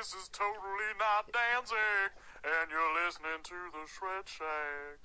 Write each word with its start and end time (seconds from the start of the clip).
this 0.00 0.14
is 0.14 0.30
totally 0.32 0.94
not 0.98 1.30
Danzig, 1.30 1.76
and 2.42 2.70
you're 2.70 3.04
listening 3.04 3.42
to 3.42 3.54
the 3.70 3.86
Shred 3.86 4.26
Shack. 4.26 4.96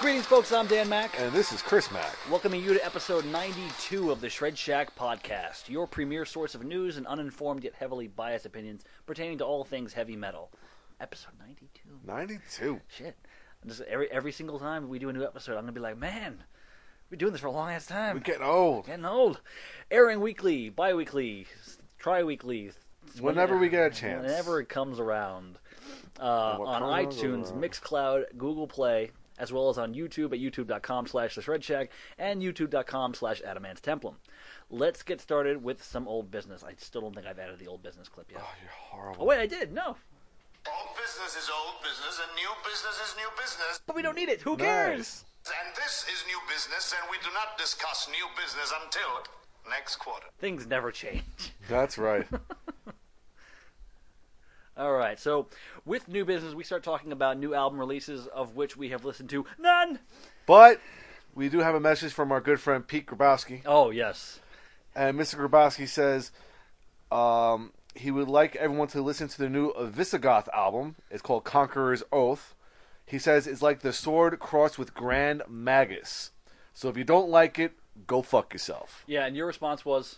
Greetings, 0.00 0.26
folks. 0.26 0.52
I'm 0.52 0.66
Dan 0.66 0.88
Mac. 0.88 1.18
And 1.20 1.32
this 1.32 1.52
is 1.52 1.62
Chris 1.62 1.92
Mack. 1.92 2.16
Welcoming 2.28 2.64
you 2.64 2.74
to 2.74 2.84
episode 2.84 3.24
92 3.26 4.10
of 4.10 4.20
the 4.20 4.28
Shred 4.28 4.58
Shack 4.58 4.96
podcast, 4.96 5.68
your 5.68 5.86
premier 5.86 6.24
source 6.24 6.56
of 6.56 6.64
news 6.64 6.96
and 6.96 7.06
uninformed 7.06 7.62
yet 7.62 7.74
heavily 7.74 8.08
biased 8.08 8.44
opinions 8.44 8.82
pertaining 9.06 9.38
to 9.38 9.44
all 9.44 9.62
things 9.62 9.92
heavy 9.92 10.16
metal. 10.16 10.50
Episode 11.00 11.32
92. 11.38 11.80
92. 12.06 12.80
Shit. 12.88 13.16
Just 13.66 13.80
every 13.82 14.10
every 14.10 14.32
single 14.32 14.58
time 14.58 14.88
we 14.88 14.98
do 14.98 15.08
a 15.08 15.12
new 15.12 15.24
episode, 15.24 15.52
I'm 15.56 15.62
gonna 15.62 15.72
be 15.72 15.80
like, 15.80 15.98
man, 15.98 16.44
we're 17.10 17.16
doing 17.16 17.32
this 17.32 17.40
for 17.40 17.46
a 17.48 17.52
long 17.52 17.70
ass 17.70 17.86
time. 17.86 18.16
We're 18.16 18.20
getting 18.20 18.42
old. 18.42 18.86
Getting 18.86 19.04
old. 19.04 19.40
Airing 19.90 20.20
weekly, 20.20 20.68
bi-weekly, 20.68 21.46
tri-weekly. 21.98 22.72
Whenever 23.20 23.56
we 23.56 23.68
get 23.68 23.92
a 23.92 23.94
chance. 23.94 24.22
Whenever 24.22 24.60
it 24.60 24.68
comes 24.68 25.00
around. 25.00 25.58
Uh, 26.20 26.58
on 26.60 26.82
iTunes, 26.82 27.50
around. 27.50 27.62
Mixcloud, 27.62 28.24
Google 28.38 28.68
Play, 28.68 29.10
as 29.38 29.52
well 29.52 29.68
as 29.68 29.78
on 29.78 29.94
YouTube 29.94 30.32
at 30.32 30.38
youtube.com 30.40 31.06
slash 31.06 31.34
the 31.34 31.42
shred 31.42 31.64
shack 31.64 31.90
and 32.18 32.40
youtube.com 32.40 33.14
slash 33.14 33.42
adamant's 33.42 33.80
templum. 33.80 34.14
Let's 34.70 35.02
get 35.02 35.20
started 35.20 35.62
with 35.62 35.82
some 35.82 36.06
old 36.06 36.30
business. 36.30 36.62
I 36.62 36.74
still 36.78 37.00
don't 37.02 37.14
think 37.14 37.26
I've 37.26 37.38
added 37.38 37.58
the 37.58 37.66
old 37.66 37.82
business 37.82 38.08
clip 38.08 38.30
yet. 38.30 38.40
Oh, 38.42 38.54
you're 38.60 38.70
horrible. 38.70 39.22
Oh, 39.22 39.26
wait, 39.26 39.40
I 39.40 39.46
did. 39.46 39.72
No. 39.72 39.96
Old 40.66 40.96
business 40.96 41.36
is 41.36 41.50
old 41.50 41.82
business, 41.82 42.20
and 42.24 42.34
new 42.36 42.48
business 42.64 42.96
is 43.04 43.14
new 43.16 43.28
business. 43.36 43.80
But 43.86 43.96
we 43.96 44.02
don't 44.02 44.16
need 44.16 44.28
it. 44.30 44.40
Who 44.42 44.56
cares? 44.56 44.98
Nice. 44.98 45.24
And 45.46 45.76
this 45.76 46.06
is 46.12 46.24
new 46.26 46.38
business, 46.48 46.94
and 46.98 47.06
we 47.10 47.18
do 47.18 47.28
not 47.34 47.58
discuss 47.58 48.08
new 48.10 48.26
business 48.40 48.72
until 48.82 49.24
next 49.68 49.96
quarter. 49.96 50.26
Things 50.38 50.66
never 50.66 50.90
change. 50.90 51.22
That's 51.68 51.98
right. 51.98 52.26
All 54.76 54.92
right, 54.92 55.20
so 55.20 55.46
with 55.84 56.08
new 56.08 56.24
business, 56.24 56.52
we 56.54 56.64
start 56.64 56.82
talking 56.82 57.12
about 57.12 57.38
new 57.38 57.54
album 57.54 57.78
releases, 57.78 58.26
of 58.26 58.56
which 58.56 58.76
we 58.76 58.88
have 58.88 59.04
listened 59.04 59.30
to 59.30 59.46
none. 59.58 60.00
but 60.46 60.80
we 61.32 61.48
do 61.48 61.60
have 61.60 61.76
a 61.76 61.80
message 61.80 62.12
from 62.12 62.32
our 62.32 62.40
good 62.40 62.58
friend 62.58 62.84
Pete 62.86 63.06
Grabowski. 63.06 63.60
Oh 63.66 63.90
yes, 63.90 64.40
And 64.96 65.16
Mr. 65.18 65.36
Grabowski 65.36 65.86
says 65.86 66.32
um, 67.12 67.72
he 67.94 68.10
would 68.10 68.28
like 68.28 68.56
everyone 68.56 68.88
to 68.88 69.00
listen 69.02 69.28
to 69.28 69.38
the 69.38 69.48
new 69.48 69.72
Visigoth 69.78 70.48
album. 70.54 70.96
It's 71.10 71.22
called 71.22 71.44
Conqueror's 71.44 72.02
Oath. 72.12 72.54
He 73.06 73.18
says 73.18 73.46
it's 73.46 73.62
like 73.62 73.80
the 73.80 73.92
sword 73.92 74.38
crossed 74.38 74.78
with 74.78 74.94
Grand 74.94 75.42
Magus. 75.48 76.30
So 76.72 76.88
if 76.88 76.96
you 76.96 77.04
don't 77.04 77.28
like 77.30 77.58
it, 77.58 77.72
go 78.06 78.22
fuck 78.22 78.52
yourself. 78.52 79.04
yeah. 79.06 79.26
And 79.26 79.36
your 79.36 79.46
response 79.46 79.84
was, 79.84 80.16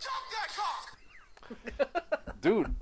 Dude. 2.41 2.75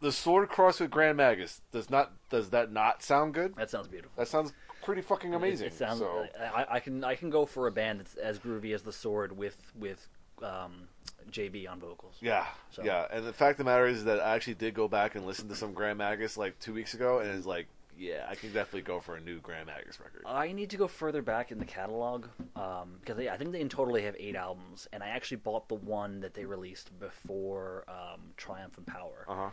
The 0.00 0.12
sword 0.12 0.48
crossed 0.48 0.80
with 0.80 0.90
Grand 0.90 1.18
Magus 1.18 1.60
does 1.72 1.90
not 1.90 2.12
does 2.30 2.50
that 2.50 2.72
not 2.72 3.02
sound 3.02 3.34
good? 3.34 3.54
"That 3.56 3.68
sounds 3.68 3.86
beautiful." 3.86 4.12
That 4.16 4.28
sounds 4.28 4.54
pretty 4.82 5.02
fucking 5.02 5.34
amazing. 5.34 5.66
It, 5.66 5.72
it 5.74 5.76
sounds. 5.76 5.98
so 5.98 6.26
I, 6.54 6.66
I 6.70 6.80
can 6.80 7.04
I 7.04 7.14
can 7.16 7.28
go 7.28 7.44
for 7.44 7.66
a 7.66 7.70
band 7.70 8.00
that's 8.00 8.14
as 8.14 8.38
groovy 8.38 8.72
as 8.74 8.80
the 8.82 8.92
Sword 8.92 9.36
with 9.36 9.58
with 9.74 10.08
um, 10.42 10.88
JB 11.30 11.68
on 11.70 11.78
vocals. 11.80 12.16
yeah, 12.20 12.46
So- 12.70 12.82
yeah. 12.82 13.06
And 13.10 13.26
the 13.26 13.32
fact 13.32 13.52
of 13.60 13.64
the 13.66 13.70
matter 13.70 13.86
is 13.86 14.04
that 14.04 14.20
I 14.20 14.34
actually 14.34 14.54
did 14.54 14.74
go 14.74 14.88
back 14.88 15.14
and 15.14 15.26
listen 15.26 15.48
to 15.48 15.54
some 15.54 15.72
Grand 15.72 15.98
Magus 15.98 16.36
like 16.36 16.58
two 16.58 16.72
weeks 16.74 16.94
ago, 16.94 17.18
and 17.20 17.30
it's 17.30 17.46
like, 17.46 17.66
yeah, 17.98 18.24
I 18.28 18.34
can 18.34 18.50
definitely 18.52 18.80
go 18.82 18.98
for 19.00 19.16
a 19.16 19.20
new 19.20 19.40
Grand 19.40 19.66
Magus 19.66 20.00
record. 20.00 20.22
I 20.24 20.52
need 20.52 20.70
to 20.70 20.76
go 20.78 20.88
further 20.88 21.20
back 21.20 21.52
in 21.52 21.58
the 21.58 21.66
catalog 21.66 22.26
um, 22.56 22.96
because 23.00 23.16
they, 23.18 23.28
I 23.28 23.36
think 23.36 23.52
they 23.52 23.60
in 23.60 23.68
total 23.68 23.92
they 23.94 24.02
have 24.02 24.16
eight 24.18 24.36
albums, 24.36 24.88
and 24.92 25.02
I 25.02 25.08
actually 25.08 25.36
bought 25.38 25.68
the 25.68 25.74
one 25.74 26.20
that 26.20 26.32
they 26.34 26.46
released 26.46 26.98
before 26.98 27.84
um, 27.88 28.20
Triumph 28.38 28.78
and 28.78 28.86
Power, 28.86 29.26
Uh 29.28 29.50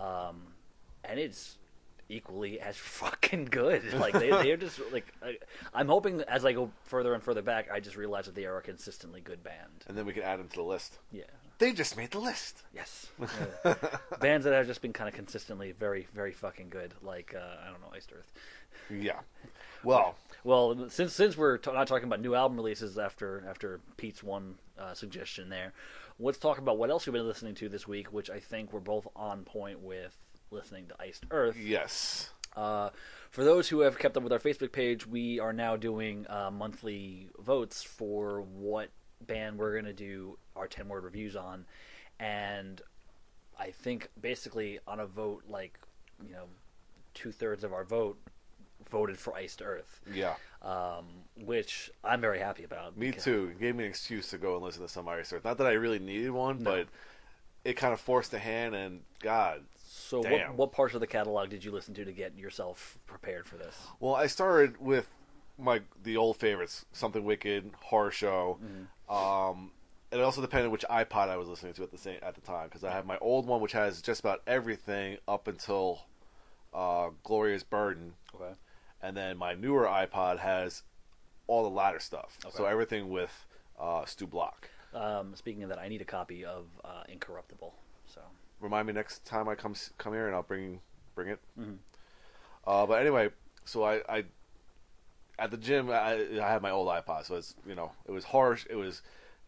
huh. 0.00 0.04
um, 0.28 0.42
and 1.04 1.20
it's 1.20 1.58
equally 2.08 2.60
as 2.60 2.76
fucking 3.00 3.46
good. 3.46 3.82
Like 3.94 4.12
they 4.14 4.30
they're 4.30 4.56
just 4.56 4.80
like 4.92 5.06
I, 5.22 5.38
I'm 5.74 5.88
hoping 5.88 6.20
as 6.22 6.44
I 6.44 6.52
go 6.52 6.70
further 6.84 7.14
and 7.14 7.22
further 7.22 7.42
back, 7.42 7.68
I 7.72 7.80
just 7.80 7.96
realize 7.96 8.26
that 8.26 8.34
they 8.34 8.44
are 8.46 8.58
a 8.58 8.62
consistently 8.62 9.20
good 9.20 9.42
band. 9.42 9.84
And 9.88 9.96
then 9.96 10.06
we 10.06 10.12
can 10.12 10.22
add 10.22 10.38
them 10.38 10.48
to 10.48 10.56
the 10.56 10.62
list. 10.62 10.98
Yeah. 11.12 11.24
They 11.58 11.72
just 11.72 11.96
made 11.96 12.10
the 12.10 12.18
list. 12.18 12.64
Yes. 12.74 13.08
Yeah. 13.64 13.74
Bands 14.20 14.44
that 14.44 14.52
have 14.52 14.66
just 14.66 14.82
been 14.82 14.92
kind 14.92 15.08
of 15.08 15.14
consistently 15.14 15.72
very, 15.72 16.06
very 16.14 16.32
fucking 16.32 16.68
good, 16.68 16.92
like 17.02 17.34
uh, 17.34 17.56
I 17.66 17.70
don't 17.70 17.80
know, 17.80 17.88
Iced 17.94 18.12
Earth. 18.12 18.30
Yeah. 18.90 19.20
Well, 19.82 20.16
Well, 20.44 20.88
since 20.90 21.14
since 21.14 21.36
we're 21.36 21.56
t- 21.58 21.72
not 21.72 21.86
talking 21.88 22.04
about 22.06 22.20
new 22.20 22.34
album 22.34 22.56
releases 22.58 22.98
after 22.98 23.42
after 23.48 23.80
Pete's 23.96 24.22
one 24.22 24.56
uh, 24.78 24.92
suggestion 24.92 25.48
there, 25.48 25.72
let's 26.18 26.38
talk 26.38 26.58
about 26.58 26.76
what 26.76 26.90
else 26.90 27.06
we've 27.06 27.14
been 27.14 27.26
listening 27.26 27.54
to 27.56 27.68
this 27.70 27.88
week, 27.88 28.12
which 28.12 28.28
I 28.28 28.38
think 28.38 28.72
we're 28.72 28.80
both 28.80 29.06
on 29.16 29.44
point 29.44 29.80
with 29.80 30.14
listening 30.50 30.86
to 30.88 30.94
Iced 31.00 31.26
Earth. 31.30 31.56
yes. 31.58 32.30
Uh, 32.56 32.88
for 33.30 33.44
those 33.44 33.68
who 33.68 33.80
have 33.80 33.98
kept 33.98 34.16
up 34.16 34.22
with 34.22 34.32
our 34.32 34.38
Facebook 34.38 34.72
page, 34.72 35.06
we 35.06 35.38
are 35.38 35.52
now 35.52 35.76
doing 35.76 36.26
uh, 36.30 36.50
monthly 36.50 37.28
votes 37.38 37.82
for 37.82 38.40
what 38.40 38.88
band 39.26 39.58
we're 39.58 39.72
going 39.72 39.84
to 39.84 39.92
do 39.92 40.38
our 40.54 40.66
10 40.66 40.88
word 40.88 41.04
reviews 41.04 41.36
on. 41.36 41.66
And 42.18 42.80
I 43.58 43.72
think 43.72 44.08
basically 44.20 44.78
on 44.86 45.00
a 45.00 45.06
vote, 45.06 45.42
like, 45.48 45.78
you 46.26 46.32
know, 46.32 46.44
two 47.12 47.30
thirds 47.30 47.62
of 47.62 47.74
our 47.74 47.84
vote 47.84 48.18
voted 48.90 49.18
for 49.18 49.34
Iced 49.34 49.60
Earth, 49.62 50.00
Yeah. 50.10 50.36
um, 50.62 51.04
which 51.44 51.90
I'm 52.04 52.22
very 52.22 52.38
happy 52.38 52.64
about. 52.64 52.96
Me 52.96 53.10
too. 53.12 53.50
It 53.52 53.60
gave 53.60 53.74
me 53.76 53.84
an 53.84 53.90
excuse 53.90 54.30
to 54.30 54.38
go 54.38 54.54
and 54.54 54.64
listen 54.64 54.80
to 54.82 54.88
some 54.88 55.08
Iced 55.08 55.32
Earth. 55.34 55.44
Not 55.44 55.58
that 55.58 55.66
I 55.66 55.72
really 55.72 55.98
needed 55.98 56.30
one, 56.30 56.62
No. 56.62 56.70
but 56.70 56.88
it 57.66 57.74
kind 57.74 57.92
of 57.92 58.00
forced 58.00 58.32
a 58.34 58.38
hand. 58.38 58.74
And 58.74 59.00
God, 59.20 59.62
So, 59.84 60.18
what, 60.18 60.28
Damn. 60.28 60.56
what 60.56 60.72
parts 60.72 60.94
of 60.94 61.00
the 61.00 61.06
catalog 61.06 61.50
did 61.50 61.64
you 61.64 61.72
listen 61.72 61.94
to 61.94 62.04
to 62.04 62.12
get 62.12 62.36
yourself 62.38 62.98
prepared 63.06 63.46
for 63.46 63.56
this? 63.56 63.76
Well, 64.00 64.14
I 64.14 64.26
started 64.28 64.80
with 64.80 65.08
my 65.58 65.80
the 66.02 66.16
old 66.16 66.36
favorites, 66.36 66.84
something 66.92 67.24
wicked, 67.24 67.70
horror 67.82 68.10
show. 68.10 68.58
Um, 69.08 69.72
it 70.12 70.20
also 70.20 70.40
depended 70.40 70.70
which 70.70 70.84
iPod 70.90 71.28
I 71.28 71.36
was 71.36 71.48
listening 71.48 71.72
to 71.74 71.82
at 71.82 71.90
the 71.90 71.98
same 71.98 72.18
at 72.22 72.34
the 72.34 72.40
time 72.40 72.66
because 72.68 72.84
I 72.84 72.92
have 72.92 73.06
my 73.06 73.18
old 73.18 73.46
one 73.46 73.60
which 73.60 73.72
has 73.72 74.00
just 74.02 74.20
about 74.20 74.42
everything 74.46 75.18
up 75.26 75.48
until 75.48 76.02
uh, 76.74 77.08
Glorious 77.24 77.62
Burden, 77.64 78.12
Okay. 78.34 78.52
and 79.02 79.16
then 79.16 79.36
my 79.38 79.54
newer 79.54 79.86
iPod 79.86 80.38
has 80.38 80.82
all 81.48 81.62
the 81.62 81.70
latter 81.70 81.98
stuff. 82.00 82.36
So 82.54 82.66
everything 82.66 83.08
with 83.08 83.46
uh, 83.80 84.04
Stu 84.04 84.26
Block. 84.26 84.68
Um, 84.96 85.34
speaking 85.36 85.62
of 85.62 85.68
that, 85.68 85.78
I 85.78 85.88
need 85.88 86.00
a 86.00 86.06
copy 86.06 86.44
of 86.44 86.64
uh, 86.84 87.02
Incorruptible. 87.08 87.72
So. 88.06 88.20
Remind 88.60 88.86
me 88.86 88.94
next 88.94 89.24
time 89.26 89.48
I 89.48 89.54
come 89.54 89.74
come 89.98 90.14
here 90.14 90.26
and 90.26 90.34
I'll 90.34 90.42
bring 90.42 90.80
bring 91.14 91.28
it. 91.28 91.38
Mhm. 91.58 91.76
Uh, 92.66 92.86
but 92.86 93.00
anyway, 93.00 93.28
so 93.64 93.84
I, 93.84 94.00
I 94.08 94.24
at 95.38 95.50
the 95.50 95.58
gym 95.58 95.90
I, 95.90 96.26
I 96.42 96.50
had 96.50 96.62
my 96.62 96.70
old 96.70 96.88
iPod, 96.88 97.26
so 97.26 97.34
it's 97.34 97.54
you 97.66 97.74
know 97.74 97.92
it 98.06 98.12
was 98.12 98.24
harsh. 98.24 98.66
It 98.70 98.76
was 98.76 99.02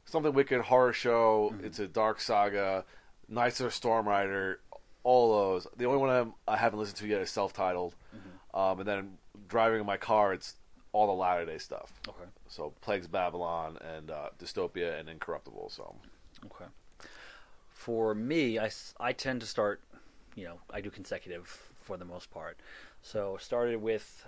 something 0.05 0.33
wicked 0.35 0.61
horror 0.61 0.93
show. 0.93 1.55
It's 1.63 1.79
a 1.79 1.89
dark 1.89 2.21
saga, 2.21 2.85
Knights 3.29 3.61
of 3.61 3.67
the 3.67 3.71
Storm 3.73 4.07
Rider, 4.07 4.61
all 5.03 5.33
those. 5.33 5.67
The 5.77 5.87
only 5.87 5.99
one 5.99 6.11
I'm, 6.11 6.35
I 6.47 6.57
haven't 6.59 6.79
listened 6.79 6.99
to 6.99 7.07
yet 7.07 7.21
is 7.23 7.31
self-titled. 7.31 7.95
Um, 8.55 8.81
and 8.81 8.89
then 8.89 9.19
driving 9.49 9.81
in 9.81 9.87
my 9.87 9.97
car, 9.99 10.33
it's 10.33 10.55
all 10.93 11.07
the 11.07 11.13
latter 11.13 11.45
day 11.45 11.59
stuff. 11.59 11.93
Okay. 12.09 12.29
So 12.49 12.73
Plagues 12.81 13.07
Babylon 13.07 13.79
and 13.97 14.11
uh, 14.11 14.29
Dystopia 14.39 14.99
and 14.99 15.09
Incorruptible. 15.09 15.71
So 15.71 15.95
Okay. 16.47 16.67
For 17.71 18.15
me, 18.15 18.59
I, 18.59 18.71
I 18.99 19.13
tend 19.13 19.41
to 19.41 19.47
start, 19.47 19.81
you 20.35 20.45
know, 20.45 20.59
I 20.73 20.81
do 20.81 20.91
consecutive 20.91 21.47
for 21.85 21.97
the 21.97 22.05
most 22.05 22.31
part. 22.31 22.59
So 23.03 23.37
started 23.41 23.81
with 23.81 24.27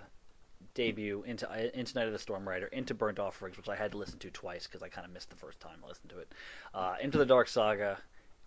debut 0.73 1.23
into 1.25 1.47
into 1.77 1.95
Night 1.95 2.07
of 2.07 2.13
the 2.13 2.19
Storm 2.19 2.47
Rider, 2.47 2.67
into 2.67 2.93
Burnt 2.93 3.19
Offerings, 3.19 3.57
which 3.57 3.67
I 3.69 3.75
had 3.75 3.91
to 3.91 3.97
listen 3.97 4.19
to 4.19 4.29
twice 4.31 4.67
because 4.67 4.81
I 4.81 4.89
kind 4.89 5.05
of 5.05 5.13
missed 5.13 5.29
the 5.29 5.35
first 5.35 5.59
time 5.59 5.77
I 5.83 5.87
listened 5.87 6.09
to 6.11 6.19
it. 6.19 6.31
Uh, 6.73 6.95
into 7.01 7.17
the 7.17 7.25
Dark 7.25 7.47
Saga, 7.47 7.97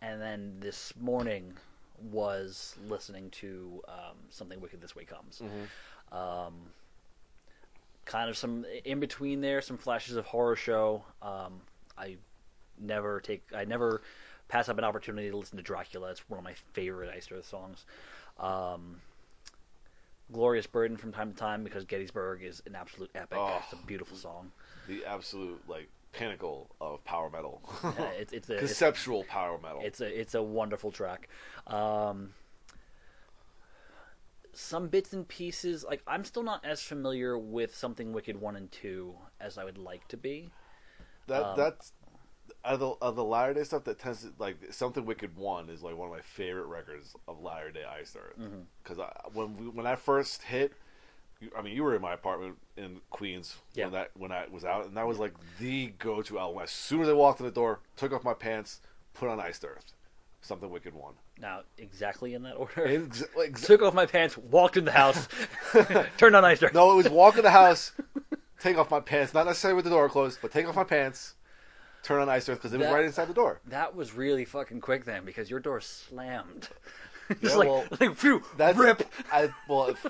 and 0.00 0.20
then 0.20 0.56
this 0.60 0.92
morning 1.00 1.52
was 2.10 2.76
listening 2.88 3.30
to 3.30 3.82
um, 3.88 4.16
Something 4.30 4.60
Wicked 4.60 4.80
This 4.80 4.96
Way 4.96 5.04
Comes. 5.04 5.42
Um, 6.12 6.54
kind 8.04 8.28
of 8.30 8.36
some 8.36 8.64
in 8.84 9.00
between 9.00 9.40
there, 9.40 9.60
some 9.60 9.76
flashes 9.78 10.16
of 10.16 10.26
horror 10.26 10.56
show. 10.56 11.02
Um, 11.22 11.60
I 11.96 12.16
never 12.78 13.20
take, 13.20 13.42
I 13.54 13.64
never 13.64 14.02
pass 14.48 14.68
up 14.68 14.78
an 14.78 14.84
opportunity 14.84 15.30
to 15.30 15.36
listen 15.36 15.56
to 15.56 15.62
Dracula. 15.62 16.10
It's 16.10 16.28
one 16.28 16.38
of 16.38 16.44
my 16.44 16.54
favorite 16.72 17.10
Iced 17.14 17.32
Earth 17.32 17.46
songs. 17.48 17.84
Um, 18.38 19.00
Glorious 20.32 20.66
Burden 20.66 20.96
from 20.96 21.12
time 21.12 21.32
to 21.32 21.38
time 21.38 21.64
because 21.64 21.84
Gettysburg 21.84 22.42
is 22.42 22.62
an 22.66 22.74
absolute 22.74 23.10
epic. 23.14 23.38
Oh. 23.40 23.60
It's 23.62 23.72
a 23.72 23.86
beautiful 23.86 24.16
song. 24.16 24.50
the 24.88 25.04
absolute 25.04 25.62
like 25.68 25.88
pinnacle 26.12 26.70
of 26.80 27.04
power 27.04 27.28
metal, 27.28 27.60
Uh, 27.82 27.92
it's 28.18 28.32
it's 28.32 28.48
a 28.48 28.52
it's, 28.58 28.60
conceptual 28.60 29.24
power 29.24 29.58
metal. 29.62 29.80
it's 29.84 30.00
a 30.00 30.20
it's 30.20 30.34
a 30.34 30.42
wonderful 30.42 30.90
track. 30.92 31.28
Um, 31.66 32.32
some 34.56 34.88
bits 34.88 35.12
and 35.12 35.26
pieces. 35.26 35.84
Like 35.84 36.02
I'm 36.06 36.24
still 36.24 36.42
not 36.42 36.64
as 36.64 36.82
familiar 36.82 37.38
with 37.38 37.74
something 37.74 38.12
Wicked 38.12 38.40
one 38.40 38.56
and 38.56 38.70
two 38.70 39.14
as 39.40 39.58
I 39.58 39.64
would 39.64 39.78
like 39.78 40.06
to 40.08 40.16
be. 40.16 40.50
That 41.26 41.42
Um, 41.42 41.56
that's 41.56 41.92
of 42.64 42.78
the 42.80 42.88
of 43.00 43.16
the 43.16 43.24
Latter 43.24 43.54
Day 43.54 43.64
stuff 43.64 43.84
that 43.84 43.98
tends 43.98 44.22
to 44.22 44.32
like 44.38 44.56
something 44.70 45.04
Wicked 45.06 45.36
One 45.36 45.68
is 45.68 45.82
like 45.82 45.96
one 45.96 46.08
of 46.08 46.14
my 46.14 46.20
favorite 46.22 46.66
records 46.66 47.14
of 47.28 47.40
Latter 47.40 47.70
Day 47.70 47.84
Earth 47.84 48.38
Mm-hmm. 48.38 48.60
because 48.82 48.98
when 49.32 49.56
we, 49.56 49.68
when 49.68 49.86
I 49.86 49.96
first 49.96 50.42
hit, 50.42 50.72
I 51.56 51.62
mean 51.62 51.74
you 51.74 51.82
were 51.82 51.94
in 51.94 52.02
my 52.02 52.12
apartment 52.14 52.56
in 52.76 53.00
Queens 53.10 53.56
Yeah. 53.74 53.84
when 53.86 53.92
that 53.94 54.10
when 54.16 54.32
I 54.32 54.46
was 54.50 54.64
out 54.64 54.86
and 54.86 54.96
that 54.96 55.06
was 55.06 55.18
like 55.18 55.34
the 55.58 55.88
go 55.98 56.22
to 56.22 56.38
album. 56.38 56.62
As 56.62 56.70
soon 56.70 57.00
as 57.02 57.08
I 57.08 57.12
walked 57.12 57.40
in 57.40 57.46
the 57.46 57.52
door, 57.52 57.80
took 57.96 58.12
off 58.12 58.24
my 58.24 58.34
pants, 58.34 58.80
put 59.14 59.28
on 59.28 59.40
Iced 59.40 59.64
Earth, 59.64 59.92
something 60.42 60.70
Wicked 60.70 60.94
One. 60.94 61.14
Now, 61.40 61.60
exactly 61.78 62.34
in 62.34 62.42
that 62.44 62.54
order. 62.54 62.86
Ex- 62.86 63.24
like, 63.36 63.60
Took 63.60 63.82
off 63.82 63.92
my 63.94 64.06
pants, 64.06 64.38
walked 64.38 64.76
in 64.76 64.84
the 64.84 64.92
house, 64.92 65.28
turned 66.16 66.36
on 66.36 66.44
ice. 66.44 66.62
Earth. 66.62 66.72
no, 66.74 66.92
it 66.92 66.96
was 66.96 67.08
walk 67.08 67.36
in 67.36 67.42
the 67.42 67.50
house, 67.50 67.92
take 68.60 68.78
off 68.78 68.90
my 68.90 69.00
pants, 69.00 69.34
not 69.34 69.46
necessarily 69.46 69.74
with 69.76 69.84
the 69.84 69.90
door 69.90 70.08
closed, 70.08 70.38
but 70.40 70.52
take 70.52 70.66
off 70.68 70.76
my 70.76 70.84
pants, 70.84 71.34
turn 72.04 72.20
on 72.20 72.28
ice 72.28 72.48
Earth 72.48 72.58
because 72.58 72.72
it 72.72 72.78
was 72.78 72.86
That- 72.86 72.94
right 72.94 73.04
inside 73.04 73.26
the 73.28 73.34
door. 73.34 73.60
That 73.66 73.94
was 73.96 74.14
really 74.14 74.44
fucking 74.44 74.80
quick 74.80 75.04
then 75.04 75.24
because 75.24 75.50
your 75.50 75.60
door 75.60 75.80
slammed. 75.80 76.68
Just 77.40 77.42
Yeah, 77.42 77.56
like, 77.56 77.68
well, 77.68 77.84
like 78.00 78.16
phew, 78.16 78.42
That's 78.56 78.78
rip. 78.78 79.02
I 79.32 79.50
well, 79.68 79.86
if, 79.88 80.06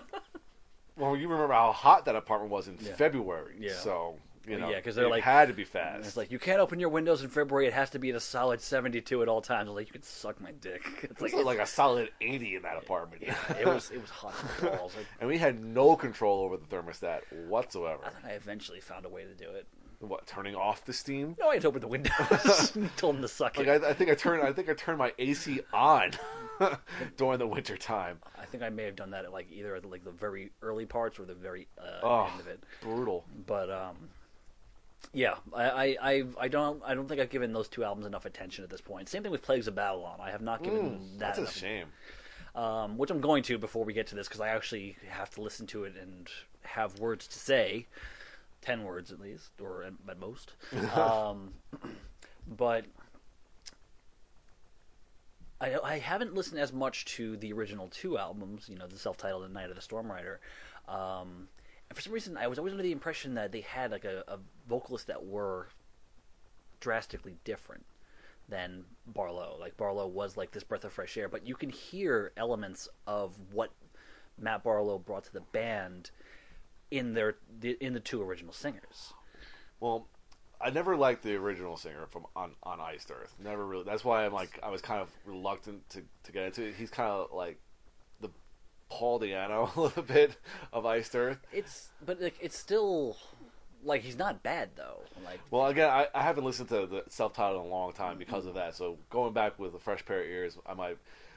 well, 0.97 1.17
you 1.17 1.29
remember 1.29 1.55
how 1.55 1.73
hot 1.73 2.05
that 2.05 2.17
apartment 2.17 2.51
was 2.53 2.69
in. 2.69 2.77
February. 2.77 3.57
Yeah. 3.59 3.73
So 3.73 4.17
you 4.47 4.59
know, 4.59 4.71
Yeah, 4.71 4.81
'cause 4.81 4.95
they're 4.95 5.07
it 5.07 5.11
like- 5.11 5.23
had 5.23 5.49
to 5.49 5.55
be 5.55 5.65
fast. 5.65 6.07
it's 6.07 6.17
like 6.17 6.31
you 6.31 6.39
can't 6.39 6.61
open 6.61 6.79
your 6.81 6.89
windows 6.89 7.23
in 7.23 7.29
February. 7.29 7.67
It 7.67 7.73
has 7.73 7.91
to 7.91 7.99
be 7.99 8.11
at 8.11 8.17
a 8.17 8.21
solid 8.21 8.61
seventy-two 8.61 9.23
at 9.23 9.29
all 9.29 9.41
times. 9.41 9.69
I 9.69 9.71
was 9.71 9.77
like, 9.77 9.87
you 9.89 9.93
can 9.93 10.03
suck 10.03 10.41
my 10.41 10.53
dick. 10.53 10.83
It's 11.11 11.21
like, 11.21 11.33
like, 11.33 11.45
like 11.45 11.59
a 11.59 11.67
solid 11.67 12.11
eighty 12.21 12.57
in 12.57 12.63
that 12.63 12.77
apartment. 12.77 13.23
it 13.23 13.67
was 13.67 13.91
it 13.91 14.01
was 14.01 14.11
hot 14.11 14.35
balls. 14.61 14.95
Like, 14.97 15.07
and 15.21 15.29
we 15.29 15.39
had 15.39 15.63
no 15.65 15.97
control 15.97 16.45
over 16.45 16.57
the 16.57 16.67
thermostat 16.67 17.21
I 17.33 17.37
whatsoever. 17.49 18.03
think 18.05 18.25
I 18.25 18.31
eventually 18.31 18.81
found 18.81 19.05
a 19.07 19.09
way 19.09 19.25
to 19.25 19.35
do 19.35 19.51
it. 19.51 19.67
What 20.01 20.27
turning 20.27 20.55
off 20.55 20.85
the 20.85 20.93
steam? 20.93 21.35
No, 21.41 21.49
I 21.49 21.55
had 21.55 21.63
to 21.63 21.69
open 21.69 21.81
the 21.81 21.89
windows. 21.89 22.77
Told 22.99 23.17
him 23.17 23.23
to 23.23 23.29
suck 23.29 23.57
Like 23.57 23.69
it. 23.69 23.83
I, 23.85 23.91
I 23.91 23.93
think 23.95 24.11
I 24.11 24.15
turned 24.15 24.43
I 24.43 24.53
think 24.53 24.69
I 24.69 24.75
turned 24.75 24.99
my 24.99 25.13
AC 25.19 25.61
on 25.73 26.11
during 27.17 27.39
the 27.39 27.47
winter 27.47 27.77
time. 27.77 28.19
I 28.39 28.45
think 28.45 28.63
I 28.63 28.69
may 28.69 28.85
have 28.85 28.97
done 28.97 29.11
that 29.11 29.25
at 29.25 29.33
like 29.33 29.51
either 29.51 29.75
at 29.77 29.85
like 29.85 30.05
the 30.05 30.11
very 30.11 30.51
early 30.63 30.85
parts 30.85 31.19
or 31.19 31.25
the 31.25 31.35
very 31.35 31.69
uh, 31.79 32.01
Oh, 32.03 32.29
end 32.33 32.41
of 32.41 32.49
it. 32.49 32.63
brutal. 32.83 33.25
But 33.47 33.71
um, 33.71 33.97
yeah, 35.13 35.35
I, 35.55 35.97
I 36.01 36.25
I 36.39 36.49
don't 36.49 36.83
I 36.85 36.95
don't 36.95 37.09
think 37.09 37.21
I've 37.21 37.31
given 37.31 37.53
those 37.53 37.69
two 37.69 37.85
albums 37.85 38.07
enough 38.07 38.25
attention 38.25 38.65
at 38.65 38.71
this 38.71 38.81
point. 38.81 39.09
Same 39.09 39.23
thing 39.23 39.33
with 39.33 39.43
Plagues 39.43 39.69
of 39.69 39.75
Babylon. 39.75 40.19
I 40.21 40.31
have 40.31 40.43
not 40.43 40.63
given 40.63 40.83
that 41.19 41.37
Mm, 41.37 41.37
That's 41.37 41.39
a 41.39 41.47
shame. 41.59 41.89
um, 42.55 42.97
which 42.99 43.11
I'm 43.11 43.21
going 43.21 43.43
to 43.45 43.59
before 43.59 43.85
we 43.85 43.93
get 43.93 44.07
to 44.09 44.15
this 44.15 44.27
because 44.29 44.41
I 44.41 44.49
actually 44.49 44.97
have 45.09 45.31
to 45.35 45.43
listen 45.43 45.67
to 45.69 45.85
it 45.85 45.95
and 46.01 46.29
have 46.63 46.99
words 46.99 47.27
to 47.29 47.39
say, 47.39 47.87
ten 48.63 48.85
words 48.85 49.13
at 49.13 49.21
least, 49.21 49.51
or 49.61 49.83
at, 49.85 49.93
at 50.09 50.19
most. 50.19 50.53
um, 50.95 51.55
but 52.47 52.87
I, 55.61 55.79
I 55.79 55.99
haven't 55.99 56.35
listened 56.35 56.61
as 56.61 56.73
much 56.73 57.05
to 57.17 57.37
the 57.37 57.53
original 57.53 57.89
two 57.89 58.19
albums, 58.19 58.69
you 58.69 58.77
know, 58.77 58.87
the 58.87 58.99
self-titled 58.99 59.45
and 59.45 59.55
Night 59.55 59.71
of 59.71 59.77
the 59.77 59.83
Storm 59.83 60.11
Rider. 60.11 60.41
Um, 60.89 61.49
and 61.89 61.97
for 61.97 62.03
some 62.03 62.13
reason, 62.13 62.37
I 62.37 62.47
was 62.47 62.59
always 62.59 62.73
under 62.73 62.83
the 62.83 62.93
impression 62.93 63.35
that 63.35 63.53
they 63.53 63.61
had 63.61 63.91
like 63.91 64.05
a, 64.05 64.25
a 64.29 64.39
vocalist 64.69 65.07
that 65.09 65.25
were 65.25 65.69
drastically 66.81 67.37
different 67.45 67.85
than 68.49 68.85
Barlow. 69.07 69.57
Like 69.59 69.77
Barlow 69.77 70.07
was 70.07 70.37
like 70.37 70.51
this 70.51 70.65
breath 70.65 70.85
of 70.85 70.93
fresh 70.93 71.17
air, 71.17 71.29
but 71.29 71.47
you 71.47 71.55
can 71.55 71.71
hear 71.71 72.33
elements 72.37 72.89
of 73.07 73.35
what 73.53 73.71
Matt 74.39 74.63
Barlow 74.65 74.99
brought 74.99 75.25
to 75.25 75.33
the 75.33 75.41
band 75.41 76.11
in 76.91 77.15
their 77.15 77.37
in 77.81 77.95
the 77.95 78.01
two 78.01 78.23
original 78.23 78.53
singers. 78.53 79.13
Well, 79.81 80.07
I 80.61 80.71
never 80.71 80.97
liked 80.97 81.23
the 81.23 81.35
original 81.37 81.77
singer 81.77 82.07
from 82.11 82.27
on 82.35 82.53
on 82.63 82.81
Iced 82.81 83.11
Earth. 83.11 83.35
Never 83.43 83.65
really. 83.67 83.85
That's 83.85 84.05
why 84.05 84.25
I'm 84.25 84.33
like 84.33 84.59
I 84.63 84.71
was 84.71 84.81
kind 84.81 85.01
of 85.01 85.11
reluctant 85.25 85.89
to 85.91 86.03
to 86.25 86.33
get 86.33 86.45
into 86.45 86.65
it. 86.65 86.75
He's 86.77 86.91
kind 86.91 87.11
of 87.11 87.29
like 87.33 87.59
Paul 88.95 89.19
Di'Anno 89.19 89.75
a 89.77 89.81
little 89.81 90.05
bit 90.05 90.37
of 90.73 90.87
Iced 90.87 91.17
Earth. 91.17 91.39
It's 91.53 91.89
but 92.07 92.21
like 92.21 92.37
it's 92.41 92.57
still 92.57 93.17
like 93.83 94.03
he's 94.03 94.17
not 94.17 94.45
bad 94.45 94.71
though. 94.77 95.01
Like 95.25 95.41
Well, 95.51 95.67
again, 95.67 95.91
I, 95.91 96.07
I 96.15 96.23
haven't 96.23 96.45
listened 96.45 96.69
to 96.69 96.87
the 96.87 97.03
self-titled 97.09 97.65
in 97.65 97.71
a 97.71 97.75
long 97.75 97.93
time 97.93 98.19
because 98.19 98.47
of 98.47 98.55
that. 98.55 98.77
So 98.77 98.97
going 99.11 99.33
back 99.33 99.59
with 99.59 99.75
a 99.75 99.81
fresh 99.81 100.05
pair 100.05 100.21
of 100.21 100.27
ears, 100.27 100.57
I 100.65 100.75
might. 100.75 100.97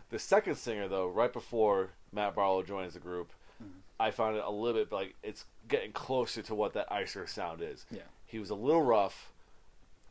The 0.09 0.19
second 0.19 0.55
singer, 0.55 0.87
though, 0.87 1.07
right 1.07 1.33
before 1.33 1.89
Matt 2.13 2.35
Barlow 2.35 2.63
joins 2.63 2.93
the 2.93 2.99
group, 2.99 3.31
mm-hmm. 3.61 3.71
I 3.99 4.11
found 4.11 4.37
it 4.37 4.43
a 4.45 4.51
little 4.51 4.79
bit 4.79 4.91
like 4.91 5.15
it's 5.23 5.45
getting 5.67 5.91
closer 5.91 6.43
to 6.43 6.55
what 6.55 6.73
that 6.73 6.91
Iced 6.91 7.17
Earth 7.17 7.31
sound 7.31 7.61
is. 7.63 7.85
Yeah. 7.91 8.01
He 8.27 8.37
was 8.37 8.51
a 8.51 8.55
little 8.55 8.83
rough. 8.83 9.31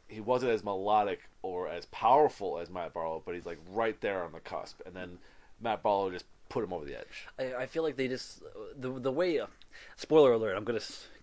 He 0.08 0.20
wasn't 0.20 0.52
as 0.52 0.64
melodic 0.64 1.20
or 1.42 1.68
as 1.68 1.86
powerful 1.86 2.58
as 2.58 2.70
Matt 2.70 2.92
Barlow, 2.92 3.22
but 3.24 3.36
he's 3.36 3.46
like 3.46 3.58
right 3.70 3.98
there 4.00 4.24
on 4.24 4.32
the 4.32 4.40
cusp. 4.40 4.80
And 4.84 4.94
then 4.94 5.18
Matt 5.60 5.82
Barlow 5.82 6.10
just 6.10 6.26
put 6.48 6.64
him 6.64 6.72
over 6.72 6.84
the 6.84 6.98
edge. 6.98 7.26
I, 7.38 7.62
I 7.62 7.66
feel 7.66 7.82
like 7.82 7.96
they 7.96 8.08
just 8.08 8.42
the 8.78 8.90
the 9.00 9.12
way. 9.12 9.38
Uh, 9.40 9.46
spoiler 9.96 10.32
alert! 10.32 10.56
I'm 10.56 10.64
gonna 10.64 10.80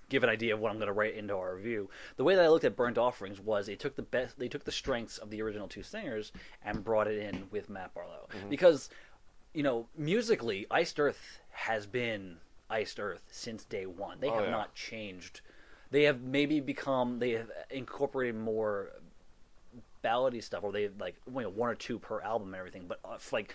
give 0.09 0.23
an 0.23 0.29
idea 0.29 0.53
of 0.53 0.59
what 0.59 0.71
I'm 0.71 0.79
gonna 0.79 0.93
write 0.93 1.15
into 1.15 1.35
our 1.35 1.55
review. 1.55 1.89
The 2.17 2.23
way 2.23 2.35
that 2.35 2.43
I 2.43 2.49
looked 2.49 2.65
at 2.65 2.75
Burnt 2.75 2.97
Offerings 2.97 3.39
was 3.39 3.65
they 3.65 3.75
took 3.75 3.95
the 3.95 4.01
best, 4.03 4.37
they 4.37 4.47
took 4.47 4.63
the 4.63 4.71
strengths 4.71 5.17
of 5.17 5.29
the 5.29 5.41
original 5.41 5.67
two 5.67 5.83
singers 5.83 6.31
and 6.63 6.83
brought 6.83 7.07
it 7.07 7.17
in 7.19 7.47
with 7.51 7.69
Matt 7.69 7.93
Barlow 7.93 8.27
because 8.49 8.89
you 9.53 9.63
know 9.63 9.87
musically, 9.97 10.67
Iced 10.69 10.99
Earth 10.99 11.39
has 11.51 11.85
been 11.85 12.37
Iced 12.69 12.99
Earth 12.99 13.23
since 13.31 13.63
day 13.63 13.85
one. 13.85 14.19
They 14.19 14.29
Oh, 14.29 14.35
have 14.35 14.45
yeah. 14.45 14.51
not 14.51 14.75
changed. 14.75 15.41
They 15.91 16.03
have 16.03 16.21
maybe 16.21 16.59
become 16.59 17.19
they 17.19 17.31
have 17.31 17.49
incorporated 17.69 18.35
more 18.35 18.89
ballady 20.03 20.43
stuff, 20.43 20.63
or 20.63 20.71
they 20.71 20.89
like 20.99 21.15
you 21.33 21.41
know, 21.41 21.49
one 21.49 21.69
or 21.69 21.75
two 21.75 21.97
per 21.99 22.19
album 22.21 22.47
and 22.49 22.55
everything. 22.57 22.85
But 22.87 22.99
uh, 23.05 23.17
like 23.31 23.53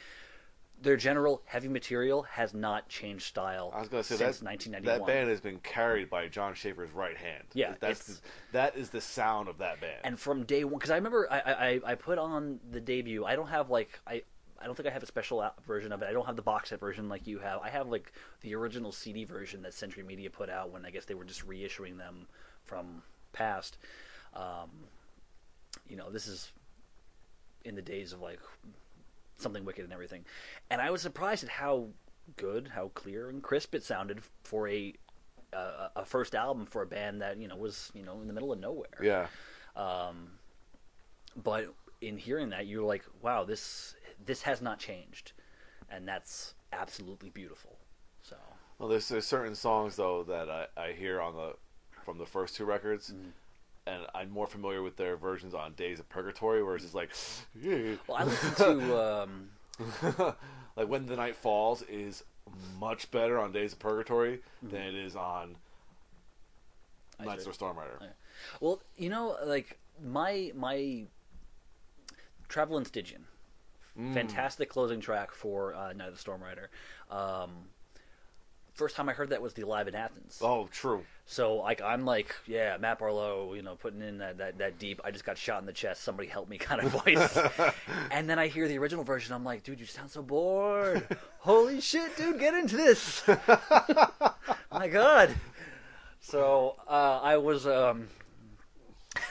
their 0.81 0.97
general 0.97 1.43
heavy 1.45 1.69
material 1.69 2.23
has 2.23 2.55
not 2.55 2.89
changed 2.89 3.25
style 3.25 3.73
I 3.75 3.81
was 3.81 3.89
going 3.89 4.03
to 4.03 4.09
say 4.09 4.17
since 4.17 4.39
that 4.39 4.45
1991. 4.45 4.99
that 4.99 5.07
band 5.07 5.29
has 5.29 5.41
been 5.41 5.59
carried 5.59 6.09
by 6.09 6.29
Jon 6.29 6.55
Schaffer's 6.55 6.93
right 6.93 7.17
hand. 7.17 7.45
Yeah, 7.55 7.75
that's 7.81 8.05
the, 8.07 8.21
that 8.53 8.77
is 8.77 8.91
the 8.91 9.01
sound 9.01 9.49
of 9.49 9.59
that 9.59 9.81
band. 9.81 10.01
and 10.05 10.19
from 10.19 10.45
day 10.45 10.65
one, 10.65 10.75
because 10.75 10.91
I 10.91 10.97
remember 10.97 11.27
I, 11.31 11.41
I 11.41 11.81
I 11.93 11.95
put 11.95 12.19
on 12.19 12.61
the 12.71 12.81
debut. 12.81 13.25
I 13.25 13.37
don't 13.37 13.49
have 13.49 13.71
like 13.71 13.99
I. 14.07 14.23
I 14.61 14.67
don't 14.67 14.75
think 14.75 14.89
I 14.89 14.91
have 14.91 15.05
a 15.05 15.07
special 15.07 15.49
version 15.69 15.93
of 15.93 16.03
it. 16.03 16.09
I 16.09 16.13
don't 16.13 16.27
have 16.27 16.35
the 16.35 16.43
box 16.43 16.71
set 16.71 16.81
version 16.81 17.09
like 17.09 17.29
you 17.29 17.39
have. 17.39 17.61
I 17.61 17.69
have 17.69 17.87
like 17.87 18.13
the 18.41 18.57
original 18.57 18.91
CD 18.91 19.23
version 19.23 19.63
that 19.63 19.73
Century 19.73 20.03
Media 20.03 20.31
put 20.31 20.51
out 20.51 20.73
when 20.73 20.85
I 20.85 20.91
guess 20.91 21.05
they 21.05 21.15
were 21.15 21.25
just 21.25 21.47
reissuing 21.47 21.97
them 21.97 22.27
from 22.65 23.03
past. 23.33 23.79
Um, 24.35 24.71
you 25.89 25.95
know, 25.97 26.11
this 26.11 26.27
is 26.27 26.51
in 27.65 27.77
the 27.77 27.83
days 27.83 28.13
of 28.13 28.21
like 28.21 28.41
something 29.39 29.65
wicked 29.65 29.85
and 29.85 29.93
everything, 29.93 30.25
and 30.71 30.81
I 30.81 30.91
was 30.91 31.03
surprised 31.03 31.45
at 31.45 31.51
how 31.51 31.89
good, 32.37 32.73
how 32.75 32.89
clear 32.95 33.31
and 33.31 33.43
crisp 33.43 33.75
it 33.75 33.83
sounded 33.83 34.21
for 34.45 34.69
a 34.69 34.95
a, 35.53 35.91
a 35.97 36.05
first 36.05 36.35
album 36.35 36.67
for 36.67 36.83
a 36.83 36.87
band 36.87 37.23
that 37.23 37.41
you 37.41 37.49
know 37.49 37.57
was 37.57 37.91
you 37.95 38.03
know 38.03 38.21
in 38.21 38.27
the 38.27 38.35
middle 38.35 38.53
of 38.53 38.61
nowhere. 38.61 38.99
Yeah. 39.03 39.27
Um, 39.77 40.33
but 41.37 41.75
in 42.01 42.17
hearing 42.17 42.51
that 42.51 42.67
you're 42.67 42.85
like 42.85 43.05
wow 43.23 43.45
this 43.45 43.97
this 44.25 44.43
has 44.43 44.61
not 44.61 44.79
changed. 44.79 45.33
And 45.91 46.07
that's 46.07 46.55
absolutely 46.73 47.31
beautiful. 47.31 47.79
So. 48.23 48.37
Well, 48.79 48.89
there's, 48.89 49.09
there's 49.09 49.27
certain 49.27 49.55
songs 49.55 49.97
though 49.97 50.23
that 50.25 50.51
I, 50.51 50.67
I 50.77 50.93
hear 50.93 51.21
on 51.21 51.35
the 51.35 51.55
from 52.05 52.19
the 52.19 52.27
first 52.27 52.57
two 52.57 52.65
records, 52.65 53.11
Mm-hmm. 53.11 53.31
And 53.89 54.07
I'm 54.15 54.31
more 54.31 54.47
familiar 54.47 54.83
with 54.83 54.97
their 54.97 55.17
versions 55.17 55.55
on 55.55 55.73
Days 55.75 55.99
of 55.99 56.09
Purgatory, 56.09 56.63
where 56.63 56.75
it's 56.75 56.85
just 56.85 56.95
like, 56.95 57.11
well 58.07 58.17
i 58.19 58.25
listened 58.25 58.57
to 58.57 59.03
um 59.23 59.49
like 60.77 60.89
when 60.89 61.07
the 61.07 61.17
night 61.17 61.37
falls 61.37 61.83
is 61.83 62.25
much 62.79 63.11
better 63.11 63.39
on 63.39 63.53
Days 63.53 63.73
of 63.73 63.79
Purgatory 63.79 64.41
Mm-hmm. 64.65 64.75
than 64.75 64.83
it 64.83 64.95
is 64.95 65.15
on 65.17 65.57
Nights 67.25 67.43
Earth. 67.43 67.49
of 67.49 67.55
Storm 67.55 67.77
Rider. 67.79 67.99
well 68.61 68.81
you 68.97 69.09
know 69.11 69.37
like 69.45 69.79
my 70.05 70.53
my 70.55 71.05
travel 72.49 72.77
in 72.79 72.85
stygian 72.85 73.25
fantastic 74.15 74.69
closing 74.69 75.01
track 75.01 75.33
for 75.33 75.75
uh, 75.75 75.93
night 75.93 76.07
of 76.09 76.15
the 76.15 76.19
storm 76.21 76.41
rider 76.43 76.71
um 77.11 77.51
first 78.79 78.97
time 78.97 79.09
i 79.09 79.13
heard 79.13 79.31
that 79.31 79.43
was 79.43 79.53
the 79.55 79.65
live 79.65 79.89
in 79.89 79.95
athens 79.95 80.39
Oh, 80.41 80.69
true. 80.71 81.05
So 81.27 81.57
like 81.57 81.83
I'm 81.83 82.07
like, 82.07 82.35
yeah, 82.47 82.79
Matt 82.81 83.01
Barlow, 83.01 83.53
you 83.53 83.61
know, 83.61 83.75
putting 83.75 84.01
in 84.01 84.19
that, 84.19 84.39
that, 84.39 84.59
that 84.59 84.79
deep 84.79 85.01
I 85.05 85.11
just 85.11 85.25
got 85.27 85.37
shot 85.37 85.61
in 85.61 85.67
the 85.67 85.75
chest, 85.75 86.03
somebody 86.03 86.27
help 86.29 86.49
me 86.49 86.57
kind 86.57 86.81
of 86.81 86.91
voice. 87.05 87.39
and 88.11 88.31
then 88.31 88.39
I 88.39 88.47
hear 88.47 88.67
the 88.67 88.79
original 88.79 89.05
version, 89.05 89.35
I'm 89.35 89.45
like, 89.45 89.63
dude, 89.63 89.79
you 89.79 89.85
sound 89.85 90.11
so 90.11 90.23
bored. 90.23 91.07
Holy 91.41 91.83
shit, 91.83 92.17
dude, 92.17 92.39
get 92.39 92.55
into 92.55 92.77
this. 92.77 93.23
My 94.73 94.89
God. 94.89 95.35
So 96.21 96.77
uh, 96.89 97.21
I 97.23 97.37
was 97.37 97.67
um 97.67 98.09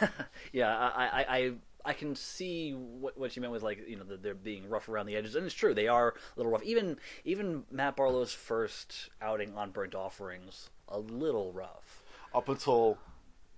yeah, 0.51 0.77
I, 0.77 1.05
I, 1.05 1.37
I 1.37 1.51
I 1.87 1.93
can 1.93 2.13
see 2.15 2.73
what 2.73 3.17
what 3.17 3.35
you 3.35 3.41
meant 3.41 3.53
with 3.53 3.63
like 3.63 3.87
you 3.87 3.95
know 3.95 4.03
the, 4.03 4.17
they're 4.17 4.35
being 4.35 4.69
rough 4.69 4.89
around 4.89 5.05
the 5.07 5.15
edges, 5.15 5.35
and 5.35 5.45
it's 5.45 5.55
true 5.55 5.73
they 5.73 5.87
are 5.87 6.09
a 6.09 6.13
little 6.35 6.51
rough. 6.51 6.63
Even 6.63 6.97
even 7.23 7.63
Matt 7.71 7.95
Barlow's 7.95 8.33
first 8.33 9.09
outing 9.21 9.55
on 9.55 9.71
Burnt 9.71 9.95
Offerings, 9.95 10.69
a 10.89 10.99
little 10.99 11.51
rough. 11.53 12.03
up 12.35 12.49
until 12.49 12.97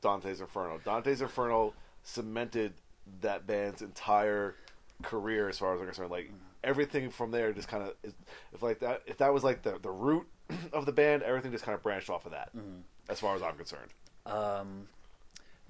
Dante's 0.01 0.39
Inferno. 0.41 0.79
Dante's 0.86 1.21
Inferno 1.21 1.74
cemented 2.03 2.74
that 3.21 3.45
band's 3.48 3.81
entire 3.81 4.55
career, 5.01 5.50
as 5.50 5.57
far 5.57 5.74
as 5.74 5.79
I'm 5.81 5.88
concerned. 5.88 6.12
Like 6.12 6.31
everything 6.63 7.09
from 7.09 7.31
there, 7.31 7.51
just 7.51 7.67
kind 7.67 7.83
of 7.83 7.93
if 8.53 8.62
like 8.62 8.79
that 8.79 9.01
if 9.07 9.17
that 9.17 9.33
was 9.33 9.43
like 9.43 9.63
the 9.63 9.79
the 9.81 9.89
root 9.91 10.27
of 10.74 10.86
the 10.86 10.91
band, 10.91 11.24
everything 11.24 11.51
just 11.51 11.63
kind 11.63 11.75
of 11.75 11.81
branched 11.81 12.09
off 12.12 12.25
of 12.25 12.31
that. 12.33 12.51
As 13.09 13.19
far 13.19 13.36
as 13.36 13.41
I'm 13.41 13.55
concerned, 13.55 13.89
Um, 14.27 14.88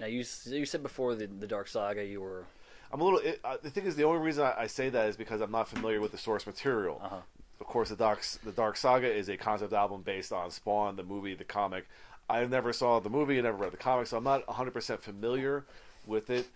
now 0.00 0.06
you 0.06 0.24
you 0.46 0.66
said 0.66 0.82
before 0.82 1.14
the 1.14 1.26
the 1.26 1.46
Dark 1.46 1.68
Saga 1.68 2.04
you 2.04 2.20
were 2.20 2.44
I'm 2.92 3.00
a 3.00 3.04
little. 3.04 3.20
It, 3.20 3.40
uh, 3.44 3.56
the 3.62 3.70
thing 3.70 3.86
is, 3.86 3.96
the 3.96 4.04
only 4.04 4.20
reason 4.20 4.44
I, 4.44 4.62
I 4.62 4.66
say 4.66 4.88
that 4.88 5.08
is 5.08 5.16
because 5.16 5.40
I'm 5.40 5.52
not 5.52 5.68
familiar 5.68 6.00
with 6.00 6.12
the 6.12 6.18
source 6.18 6.46
material. 6.46 7.00
Uh-huh. 7.02 7.16
Of 7.60 7.66
course, 7.66 7.90
the 7.90 7.96
Dark 7.96 8.24
the 8.44 8.52
Dark 8.52 8.76
Saga 8.76 9.12
is 9.12 9.28
a 9.28 9.36
concept 9.36 9.72
album 9.72 10.02
based 10.02 10.32
on 10.32 10.50
Spawn, 10.50 10.96
the 10.96 11.04
movie, 11.04 11.34
the 11.34 11.44
comic. 11.44 11.86
I 12.28 12.44
never 12.46 12.72
saw 12.72 13.00
the 13.00 13.10
movie, 13.10 13.38
I 13.38 13.42
never 13.42 13.56
read 13.56 13.72
the 13.72 13.76
comic, 13.76 14.06
so 14.06 14.16
I'm 14.16 14.24
not 14.24 14.46
100 14.46 14.72
percent 14.72 15.02
familiar 15.02 15.64
with 16.06 16.30
it. 16.30 16.46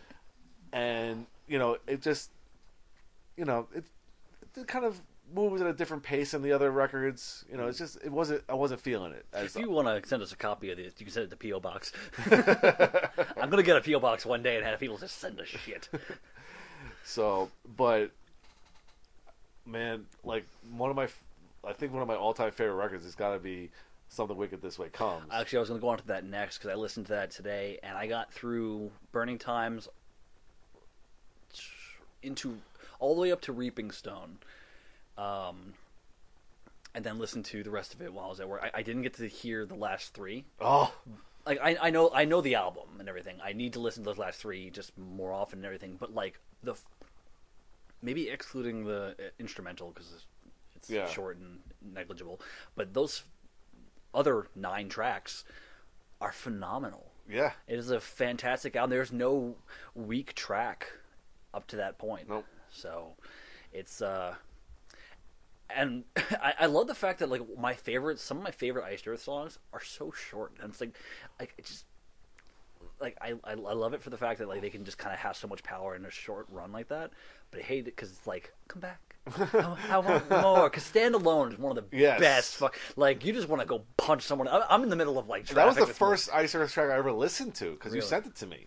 And 0.72 1.26
you 1.46 1.58
know, 1.58 1.76
it 1.86 2.00
just, 2.00 2.30
you 3.36 3.44
know, 3.44 3.68
it, 3.74 3.84
it 4.56 4.66
kind 4.66 4.84
of 4.84 5.00
moves 5.34 5.60
at 5.60 5.66
a 5.66 5.72
different 5.72 6.02
pace 6.02 6.30
than 6.30 6.42
the 6.42 6.52
other 6.52 6.70
records. 6.70 7.44
You 7.50 7.56
know, 7.56 7.66
it's 7.66 7.78
just 7.78 7.98
it 8.04 8.12
wasn't. 8.12 8.42
I 8.48 8.54
wasn't 8.54 8.80
feeling 8.80 9.12
it. 9.12 9.26
As, 9.32 9.56
If 9.56 9.62
you 9.62 9.70
want 9.70 9.88
to 9.88 10.08
send 10.08 10.22
us 10.22 10.32
a 10.32 10.36
copy 10.36 10.70
of 10.70 10.76
this, 10.76 10.94
you 10.98 11.06
can 11.06 11.12
send 11.12 11.32
it 11.32 11.38
to 11.38 11.48
PO 11.48 11.60
Box. 11.60 11.92
I'm 12.30 13.50
gonna 13.50 13.62
get 13.62 13.76
a 13.76 13.80
PO 13.80 14.00
Box 14.00 14.24
one 14.24 14.42
day 14.42 14.56
and 14.56 14.64
have 14.64 14.80
people 14.80 14.98
just 14.98 15.18
send 15.18 15.40
us 15.40 15.48
shit. 15.48 15.88
So, 17.06 17.50
but 17.76 18.10
man, 19.66 20.06
like 20.24 20.46
one 20.74 20.88
of 20.88 20.96
my, 20.96 21.06
I 21.62 21.74
think 21.74 21.92
one 21.92 22.00
of 22.00 22.08
my 22.08 22.14
all-time 22.14 22.50
favorite 22.50 22.76
records 22.76 23.04
has 23.04 23.14
got 23.14 23.34
to 23.34 23.38
be 23.38 23.70
"Something 24.08 24.38
Wicked 24.38 24.62
This 24.62 24.78
Way 24.78 24.88
Comes." 24.88 25.26
Actually, 25.30 25.58
I 25.58 25.60
was 25.60 25.68
gonna 25.68 25.80
go 25.82 25.88
on 25.88 25.98
to 25.98 26.06
that 26.06 26.24
next 26.24 26.58
because 26.58 26.70
I 26.70 26.76
listened 26.76 27.04
to 27.06 27.12
that 27.12 27.30
today 27.30 27.78
and 27.82 27.96
I 27.96 28.06
got 28.06 28.32
through 28.32 28.90
Burning 29.12 29.36
Times 29.38 29.86
into 32.22 32.58
all 32.98 33.14
the 33.14 33.20
way 33.20 33.32
up 33.32 33.42
to 33.42 33.52
Reaping 33.52 33.90
Stone, 33.90 34.38
um, 35.18 35.74
and 36.94 37.04
then 37.04 37.18
listened 37.18 37.44
to 37.46 37.62
the 37.62 37.70
rest 37.70 37.94
of 37.94 38.02
it 38.02 38.12
while 38.12 38.26
I 38.26 38.28
was 38.28 38.40
at 38.40 38.48
work. 38.48 38.62
I, 38.62 38.78
I 38.78 38.82
didn't 38.82 39.02
get 39.02 39.14
to 39.14 39.26
hear 39.28 39.66
the 39.66 39.74
last 39.74 40.14
three. 40.14 40.44
oh, 40.60 40.92
like 41.46 41.58
I, 41.62 41.76
I 41.80 41.90
know 41.90 42.10
I 42.14 42.24
know 42.24 42.40
the 42.40 42.54
album 42.54 42.84
and 42.98 43.08
everything. 43.08 43.36
I 43.44 43.52
need 43.52 43.74
to 43.74 43.80
listen 43.80 44.02
to 44.02 44.10
those 44.10 44.18
last 44.18 44.40
three 44.40 44.70
just 44.70 44.96
more 44.96 45.32
often 45.32 45.58
and 45.58 45.66
everything. 45.66 45.96
But 45.98 46.14
like 46.14 46.38
the 46.62 46.74
maybe 48.02 48.28
excluding 48.28 48.84
the 48.84 49.14
uh, 49.18 49.22
instrumental 49.38 49.90
because 49.90 50.12
it's, 50.12 50.26
it's 50.76 50.90
Yeah. 50.90 51.06
short 51.06 51.36
and 51.38 51.60
negligible. 51.82 52.40
But 52.76 52.94
those 52.94 53.24
other 54.14 54.46
nine 54.54 54.88
tracks 54.88 55.44
are 56.20 56.32
phenomenal. 56.32 57.10
yeah, 57.28 57.52
It 57.66 57.78
is 57.78 57.90
a 57.90 58.00
fantastic 58.00 58.76
album. 58.76 58.90
There's 58.90 59.12
no 59.12 59.56
weak 59.94 60.34
track 60.34 60.86
up 61.52 61.66
to 61.68 61.76
that 61.76 61.98
point. 61.98 62.28
Nope. 62.28 62.44
So 62.70 63.14
it's 63.72 64.00
uh 64.00 64.34
and 65.70 66.04
I, 66.16 66.54
I 66.60 66.66
love 66.66 66.86
the 66.86 66.94
fact 66.94 67.18
that 67.20 67.28
like 67.28 67.42
my 67.58 67.74
favorite 67.74 68.18
some 68.18 68.38
of 68.38 68.42
my 68.42 68.50
favorite 68.50 68.84
Iced 68.84 69.06
Earth 69.06 69.22
songs 69.22 69.58
are 69.72 69.82
so 69.82 70.10
short. 70.12 70.52
And 70.60 70.70
it's 70.70 70.80
like 70.80 70.96
like 71.38 71.54
it 71.58 71.64
just 71.66 71.84
like 73.00 73.16
I, 73.20 73.34
I 73.44 73.52
I 73.52 73.54
love 73.54 73.94
it 73.94 74.02
for 74.02 74.10
the 74.10 74.16
fact 74.16 74.38
that 74.38 74.48
like 74.48 74.60
they 74.60 74.70
can 74.70 74.84
just 74.84 74.98
kind 74.98 75.12
of 75.12 75.20
have 75.20 75.36
so 75.36 75.48
much 75.48 75.62
power 75.62 75.94
in 75.96 76.04
a 76.04 76.10
short 76.10 76.46
run 76.50 76.72
like 76.72 76.88
that. 76.88 77.10
But 77.50 77.60
I 77.60 77.62
hate 77.64 77.80
it 77.80 77.84
because 77.96 78.10
it's 78.10 78.26
like 78.26 78.52
come 78.68 78.80
back. 78.80 79.00
I, 79.38 79.76
I 79.90 79.98
want 79.98 80.28
more. 80.42 80.68
Because 80.68 80.82
Stand 80.84 81.14
Alone 81.14 81.52
is 81.52 81.58
one 81.58 81.76
of 81.76 81.90
the 81.90 81.96
Yes. 81.96 82.20
best. 82.20 82.56
Fuck, 82.56 82.78
like 82.96 83.24
you 83.24 83.32
just 83.32 83.48
want 83.48 83.62
to 83.62 83.66
go 83.66 83.84
punch 83.96 84.22
someone. 84.22 84.48
I'm, 84.48 84.62
I'm 84.68 84.82
in 84.82 84.90
the 84.90 84.96
middle 84.96 85.18
of 85.18 85.28
like 85.28 85.46
that 85.48 85.66
was 85.66 85.76
the 85.76 85.86
first 85.86 86.28
Iced 86.32 86.54
Earth 86.54 86.72
track 86.72 86.90
I 86.90 86.96
ever 86.96 87.10
listened 87.12 87.54
to 87.56 87.70
because 87.72 87.94
you 87.94 88.02
sent 88.02 88.26
it 88.26 88.34
to 88.36 88.46
me. 88.46 88.66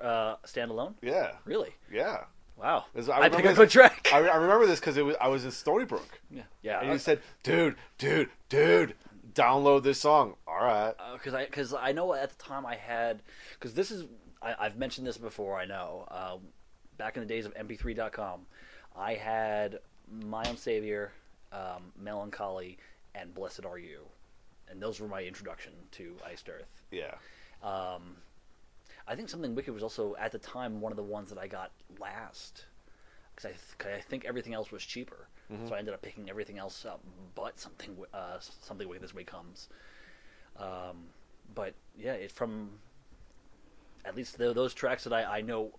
Uh, 0.00 0.36
Stand 0.44 0.70
Alone. 0.70 0.94
Yeah, 1.02 1.32
Really? 1.44 1.74
yeah. 1.92 2.24
Wow. 2.62 2.84
This- 2.94 3.08
I, 3.08 3.28
pick 3.28 3.38
remember 3.38 3.50
a 3.50 3.54
good 3.54 3.66
this- 3.66 3.72
track. 3.72 4.08
I, 4.12 4.18
I 4.28 4.36
remember 4.36 4.66
this 4.66 4.78
because 4.80 4.96
was 4.98 5.16
I 5.20 5.28
was 5.28 5.44
in 5.44 5.50
Stony 5.50 5.84
Brook, 5.84 6.20
yeah. 6.30 6.42
Yeah. 6.62 6.80
and 6.80 6.92
you 6.92 6.98
said, 6.98 7.20
"Dude, 7.42 7.74
dude, 7.98 8.28
dude, 8.48 8.94
download 9.34 9.82
this 9.82 10.00
song." 10.00 10.34
All 10.46 10.62
right, 10.64 10.94
because 11.14 11.34
I 11.34 11.46
because 11.46 11.74
I 11.74 11.92
know 11.92 12.14
at 12.14 12.30
the 12.30 12.42
time 12.42 12.64
I 12.64 12.76
had 12.76 13.20
because 13.54 13.74
this 13.74 13.90
is 13.90 14.04
I, 14.40 14.54
I've 14.58 14.76
mentioned 14.76 15.06
this 15.06 15.18
before. 15.18 15.58
I 15.58 15.64
know 15.64 16.06
um, 16.10 16.40
back 16.98 17.16
in 17.16 17.22
the 17.22 17.28
days 17.28 17.46
of 17.46 17.54
MP3.com, 17.54 18.42
I 18.96 19.14
had 19.14 19.78
My 20.08 20.44
Own 20.48 20.56
Savior, 20.56 21.12
um, 21.52 21.92
Melancholy, 21.98 22.78
and 23.14 23.34
Blessed 23.34 23.64
Are 23.64 23.78
You, 23.78 24.00
and 24.70 24.80
those 24.80 25.00
were 25.00 25.08
my 25.08 25.22
introduction 25.24 25.72
to 25.92 26.14
Iced 26.24 26.48
Earth. 26.48 26.82
yeah, 26.92 27.14
Um, 27.62 28.16
I 29.06 29.14
think 29.16 29.28
something 29.28 29.54
wicked 29.54 29.72
was 29.74 29.82
also 29.82 30.14
at 30.18 30.32
the 30.32 30.38
time 30.38 30.80
one 30.80 30.92
of 30.92 30.96
the 30.96 31.02
ones 31.02 31.28
that 31.30 31.38
I 31.38 31.46
got 31.48 31.70
last 31.98 32.66
because 33.34 33.46
I, 33.50 33.82
th- 33.84 33.96
I 33.98 34.00
think 34.00 34.24
everything 34.24 34.54
else 34.54 34.70
was 34.70 34.84
cheaper, 34.84 35.28
so 35.68 35.74
I 35.74 35.78
ended 35.78 35.92
up 35.92 36.00
picking 36.02 36.30
everything 36.30 36.56
else 36.58 36.84
up, 36.86 37.00
but 37.34 37.58
something 37.60 37.96
uh, 38.14 38.38
something 38.40 38.88
wicked 38.88 39.02
this 39.02 39.14
way 39.14 39.24
comes. 39.24 39.68
Um, 40.56 41.08
but 41.54 41.74
yeah, 41.96 42.12
it 42.12 42.30
from 42.32 42.70
at 44.04 44.16
least 44.16 44.38
tho- 44.38 44.52
those 44.52 44.72
tracks 44.74 45.04
that 45.04 45.12
I, 45.12 45.38
I 45.38 45.40
know 45.42 45.72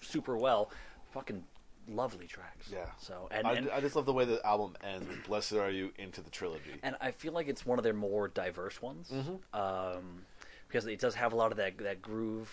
super 0.00 0.36
well, 0.36 0.70
fucking 1.12 1.44
lovely 1.88 2.26
tracks. 2.26 2.68
yeah. 2.72 2.86
So 2.98 3.28
and, 3.32 3.46
I, 3.46 3.54
and 3.54 3.70
I 3.70 3.80
just 3.80 3.96
love 3.96 4.06
the 4.06 4.12
way 4.12 4.24
the 4.24 4.44
album 4.46 4.74
ends 4.84 5.06
"Blessed 5.26 5.54
Are 5.54 5.70
You" 5.70 5.90
into 5.98 6.20
the 6.20 6.30
trilogy. 6.30 6.74
and 6.82 6.96
I 7.00 7.10
feel 7.10 7.32
like 7.32 7.48
it's 7.48 7.66
one 7.66 7.78
of 7.78 7.82
their 7.84 7.94
more 7.94 8.28
diverse 8.28 8.80
ones 8.80 9.10
Mm-hmm. 9.12 9.60
um, 9.60 10.22
because 10.72 10.86
it 10.86 10.98
does 10.98 11.14
have 11.14 11.32
a 11.34 11.36
lot 11.36 11.50
of 11.52 11.58
that 11.58 11.76
that 11.78 12.00
groove 12.00 12.50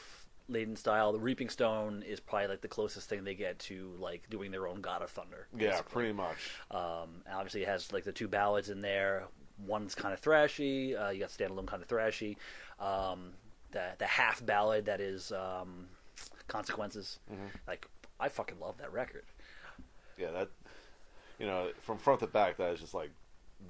laden 0.49 0.75
style. 0.75 1.13
The 1.13 1.19
Reaping 1.19 1.49
Stone 1.49 2.03
is 2.05 2.19
probably 2.19 2.49
like 2.49 2.61
the 2.61 2.67
closest 2.67 3.07
thing 3.07 3.23
they 3.23 3.35
get 3.35 3.57
to 3.59 3.93
like 3.97 4.29
doing 4.29 4.51
their 4.51 4.67
own 4.67 4.81
God 4.81 5.01
of 5.01 5.09
Thunder. 5.09 5.47
yeah, 5.57 5.69
basically. 5.69 5.91
pretty 5.91 6.13
much. 6.13 6.51
Um, 6.71 7.23
obviously, 7.31 7.61
it 7.63 7.69
has 7.69 7.93
like 7.93 8.03
the 8.03 8.11
two 8.11 8.27
ballads 8.27 8.69
in 8.69 8.81
there. 8.81 9.23
One's 9.65 9.95
kind 9.95 10.13
of 10.13 10.21
thrashy. 10.21 10.99
Uh, 10.99 11.09
you 11.09 11.19
got 11.19 11.29
standalone 11.29 11.67
kind 11.67 11.81
of 11.81 11.88
thrashy. 11.88 12.35
Um, 12.79 13.31
the 13.71 13.91
the 13.97 14.05
half 14.05 14.45
ballad 14.45 14.85
that 14.85 14.99
is 14.99 15.31
um, 15.31 15.88
consequences. 16.47 17.19
Mm-hmm. 17.31 17.45
Like 17.67 17.88
I 18.19 18.27
fucking 18.27 18.59
love 18.59 18.77
that 18.79 18.91
record. 18.91 19.23
Yeah, 20.17 20.31
that 20.31 20.49
you 21.39 21.45
know, 21.45 21.69
from 21.81 21.97
front 21.97 22.19
to 22.19 22.27
back, 22.27 22.57
that 22.57 22.73
is 22.73 22.81
just 22.81 22.93
like 22.93 23.11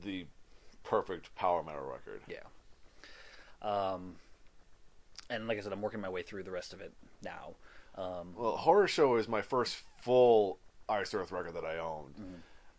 the 0.04 0.26
perfect 0.84 1.36
power 1.36 1.62
metal 1.62 1.86
record. 1.86 2.22
Yeah. 2.28 2.38
Um, 3.62 4.16
and 5.30 5.48
like 5.48 5.58
I 5.58 5.62
said, 5.62 5.72
I'm 5.74 5.82
working 5.82 6.02
my 6.02 6.10
way 6.10 6.22
through 6.24 6.44
the 6.44 6.52
rest 6.52 6.74
of 6.74 6.82
it 6.82 6.94
now. 7.24 7.56
Um, 7.96 8.34
Well, 8.36 8.58
Horror 8.58 8.88
Show 8.88 9.16
is 9.18 9.28
my 9.28 9.42
first 9.42 9.78
full 10.02 10.60
Iced 10.88 11.14
Earth 11.16 11.32
record 11.32 11.54
that 11.56 11.66
I 11.66 11.78
owned, 11.80 12.16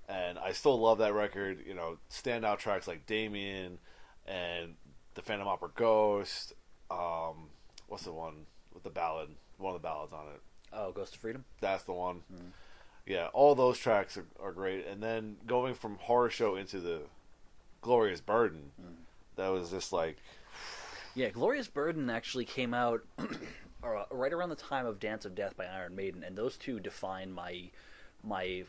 and 0.08 0.38
I 0.38 0.52
still 0.52 0.78
love 0.80 0.98
that 0.98 1.14
record. 1.14 1.62
You 1.66 1.74
know, 1.74 1.98
standout 2.10 2.58
tracks 2.58 2.88
like 2.88 3.06
Damien 3.06 3.78
and 4.26 4.74
the 5.14 5.22
Phantom 5.22 5.46
Opera 5.48 5.70
Ghost. 5.74 6.54
Um, 6.90 7.48
what's 7.88 8.04
the 8.04 8.12
one 8.12 8.46
with 8.74 8.82
the 8.82 8.90
ballad? 8.90 9.28
One 9.58 9.74
of 9.74 9.80
the 9.82 9.86
ballads 9.86 10.12
on 10.12 10.26
it. 10.34 10.40
oh, 10.72 10.90
Ghost 10.92 11.14
of 11.14 11.20
Freedom. 11.20 11.44
That's 11.60 11.84
the 11.84 11.92
one. 11.92 12.22
Yeah, 13.06 13.28
all 13.32 13.54
those 13.54 13.78
tracks 13.78 14.16
are, 14.16 14.26
are 14.42 14.52
great. 14.52 14.86
And 14.86 15.02
then 15.02 15.36
going 15.46 15.74
from 15.74 15.96
Horror 15.96 16.30
Show 16.30 16.56
into 16.56 16.80
the 16.80 17.00
Glorious 17.82 18.20
Burden, 18.20 18.70
that 19.36 19.48
was 19.48 19.70
just 19.70 19.92
like, 19.92 20.16
Yeah, 21.14 21.30
Glorious 21.30 21.68
Burden 21.68 22.08
actually 22.10 22.44
came 22.44 22.72
out 22.74 23.02
right 24.10 24.32
around 24.32 24.50
the 24.50 24.56
time 24.56 24.86
of 24.86 25.00
Dance 25.00 25.24
of 25.24 25.34
Death 25.34 25.56
by 25.56 25.66
Iron 25.66 25.94
Maiden, 25.94 26.22
and 26.24 26.36
those 26.36 26.56
two 26.56 26.80
define 26.80 27.32
my 27.32 27.70
my 28.22 28.64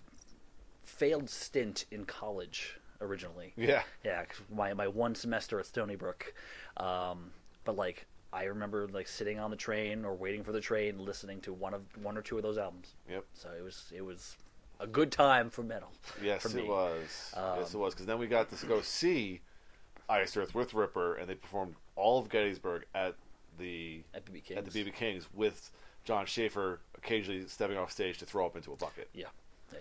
failed 0.83 1.29
stint 1.29 1.85
in 1.91 2.05
college 2.05 2.77
originally. 3.01 3.53
yeah, 3.55 3.83
Yeah, 4.03 4.25
my 4.53 4.73
my 4.73 4.87
one 4.87 5.15
semester 5.15 5.59
at 5.59 5.65
Stony 5.65 5.95
Brook, 5.95 6.33
um, 6.77 7.31
but 7.63 7.75
like 7.75 8.05
I 8.33 8.45
remember 8.45 8.87
like 8.87 9.07
sitting 9.07 9.39
on 9.39 9.51
the 9.51 9.57
train 9.57 10.05
or 10.05 10.15
waiting 10.15 10.43
for 10.43 10.51
the 10.51 10.61
train, 10.61 10.97
listening 11.03 11.41
to 11.41 11.53
one 11.53 11.73
of 11.73 11.81
one 12.01 12.17
or 12.17 12.21
two 12.21 12.37
of 12.37 12.43
those 12.43 12.57
albums. 12.57 12.93
yep. 13.09 13.25
So 13.33 13.49
it 13.57 13.61
was 13.63 13.91
it 13.95 14.03
was 14.05 14.37
a 14.79 14.87
good 14.87 15.11
time 15.11 15.49
for 15.49 15.63
metal. 15.63 15.89
Yes, 16.23 16.43
for 16.51 16.57
it 16.57 16.67
was. 16.67 17.33
yes, 17.35 17.35
it 17.71 17.75
Um, 17.75 17.81
was. 17.81 17.93
Because 17.93 18.05
then 18.07 18.17
we 18.17 18.27
got 18.27 18.49
to 18.57 18.65
go 18.65 18.81
see 18.81 19.41
Iced 20.09 20.37
Earth 20.37 20.55
with 20.55 20.73
Ripper, 20.73 21.15
and 21.15 21.29
they 21.29 21.35
performed 21.35 21.75
all 22.01 22.19
of 22.19 22.29
Gettysburg 22.29 22.85
at 22.95 23.15
the 23.59 24.01
At 24.13 24.25
BB 24.25 24.43
King's. 24.43 24.57
at 24.57 24.65
the 24.65 24.83
BB 24.83 24.93
Kings 24.93 25.27
with 25.33 25.71
Jon 26.03 26.25
Schaffer 26.25 26.79
occasionally 26.97 27.47
stepping 27.47 27.77
off 27.77 27.91
stage 27.91 28.17
to 28.19 28.25
throw 28.25 28.45
up 28.45 28.55
into 28.55 28.71
a 28.73 28.75
bucket. 28.75 29.09
Yeah, 29.13 29.27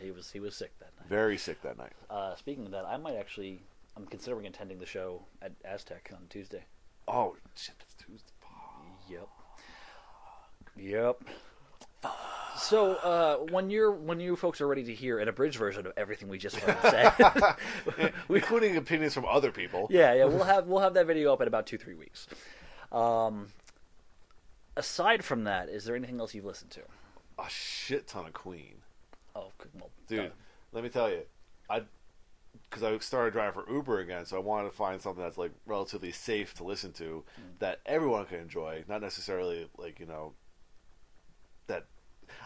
he 0.01 0.11
was 0.11 0.31
he 0.31 0.41
was 0.41 0.55
sick 0.55 0.73
that 0.81 0.91
night. 0.99 1.09
Very 1.09 1.37
sick 1.39 1.63
that 1.63 1.79
night. 1.79 1.93
Uh, 2.11 2.35
speaking 2.37 2.67
of 2.67 2.73
that, 2.73 2.85
I 2.85 2.97
might 2.97 3.17
actually 3.17 3.63
I'm 3.97 4.07
considering 4.07 4.47
attending 4.47 4.79
the 4.79 4.87
show 4.87 5.23
at 5.43 5.53
Aztec 5.65 6.11
on 6.13 6.27
Tuesday. 6.29 6.65
Oh 7.09 7.37
shit! 7.57 7.75
It's 7.81 7.95
Tuesday. 7.95 8.33
Yep. 9.09 9.29
Yep. 10.77 11.23
So 12.71 12.95
uh, 12.95 13.37
when 13.51 13.69
you're 13.69 13.91
when 13.91 14.21
you 14.21 14.37
folks 14.37 14.61
are 14.61 14.69
ready 14.69 14.85
to 14.85 14.95
hear 14.95 15.19
an 15.19 15.27
abridged 15.27 15.59
version 15.59 15.89
of 15.89 15.93
everything 15.97 16.29
we 16.29 16.39
just 16.39 16.57
said, 16.83 17.13
including 18.29 18.77
opinions 18.77 19.13
from 19.13 19.25
other 19.25 19.51
people. 19.51 19.89
yeah, 19.91 20.15
yeah, 20.15 20.25
we'll 20.27 20.45
have 20.45 20.69
we'll 20.69 20.81
have 20.81 20.95
that 20.95 21.09
video 21.09 21.33
up 21.33 21.41
in 21.41 21.49
about 21.49 21.67
two 21.67 21.79
three 21.79 21.95
weeks. 21.95 22.29
Um, 22.93 23.49
aside 24.77 25.25
from 25.25 25.43
that, 25.45 25.69
is 25.69 25.85
there 25.85 25.97
anything 25.97 26.21
else 26.21 26.33
you've 26.33 26.45
listened 26.45 26.71
to? 26.71 26.83
A 27.41 27.49
shit 27.49 28.07
ton 28.07 28.27
of 28.27 28.35
Queen. 28.35 28.77
Oh, 29.35 29.51
well, 29.75 29.91
Dude, 30.07 30.21
uh, 30.21 30.29
let 30.71 30.85
me 30.85 30.91
tell 30.91 31.11
you, 31.11 31.23
I 31.69 31.83
because 32.69 32.85
I 32.85 32.97
started 32.99 33.33
driving 33.33 33.65
for 33.65 33.69
Uber 33.69 33.99
again, 33.99 34.27
so 34.27 34.37
I 34.37 34.41
wanted 34.41 34.71
to 34.71 34.77
find 34.77 35.03
something 35.03 35.25
that's 35.25 35.39
like 35.39 35.51
relatively 35.67 36.13
safe 36.13 36.55
to 36.55 36.63
listen 36.63 36.93
to 36.93 37.25
that 37.59 37.81
everyone 37.85 38.27
can 38.27 38.39
enjoy, 38.39 38.85
not 38.89 39.03
necessarily 39.03 39.69
like 39.77 39.99
you 39.99 40.07
know 40.07 40.35
that. 41.67 41.87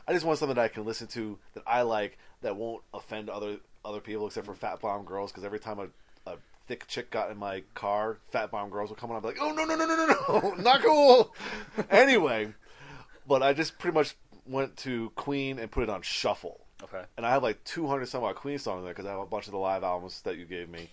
I 0.07 0.13
just 0.13 0.25
want 0.25 0.39
something 0.39 0.57
that 0.57 0.63
I 0.63 0.69
can 0.69 0.85
listen 0.85 1.07
to 1.09 1.39
that 1.55 1.63
I 1.67 1.83
like 1.83 2.19
that 2.43 2.57
won't 2.57 2.83
offend 2.93 3.31
other 3.31 3.57
other 3.85 4.01
people 4.01 4.27
except 4.27 4.47
for 4.47 4.55
fat 4.55 4.81
bomb 4.81 5.05
girls. 5.05 5.31
Because 5.31 5.45
every 5.45 5.59
time 5.59 5.79
a, 5.79 6.31
a 6.31 6.37
thick 6.67 6.87
chick 6.87 7.11
got 7.11 7.31
in 7.31 7.37
my 7.37 7.63
car, 7.75 8.19
fat 8.31 8.51
bomb 8.51 8.71
girls 8.71 8.91
would 8.91 8.99
come 8.99 9.11
on. 9.11 9.17
I'd 9.17 9.23
be 9.23 9.29
like, 9.29 9.39
oh 9.41 9.53
no 9.53 9.65
no 9.65 9.77
no 9.77 9.87
no 9.87 9.97
no 9.97 10.41
no, 10.41 10.55
not 10.63 10.83
cool. 10.83 11.35
anyway, 11.91 12.53
but 13.27 13.43
I 13.43 13.53
just 13.53 13.79
pretty 13.79 13.95
much 13.95 14.17
went 14.47 14.77
to 14.79 15.11
Queen 15.17 15.59
and 15.59 15.71
put 15.71 15.83
it 15.83 15.89
on 15.89 16.03
shuffle 16.03 16.65
okay. 16.85 17.03
and 17.17 17.27
I 17.27 17.31
have 17.31 17.43
like 17.43 17.63
200 17.65 18.07
some 18.07 18.25
odd 18.25 18.37
Queen 18.37 18.59
songs 18.59 18.85
there 18.85 18.93
because 18.93 19.07
I 19.07 19.11
have 19.11 19.21
a 19.21 19.27
bunch 19.27 19.47
of 19.47 19.53
the 19.53 19.59
live 19.59 19.83
albums 19.83 20.21
that 20.23 20.37
you 20.37 20.45
gave 20.45 20.69
me. 20.69 20.89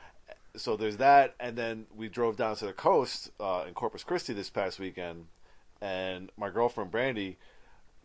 so 0.56 0.76
there's 0.76 0.98
that, 0.98 1.34
and 1.40 1.56
then 1.56 1.86
we 1.96 2.08
drove 2.08 2.36
down 2.36 2.56
to 2.56 2.66
the 2.66 2.72
coast 2.72 3.30
uh, 3.40 3.64
in 3.66 3.74
Corpus 3.74 4.04
Christi 4.04 4.32
this 4.32 4.50
past 4.50 4.78
weekend, 4.78 5.26
and 5.80 6.30
my 6.36 6.50
girlfriend 6.50 6.90
Brandy, 6.90 7.38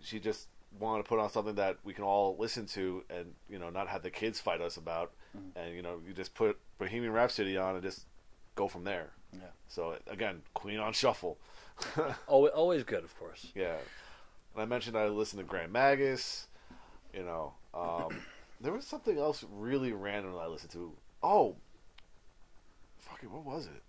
she 0.06 0.20
just 0.20 0.48
wanted 0.80 1.04
to 1.04 1.10
put 1.10 1.20
on 1.20 1.30
something 1.30 1.56
that 1.56 1.78
we 1.84 1.94
can 1.94 2.04
all 2.04 2.36
listen 2.38 2.66
to, 2.68 3.04
and 3.10 3.34
you 3.50 3.60
know, 3.60 3.70
not 3.70 3.88
have 3.88 4.04
the 4.04 4.12
kids 4.12 4.40
fight 4.40 4.62
us 4.62 4.78
about, 4.78 5.12
and 5.56 5.76
you 5.76 5.82
know, 5.82 6.00
you 6.06 6.14
just 6.14 6.34
put 6.36 6.58
Bohemian 6.78 7.12
Rhapsody 7.12 7.58
on 7.58 7.76
and 7.76 7.84
just 7.84 8.06
go 8.56 8.68
from 8.68 8.84
there. 8.84 9.12
Yeah. 9.34 9.40
So 9.68 9.96
again, 10.08 10.42
Queen 10.54 10.80
on 10.80 10.94
shuffle. 10.94 11.38
Always, 12.28 12.54
always 12.54 12.84
good, 12.84 13.04
of 13.04 13.20
course. 13.20 13.52
Yeah. 13.54 13.76
And 14.54 14.64
I 14.64 14.66
mentioned 14.66 14.98
I 14.98 15.08
listened 15.08 15.42
to 15.42 15.46
Grand 15.46 15.74
Magus. 15.74 16.48
You 17.14 17.24
know, 17.24 17.54
um, 17.74 18.16
there 18.62 18.72
was 18.72 18.86
something 18.86 19.18
else 19.18 19.44
really 19.52 19.92
random 19.92 20.32
that 20.32 20.40
I 20.40 20.48
listened 20.48 20.72
to. 20.72 20.94
Oh, 21.22 21.58
fucking, 23.00 23.30
what 23.30 23.44
was 23.44 23.66
it? 23.66 23.84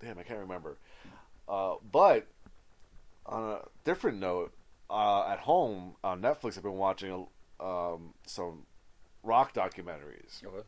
Damn, 0.00 0.18
I 0.18 0.24
can't 0.24 0.40
remember. 0.40 0.78
Uh, 1.48 1.74
but 1.92 2.26
on 3.26 3.50
a 3.50 3.58
different 3.84 4.18
note, 4.18 4.52
uh, 4.88 5.28
at 5.28 5.40
home 5.40 5.96
on 6.04 6.20
Netflix, 6.22 6.56
I've 6.56 6.62
been 6.62 6.72
watching 6.74 7.26
um, 7.60 8.14
some 8.26 8.66
rock 9.22 9.54
documentaries. 9.54 10.44
Okay. 10.44 10.66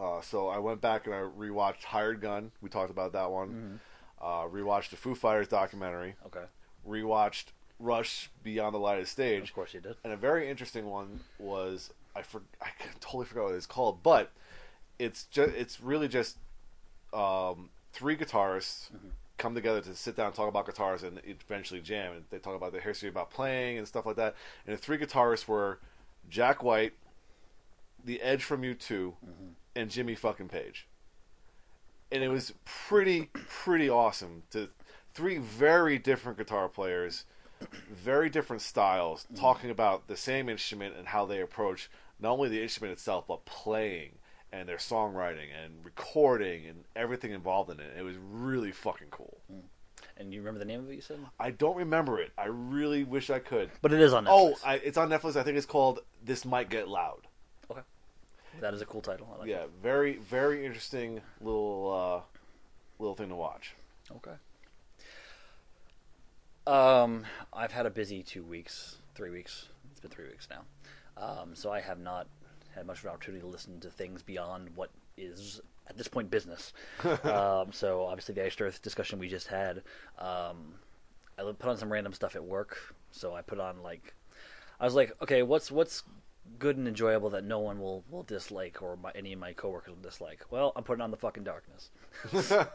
Uh, 0.00 0.20
so 0.20 0.48
I 0.48 0.58
went 0.58 0.80
back 0.80 1.06
and 1.06 1.14
I 1.14 1.18
rewatched 1.18 1.84
Hired 1.84 2.20
Gun. 2.20 2.50
We 2.60 2.68
talked 2.68 2.90
about 2.90 3.12
that 3.12 3.30
one. 3.30 3.80
Uh, 4.20 4.46
rewatched 4.48 4.90
the 4.90 4.96
Foo 4.96 5.14
Fighters 5.14 5.48
documentary. 5.48 6.14
Okay. 6.26 6.44
Rewatched 6.86 7.46
Rush 7.78 8.30
Beyond 8.42 8.74
the 8.74 8.78
Lighted 8.78 9.08
Stage. 9.08 9.50
Of 9.50 9.54
course 9.54 9.74
you 9.74 9.80
did. 9.80 9.96
And 10.04 10.12
a 10.12 10.16
very 10.16 10.48
interesting 10.48 10.86
one 10.86 11.20
was 11.38 11.92
I 12.14 12.22
for, 12.22 12.42
I 12.60 12.68
totally 13.00 13.26
forgot 13.26 13.44
what 13.44 13.54
it's 13.54 13.66
called, 13.66 14.02
but 14.02 14.30
it's 14.98 15.24
just 15.24 15.54
it's 15.54 15.80
really 15.80 16.08
just 16.08 16.36
um, 17.12 17.70
three 17.92 18.16
guitarists 18.16 18.90
come 19.42 19.54
together 19.54 19.80
to 19.80 19.94
sit 19.94 20.16
down 20.16 20.26
and 20.26 20.34
talk 20.34 20.48
about 20.48 20.66
guitars 20.66 21.02
and 21.02 21.20
eventually 21.24 21.80
jam. 21.80 22.12
And 22.12 22.24
they 22.30 22.38
talk 22.38 22.54
about 22.54 22.72
their 22.72 22.80
history 22.80 23.08
about 23.08 23.30
playing 23.30 23.76
and 23.76 23.88
stuff 23.88 24.06
like 24.06 24.16
that. 24.16 24.36
And 24.66 24.76
the 24.76 24.80
three 24.80 24.96
guitarists 24.96 25.48
were 25.48 25.80
Jack 26.30 26.62
White, 26.62 26.92
The 28.04 28.22
Edge 28.22 28.44
from 28.44 28.62
U 28.62 28.74
2 28.74 29.14
mm-hmm. 29.24 29.44
and 29.74 29.90
Jimmy 29.90 30.14
fucking 30.14 30.48
Page. 30.48 30.86
And 32.12 32.22
it 32.22 32.28
was 32.28 32.54
pretty 32.64 33.30
pretty 33.34 33.90
awesome 33.90 34.44
to 34.50 34.68
three 35.12 35.38
very 35.38 35.98
different 35.98 36.38
guitar 36.38 36.68
players 36.68 37.24
very 37.90 38.28
different 38.28 38.60
styles 38.60 39.24
mm-hmm. 39.24 39.36
talking 39.36 39.70
about 39.70 40.08
the 40.08 40.16
same 40.16 40.48
instrument 40.48 40.96
and 40.96 41.06
how 41.06 41.24
they 41.24 41.40
approach 41.40 41.88
not 42.18 42.32
only 42.32 42.48
the 42.48 42.60
instrument 42.60 42.92
itself 42.92 43.24
but 43.28 43.44
playing 43.44 44.10
and 44.52 44.68
their 44.68 44.76
songwriting 44.76 45.46
and 45.64 45.72
recording 45.84 46.66
and 46.66 46.84
everything 46.94 47.32
involved 47.32 47.70
in 47.70 47.80
it. 47.80 47.94
It 47.98 48.02
was 48.02 48.16
really 48.30 48.70
fucking 48.72 49.08
cool. 49.10 49.38
And 50.18 50.32
you 50.32 50.40
remember 50.40 50.58
the 50.58 50.66
name 50.66 50.80
of 50.80 50.90
it? 50.90 50.94
You 50.94 51.00
said, 51.00 51.18
I 51.40 51.50
don't 51.50 51.76
remember 51.76 52.20
it. 52.20 52.32
I 52.36 52.46
really 52.46 53.02
wish 53.02 53.30
I 53.30 53.38
could. 53.38 53.70
but 53.80 53.92
it 53.92 54.00
is 54.00 54.12
on 54.12 54.26
Netflix. 54.26 54.30
Oh, 54.30 54.54
I, 54.64 54.74
it's 54.76 54.98
on 54.98 55.08
Netflix. 55.08 55.36
I 55.36 55.42
think 55.42 55.56
it's 55.56 55.66
called 55.66 56.00
"This 56.24 56.44
Might 56.44 56.68
Get 56.68 56.86
Loud." 56.86 57.26
okay. 57.70 57.80
That 58.60 58.74
is 58.74 58.82
a 58.82 58.86
cool 58.86 59.00
title. 59.00 59.28
I 59.34 59.38
like 59.40 59.48
Yeah, 59.48 59.64
very 59.82 60.16
very 60.16 60.66
interesting 60.66 61.22
little 61.40 62.22
uh, 62.22 63.02
little 63.02 63.14
thing 63.16 63.30
to 63.30 63.34
watch. 63.34 63.74
Okay. 64.16 64.32
Um, 66.66 67.24
I've 67.52 67.72
had 67.72 67.86
a 67.86 67.90
busy 67.90 68.22
two 68.22 68.44
weeks, 68.44 68.96
three 69.14 69.30
weeks. 69.30 69.66
It's 69.90 70.00
been 70.00 70.10
three 70.10 70.26
weeks 70.28 70.46
now. 70.50 70.62
Um, 71.16 71.54
so 71.54 71.72
I 71.72 71.80
have 71.80 71.98
not 71.98 72.28
had 72.74 72.86
much 72.86 73.00
of 73.00 73.04
an 73.04 73.10
opportunity 73.10 73.42
to 73.42 73.48
listen 73.48 73.80
to 73.80 73.90
things 73.90 74.22
beyond 74.22 74.70
what 74.74 74.90
is 75.16 75.60
at 75.88 75.96
this 75.96 76.08
point 76.08 76.30
business. 76.30 76.72
um, 77.24 77.72
so 77.72 78.06
obviously 78.06 78.34
the 78.34 78.44
Iced 78.44 78.60
Earth 78.62 78.82
discussion 78.82 79.18
we 79.18 79.28
just 79.28 79.48
had. 79.48 79.82
Um, 80.18 80.74
I 81.38 81.42
put 81.42 81.70
on 81.70 81.76
some 81.76 81.92
random 81.92 82.12
stuff 82.12 82.36
at 82.36 82.44
work. 82.44 82.94
So 83.10 83.34
I 83.34 83.42
put 83.42 83.60
on 83.60 83.82
like, 83.82 84.14
I 84.80 84.84
was 84.84 84.94
like, 84.94 85.12
okay, 85.22 85.42
what's 85.42 85.70
what's 85.70 86.02
good 86.58 86.76
and 86.76 86.88
enjoyable 86.88 87.30
that 87.30 87.44
no 87.44 87.60
one 87.60 87.80
will 87.80 88.04
will 88.10 88.24
dislike 88.24 88.82
or 88.82 88.96
my, 88.96 89.12
any 89.14 89.32
of 89.32 89.38
my 89.38 89.52
coworkers 89.52 89.94
will 89.94 90.02
dislike? 90.02 90.44
Well, 90.50 90.72
I'm 90.76 90.84
putting 90.84 91.02
on 91.02 91.10
the 91.10 91.16
fucking 91.16 91.44
darkness. 91.44 91.90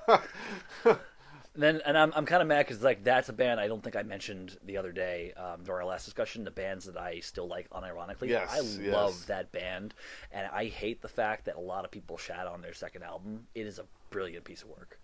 And 1.57 1.63
then 1.63 1.81
and 1.87 1.97
I'm 1.97 2.13
I'm 2.15 2.27
kind 2.27 2.43
of 2.43 2.47
mad 2.47 2.67
because 2.67 2.83
like 2.83 3.03
that's 3.03 3.29
a 3.29 3.33
band 3.33 3.59
I 3.59 3.67
don't 3.67 3.83
think 3.83 3.95
I 3.95 4.03
mentioned 4.03 4.59
the 4.63 4.77
other 4.77 4.91
day 4.91 5.33
um, 5.33 5.63
during 5.63 5.81
our 5.81 5.87
last 5.87 6.05
discussion. 6.05 6.43
The 6.43 6.51
bands 6.51 6.85
that 6.85 6.97
I 6.97 7.19
still 7.19 7.47
like 7.47 7.67
unironically. 7.71 8.29
Yes, 8.29 8.51
I 8.53 8.57
yes. 8.79 8.93
love 8.93 9.25
that 9.25 9.51
band, 9.51 9.95
and 10.31 10.47
I 10.53 10.65
hate 10.65 11.01
the 11.01 11.07
fact 11.07 11.45
that 11.45 11.55
a 11.55 11.59
lot 11.59 11.83
of 11.83 11.89
people 11.89 12.15
shat 12.15 12.45
on 12.45 12.61
their 12.61 12.75
second 12.75 13.01
album. 13.01 13.47
It 13.55 13.65
is 13.65 13.79
a 13.79 13.85
brilliant 14.11 14.45
piece 14.45 14.61
of 14.61 14.69
work. 14.69 14.99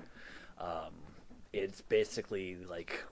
Um, 0.59 0.93
it's 1.53 1.81
basically 1.81 2.57
like 2.69 3.03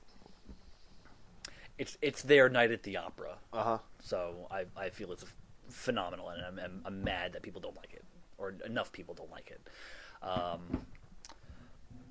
it's 1.79 1.97
it's 2.03 2.21
their 2.21 2.47
night 2.47 2.69
at 2.69 2.83
the 2.83 2.97
opera. 2.97 3.37
Uh 3.51 3.63
huh. 3.63 3.77
So 4.03 4.47
I 4.51 4.65
I 4.77 4.89
feel 4.89 5.11
it's 5.11 5.25
phenomenal, 5.67 6.29
and 6.29 6.45
I'm, 6.45 6.59
I'm, 6.63 6.81
I'm 6.85 7.03
mad 7.03 7.33
that 7.33 7.41
people 7.41 7.59
don't 7.59 7.75
like 7.75 7.95
it, 7.95 8.03
or 8.37 8.53
enough 8.67 8.91
people 8.91 9.15
don't 9.15 9.31
like 9.31 9.49
it. 9.49 9.67
Um, 10.21 10.85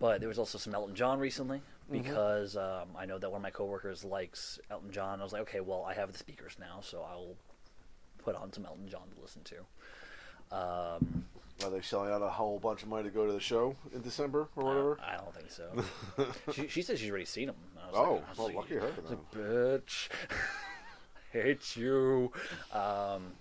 but 0.00 0.18
there 0.20 0.28
was 0.28 0.38
also 0.38 0.58
some 0.58 0.74
Elton 0.74 0.94
John 0.96 1.20
recently 1.20 1.60
because 1.92 2.56
um, 2.56 2.88
I 2.98 3.04
know 3.06 3.18
that 3.18 3.30
one 3.30 3.38
of 3.38 3.42
my 3.42 3.50
coworkers 3.50 4.02
likes 4.04 4.58
Elton 4.70 4.90
John. 4.90 5.20
I 5.20 5.24
was 5.24 5.32
like, 5.32 5.42
okay, 5.42 5.60
well, 5.60 5.84
I 5.88 5.94
have 5.94 6.10
the 6.10 6.18
speakers 6.18 6.56
now, 6.58 6.78
so 6.82 7.02
I'll 7.08 7.36
put 8.18 8.34
on 8.34 8.52
some 8.52 8.64
Elton 8.66 8.88
John 8.88 9.02
to 9.14 9.20
listen 9.20 9.42
to. 9.44 9.56
Um, 10.56 11.24
Are 11.64 11.70
they 11.70 11.80
shelling 11.80 12.10
out 12.10 12.22
a 12.22 12.28
whole 12.28 12.58
bunch 12.58 12.82
of 12.82 12.88
money 12.88 13.04
to 13.04 13.10
go 13.10 13.26
to 13.26 13.32
the 13.32 13.40
show 13.40 13.76
in 13.94 14.02
December 14.02 14.48
or 14.56 14.64
whatever? 14.64 14.98
I 15.06 15.16
don't 15.16 15.34
think 15.34 15.50
so. 15.50 15.84
she, 16.52 16.66
she 16.68 16.82
said 16.82 16.98
she's 16.98 17.10
already 17.10 17.24
seen. 17.24 17.50
I 17.50 17.52
was 17.86 17.94
Oh, 17.94 18.14
like, 18.14 18.22
I 18.22 18.34
well, 18.36 18.46
like- 18.46 18.56
lucky 18.56 18.74
her, 18.74 18.92
I 19.06 19.10
like, 19.10 19.30
bitch, 19.32 20.08
hate 21.32 21.76
you. 21.76 22.32
Um, 22.72 23.32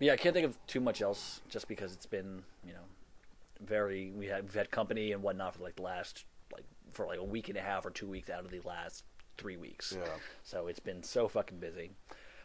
yeah, 0.00 0.12
I 0.12 0.16
can't 0.16 0.34
think 0.34 0.46
of 0.46 0.56
too 0.66 0.80
much 0.80 1.02
else, 1.02 1.40
just 1.48 1.66
because 1.68 1.92
it's 1.92 2.06
been 2.06 2.42
you 2.64 2.72
know 2.72 2.78
very 3.64 4.10
we 4.10 4.26
had 4.26 4.44
we've 4.44 4.54
had 4.54 4.70
company 4.70 5.12
and 5.12 5.22
whatnot 5.22 5.54
for 5.54 5.62
like 5.62 5.76
the 5.76 5.82
last 5.82 6.24
like 6.52 6.64
for 6.92 7.06
like 7.06 7.18
a 7.18 7.24
week 7.24 7.48
and 7.48 7.58
a 7.58 7.62
half 7.62 7.84
or 7.84 7.90
two 7.90 8.06
weeks 8.06 8.30
out 8.30 8.44
of 8.44 8.50
the 8.50 8.60
last 8.60 9.04
three 9.36 9.56
weeks. 9.56 9.96
Yeah. 9.98 10.08
So 10.42 10.66
it's 10.66 10.80
been 10.80 11.02
so 11.02 11.28
fucking 11.28 11.58
busy. 11.58 11.90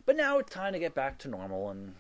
But 0.06 0.18
now 0.18 0.38
it's 0.40 0.52
time 0.52 0.74
to 0.74 0.80
get 0.80 0.94
back 0.94 1.18
to 1.20 1.28
normal 1.28 1.70
and 1.70 1.94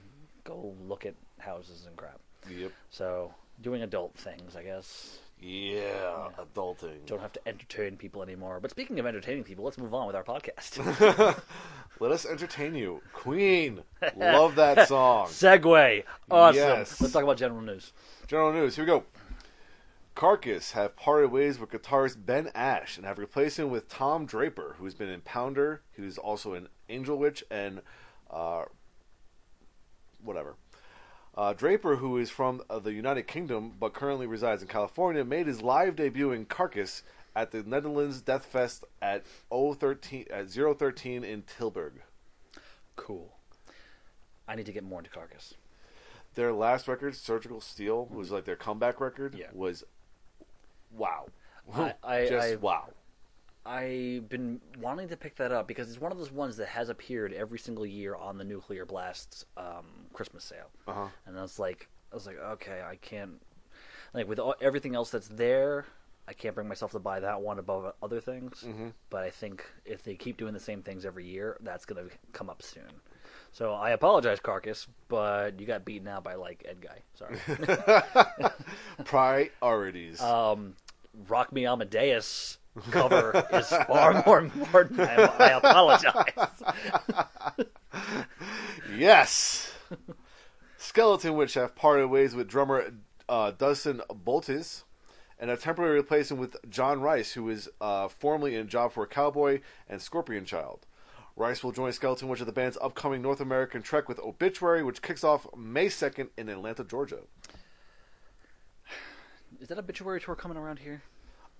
go 0.43 0.75
look 0.81 1.05
at 1.05 1.15
houses 1.39 1.85
and 1.87 1.95
crap. 1.95 2.19
Yep. 2.49 2.71
So 2.89 3.33
doing 3.61 3.81
adult 3.81 4.15
things, 4.15 4.55
I 4.55 4.63
guess. 4.63 5.19
Yeah, 5.39 6.29
adulting. 6.39 7.05
Don't 7.05 7.19
have 7.21 7.33
to 7.33 7.47
entertain 7.47 7.97
people 7.97 8.23
anymore. 8.23 8.59
But 8.61 8.71
speaking 8.71 8.99
of 8.99 9.05
entertaining 9.05 9.43
people, 9.43 9.65
let's 9.65 9.77
move 9.77 9.93
on 9.93 10.07
with 10.07 10.15
our 10.15 10.23
podcast. 10.23 11.41
Let 12.03 12.11
us 12.11 12.25
entertain 12.25 12.75
you. 12.75 13.01
Queen. 13.13 13.81
Love 14.17 14.55
that 14.55 14.87
song. 14.89 15.27
segue. 15.27 16.03
Awesome. 16.29 16.57
Yes. 16.57 16.99
Let's 16.99 17.13
talk 17.13 17.23
about 17.23 17.37
general 17.37 17.61
news. 17.61 17.93
General 18.27 18.51
news. 18.51 18.75
Here 18.75 18.83
we 18.83 18.87
go. 18.87 19.05
Carcass 20.13 20.73
have 20.73 20.97
parted 20.97 21.31
ways 21.31 21.59
with 21.59 21.69
guitarist 21.69 22.25
Ben 22.25 22.51
Ash 22.53 22.97
and 22.97 23.05
have 23.05 23.19
replaced 23.19 23.57
him 23.57 23.69
with 23.69 23.87
Tom 23.87 24.25
Draper, 24.25 24.75
who's 24.79 24.93
been 24.93 25.07
in 25.07 25.21
Pounder, 25.21 25.81
who's 25.93 26.17
also 26.17 26.53
in 26.53 26.67
Angel 26.89 27.17
Witch 27.17 27.41
and 27.49 27.81
uh, 28.29 28.65
whatever. 30.21 30.57
Uh, 31.37 31.53
Draper, 31.53 31.95
who 31.95 32.17
is 32.17 32.29
from 32.29 32.63
uh, 32.69 32.79
the 32.79 32.91
United 32.91 33.27
Kingdom 33.27 33.75
but 33.79 33.93
currently 33.93 34.27
resides 34.27 34.61
in 34.61 34.67
California, 34.67 35.23
made 35.23 35.47
his 35.47 35.61
live 35.61 35.95
debut 35.95 36.33
in 36.33 36.43
Carcass 36.47 37.03
at 37.35 37.51
the 37.51 37.63
Netherlands 37.63 38.21
Death 38.21 38.45
Fest 38.45 38.85
at 39.01 39.25
013 39.51 40.25
at 40.31 40.49
013 40.49 41.23
in 41.23 41.43
Tilburg. 41.43 41.93
Cool. 42.95 43.33
I 44.47 44.55
need 44.55 44.65
to 44.65 44.71
get 44.71 44.83
more 44.83 44.99
into 44.99 45.09
Carcass. 45.09 45.55
Their 46.35 46.51
last 46.53 46.87
record, 46.87 47.15
Surgical 47.15 47.61
Steel, 47.61 48.05
was 48.07 48.31
like 48.31 48.45
their 48.45 48.55
comeback 48.55 48.99
record. 48.99 49.35
Yeah. 49.35 49.47
Was 49.53 49.83
wow. 50.95 51.27
I- 51.73 51.93
I- 52.03 52.25
Just 52.29 52.47
I- 52.47 52.55
wow. 52.55 52.89
I've 53.65 54.27
been 54.27 54.59
wanting 54.81 55.07
to 55.07 55.15
pick 55.15 55.37
that 55.37 55.53
up 55.53 55.67
because 55.69 55.89
it's 55.89 56.01
one 56.01 56.11
of 56.11 56.17
those 56.17 56.33
ones 56.33 56.57
that 56.57 56.67
has 56.67 56.89
appeared 56.89 57.31
every 57.31 57.57
single 57.57 57.85
year 57.85 58.13
on 58.13 58.37
the 58.37 58.43
Nuclear 58.43 58.85
Blast 58.85 59.45
um, 59.55 59.85
Christmas 60.11 60.43
sale, 60.43 60.69
Uh-huh. 60.85 61.07
and 61.25 61.39
I 61.39 61.41
was 61.41 61.59
like, 61.59 61.87
I 62.11 62.15
was 62.15 62.27
like, 62.27 62.37
okay, 62.37 62.81
I 62.85 62.97
can't 62.97 63.41
like 64.13 64.27
with 64.27 64.37
all, 64.39 64.55
everything 64.59 64.95
else 64.95 65.11
that's 65.11 65.29
there, 65.29 65.85
I 66.27 66.33
can't 66.33 66.55
bring 66.55 66.67
myself 66.67 66.91
to 66.93 66.99
buy 66.99 67.19
that 67.19 67.41
one 67.41 67.59
above 67.59 67.93
other 68.01 68.21
things. 68.21 68.63
Mm-hmm. 68.65 68.89
But 69.09 69.23
I 69.23 69.29
think 69.29 69.65
if 69.85 70.03
they 70.03 70.15
keep 70.15 70.37
doing 70.37 70.53
the 70.53 70.59
same 70.59 70.81
things 70.81 71.05
every 71.05 71.25
year, 71.25 71.57
that's 71.61 71.85
gonna 71.85 72.05
come 72.31 72.49
up 72.49 72.61
soon. 72.61 72.83
So 73.51 73.73
I 73.73 73.91
apologize, 73.91 74.39
Carcass, 74.39 74.87
but 75.09 75.59
you 75.59 75.67
got 75.67 75.85
beaten 75.85 76.07
out 76.07 76.23
by 76.23 76.35
like 76.35 76.65
Edguy. 76.67 76.99
Sorry. 77.13 77.37
Priorities. 79.05 80.19
um, 80.21 80.75
Rock 81.27 81.51
Me 81.51 81.65
Amadeus 81.65 82.57
cover 82.89 83.45
is 83.53 83.67
far 83.67 84.23
more 84.25 84.39
important. 84.39 84.99
I, 84.99 85.25
I 85.25 85.49
apologize. 85.57 86.63
yes. 88.97 89.71
Skeleton 90.77 91.35
Witch 91.35 91.53
have 91.53 91.75
parted 91.75 92.07
ways 92.07 92.33
with 92.35 92.47
drummer 92.47 92.91
uh, 93.29 93.51
Dustin 93.51 94.01
Boltjes 94.09 94.83
and 95.43 95.51
a 95.51 95.57
temporary 95.57 95.95
replacement 95.95 96.39
with 96.39 96.55
John 96.69 97.01
Rice, 97.01 97.33
who 97.33 97.49
is 97.49 97.67
uh, 97.81 98.07
formerly 98.07 98.55
in 98.55 98.69
Job 98.69 98.93
for 98.93 99.03
a 99.03 99.07
Cowboy 99.07 99.59
and 99.89 100.01
Scorpion 100.01 100.45
Child. 100.45 100.85
Rice 101.35 101.61
will 101.61 101.73
join 101.73 101.91
Skeleton 101.91 102.29
Witch 102.29 102.39
at 102.39 102.45
the 102.47 102.53
band's 102.53 102.77
upcoming 102.79 103.21
North 103.21 103.41
American 103.41 103.81
trek 103.81 104.07
with 104.07 104.19
Obituary, 104.19 104.83
which 104.83 105.01
kicks 105.01 105.21
off 105.21 105.45
May 105.53 105.87
2nd 105.87 106.29
in 106.37 106.47
Atlanta, 106.47 106.85
Georgia. 106.85 107.23
Is 109.59 109.67
that 109.67 109.77
obituary 109.77 110.21
tour 110.21 110.33
coming 110.33 110.55
around 110.57 110.79
here? 110.79 111.03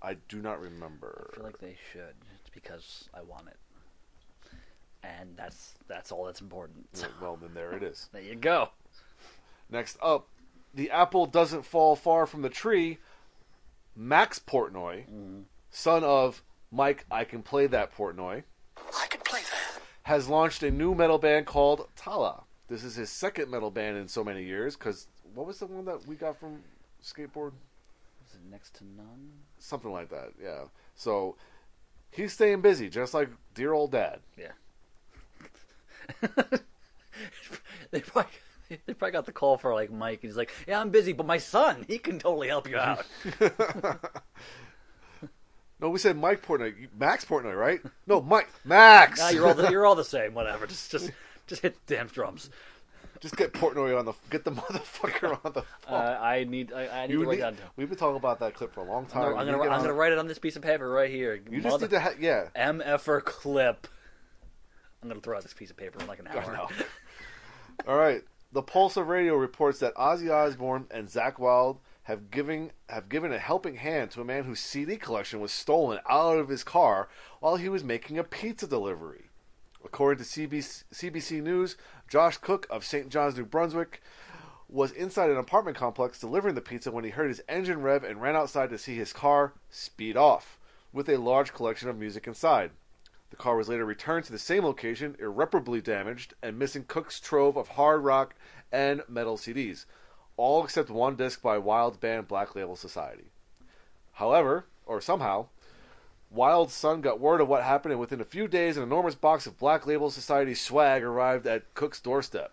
I 0.00 0.14
do 0.30 0.40
not 0.40 0.62
remember. 0.62 1.28
I 1.34 1.36
feel 1.36 1.44
like 1.44 1.58
they 1.58 1.76
should. 1.92 2.14
It's 2.40 2.50
because 2.54 3.10
I 3.12 3.20
want 3.20 3.48
it, 3.48 4.56
and 5.02 5.36
that's 5.36 5.74
that's 5.88 6.10
all 6.10 6.24
that's 6.24 6.40
important. 6.40 6.86
Well, 7.20 7.36
then 7.36 7.52
there 7.52 7.72
it 7.72 7.82
is. 7.82 8.08
There 8.14 8.22
you 8.22 8.34
go. 8.34 8.70
Next 9.68 9.98
up, 10.02 10.28
the 10.72 10.90
apple 10.90 11.26
doesn't 11.26 11.66
fall 11.66 11.96
far 11.96 12.26
from 12.26 12.40
the 12.40 12.48
tree. 12.48 12.98
Max 13.96 14.38
Portnoy, 14.38 15.04
son 15.70 16.04
of 16.04 16.42
Mike, 16.70 17.04
I 17.10 17.24
can 17.24 17.42
play 17.42 17.66
that 17.68 17.94
Portnoy, 17.96 18.42
I 18.76 19.06
can 19.08 19.20
play 19.20 19.40
that. 19.40 19.82
has 20.02 20.28
launched 20.28 20.62
a 20.62 20.70
new 20.70 20.94
metal 20.94 21.18
band 21.18 21.46
called 21.46 21.88
Tallah. 21.96 22.44
This 22.68 22.82
is 22.82 22.96
his 22.96 23.10
second 23.10 23.50
metal 23.50 23.70
band 23.70 23.96
in 23.96 24.08
so 24.08 24.24
many 24.24 24.42
years. 24.42 24.74
Because 24.76 25.06
what 25.34 25.46
was 25.46 25.58
the 25.58 25.66
one 25.66 25.84
that 25.84 26.06
we 26.06 26.16
got 26.16 26.38
from 26.38 26.62
Skateboard? 27.02 27.52
Is 28.26 28.34
it 28.34 28.50
next 28.50 28.74
to 28.76 28.84
none? 28.84 29.32
Something 29.58 29.92
like 29.92 30.08
that. 30.10 30.30
Yeah. 30.42 30.64
So 30.94 31.36
he's 32.10 32.32
staying 32.32 32.62
busy, 32.62 32.88
just 32.88 33.12
like 33.14 33.28
dear 33.54 33.72
old 33.72 33.92
dad. 33.92 34.20
Yeah. 34.36 34.52
they 37.90 38.00
probably 38.00 38.30
they 38.86 38.94
probably 38.94 39.12
got 39.12 39.26
the 39.26 39.32
call 39.32 39.56
for 39.58 39.74
like 39.74 39.90
Mike, 39.90 40.20
and 40.22 40.30
he's 40.30 40.36
like, 40.36 40.50
"Yeah, 40.66 40.80
I'm 40.80 40.90
busy, 40.90 41.12
but 41.12 41.26
my 41.26 41.38
son, 41.38 41.84
he 41.88 41.98
can 41.98 42.18
totally 42.18 42.48
help 42.48 42.68
you 42.68 42.76
out." 42.78 43.04
No, 45.80 45.90
we 45.90 45.98
said 45.98 46.16
Mike 46.16 46.40
Portnoy, 46.46 46.88
Max 46.98 47.24
Portnoy, 47.24 47.54
right? 47.54 47.80
No, 48.06 48.22
Mike, 48.22 48.48
Max. 48.64 49.18
nah, 49.18 49.28
you're 49.30 49.46
all 49.46 49.54
the, 49.54 49.70
you're 49.70 49.84
all 49.84 49.96
the 49.96 50.04
same. 50.04 50.32
Whatever. 50.32 50.66
Just 50.66 50.90
just 50.90 51.10
just 51.46 51.62
hit 51.62 51.74
the 51.86 51.96
damn 51.96 52.06
drums. 52.06 52.48
Just 53.20 53.36
get 53.36 53.52
Portnoy 53.52 53.98
on 53.98 54.04
the 54.06 54.12
get 54.30 54.44
the 54.44 54.52
motherfucker 54.52 55.38
on 55.44 55.52
the 55.52 55.62
phone. 55.80 55.94
Uh, 55.94 56.18
I 56.22 56.44
need 56.44 56.72
I, 56.72 56.86
I 57.02 57.06
need 57.06 57.12
You 57.14 57.22
to 57.22 57.28
write 57.28 57.38
need- 57.38 57.42
that 57.42 57.56
down. 57.58 57.66
we've 57.76 57.88
been 57.88 57.98
talking 57.98 58.16
about 58.16 58.38
that 58.38 58.54
clip 58.54 58.72
for 58.72 58.80
a 58.80 58.84
long 58.84 59.04
I'm 59.04 59.10
time. 59.10 59.22
gonna, 59.32 59.36
I'm 59.36 59.46
gonna, 59.58 59.70
I'm 59.70 59.80
gonna 59.80 59.92
write 59.92 60.12
it 60.12 60.18
on 60.18 60.28
this 60.28 60.38
piece 60.38 60.56
of 60.56 60.62
paper 60.62 60.88
right 60.88 61.10
here. 61.10 61.40
You 61.50 61.60
just 61.60 61.80
need 61.80 61.90
to, 61.90 62.00
ha- 62.00 62.14
yeah. 62.20 62.48
MFR 62.56 63.22
clip. 63.24 63.88
I'm 65.02 65.08
gonna 65.08 65.20
throw 65.20 65.36
out 65.36 65.42
this 65.42 65.54
piece 65.54 65.70
of 65.70 65.76
paper 65.76 65.98
in 66.00 66.06
like 66.06 66.20
an 66.20 66.28
I 66.28 66.38
hour. 66.38 66.52
know. 66.52 66.68
All 67.88 67.96
right. 67.98 68.22
The 68.54 68.62
Pulse 68.62 68.96
of 68.96 69.08
Radio 69.08 69.34
reports 69.34 69.80
that 69.80 69.96
Ozzy 69.96 70.30
Osbourne 70.30 70.86
and 70.92 71.08
Zakk 71.08 71.40
Wylde 71.40 71.80
have 72.04 72.30
given 72.30 72.70
have 72.88 73.08
given 73.08 73.32
a 73.32 73.38
helping 73.40 73.74
hand 73.74 74.12
to 74.12 74.20
a 74.20 74.24
man 74.24 74.44
whose 74.44 74.60
CD 74.60 74.96
collection 74.96 75.40
was 75.40 75.50
stolen 75.50 75.98
out 76.08 76.38
of 76.38 76.50
his 76.50 76.62
car 76.62 77.08
while 77.40 77.56
he 77.56 77.68
was 77.68 77.82
making 77.82 78.16
a 78.16 78.22
pizza 78.22 78.68
delivery. 78.68 79.24
According 79.84 80.22
to 80.22 80.30
CBC, 80.30 80.84
CBC 80.94 81.42
News, 81.42 81.76
Josh 82.06 82.36
Cook 82.36 82.68
of 82.70 82.84
St. 82.84 83.08
John's, 83.08 83.36
New 83.36 83.44
Brunswick, 83.44 84.00
was 84.68 84.92
inside 84.92 85.30
an 85.30 85.36
apartment 85.36 85.76
complex 85.76 86.20
delivering 86.20 86.54
the 86.54 86.60
pizza 86.60 86.92
when 86.92 87.02
he 87.02 87.10
heard 87.10 87.30
his 87.30 87.42
engine 87.48 87.82
rev 87.82 88.04
and 88.04 88.22
ran 88.22 88.36
outside 88.36 88.70
to 88.70 88.78
see 88.78 88.94
his 88.94 89.12
car 89.12 89.54
speed 89.68 90.16
off 90.16 90.60
with 90.92 91.08
a 91.08 91.16
large 91.16 91.52
collection 91.52 91.88
of 91.88 91.98
music 91.98 92.28
inside. 92.28 92.70
The 93.34 93.42
car 93.42 93.56
was 93.56 93.68
later 93.68 93.84
returned 93.84 94.24
to 94.26 94.32
the 94.32 94.38
same 94.38 94.64
location, 94.64 95.16
irreparably 95.18 95.80
damaged, 95.80 96.34
and 96.40 96.56
missing 96.56 96.84
Cook's 96.84 97.18
trove 97.18 97.56
of 97.56 97.70
hard 97.70 98.04
rock 98.04 98.36
and 98.70 99.02
metal 99.08 99.36
CDs, 99.36 99.86
all 100.36 100.62
except 100.62 100.88
one 100.88 101.16
disc 101.16 101.42
by 101.42 101.58
Wylde 101.58 101.98
band 101.98 102.28
Black 102.28 102.54
Label 102.54 102.76
Society. 102.76 103.32
However, 104.12 104.66
or 104.86 105.00
somehow, 105.00 105.48
Wylde's 106.30 106.74
son 106.74 107.00
got 107.00 107.18
word 107.18 107.40
of 107.40 107.48
what 107.48 107.64
happened, 107.64 107.90
and 107.90 108.00
within 108.00 108.20
a 108.20 108.24
few 108.24 108.46
days, 108.46 108.76
an 108.76 108.84
enormous 108.84 109.16
box 109.16 109.48
of 109.48 109.58
Black 109.58 109.84
Label 109.84 110.12
Society 110.12 110.54
swag 110.54 111.02
arrived 111.02 111.48
at 111.48 111.74
Cook's 111.74 112.00
doorstep. 112.00 112.52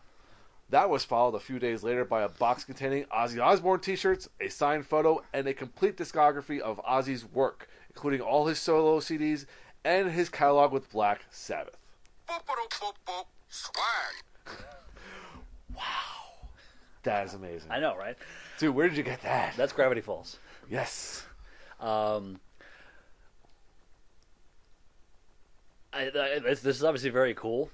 That 0.71 0.89
was 0.89 1.05
followed 1.05 1.35
a 1.35 1.39
few 1.39 1.59
days 1.59 1.83
later 1.83 2.05
by 2.05 2.23
a 2.23 2.29
box 2.29 2.63
containing 2.63 3.03
Ozzy 3.15 3.39
Osbourne 3.39 3.81
t 3.81 3.95
shirts, 3.95 4.29
a 4.39 4.49
signed 4.49 4.87
photo, 4.87 5.23
and 5.31 5.45
a 5.45 5.53
complete 5.53 5.95
discography 5.95 6.59
of 6.59 6.81
Ozzy's 6.83 7.23
work, 7.23 7.69
including 7.91 8.21
all 8.21 8.47
his 8.47 8.57
solo 8.57 8.99
CDs 8.99 9.45
and 9.83 10.11
his 10.11 10.29
catalog 10.29 10.71
with 10.71 10.91
Black 10.91 11.21
Sabbath. 11.31 11.77
Swag. 13.49 14.57
That 17.03 17.25
is 17.25 17.33
amazing. 17.33 17.71
I 17.71 17.79
know, 17.79 17.95
right? 17.97 18.15
Dude, 18.59 18.75
where 18.75 18.87
did 18.87 18.97
you 18.97 19.03
get 19.03 19.21
that? 19.23 19.55
That's 19.57 19.73
Gravity 19.73 20.01
Falls. 20.01 20.37
yes. 20.69 21.25
Um, 21.79 22.39
I, 25.91 26.03
I, 26.07 26.39
this, 26.39 26.61
this 26.61 26.77
is 26.77 26.83
obviously 26.83 27.09
very 27.09 27.33
cool. 27.33 27.71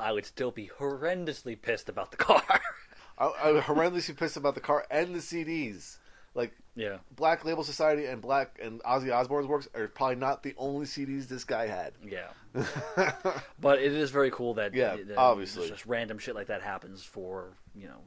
I 0.00 0.12
would 0.12 0.24
still 0.24 0.50
be 0.50 0.70
horrendously 0.78 1.60
pissed 1.60 1.88
about 1.88 2.10
the 2.10 2.16
car. 2.16 2.42
I, 3.18 3.26
I 3.26 3.52
was 3.52 3.64
horrendously 3.64 4.16
pissed 4.16 4.36
about 4.36 4.54
the 4.54 4.60
car 4.60 4.86
and 4.90 5.14
the 5.14 5.18
CDs. 5.20 5.98
Like, 6.34 6.52
yeah. 6.74 6.98
Black 7.14 7.44
Label 7.44 7.62
Society 7.62 8.06
and 8.06 8.20
Black 8.20 8.58
and 8.60 8.82
Ozzy 8.82 9.14
Osbourne's 9.14 9.46
works 9.46 9.68
are 9.74 9.86
probably 9.88 10.16
not 10.16 10.42
the 10.42 10.52
only 10.56 10.84
CDs 10.86 11.28
this 11.28 11.44
guy 11.44 11.66
had. 11.68 11.92
Yeah. 12.04 12.28
but 13.60 13.78
it 13.80 13.92
is 13.92 14.10
very 14.10 14.30
cool 14.32 14.54
that 14.54 14.74
Yeah, 14.74 14.96
that 14.96 15.16
obviously. 15.16 15.68
just 15.68 15.86
random 15.86 16.18
shit 16.18 16.34
like 16.34 16.48
that 16.48 16.62
happens 16.62 17.04
for 17.04 17.52
you 17.74 17.86
know. 17.86 18.00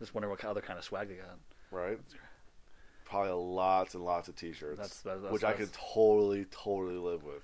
Just 0.00 0.14
wonder 0.14 0.28
what 0.28 0.44
other 0.44 0.60
kind 0.60 0.78
of 0.78 0.84
swag 0.84 1.08
they 1.08 1.14
got. 1.14 1.38
right? 1.70 1.98
Probably 3.04 3.30
lots 3.32 3.94
and 3.94 4.04
lots 4.04 4.28
of 4.28 4.34
T-shirts, 4.36 4.76
That's- 4.76 5.00
that's- 5.00 5.22
that's- 5.22 5.32
which 5.32 5.44
I 5.44 5.52
could 5.52 5.72
totally, 5.72 6.46
totally 6.46 6.96
live 6.98 7.22
with. 7.22 7.42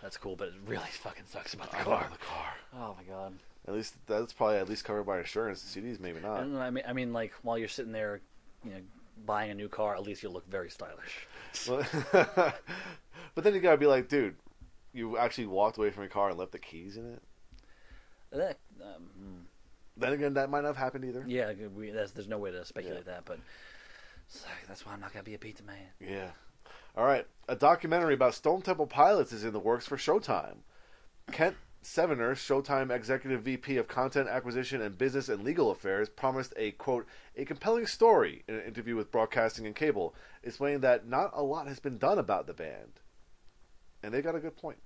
That's 0.00 0.16
cool, 0.16 0.36
but 0.36 0.48
it 0.48 0.54
really 0.66 0.86
fucking 0.90 1.24
sucks 1.26 1.54
about 1.54 1.70
the 1.72 1.78
I 1.78 1.82
car. 1.82 2.08
the 2.10 2.18
car. 2.18 2.54
Oh 2.74 2.96
my 2.96 3.02
god. 3.02 3.34
At 3.68 3.74
least 3.74 3.96
that's 4.06 4.32
probably 4.32 4.56
at 4.56 4.66
least 4.66 4.84
covered 4.84 5.04
by 5.04 5.18
insurance. 5.18 5.60
The 5.60 5.80
CDs 5.80 6.00
maybe 6.00 6.20
not. 6.20 6.40
And 6.40 6.56
I 6.56 6.70
mean, 6.70 6.84
I 6.88 6.94
mean, 6.94 7.12
like 7.12 7.32
while 7.42 7.58
you're 7.58 7.68
sitting 7.68 7.92
there, 7.92 8.22
you 8.64 8.70
know, 8.70 8.80
buying 9.26 9.50
a 9.50 9.54
new 9.54 9.68
car, 9.68 9.94
at 9.94 10.02
least 10.02 10.22
you'll 10.22 10.32
look 10.32 10.48
very 10.48 10.70
stylish. 10.70 11.26
but 11.66 13.44
then 13.44 13.52
you 13.54 13.60
gotta 13.60 13.76
be 13.76 13.84
like, 13.84 14.08
dude, 14.08 14.36
you 14.94 15.18
actually 15.18 15.46
walked 15.46 15.76
away 15.76 15.90
from 15.90 16.02
your 16.02 16.10
car 16.10 16.30
and 16.30 16.38
left 16.38 16.52
the 16.52 16.58
keys 16.58 16.96
in 16.96 17.12
it. 17.12 17.22
That, 18.32 18.58
um, 18.82 19.02
hmm. 19.02 19.40
Then 19.98 20.14
again, 20.14 20.34
that 20.34 20.48
might 20.48 20.62
not 20.62 20.68
have 20.68 20.76
happened 20.78 21.04
either. 21.04 21.22
yeah, 21.26 21.52
we, 21.76 21.90
there's 21.90 22.28
no 22.28 22.38
way 22.38 22.50
to 22.50 22.64
speculate 22.64 23.04
that, 23.04 23.26
but 23.26 23.38
like, 24.46 24.66
that's 24.66 24.86
why 24.86 24.94
I'm 24.94 25.00
not 25.00 25.12
gonna 25.12 25.24
be 25.24 25.34
a 25.34 25.38
pizza 25.38 25.62
man. 25.62 25.76
Yeah. 26.00 26.30
All 26.96 27.04
right. 27.04 27.26
A 27.48 27.54
documentary 27.54 28.14
about 28.14 28.34
Stone 28.34 28.62
Temple 28.62 28.86
Pilots 28.86 29.32
is 29.32 29.44
in 29.44 29.52
the 29.52 29.60
works 29.60 29.86
for 29.86 29.98
Showtime. 29.98 30.56
Kent 31.32 31.56
Sevener, 31.82 32.34
Showtime 32.34 32.90
Executive 32.94 33.42
VP 33.42 33.76
of 33.76 33.88
Content 33.88 34.28
Acquisition 34.28 34.82
and 34.82 34.98
Business 34.98 35.28
and 35.28 35.42
Legal 35.44 35.70
Affairs, 35.70 36.08
promised 36.08 36.52
a 36.56 36.72
quote 36.72 37.06
a 37.36 37.44
compelling 37.44 37.86
story 37.86 38.42
in 38.48 38.56
an 38.56 38.62
interview 38.62 38.96
with 38.96 39.12
Broadcasting 39.12 39.64
and 39.66 39.74
Cable, 39.76 40.14
explaining 40.42 40.80
that 40.80 41.06
not 41.06 41.30
a 41.34 41.42
lot 41.42 41.68
has 41.68 41.78
been 41.78 41.96
done 41.98 42.18
about 42.18 42.46
the 42.46 42.52
band, 42.54 43.00
and 44.02 44.12
they 44.12 44.20
got 44.22 44.34
a 44.34 44.40
good 44.40 44.56
point. 44.56 44.78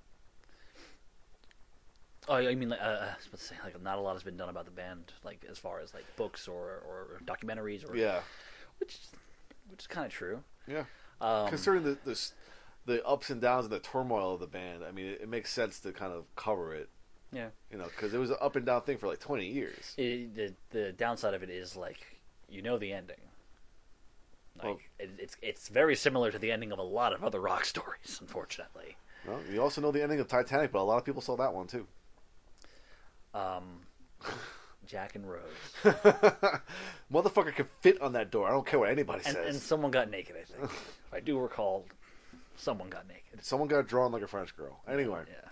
Oh, 2.29 2.35
I 2.35 2.55
mean, 2.55 2.69
like, 2.69 2.79
uh, 2.79 2.83
I 2.83 3.15
was 3.17 3.27
about 3.27 3.39
to 3.39 3.43
say, 3.45 3.55
like, 3.65 3.81
not 3.81 3.97
a 3.97 4.01
lot 4.01 4.13
has 4.13 4.23
been 4.23 4.37
done 4.37 4.47
about 4.49 4.65
the 4.65 4.71
band, 4.71 5.11
like 5.25 5.45
as 5.49 5.57
far 5.57 5.79
as 5.81 5.93
like 5.93 6.05
books 6.15 6.47
or, 6.47 6.81
or 6.87 7.21
documentaries, 7.25 7.89
or 7.89 7.97
Yeah. 7.97 8.21
which 8.79 8.97
which 9.69 9.81
is 9.81 9.87
kind 9.87 10.05
of 10.05 10.11
true. 10.13 10.41
Yeah. 10.67 10.85
Um, 11.19 11.47
Considering 11.49 11.83
the, 11.83 11.97
the 12.05 12.15
the 12.85 13.05
ups 13.05 13.29
and 13.29 13.39
downs 13.41 13.65
and 13.65 13.73
the 13.73 13.79
turmoil 13.79 14.33
of 14.33 14.39
the 14.39 14.47
band, 14.47 14.83
I 14.83 14.91
mean, 14.91 15.05
it, 15.07 15.21
it 15.21 15.29
makes 15.29 15.51
sense 15.51 15.79
to 15.81 15.91
kind 15.91 16.11
of 16.13 16.25
cover 16.35 16.73
it. 16.73 16.89
Yeah. 17.31 17.47
You 17.71 17.77
know, 17.77 17.85
because 17.85 18.13
it 18.13 18.19
was 18.19 18.29
an 18.29 18.37
up 18.41 18.55
and 18.55 18.65
down 18.65 18.81
thing 18.81 18.97
for 18.97 19.07
like 19.07 19.19
20 19.19 19.45
years. 19.47 19.93
It, 19.97 20.35
the 20.35 20.53
the 20.69 20.91
downside 20.91 21.33
of 21.33 21.41
it 21.43 21.49
is 21.49 21.75
like 21.75 21.97
you 22.49 22.61
know 22.61 22.77
the 22.77 22.93
ending. 22.93 23.17
Like 24.57 24.65
Well- 24.65 24.79
it, 24.99 25.09
it's 25.17 25.37
it's 25.41 25.67
very 25.69 25.95
similar 25.95 26.31
to 26.31 26.37
the 26.37 26.51
ending 26.51 26.71
of 26.71 26.79
a 26.79 26.83
lot 26.83 27.13
of 27.13 27.23
other 27.23 27.39
rock 27.39 27.65
stories, 27.73 28.19
unfortunately. 28.21 28.97
Well, 29.27 29.39
you 29.51 29.61
also 29.61 29.79
know 29.81 29.91
the 29.91 30.03
ending 30.03 30.19
of 30.19 30.27
Titanic, 30.27 30.71
but 30.71 30.79
a 30.79 30.83
lot 30.83 30.97
of 30.97 31.05
people 31.05 31.21
saw 31.21 31.35
that 31.37 31.53
one 31.53 31.65
too. 31.67 31.87
Um, 33.33 33.81
Jack 34.85 35.15
and 35.15 35.27
Rose, 35.27 35.41
Motherfucker 37.11 37.55
can 37.55 37.67
fit 37.81 38.01
on 38.01 38.13
that 38.13 38.31
door. 38.31 38.47
I 38.47 38.51
don't 38.51 38.65
care 38.65 38.79
what 38.79 38.89
anybody 38.89 39.21
and, 39.25 39.35
says. 39.35 39.55
and 39.55 39.63
someone 39.63 39.91
got 39.91 40.09
naked. 40.09 40.35
I 40.35 40.43
think, 40.43 40.71
I 41.13 41.19
do 41.19 41.39
recall, 41.39 41.85
someone 42.55 42.89
got 42.89 43.07
naked. 43.07 43.43
Someone 43.43 43.67
got 43.67 43.87
drawn 43.87 44.11
like 44.11 44.21
a 44.21 44.27
French 44.27 44.55
girl. 44.55 44.81
Anyway, 44.87 45.21
Yeah, 45.27 45.49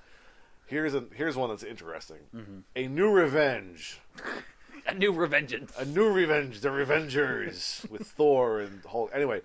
here's 0.67 0.93
a 0.93 1.05
here's 1.15 1.35
one 1.35 1.49
that's 1.49 1.63
interesting. 1.63 2.19
Mm-hmm. 2.35 2.59
A 2.75 2.87
new 2.87 3.09
revenge. 3.11 3.99
a 4.87 4.93
new 4.93 5.11
revengeance. 5.13 5.77
A 5.77 5.85
new 5.85 6.09
revenge. 6.09 6.61
The 6.61 6.69
Revengers 6.69 7.89
with 7.89 8.07
Thor 8.07 8.59
and 8.59 8.81
Hulk. 8.85 9.11
Anyway, 9.13 9.41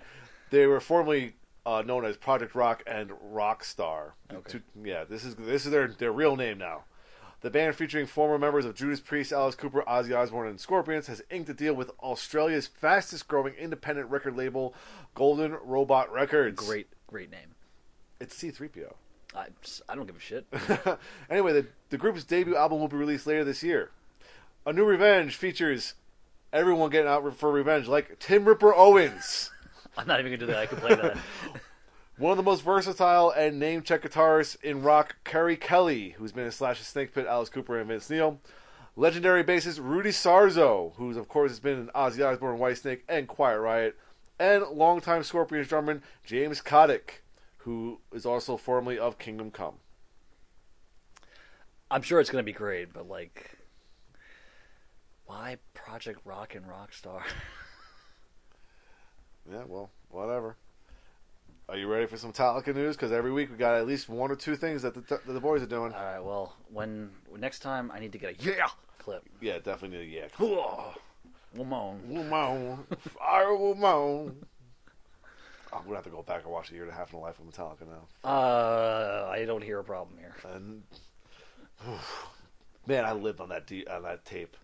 they 0.51 0.67
were 0.67 0.81
formerly 0.81 1.35
uh, 1.65 1.83
known 1.85 2.05
as 2.05 2.17
Project 2.17 2.55
Rock 2.55 2.83
and 2.87 3.11
Rockstar. 3.11 4.13
Okay. 4.33 4.53
To- 4.59 4.63
yeah, 4.85 5.05
this 5.05 5.25
is 5.25 5.35
this 5.35 5.65
is 5.65 5.73
their 5.73 5.89
their 5.89 6.13
real 6.13 6.37
name 6.37 6.59
now. 6.59 6.85
The 7.43 7.51
band, 7.51 7.77
featuring 7.77 8.07
former 8.07 8.39
members 8.39 8.65
of 8.65 8.75
Judas 8.75 8.99
Priest, 8.99 9.31
Alice 9.31 9.55
Cooper, 9.55 9.85
Ozzy 9.87 10.17
Osbourne, 10.17 10.49
and 10.49 10.59
Scorpions, 10.59 11.07
has 11.07 11.23
inked 11.31 11.51
a 11.51 11.55
deal 11.55 11.75
with 11.75 11.91
Australia's 12.01 12.67
fastest-growing 12.67 13.55
independent 13.55 14.09
record 14.11 14.37
label, 14.37 14.75
Golden 15.15 15.53
Robot 15.63 16.11
Records. 16.11 16.57
Great, 16.67 16.89
great 17.07 17.31
name. 17.31 17.55
It's 18.21 18.37
C-3PO. 18.37 18.95
I, 19.35 19.47
I 19.89 19.95
don't 19.95 20.07
give 20.07 20.17
a 20.17 20.21
shit. 20.21 20.47
anyway, 21.31 21.53
the, 21.53 21.67
the 21.91 21.99
group's 21.99 22.25
debut 22.25 22.57
album 22.57 22.81
will 22.81 22.89
be 22.89 22.97
released 22.97 23.27
later 23.27 23.45
this 23.45 23.63
year. 23.63 23.91
A 24.65 24.73
New 24.73 24.85
Revenge 24.85 25.37
features 25.37 25.95
everyone 26.53 26.91
getting 26.91 27.09
out 27.09 27.37
for 27.37 27.51
revenge, 27.51 27.87
like 27.87 28.19
Tim 28.19 28.45
Ripper 28.45 28.75
Owens, 28.75 29.51
I'm 29.97 30.07
not 30.07 30.21
even 30.21 30.33
gonna 30.33 30.39
do 30.39 30.47
that. 30.47 30.59
I 30.59 30.67
can 30.67 30.79
play 30.79 30.95
that. 30.95 31.17
one 32.19 32.31
of 32.31 32.37
the 32.37 32.43
most 32.43 32.63
versatile 32.63 33.31
and 33.31 33.59
name 33.59 33.83
check 33.83 34.03
guitarists 34.03 34.61
in 34.63 34.83
rock, 34.83 35.17
Keri 35.25 35.57
Kelli, 35.57 36.15
who's 36.15 36.33
been 36.33 36.45
in 36.45 36.51
Slash 36.51 36.79
and 36.79 36.87
Snake 36.87 37.15
Pit, 37.15 37.27
Alice 37.27 37.49
Cooper, 37.49 37.79
and 37.79 37.89
Vince 37.89 38.11
Neil. 38.11 38.39
Legendary 38.95 39.45
bassist 39.45 39.79
Rudy 39.81 40.11
Sarzo, 40.11 40.95
who's 40.97 41.17
of 41.17 41.29
course 41.29 41.51
has 41.51 41.61
been 41.61 41.79
in 41.79 41.87
Ozzy 41.89 42.27
Osbourne, 42.27 42.59
Whitesnake, 42.59 43.01
and 43.09 43.29
Quiet 43.29 43.61
Riot, 43.61 43.97
and 44.39 44.65
longtime 44.65 45.23
Scorpions 45.23 45.69
drummer 45.69 46.01
James 46.25 46.61
Kottak, 46.61 47.21
who 47.59 48.01
is 48.13 48.27
also 48.27 48.57
formerly 48.57 48.99
of 48.99 49.19
Kingdom 49.19 49.51
Come. 49.51 49.77
I'm 51.91 52.03
sure 52.03 52.21
it's 52.21 52.31
gonna 52.31 52.43
be 52.43 52.53
great, 52.53 52.93
but 52.93 53.09
like, 53.09 53.51
why 55.27 55.59
Project 55.75 56.21
Rock 56.25 56.55
and 56.55 56.67
Rockstar? 56.67 57.23
Yeah, 59.51 59.63
well, 59.67 59.91
whatever. 60.11 60.57
Are 61.69 61.77
you 61.77 61.89
ready 61.89 62.07
for 62.07 62.17
some 62.17 62.33
Metallica 62.33 62.75
news? 62.75 62.97
Because 62.97 63.13
every 63.13 63.33
week 63.33 63.51
we 63.51 63.57
got 63.57 63.75
at 63.75 63.87
least 63.87 64.09
one 64.09 64.31
or 64.31 64.37
two 64.37 64.57
things 64.57 64.83
that 64.83 64.95
the, 64.95 65.01
that 65.01 65.27
the 65.27 65.41
boys 65.41 65.63
are 65.63 65.67
doing. 65.67 65.93
All 65.93 66.05
right. 66.05 66.21
Well, 66.21 66.57
when 66.69 67.11
next 67.39 67.61
time 67.61 67.91
I 67.93 67.99
need 67.99 68.13
to 68.13 68.19
get 68.19 68.41
a 68.41 68.45
yeah 68.45 68.69
clip. 68.99 69.25
Yeah, 69.41 69.59
definitely 69.59 69.99
need 69.99 70.17
a 70.17 70.23
yak. 70.23 70.33
We'll 71.57 71.65
moan. 71.65 72.01
Woman, 72.09 72.87
fire 73.19 73.57
woman. 73.57 74.37
I'm 75.73 75.83
gonna 75.85 75.97
have 75.97 76.05
to 76.05 76.11
go 76.11 76.23
back 76.23 76.45
and 76.45 76.53
watch 76.53 76.71
a 76.71 76.75
year 76.75 76.85
and 76.85 76.93
a 76.93 76.95
half 76.95 77.13
in 77.13 77.19
the 77.19 77.25
life 77.25 77.39
of 77.39 77.47
Metallica 77.47 77.87
now. 77.87 78.29
Uh, 78.29 79.29
I 79.31 79.45
don't 79.45 79.63
hear 79.63 79.79
a 79.79 79.85
problem 79.85 80.19
here. 80.19 80.35
And 80.53 80.83
man, 82.87 83.05
I 83.05 83.13
lived 83.13 83.41
on 83.41 83.49
that 83.51 83.67
de- 83.67 83.87
on 83.87 84.03
that 84.03 84.25
tape. 84.25 84.57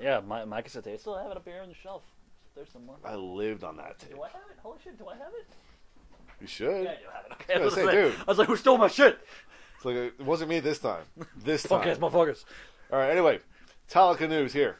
Yeah, 0.00 0.20
my 0.20 0.44
my 0.44 0.62
cassette 0.62 0.84
tape. 0.84 0.94
I 0.94 0.96
still 0.98 1.16
have 1.16 1.30
it 1.30 1.36
up 1.36 1.44
here 1.44 1.60
on 1.62 1.68
the 1.68 1.74
shelf. 1.74 2.02
There's 2.54 2.70
some 2.70 2.86
more. 2.86 2.96
I 3.04 3.14
lived 3.14 3.64
on 3.64 3.76
that 3.76 3.98
tape. 3.98 4.14
Do 4.14 4.22
I 4.22 4.28
have 4.28 4.42
it? 4.50 4.58
Holy 4.62 4.78
shit! 4.82 4.98
Do 4.98 5.08
I 5.08 5.14
have 5.14 5.32
it? 5.38 5.46
You 6.40 6.46
should. 6.46 6.84
Yeah, 6.84 6.90
I 6.90 6.94
do 6.94 7.06
have 7.12 7.24
it. 7.26 7.32
Okay. 7.32 7.52
I 7.52 7.56
gonna 7.56 7.64
was, 7.64 7.74
say, 7.74 7.84
like, 7.84 7.94
dude. 7.94 8.14
I 8.14 8.24
was 8.24 8.38
like, 8.38 8.48
who 8.48 8.56
stole 8.56 8.78
my 8.78 8.88
shit? 8.88 9.18
It's 9.76 9.84
like 9.84 9.96
it 9.96 10.20
wasn't 10.20 10.50
me 10.50 10.60
this 10.60 10.78
time. 10.78 11.04
This 11.36 11.62
time. 11.62 11.82
fuck 11.82 11.84
Focus, 11.84 11.98
motherfuckers. 11.98 12.44
All 12.92 12.98
right. 12.98 13.10
Anyway, 13.10 13.38
Metallica 13.88 14.28
news 14.28 14.52
here. 14.52 14.76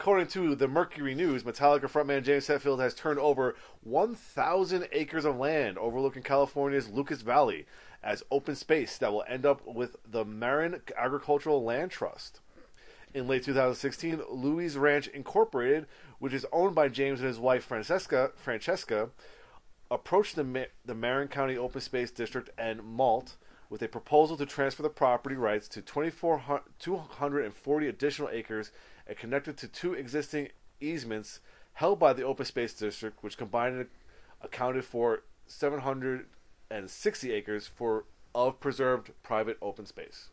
According 0.00 0.28
to 0.28 0.54
the 0.54 0.66
Mercury 0.66 1.14
News, 1.14 1.42
Metallica 1.42 1.82
frontman 1.82 2.22
James 2.22 2.46
Hetfield 2.46 2.80
has 2.80 2.94
turned 2.94 3.18
over 3.18 3.54
1,000 3.82 4.88
acres 4.92 5.26
of 5.26 5.36
land 5.36 5.76
overlooking 5.76 6.22
California's 6.22 6.88
Lucas 6.88 7.20
Valley 7.20 7.66
as 8.02 8.22
open 8.30 8.56
space 8.56 8.96
that 8.96 9.12
will 9.12 9.26
end 9.28 9.44
up 9.44 9.60
with 9.66 9.96
the 10.10 10.24
Marin 10.24 10.80
Agricultural 10.96 11.62
Land 11.62 11.90
Trust. 11.90 12.40
In 13.12 13.28
late 13.28 13.44
2016, 13.44 14.22
Louis 14.30 14.74
Ranch 14.74 15.06
Incorporated, 15.08 15.84
which 16.18 16.32
is 16.32 16.46
owned 16.50 16.74
by 16.74 16.88
James 16.88 17.20
and 17.20 17.28
his 17.28 17.38
wife 17.38 17.64
Francesca, 17.64 18.30
Francesca 18.36 19.10
approached 19.90 20.34
the, 20.34 20.44
Ma- 20.44 20.72
the 20.82 20.94
Marin 20.94 21.28
County 21.28 21.58
Open 21.58 21.82
Space 21.82 22.10
District 22.10 22.48
and 22.56 22.82
Malt 22.82 23.36
with 23.68 23.82
a 23.82 23.88
proposal 23.88 24.38
to 24.38 24.46
transfer 24.46 24.82
the 24.82 24.88
property 24.88 25.36
rights 25.36 25.68
to 25.68 25.82
2400 25.82 26.62
240 26.78 27.86
additional 27.86 28.30
acres 28.30 28.72
and 29.10 29.18
connected 29.18 29.56
to 29.58 29.66
two 29.66 29.92
existing 29.92 30.48
easements 30.80 31.40
held 31.74 31.98
by 31.98 32.12
the 32.12 32.22
Open 32.22 32.46
Space 32.46 32.72
District, 32.72 33.22
which 33.24 33.36
combined 33.36 33.88
accounted 34.40 34.84
for 34.84 35.24
760 35.48 37.32
acres 37.32 37.66
for 37.66 38.04
of 38.32 38.60
preserved 38.60 39.10
private 39.24 39.58
open 39.60 39.84
space. 39.84 40.28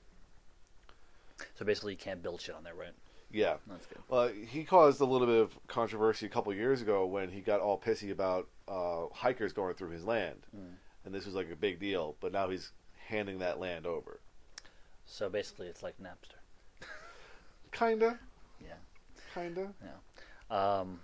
So 1.55 1.65
basically, 1.65 1.93
you 1.93 1.97
can't 1.97 2.21
build 2.21 2.39
shit 2.39 2.53
on 2.53 2.63
there, 2.63 2.75
right? 2.75 2.93
Yeah. 3.31 3.55
That's 3.65 3.87
good. 3.87 3.97
Well, 4.07 4.27
he 4.27 4.63
caused 4.63 5.01
a 5.01 5.05
little 5.05 5.25
bit 5.25 5.41
of 5.41 5.57
controversy 5.67 6.27
a 6.27 6.29
couple 6.29 6.53
years 6.53 6.83
ago 6.83 7.07
when 7.07 7.29
he 7.31 7.41
got 7.41 7.59
all 7.59 7.79
pissy 7.79 8.11
about 8.11 8.47
uh, 8.67 9.07
hikers 9.11 9.53
going 9.53 9.73
through 9.73 9.89
his 9.89 10.05
land, 10.05 10.45
and 11.03 11.13
this 11.13 11.25
was 11.25 11.33
like 11.33 11.49
a 11.51 11.55
big 11.55 11.79
deal. 11.79 12.15
But 12.19 12.31
now 12.31 12.49
he's 12.49 12.71
handing 13.07 13.39
that 13.39 13.59
land 13.59 13.87
over, 13.87 14.19
So 15.07 15.29
basically, 15.29 15.65
it's 15.65 15.81
like 15.81 15.95
Napster. 15.99 16.37
kinda, 17.71 18.19
Yeah. 18.61 18.73
kinda. 19.33 19.73
Yeah. 19.83 20.79
Um, 20.79 20.99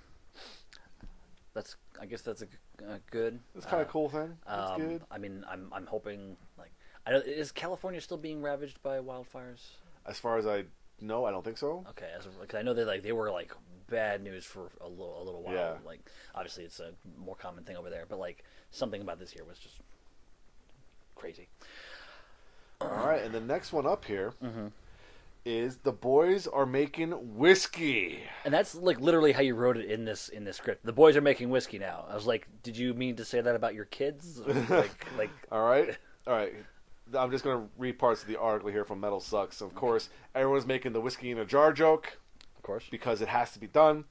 that's. 1.53 1.75
I 2.01 2.05
guess 2.05 2.21
that's 2.21 2.41
a 2.41 2.47
good. 3.11 3.39
It's 3.55 3.65
kind 3.65 3.81
of 3.81 3.87
uh, 3.87 3.91
cool 3.91 4.09
thing. 4.09 4.37
It's 4.47 4.69
Um, 4.71 4.81
good. 4.81 5.01
I 5.11 5.17
mean, 5.17 5.45
I'm 5.49 5.71
I'm 5.73 5.85
hoping 5.85 6.35
like. 6.57 6.71
I 7.05 7.11
don't, 7.11 7.25
is 7.25 7.51
California 7.51 7.99
still 8.01 8.17
being 8.17 8.41
ravaged 8.41 8.81
by 8.81 8.99
wildfires? 8.99 9.71
As 10.05 10.17
far 10.19 10.37
as 10.37 10.47
I 10.47 10.63
know, 11.01 11.25
I 11.25 11.31
don't 11.31 11.43
think 11.43 11.57
so. 11.57 11.85
Okay, 11.89 12.09
because 12.39 12.57
I 12.57 12.61
know 12.61 12.73
they 12.73 12.85
like 12.85 13.03
they 13.03 13.11
were 13.11 13.29
like 13.31 13.51
bad 13.89 14.23
news 14.23 14.45
for 14.45 14.71
a 14.81 14.87
little 14.87 15.21
a 15.21 15.23
little 15.23 15.41
while. 15.43 15.53
Yeah. 15.53 15.73
Like 15.85 15.99
obviously 16.33 16.63
it's 16.63 16.79
a 16.79 16.91
more 17.17 17.35
common 17.35 17.63
thing 17.65 17.75
over 17.75 17.89
there, 17.89 18.05
but 18.07 18.19
like 18.19 18.43
something 18.71 19.01
about 19.01 19.19
this 19.19 19.35
year 19.35 19.43
was 19.43 19.59
just 19.59 19.75
crazy. 21.15 21.47
All 22.81 22.87
right, 22.89 23.21
and 23.23 23.33
the 23.33 23.39
next 23.41 23.71
one 23.71 23.85
up 23.85 24.03
here 24.05 24.33
is 25.45 25.77
the 25.77 25.91
boys 25.91 26.47
are 26.47 26.65
making 26.65 27.11
whiskey. 27.37 28.19
And 28.45 28.53
that's 28.53 28.75
like 28.75 28.99
literally 28.99 29.31
how 29.33 29.41
you 29.41 29.55
wrote 29.55 29.77
it 29.77 29.89
in 29.91 30.05
this 30.05 30.29
in 30.29 30.43
this 30.45 30.57
script. 30.57 30.85
The 30.85 30.93
boys 30.93 31.15
are 31.17 31.21
making 31.21 31.49
whiskey 31.49 31.79
now. 31.79 32.05
I 32.09 32.15
was 32.15 32.25
like, 32.25 32.47
did 32.63 32.77
you 32.77 32.93
mean 32.93 33.15
to 33.17 33.25
say 33.25 33.41
that 33.41 33.55
about 33.55 33.73
your 33.75 33.85
kids? 33.85 34.39
like 34.69 35.05
like 35.17 35.31
All 35.51 35.63
right, 35.67 35.97
all 36.27 36.33
right. 36.33 36.53
I'm 37.13 37.29
just 37.31 37.43
gonna 37.43 37.67
read 37.77 37.99
parts 37.99 38.21
of 38.21 38.27
the 38.27 38.39
article 38.39 38.71
here 38.71 38.85
from 38.85 38.99
Metal 39.01 39.19
Sucks. 39.19 39.59
Of 39.61 39.75
course, 39.75 40.09
everyone's 40.33 40.65
making 40.65 40.93
the 40.93 41.01
whiskey 41.01 41.31
in 41.31 41.37
a 41.37 41.45
jar 41.45 41.73
joke. 41.73 42.17
of 42.55 42.63
course. 42.63 42.85
because 42.89 43.21
it 43.21 43.27
has 43.27 43.51
to 43.51 43.59
be 43.59 43.67
done. 43.67 44.05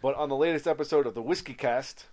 But 0.00 0.14
on 0.14 0.28
the 0.28 0.36
latest 0.36 0.66
episode 0.66 1.06
of 1.06 1.14
the 1.14 1.22
Whiskey 1.22 1.54
Cast, 1.54 2.06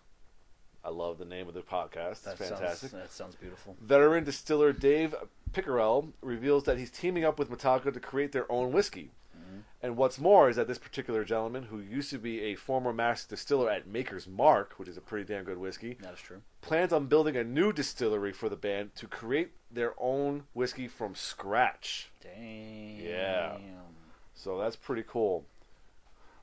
I 0.84 0.90
love 0.90 1.18
the 1.20 1.26
name 1.26 1.48
of 1.48 1.54
the 1.54 1.62
podcast. 1.62 2.12
It's 2.12 2.22
That 2.22 2.38
fantastic. 2.38 2.90
sounds 2.92 3.04
that 3.04 3.12
sounds 3.12 3.36
beautiful. 3.36 3.76
Veteran 3.82 4.24
distiller 4.24 4.74
Dave 4.74 5.16
Pickerell 5.56 6.12
reveals 6.22 6.64
that 6.66 6.78
he's 6.78 6.92
teaming 6.92 7.24
up 7.24 7.40
with 7.40 7.50
Metallica 7.50 7.94
to 7.94 8.00
create 8.00 8.32
their 8.34 8.52
own 8.52 8.72
whiskey. 8.72 9.12
And 9.82 9.98
what's 9.98 10.18
more 10.20 10.50
is 10.50 10.56
that 10.56 10.68
this 10.68 10.80
particular 10.80 11.24
gentleman, 11.24 11.64
who 11.66 11.80
used 11.80 12.10
to 12.10 12.18
be 12.18 12.42
a 12.42 12.56
former 12.56 12.92
master 12.92 13.36
distiller 13.36 13.70
at 13.70 13.86
Maker's 13.88 14.28
Mark, 14.28 14.74
which 14.78 14.88
is 14.90 14.98
a 14.98 15.02
pretty 15.02 15.26
damn 15.32 15.44
good 15.44 15.60
whiskey, 15.60 15.96
That 16.02 16.14
is 16.16 16.20
true. 16.20 16.42
plans 16.62 16.92
on 16.92 17.06
building 17.06 17.38
a 17.38 17.44
new 17.44 17.72
distillery 17.72 18.34
for 18.34 18.50
the 18.50 18.56
band 18.56 18.96
to 18.96 19.08
create 19.08 19.52
their 19.72 19.94
own 20.00 20.44
whiskey 20.54 20.88
from 20.88 21.14
scratch. 21.14 22.10
Damn. 22.20 23.00
Yeah. 23.00 23.58
So 24.34 24.58
that's 24.58 24.76
pretty 24.76 25.04
cool. 25.08 25.46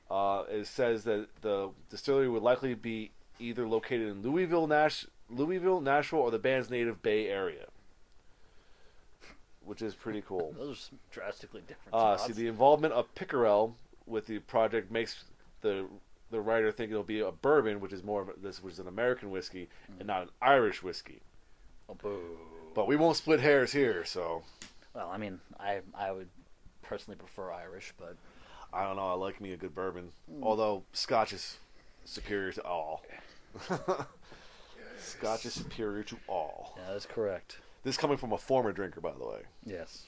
Uh, 0.09 0.43
it 0.49 0.65
says 0.67 1.03
that 1.03 1.27
the 1.41 1.71
distillery 1.89 2.29
would 2.29 2.43
likely 2.43 2.75
be 2.75 3.11
either 3.39 3.67
located 3.67 4.07
in 4.07 4.21
Louisville, 4.21 4.67
Nash, 4.67 5.05
Louisville, 5.29 5.81
Nashville, 5.81 6.19
or 6.19 6.31
the 6.31 6.39
band's 6.39 6.69
native 6.69 7.01
Bay 7.01 7.27
Area, 7.27 7.65
which 9.65 9.81
is 9.81 9.95
pretty 9.95 10.21
cool. 10.27 10.53
Those 10.57 10.75
are 10.75 10.79
some 10.79 10.99
drastically 11.11 11.61
different. 11.67 11.93
Uh, 11.93 12.17
see, 12.17 12.33
the 12.33 12.47
involvement 12.47 12.93
of 12.93 13.13
Pickerell 13.15 13.73
with 14.05 14.27
the 14.27 14.39
project 14.39 14.91
makes 14.91 15.23
the 15.61 15.85
the 16.31 16.41
writer 16.41 16.71
think 16.71 16.89
it'll 16.89 17.03
be 17.03 17.19
a 17.19 17.31
bourbon, 17.31 17.79
which 17.79 17.93
is 17.93 18.03
more 18.03 18.21
of 18.23 18.29
a, 18.29 18.33
this 18.41 18.61
was 18.63 18.79
an 18.79 18.87
American 18.87 19.29
whiskey 19.29 19.69
and 19.99 20.07
not 20.07 20.23
an 20.23 20.29
Irish 20.41 20.81
whiskey. 20.81 21.21
Oh, 21.87 21.93
boo. 21.93 22.19
But 22.73 22.87
we 22.87 22.95
won't 22.95 23.17
split 23.17 23.39
hairs 23.39 23.71
here, 23.71 24.03
so 24.03 24.41
Well, 24.95 25.09
I 25.09 25.17
mean, 25.17 25.39
I 25.59 25.81
I 25.93 26.11
would 26.11 26.29
personally 26.81 27.17
prefer 27.17 27.51
Irish, 27.51 27.93
but 27.99 28.15
I 28.73 28.83
don't 28.83 28.95
know. 28.95 29.07
I 29.07 29.13
like 29.13 29.39
me 29.41 29.53
a 29.53 29.57
good 29.57 29.75
bourbon, 29.75 30.11
although 30.41 30.83
Scotch 30.93 31.33
is 31.33 31.57
superior 32.05 32.51
to 32.53 32.65
all. 32.65 33.03
Scotch 34.97 35.45
is 35.45 35.53
superior 35.53 36.03
to 36.03 36.17
all. 36.27 36.73
yeah, 36.77 36.91
that's 36.93 37.05
correct. 37.05 37.57
This 37.83 37.97
coming 37.97 38.17
from 38.17 38.31
a 38.31 38.37
former 38.37 38.71
drinker, 38.71 39.01
by 39.01 39.11
the 39.11 39.25
way. 39.27 39.41
Yes. 39.65 40.03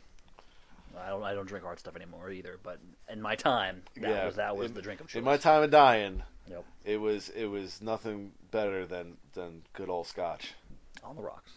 I 0.98 1.10
don't. 1.10 1.24
I 1.24 1.34
don't 1.34 1.46
drink 1.46 1.66
hard 1.66 1.78
stuff 1.80 1.96
anymore 1.96 2.30
either. 2.30 2.58
But 2.64 2.80
in 3.12 3.22
my 3.22 3.36
time, 3.36 3.84
that 3.98 4.26
was 4.26 4.36
that 4.38 4.56
was 4.56 4.72
in, 4.72 4.76
the 4.76 4.82
drink 4.82 5.02
of 5.02 5.08
choice. 5.08 5.18
In 5.18 5.26
my 5.26 5.36
time 5.38 5.62
of 5.64 5.70
dying, 5.72 6.24
Yep. 6.50 6.64
it 6.86 6.98
was 6.98 7.30
it 7.30 7.46
was 7.48 7.82
nothing 7.82 8.32
better 8.52 8.86
than 8.86 9.18
than 9.34 9.64
good 9.74 9.90
old 9.90 10.08
Scotch. 10.08 10.54
On 11.04 11.16
the 11.16 11.22
rocks. 11.22 11.52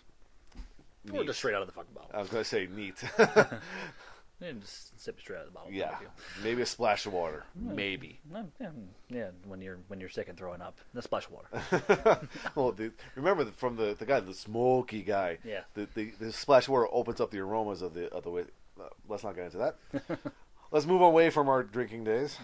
Or 1.13 1.23
just 1.25 1.39
straight 1.39 1.55
out 1.55 1.63
of 1.63 1.69
the 1.69 1.73
fucking 1.73 1.95
bottle. 1.95 2.11
I 2.13 2.19
was 2.21 2.29
gonna 2.29 2.43
say 2.45 2.67
neat. 2.75 2.97
Yeah, 4.41 4.53
just 4.61 5.01
sip 5.01 5.17
it 5.19 5.21
straight 5.23 5.37
out 5.39 5.47
of 5.47 5.49
the 5.49 5.53
bottle. 5.55 5.73
yeah, 5.73 5.87
no 5.87 5.91
big 5.91 5.99
deal. 6.01 6.11
maybe 6.45 6.63
a 6.63 6.67
splash 6.67 7.07
of 7.07 7.13
water, 7.13 7.45
maybe. 7.57 8.21
Yeah, 8.61 8.71
yeah, 9.09 9.31
when 9.47 9.61
you're 9.61 9.79
when 9.89 9.99
you're 10.01 10.09
sick 10.09 10.29
and 10.29 10.39
throwing 10.39 10.61
up, 10.61 10.79
the 10.95 11.03
splash 11.03 11.27
of 11.27 11.33
water. 11.33 12.29
well, 12.55 12.73
the, 12.73 12.93
remember 13.17 13.43
the, 13.45 13.53
from 13.53 13.77
the 13.77 13.97
the 13.99 14.07
guy, 14.07 14.21
the 14.21 14.35
smoky 14.35 15.03
guy. 15.03 15.39
Yeah. 15.45 15.63
The, 15.75 15.89
the 15.95 16.13
the 16.21 16.33
splash 16.33 16.65
of 16.69 16.71
water 16.75 16.87
opens 16.93 17.21
up 17.21 17.31
the 17.31 17.41
aromas 17.41 17.83
of 17.83 17.95
the 17.95 18.09
of 18.13 18.23
the. 18.25 18.31
whi- 18.31 18.51
Uh, 18.81 18.89
let's 19.09 19.25
not 19.25 19.35
get 19.35 19.47
into 19.47 19.59
that. 19.59 19.77
let's 20.71 20.87
move 20.87 21.01
away 21.03 21.31
from 21.31 21.49
our 21.49 21.63
drinking 21.65 22.05
days. 22.05 22.37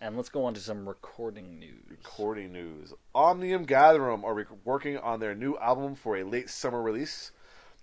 and 0.00 0.16
let's 0.16 0.30
go 0.30 0.44
on 0.46 0.54
to 0.54 0.60
some 0.60 0.88
recording 0.88 1.58
news. 1.58 1.84
Recording 1.90 2.50
news. 2.52 2.94
Omnium 3.14 3.66
Gatherum 3.66 4.24
are 4.24 4.32
rec- 4.34 4.64
working 4.64 4.96
on 4.96 5.20
their 5.20 5.34
new 5.34 5.56
album 5.58 5.94
for 5.96 6.16
a 6.16 6.24
late 6.24 6.48
summer 6.48 6.80
release. 6.80 7.32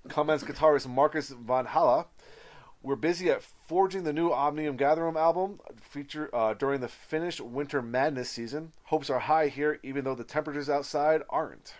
Comments 0.09 0.43
guitarist 0.43 0.87
Markus 0.89 1.29
Vanhala. 1.31 2.07
We're 2.83 2.95
busy 2.97 3.29
at 3.29 3.41
forging 3.41 4.03
the 4.03 4.11
new 4.11 4.31
Omnium 4.33 4.75
Gatherum 4.77 5.15
album 5.15 5.61
feature 5.79 6.29
uh, 6.35 6.53
during 6.53 6.81
the 6.81 6.89
Finnish 6.89 7.39
Winter 7.39 7.81
Madness 7.81 8.29
season. 8.29 8.73
Hopes 8.83 9.09
are 9.09 9.19
high 9.19 9.47
here, 9.47 9.79
even 9.83 10.03
though 10.03 10.15
the 10.15 10.25
temperatures 10.25 10.69
outside 10.69 11.21
aren't. 11.29 11.75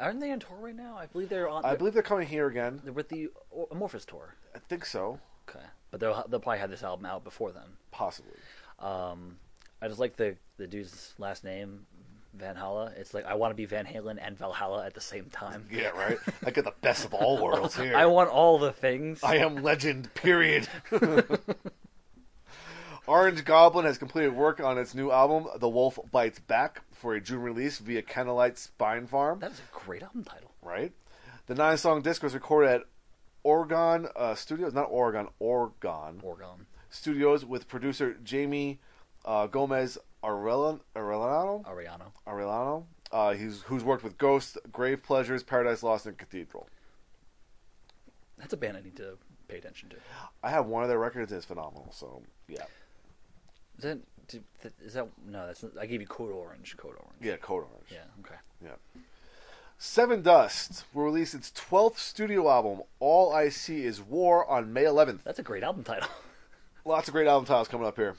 Aren't 0.00 0.18
they 0.20 0.32
on 0.32 0.40
tour 0.40 0.56
right 0.58 0.74
now? 0.74 0.96
I 0.98 1.06
believe 1.06 1.28
they're 1.28 1.48
on. 1.48 1.64
I 1.64 1.68
they're- 1.70 1.78
believe 1.78 1.94
they're 1.94 2.02
coming 2.02 2.26
here 2.26 2.48
again. 2.48 2.80
they're 2.82 2.92
with 2.92 3.08
the 3.08 3.28
Amorphis 3.72 4.04
tour. 4.04 4.34
I 4.54 4.58
think 4.58 4.84
so, 4.84 5.20
Okay, 5.48 5.64
but 5.92 6.00
they'll 6.00 6.24
they'll 6.28 6.40
probably 6.40 6.58
have 6.58 6.70
this 6.70 6.82
album 6.82 7.06
out 7.06 7.22
before 7.24 7.52
then. 7.52 7.76
possibly. 7.92 8.34
Um, 8.80 9.38
I 9.80 9.86
just 9.88 10.00
like 10.00 10.16
the 10.16 10.36
the 10.58 10.66
dude's 10.66 11.14
last 11.18 11.44
name, 11.44 11.86
Vanhala. 12.36 12.96
It's 12.98 13.14
like 13.14 13.24
I 13.26 13.34
want 13.34 13.50
to 13.50 13.54
be 13.54 13.64
Van 13.66 13.84
Halen 13.86 14.18
and 14.20 14.36
Valhalla 14.38 14.84
at 14.86 14.94
the 14.94 15.00
same 15.00 15.26
time. 15.30 15.66
Yeah, 15.70 15.88
right. 15.88 16.18
I 16.44 16.50
get 16.50 16.64
the 16.64 16.74
best 16.80 17.04
of 17.04 17.14
all 17.14 17.42
worlds 17.42 17.76
here. 17.80 17.96
I 17.96 18.06
want 18.06 18.30
all 18.30 18.58
the 18.58 18.72
things. 18.72 19.22
I 19.22 19.36
am 19.36 19.56
legend, 19.62 20.12
period. 20.14 20.68
Orange 23.06 23.44
Goblin 23.44 23.84
has 23.84 23.98
completed 23.98 24.34
work 24.34 24.58
on 24.60 24.78
its 24.78 24.92
new 24.94 25.12
album, 25.12 25.46
The 25.60 25.68
Wolf 25.68 25.98
Bites 26.10 26.40
Back, 26.40 26.82
for 26.92 27.14
a 27.14 27.20
June 27.20 27.40
release 27.40 27.78
via 27.78 28.02
Candlelight 28.02 28.56
Spinefarm. 28.56 29.38
that 29.40 29.52
is 29.52 29.60
a 29.60 29.78
great 29.78 30.02
album 30.02 30.24
title. 30.24 30.50
Right? 30.60 30.92
The 31.46 31.54
nine 31.54 31.76
song 31.78 32.02
disc 32.02 32.22
was 32.24 32.34
recorded 32.34 32.70
at 32.70 32.80
Oregon 33.44 34.08
uh, 34.16 34.34
Studios, 34.34 34.74
not 34.74 34.88
Oregon, 34.90 35.28
Orgone 35.40 36.20
Orgone, 36.20 36.66
Studios 36.90 37.44
with 37.44 37.68
producer 37.68 38.16
Jamie 38.24 38.80
uh, 39.24 39.46
Gomez 39.46 39.98
Arellano. 40.22 40.80
Arellano? 40.94 41.64
Ariano. 41.64 42.12
Arellano. 42.26 42.84
Uh, 43.12 43.32
he's, 43.34 43.62
who's 43.62 43.84
worked 43.84 44.02
with 44.02 44.18
Ghost, 44.18 44.58
Grave 44.72 45.02
Pleasures, 45.02 45.42
Paradise 45.42 45.82
Lost, 45.82 46.06
and 46.06 46.18
Cathedral. 46.18 46.68
That's 48.38 48.52
a 48.52 48.56
band 48.56 48.76
I 48.76 48.80
need 48.80 48.96
to 48.96 49.16
pay 49.48 49.58
attention 49.58 49.88
to. 49.90 49.96
I 50.42 50.50
have 50.50 50.66
one 50.66 50.82
of 50.82 50.88
their 50.88 50.98
records, 50.98 51.32
it's 51.32 51.44
phenomenal. 51.44 51.88
So, 51.92 52.22
yeah. 52.48 52.64
Is 53.78 53.84
that 53.84 53.98
is 54.84 54.94
that 54.94 55.06
no? 55.28 55.46
That's 55.46 55.64
I 55.80 55.86
gave 55.86 56.00
you 56.00 56.06
Code 56.06 56.32
Orange. 56.32 56.76
Code 56.76 56.96
Orange. 56.98 57.20
Yeah, 57.20 57.36
Code 57.36 57.64
Orange. 57.64 57.86
Yeah. 57.92 57.98
Okay. 58.24 58.34
Yeah. 58.64 59.00
Sevendust 59.78 60.84
will 60.94 61.04
release 61.04 61.34
its 61.34 61.50
12th 61.52 61.98
studio 61.98 62.48
album, 62.48 62.80
All 62.98 63.32
I 63.32 63.50
See 63.50 63.84
Is 63.84 64.00
War, 64.00 64.48
on 64.50 64.72
May 64.72 64.84
11th. 64.84 65.22
That's 65.22 65.38
a 65.38 65.42
great 65.42 65.62
album 65.62 65.84
title. 65.84 66.08
Lots 66.86 67.08
of 67.08 67.12
great 67.12 67.26
album 67.26 67.46
titles 67.46 67.68
coming 67.68 67.86
up 67.86 67.96
here. 67.96 68.14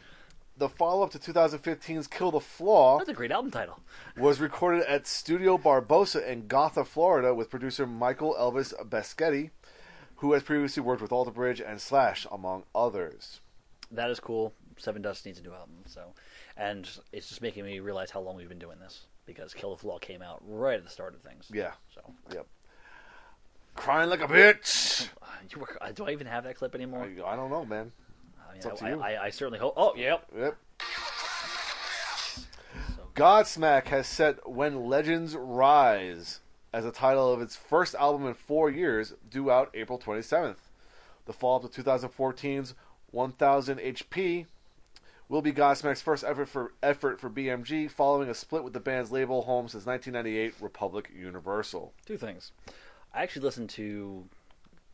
The 0.57 0.69
follow 0.69 1.03
up 1.03 1.11
to 1.11 1.19
2015's 1.19 2.07
Kill 2.07 2.31
the 2.31 2.39
Flaw 2.39 2.97
That's 2.97 3.09
a 3.09 3.13
great 3.13 3.31
album 3.31 3.51
title. 3.51 3.79
was 4.17 4.39
recorded 4.39 4.83
at 4.87 5.05
Studio 5.05 5.55
Barbosa 5.55 6.25
in 6.25 6.47
Gotha, 6.47 6.83
Florida, 6.83 7.35
with 7.35 7.51
producer 7.51 7.85
Michael 7.85 8.35
Elvis 8.39 8.73
Baskette, 8.89 9.51
who 10.15 10.33
has 10.33 10.41
previously 10.41 10.81
worked 10.81 11.03
with 11.03 11.11
Alter 11.11 11.29
Bridge 11.29 11.61
and 11.61 11.79
Slash, 11.79 12.25
among 12.31 12.63
others. 12.73 13.39
That 13.91 14.09
is 14.09 14.19
cool. 14.19 14.51
Sevendust 14.79 15.27
needs 15.27 15.39
a 15.39 15.43
new 15.43 15.53
album. 15.53 15.75
So, 15.85 16.13
and 16.55 16.89
it's 17.13 17.29
just 17.29 17.43
making 17.43 17.63
me 17.63 17.79
realize 17.79 18.09
how 18.09 18.21
long 18.21 18.35
we've 18.35 18.49
been 18.49 18.57
doing 18.57 18.79
this 18.79 19.05
because 19.27 19.53
Kill 19.53 19.75
the 19.75 19.77
Flaw 19.77 19.99
came 19.99 20.23
out 20.23 20.41
right 20.47 20.77
at 20.77 20.83
the 20.83 20.89
start 20.89 21.13
of 21.13 21.21
things. 21.21 21.51
Yeah. 21.53 21.73
So, 21.93 22.01
Yep. 22.33 22.47
Crying 23.75 24.09
like 24.09 24.21
a 24.21 24.27
bitch. 24.27 25.07
you 25.51 25.59
were, 25.59 25.77
uh, 25.79 25.91
do 25.91 26.05
I 26.05 26.11
even 26.13 26.25
have 26.25 26.45
that 26.45 26.55
clip 26.55 26.73
anymore? 26.73 27.03
I, 27.03 27.33
I 27.33 27.35
don't 27.35 27.51
know, 27.51 27.63
man. 27.63 27.91
I, 28.65 28.67
mean, 28.67 28.73
it's 28.73 28.81
up 28.81 28.99
to 28.99 29.03
I. 29.03 29.13
I, 29.13 29.23
I 29.25 29.29
certainly 29.29 29.59
hope. 29.59 29.73
Oh, 29.77 29.95
yep. 29.95 30.25
Yep. 30.35 30.57
Godsmack 33.15 33.85
has 33.87 34.07
set 34.07 34.47
When 34.47 34.85
Legends 34.85 35.35
Rise 35.35 36.41
as 36.71 36.83
the 36.83 36.91
title 36.91 37.33
of 37.33 37.41
its 37.41 37.55
first 37.55 37.95
album 37.95 38.27
in 38.27 38.33
four 38.33 38.69
years, 38.69 39.13
due 39.27 39.49
out 39.49 39.71
April 39.73 39.97
27th. 39.97 40.57
The 41.25 41.33
follow 41.33 41.63
up 41.63 41.71
to 41.71 41.81
2014's 41.83 42.75
1000 43.11 43.79
HP 43.79 44.45
will 45.29 45.41
be 45.41 45.51
Godsmack's 45.51 46.01
first 46.01 46.23
effort 46.23 46.47
for 46.47 46.73
effort 46.83 47.19
for 47.19 47.29
BMG, 47.29 47.89
following 47.89 48.29
a 48.29 48.33
split 48.33 48.63
with 48.63 48.73
the 48.73 48.79
band's 48.79 49.11
label 49.11 49.43
home 49.43 49.67
since 49.67 49.85
1998, 49.85 50.53
Republic 50.61 51.09
Universal. 51.15 51.93
two 52.05 52.17
things. 52.17 52.51
I 53.13 53.23
actually 53.23 53.41
listened 53.43 53.69
to 53.71 54.25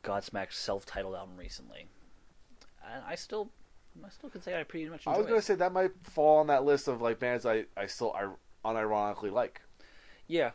Godsmack's 0.04 0.58
self-titled 0.58 1.15
album 1.15 1.38
recently, 1.38 1.88
and 2.91 3.04
I 3.08 3.15
still, 3.15 3.50
I 4.06 4.10
still 4.10 4.30
can 4.30 4.41
say 4.41 4.60
I 4.60 4.63
pretty 4.63 4.89
much 4.89 5.02
enjoy 5.06 5.12
I 5.12 5.17
was 5.17 5.28
going 5.28 5.39
to 5.39 5.46
say 5.46 5.56
that 5.56 5.72
might 5.72 5.91
fall 6.04 6.38
on 6.39 6.48
that 6.48 6.63
list 6.65 6.88
of 6.88 7.02
like 7.02 7.19
bands 7.19 7.46
I, 7.46 7.65
I 7.78 7.88
still 7.88 8.13
I 8.13 8.28
unironically 8.67 9.32
like. 9.32 9.62
Yeah, 10.28 10.52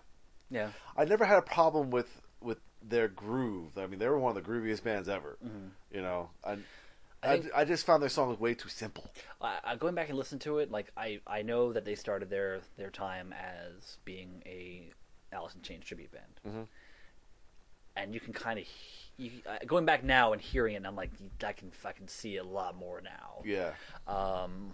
yeah. 0.50 0.70
I 0.96 1.04
never 1.04 1.24
had 1.24 1.38
a 1.38 1.42
problem 1.42 1.90
with 1.90 2.22
with 2.40 2.58
their 2.82 3.08
groove. 3.08 3.76
I 3.76 3.86
mean, 3.86 3.98
they 3.98 4.08
were 4.08 4.18
one 4.18 4.36
of 4.36 4.42
the 4.42 4.48
grooviest 4.50 4.82
bands 4.84 5.08
ever. 5.08 5.36
You 5.92 6.00
know, 6.02 6.30
and 6.44 6.64
I 7.22 7.32
I, 7.32 7.40
think- 7.40 7.52
I, 7.54 7.64
just 7.64 7.84
found 7.84 8.00
their 8.02 8.08
song 8.08 8.36
way 8.38 8.54
too 8.54 8.68
simple. 8.68 9.10
I, 9.40 9.58
I 9.64 9.76
going 9.76 9.94
back 9.94 10.08
and 10.08 10.16
listen 10.16 10.38
to 10.40 10.58
it, 10.58 10.70
like 10.70 10.92
I, 10.96 11.20
I 11.26 11.42
know 11.42 11.72
that 11.72 11.84
they 11.84 11.96
started 11.96 12.30
their 12.30 12.60
their 12.76 12.90
time 12.90 13.32
as 13.34 13.98
being 14.04 14.42
a 14.46 14.90
Alice 15.32 15.54
in 15.54 15.62
Chains 15.62 15.84
tribute 15.84 16.10
band, 16.12 16.40
Mhm. 16.46 16.66
and 17.96 18.14
you 18.14 18.20
can 18.20 18.32
kind 18.32 18.58
of 18.58 18.64
you, 19.18 19.30
going 19.66 19.84
back 19.84 20.02
now 20.04 20.32
and 20.32 20.40
hearing 20.40 20.74
it, 20.76 20.86
I'm 20.86 20.96
like, 20.96 21.10
I 21.44 21.52
can 21.52 21.70
can 21.92 22.08
see 22.08 22.36
a 22.36 22.44
lot 22.44 22.76
more 22.76 23.00
now. 23.02 23.42
Yeah, 23.44 23.72
Um, 24.06 24.72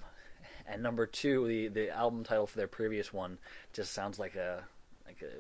and 0.69 0.83
number 0.83 1.07
two, 1.07 1.47
the 1.49 1.69
the 1.69 1.91
album 1.91 2.23
title 2.25 2.47
for 2.47 2.59
their 2.59 2.69
previous 2.69 3.13
one 3.13 3.39
just 3.73 3.93
sounds 3.93 4.19
like 4.19 4.37
a 4.37 4.63
like 5.07 5.23
a 5.23 5.31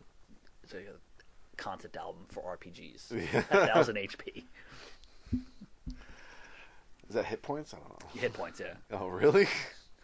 it's 0.62 0.72
like 0.74 0.88
a 0.88 1.56
concept 1.56 1.96
album 1.96 2.24
for 2.30 2.56
RPGs. 2.56 3.12
A 3.12 3.42
thousand 3.66 3.96
HP 3.96 4.44
is 7.08 7.14
that 7.14 7.26
hit 7.26 7.42
points? 7.42 7.74
I 7.74 7.78
don't 7.78 7.90
know. 7.90 8.20
hit 8.20 8.32
points. 8.32 8.60
Yeah. 8.60 8.74
Oh, 8.90 9.08
really? 9.08 9.46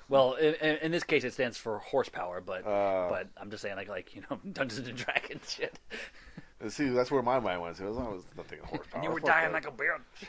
Well, 0.09 0.35
in, 0.35 0.55
in, 0.55 0.77
in 0.79 0.93
this 0.93 1.05
case, 1.05 1.25
it 1.25 1.33
stands 1.33 1.57
for 1.57 1.79
horsepower, 1.79 2.41
but 2.41 2.67
Uh. 2.67 3.09
but 3.09 3.29
I'm 3.37 3.51
just 3.51 3.63
saying 3.63 3.77
like 3.77 3.89
like 3.89 4.15
you 4.15 4.23
know 4.31 4.39
Dungeons 4.53 4.87
and 4.89 4.97
Dragons 4.97 5.53
shit. 5.53 5.79
See, 6.69 6.89
that's 6.89 7.11
where 7.11 7.23
my 7.23 7.41
mind 7.41 7.63
went. 7.63 7.77
to. 7.77 7.85
I 7.87 7.89
was 7.89 8.25
nothing 8.37 8.59
horsepower. 8.63 9.03
you 9.03 9.11
were 9.11 9.21
Fuck 9.21 9.29
dying 9.29 9.53
that. 9.53 9.65
like 9.65 9.67
a 9.67 9.71
bitch. 9.71 10.29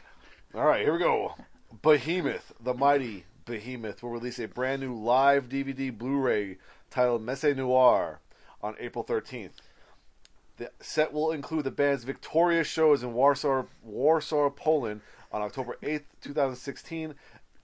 All 0.55 0.65
right, 0.65 0.81
here 0.81 0.93
we 0.93 0.99
go. 0.99 1.35
Behemoth, 1.81 2.53
the 2.61 2.73
mighty 2.73 3.25
Behemoth, 3.45 4.01
will 4.03 4.11
release 4.11 4.39
a 4.39 4.47
brand 4.47 4.81
new 4.81 4.93
live 4.95 5.49
DVD 5.49 5.95
Blu-ray 5.97 6.57
titled 6.89 7.21
Messe 7.21 7.43
Noir 7.55 8.19
on 8.61 8.75
April 8.79 9.03
13th. 9.03 9.51
The 10.57 10.71
set 10.79 11.11
will 11.11 11.31
include 11.31 11.63
the 11.63 11.71
band's 11.71 12.03
victorious 12.03 12.67
shows 12.67 13.03
in 13.03 13.13
Warsaw, 13.13 13.63
Warsaw, 13.83 14.49
Poland 14.51 15.01
on 15.31 15.41
October 15.41 15.77
8th, 15.81 16.03
2016, 16.21 17.15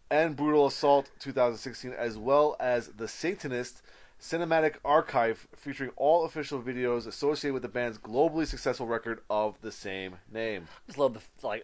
and 0.10 0.36
Brutal 0.36 0.68
Assault 0.68 1.10
2016, 1.20 1.92
as 1.94 2.18
well 2.18 2.56
as 2.60 2.88
the 2.88 3.08
Satanist 3.08 3.82
Cinematic 4.22 4.76
Archive 4.84 5.48
featuring 5.56 5.92
all 5.96 6.26
official 6.26 6.62
videos 6.62 7.06
associated 7.06 7.54
with 7.54 7.62
the 7.62 7.70
band's 7.70 7.98
globally 7.98 8.48
successful 8.48 8.88
record 8.88 9.22
of 9.30 9.62
the 9.62 9.72
same 9.72 10.16
name. 10.32 10.68
Just 10.88 10.98
love 10.98 11.14
the 11.14 11.48
like. 11.48 11.64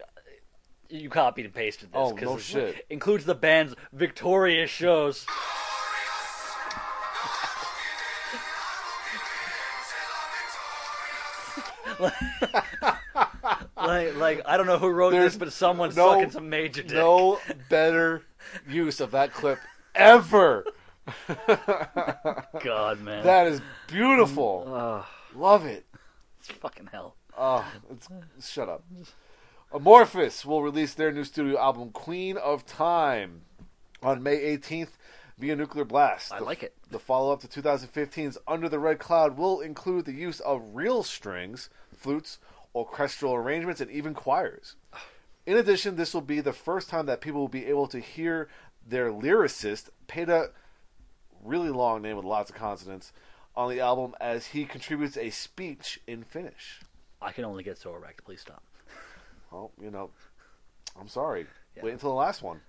You 0.88 1.10
copied 1.10 1.46
and 1.46 1.54
pasted 1.54 1.88
this. 1.92 1.98
Oh, 2.00 2.10
no 2.10 2.38
shit. 2.38 2.86
Includes 2.90 3.24
the 3.24 3.34
band's 3.34 3.74
victorious 3.92 4.70
shows. 4.70 5.26
like, 13.76 14.16
like 14.16 14.42
I 14.46 14.56
don't 14.56 14.66
know 14.66 14.78
who 14.78 14.88
wrote 14.88 15.10
There's 15.10 15.32
this, 15.32 15.38
but 15.38 15.52
someone's 15.52 15.96
no- 15.96 16.12
sucking 16.14 16.30
some 16.30 16.48
major 16.48 16.82
dick. 16.82 16.92
no 16.92 17.40
better 17.68 18.22
use 18.68 19.00
of 19.00 19.12
that 19.12 19.32
clip 19.32 19.58
ever. 19.94 20.64
God, 22.62 23.00
man, 23.00 23.24
That 23.24 23.46
is 23.46 23.60
beautiful. 23.86 24.64
oh, 24.66 25.06
Love 25.34 25.64
it. 25.66 25.84
it's 26.38 26.48
fucking 26.48 26.88
hell. 26.92 27.16
Oh, 27.36 27.64
it's, 27.90 28.08
shut 28.50 28.68
up. 28.68 28.84
Amorphis 29.72 30.44
will 30.44 30.62
release 30.62 30.94
their 30.94 31.10
new 31.10 31.24
studio 31.24 31.58
album 31.58 31.90
Queen 31.90 32.36
of 32.36 32.64
Time 32.64 33.42
on 34.02 34.22
May 34.22 34.36
18th 34.56 34.90
via 35.38 35.56
Nuclear 35.56 35.84
Blast. 35.84 36.32
I 36.32 36.38
The- 36.38 36.44
like 36.44 36.62
it. 36.62 36.74
The 36.90 36.98
follow 37.00 37.32
up 37.32 37.40
to 37.40 37.48
2015's 37.48 38.38
Under 38.46 38.68
the 38.68 38.78
Red 38.78 39.00
Cloud 39.00 39.36
will 39.36 39.60
include 39.60 40.04
the 40.04 40.12
use 40.12 40.38
of 40.40 40.62
real 40.74 41.02
strings, 41.02 41.68
flutes, 41.96 42.38
orchestral 42.74 43.34
arrangements, 43.34 43.80
and 43.80 43.90
even 43.90 44.14
choirs. 44.14 44.76
In 45.44 45.56
addition, 45.56 45.96
this 45.96 46.14
will 46.14 46.20
be 46.20 46.40
the 46.40 46.52
first 46.52 46.88
time 46.88 47.06
that 47.06 47.20
people 47.20 47.40
will 47.40 47.48
be 47.48 47.66
able 47.66 47.88
to 47.88 47.98
hear 47.98 48.48
their 48.86 49.10
lyricist, 49.10 49.88
Pekka, 50.06 50.50
really 51.44 51.70
long 51.70 52.02
name 52.02 52.16
with 52.16 52.24
lots 52.24 52.50
of 52.50 52.56
consonants, 52.56 53.12
on 53.56 53.70
the 53.70 53.80
album 53.80 54.14
as 54.20 54.46
he 54.48 54.64
contributes 54.64 55.16
a 55.16 55.30
speech 55.30 56.00
in 56.06 56.24
Finnish. 56.24 56.80
I 57.22 57.32
can 57.32 57.44
only 57.44 57.62
get 57.62 57.78
so 57.78 57.94
erect. 57.94 58.24
Please 58.24 58.40
stop. 58.40 58.62
Well, 59.50 59.70
you 59.80 59.90
know, 59.90 60.10
I'm 60.98 61.08
sorry. 61.08 61.46
Yeah. 61.76 61.84
Wait 61.84 61.92
until 61.92 62.10
the 62.10 62.16
last 62.16 62.42
one. 62.42 62.60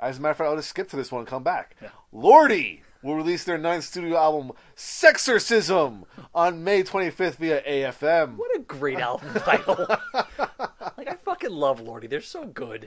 As 0.00 0.18
a 0.18 0.20
matter 0.20 0.32
of 0.32 0.36
fact, 0.38 0.48
I'll 0.48 0.56
just 0.56 0.70
skip 0.70 0.88
to 0.90 0.96
this 0.96 1.12
one 1.12 1.20
and 1.20 1.28
come 1.28 1.42
back. 1.42 1.76
Yeah. 1.80 1.90
Lordi 2.12 2.80
will 3.02 3.16
release 3.16 3.44
their 3.44 3.58
ninth 3.58 3.84
studio 3.84 4.16
album, 4.16 4.52
Sexorcism, 4.76 6.04
on 6.34 6.64
May 6.64 6.82
25th 6.82 7.36
via 7.36 7.62
AFM. 7.62 8.36
What 8.36 8.56
a 8.56 8.60
great 8.60 8.98
album 8.98 9.32
title! 9.34 9.86
like 11.00 11.08
I 11.08 11.16
fucking 11.16 11.50
love 11.50 11.80
Lordi. 11.80 12.10
They're 12.10 12.20
so 12.20 12.44
good. 12.44 12.86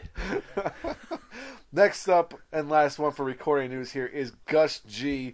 Next 1.71 2.07
up 2.07 2.35
and 2.51 2.69
last 2.69 2.99
one 2.99 3.11
for 3.11 3.25
recording 3.25 3.71
news 3.71 3.91
here 3.91 4.05
is 4.05 4.33
Gus 4.45 4.81
G. 4.87 5.33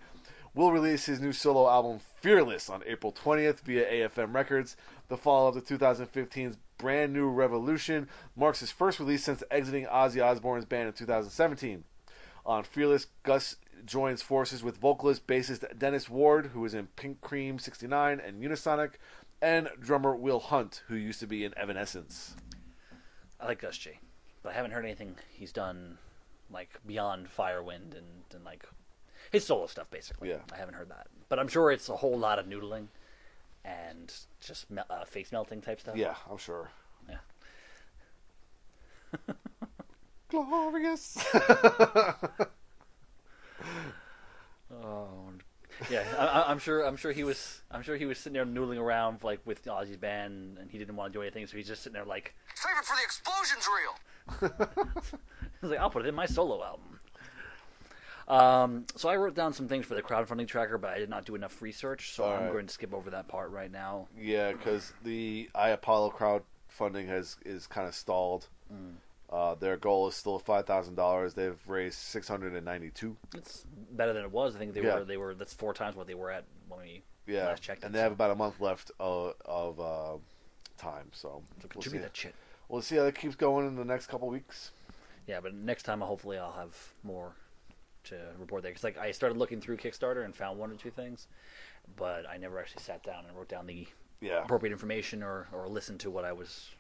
Will 0.56 0.72
release 0.72 1.06
his 1.06 1.20
new 1.20 1.34
solo 1.34 1.70
album 1.70 2.00
Fearless 2.22 2.70
on 2.70 2.82
April 2.86 3.12
20th 3.12 3.60
via 3.62 4.08
AFM 4.08 4.34
Records. 4.34 4.78
The 5.10 5.18
follow 5.18 5.50
up 5.50 5.66
to 5.66 5.78
2015's 5.78 6.56
Brand 6.78 7.12
New 7.12 7.28
Revolution 7.28 8.08
marks 8.38 8.62
his 8.62 8.72
first 8.72 8.98
release 9.02 9.26
since 9.26 9.44
exiting 9.52 9.86
Ozzy 9.86 10.24
Osbourne's 10.24 10.64
band 10.64 10.88
in 10.88 10.94
2017. 10.94 11.84
On 12.46 12.64
Fearless, 12.64 13.08
Gus 13.24 13.58
joins 13.86 14.22
forces 14.22 14.64
with 14.64 14.78
vocalist 14.78 15.28
bassist 15.28 15.78
Dennis 15.78 16.10
Ward, 16.10 16.52
who 16.54 16.64
is 16.64 16.74
in 16.74 16.88
Pink 16.96 17.20
Cream 17.20 17.60
69 17.60 18.22
and 18.22 18.42
Unisonic, 18.42 18.92
and 19.42 19.68
drummer 19.82 20.16
Will 20.16 20.40
Hunt, 20.40 20.84
who 20.88 20.96
used 20.96 21.20
to 21.20 21.28
be 21.28 21.44
in 21.44 21.58
Evanescence. 21.58 22.36
I 23.40 23.46
like 23.46 23.60
Gus 23.62 23.78
G, 23.78 23.92
but 24.44 24.50
I 24.52 24.54
haven't 24.56 24.72
heard 24.72 24.86
anything 24.86 25.16
he's 25.30 25.52
done 25.52 25.98
like 26.52 26.70
beyond 26.86 27.28
Firewind 27.36 27.96
and, 27.96 28.24
and 28.34 28.44
like 28.44 28.66
his 29.32 29.46
solo 29.46 29.68
stuff. 29.68 29.90
Basically, 29.92 30.30
Yeah. 30.30 30.40
I 30.54 30.58
haven't 30.58 30.74
heard 30.76 30.90
that, 30.90 31.08
but 31.30 31.40
I'm 31.40 31.48
sure 31.48 31.72
it's 31.72 31.90
a 31.90 31.96
whole 31.96 32.18
lot 32.18 32.40
of 32.40 32.46
noodling 32.48 32.88
and 33.66 34.12
just 34.42 34.70
me- 34.72 34.82
uh, 34.90 35.06
face 35.06 35.32
melting 35.32 35.62
type 35.62 35.80
stuff. 35.80 35.96
Yeah, 35.96 36.16
I'm 36.30 36.38
sure. 36.38 36.70
Yeah. 37.10 37.18
Glorious. 40.30 41.18
Oh, 44.72 45.32
yeah. 45.90 46.04
I, 46.18 46.26
I- 46.26 46.52
I'm 46.52 46.60
sure. 46.60 46.84
I'm 46.86 46.96
sure 46.98 47.12
he 47.12 47.24
was. 47.24 47.62
I'm 47.72 47.82
sure 47.84 47.96
he 47.98 48.06
was 48.06 48.18
sitting 48.18 48.34
there 48.34 48.46
noodling 48.46 48.80
around 48.80 49.24
like 49.24 49.40
with 49.46 49.64
Ozzy's 49.66 49.98
band, 49.98 50.58
and 50.60 50.70
he 50.72 50.78
didn't 50.78 50.96
want 50.96 51.14
to 51.14 51.18
do 51.18 51.22
anything, 51.22 51.46
so 51.48 51.58
he's 51.58 51.68
just 51.68 51.84
sitting 51.84 51.94
there 51.96 52.06
like, 52.06 52.34
Save 52.56 52.72
it 52.80 52.86
for 52.86 52.96
the 52.96 53.04
explosions 53.04 53.68
reel. 53.78 55.10
he's 55.62 55.70
like, 55.72 55.80
I'll 55.80 55.90
put 55.90 56.06
it 56.06 56.10
in 56.10 56.16
my 56.16 56.26
solo 56.26 56.64
album. 56.64 57.00
Um, 58.28 58.86
so 58.96 59.10
I 59.10 59.16
wrote 59.16 59.34
down 59.34 59.54
some 59.54 59.68
things 59.68 59.86
for 59.88 59.96
the 59.96 60.04
crowdfunding 60.04 60.48
tracker, 60.48 60.78
but 60.78 60.92
I 60.92 61.00
did 61.00 61.10
not 61.10 61.26
do 61.26 61.34
enough 61.34 61.62
research, 61.64 62.12
so 62.14 62.26
All 62.26 62.34
I'm 62.36 62.44
right. 62.44 62.52
going 62.54 62.68
to 62.68 62.74
skip 62.74 62.94
over 62.94 63.10
that 63.10 63.28
part 63.28 63.50
right 63.50 63.72
now. 63.72 64.08
Yeah, 64.20 64.52
because 64.52 64.94
the 65.04 65.50
I 65.56 65.70
iApollo 65.76 66.14
crowdfunding 66.14 67.08
has 67.08 67.38
is 67.44 67.66
kind 67.66 67.88
of 67.88 67.96
stalled. 67.96 68.48
Mm. 68.72 68.94
Uh, 69.32 69.54
their 69.56 69.78
goal 69.78 70.08
is 70.08 70.16
still 70.16 70.40
five 70.40 70.66
thousand 70.66 70.96
dollars. 70.96 71.36
They've 71.36 71.60
raised 71.68 71.98
six 72.00 72.28
hundred 72.28 72.54
and 72.54 72.66
ninety-two. 72.66 73.16
It's 73.36 73.66
better 73.92 74.12
than 74.14 74.24
it 74.24 74.32
was. 74.32 74.56
I 74.56 74.60
think 74.60 74.74
they 74.74 74.82
Yeah. 74.82 74.96
were. 75.00 75.06
They 75.06 75.18
were. 75.18 75.36
That's 75.36 75.54
four 75.54 75.74
times 75.74 75.96
what 75.96 76.08
they 76.08 76.16
were 76.16 76.32
at 76.32 76.46
when 76.68 76.82
we 76.82 77.04
Yeah, 77.28 77.46
last 77.48 77.62
checked. 77.62 77.84
and 77.84 77.94
it, 77.94 77.98
they 77.98 78.02
have 78.02 78.12
about 78.12 78.32
a 78.32 78.36
month 78.36 78.60
left 78.60 78.92
of, 79.00 79.36
of 79.46 79.80
uh, 79.80 80.18
time. 80.78 81.10
So, 81.12 81.22
so 81.22 81.34
we'll 81.44 81.62
see. 81.62 81.68
contribute 81.70 82.02
that 82.02 82.18
shit. 82.18 82.34
We'll 82.70 82.82
see 82.82 82.96
how 82.96 83.04
that 83.04 83.16
keeps 83.16 83.36
going 83.36 83.68
in 83.68 83.76
the 83.76 83.86
next 83.86 84.08
couple 84.08 84.28
weeks. 84.30 84.72
Yeah, 85.28 85.40
but 85.42 85.54
next 85.54 85.84
time, 85.84 86.02
hopefully, 86.02 86.40
I'll 86.40 86.52
have 86.54 86.76
more 87.04 87.34
to 88.06 88.16
report 88.40 88.64
there. 88.64 88.72
Because 88.72 88.84
like 88.84 88.98
I 88.98 89.12
started 89.12 89.38
looking 89.38 89.62
through 89.62 89.78
Kickstarter 89.78 90.26
and 90.26 90.36
found 90.36 90.58
one 90.58 90.72
or 90.72 90.76
two 90.76 90.90
things, 90.90 91.28
but 91.96 92.28
I 92.28 92.38
never 92.38 92.58
actually 92.60 92.82
sat 92.82 93.04
down 93.04 93.26
and 93.28 93.38
wrote 93.38 93.50
down 93.50 93.68
the 93.68 93.88
Yeah. 94.22 94.44
appropriate 94.44 94.72
information 94.72 95.22
or 95.22 95.48
or 95.54 95.68
listened 95.68 96.00
to 96.00 96.10
what 96.10 96.26
I 96.26 96.32
was 96.32 96.72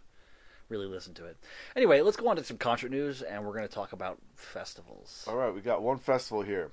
really 0.69 0.87
listen 0.87 1.13
to 1.15 1.25
it. 1.25 1.37
Anyway, 1.75 2.01
let's 2.01 2.17
go 2.17 2.27
on 2.27 2.35
to 2.37 2.43
some 2.43 2.57
concert 2.57 2.91
news, 2.91 3.21
and 3.21 3.43
we're 3.43 3.53
going 3.53 3.67
to 3.67 3.73
talk 3.73 3.91
about 3.91 4.19
festivals. 4.35 5.25
All 5.27 5.35
right, 5.35 5.53
we 5.53 5.61
got 5.61 5.81
one 5.81 5.97
festival 5.97 6.43
here. 6.43 6.71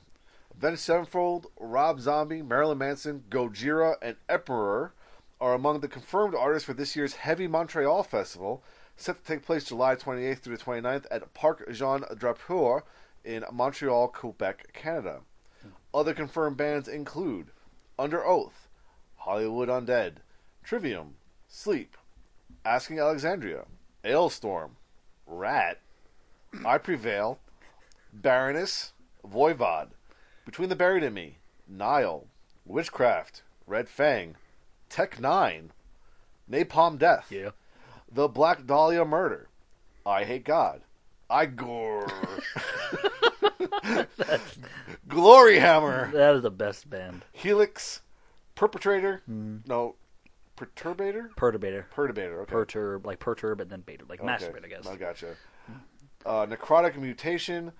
Avenged 0.56 0.80
Sevenfold, 0.80 1.46
Rob 1.58 2.00
Zombie, 2.00 2.42
Marilyn 2.42 2.78
Manson, 2.78 3.24
Gojira, 3.28 3.96
and 4.00 4.16
Emperor 4.28 4.94
are 5.40 5.54
among 5.54 5.80
the 5.80 5.88
confirmed 5.88 6.34
artists 6.34 6.66
for 6.66 6.72
this 6.72 6.96
year's 6.96 7.14
Heavy 7.14 7.46
Montreal 7.46 8.02
Festival, 8.02 8.62
set 8.96 9.22
to 9.22 9.32
take 9.32 9.44
place 9.44 9.64
July 9.64 9.96
28th 9.96 10.38
through 10.38 10.56
the 10.56 10.64
29th 10.64 11.04
at 11.10 11.34
Parc 11.34 11.70
Jean 11.70 12.02
Drapeau 12.14 12.82
in 13.24 13.44
Montreal, 13.52 14.08
Quebec, 14.08 14.72
Canada. 14.72 15.20
Other 15.92 16.14
confirmed 16.14 16.56
bands 16.56 16.88
include 16.88 17.48
Underoath, 17.98 18.68
Hollywood 19.16 19.68
Undead, 19.68 20.16
Trivium, 20.62 21.16
Sleep, 21.48 21.96
Asking 22.64 22.98
Alexandria, 22.98 23.64
Halestorm, 24.06 24.70
Ratt, 25.26 25.80
I 26.64 26.78
Prevail, 26.78 27.40
Baroness, 28.12 28.92
Voivod, 29.26 29.88
Between 30.44 30.68
the 30.68 30.76
Buried 30.76 31.02
and 31.02 31.14
Me, 31.14 31.38
Nile, 31.66 32.28
Witchcraft, 32.64 33.42
Red 33.66 33.88
Fang, 33.88 34.36
Tech 34.88 35.16
N9ne, 35.16 35.70
Napalm 36.48 36.98
Death, 36.98 37.26
Yeah, 37.30 37.50
The 38.10 38.28
Black 38.28 38.64
Dahlia 38.64 39.04
Murder, 39.04 39.48
I 40.06 40.22
Hate 40.22 40.44
God, 40.44 40.82
Igor, 41.28 42.06
Gloryhammer, 45.08 46.12
that 46.12 46.36
is 46.36 46.42
the 46.42 46.50
best 46.52 46.88
band. 46.88 47.24
Helix, 47.32 48.02
Perpetrator, 48.54 49.22
mm-hmm. 49.28 49.68
no, 49.68 49.96
Perturbator, 50.56 51.34
Perturbator, 51.34 51.84
Perturbator, 51.94 52.40
okay. 52.42 52.52
perturb 52.52 53.06
like 53.06 53.18
perturb 53.18 53.60
and 53.60 53.70
then 53.70 53.82
beta, 53.82 54.04
like 54.08 54.20
Okay, 54.20 54.28
masturbate, 54.28 54.64
I 54.64 54.68
guess. 54.68 54.86
I 54.86 54.96
gotcha. 54.96 55.34
Uh, 56.24 56.46
necrotic 56.46 56.96
mutation, 56.96 57.72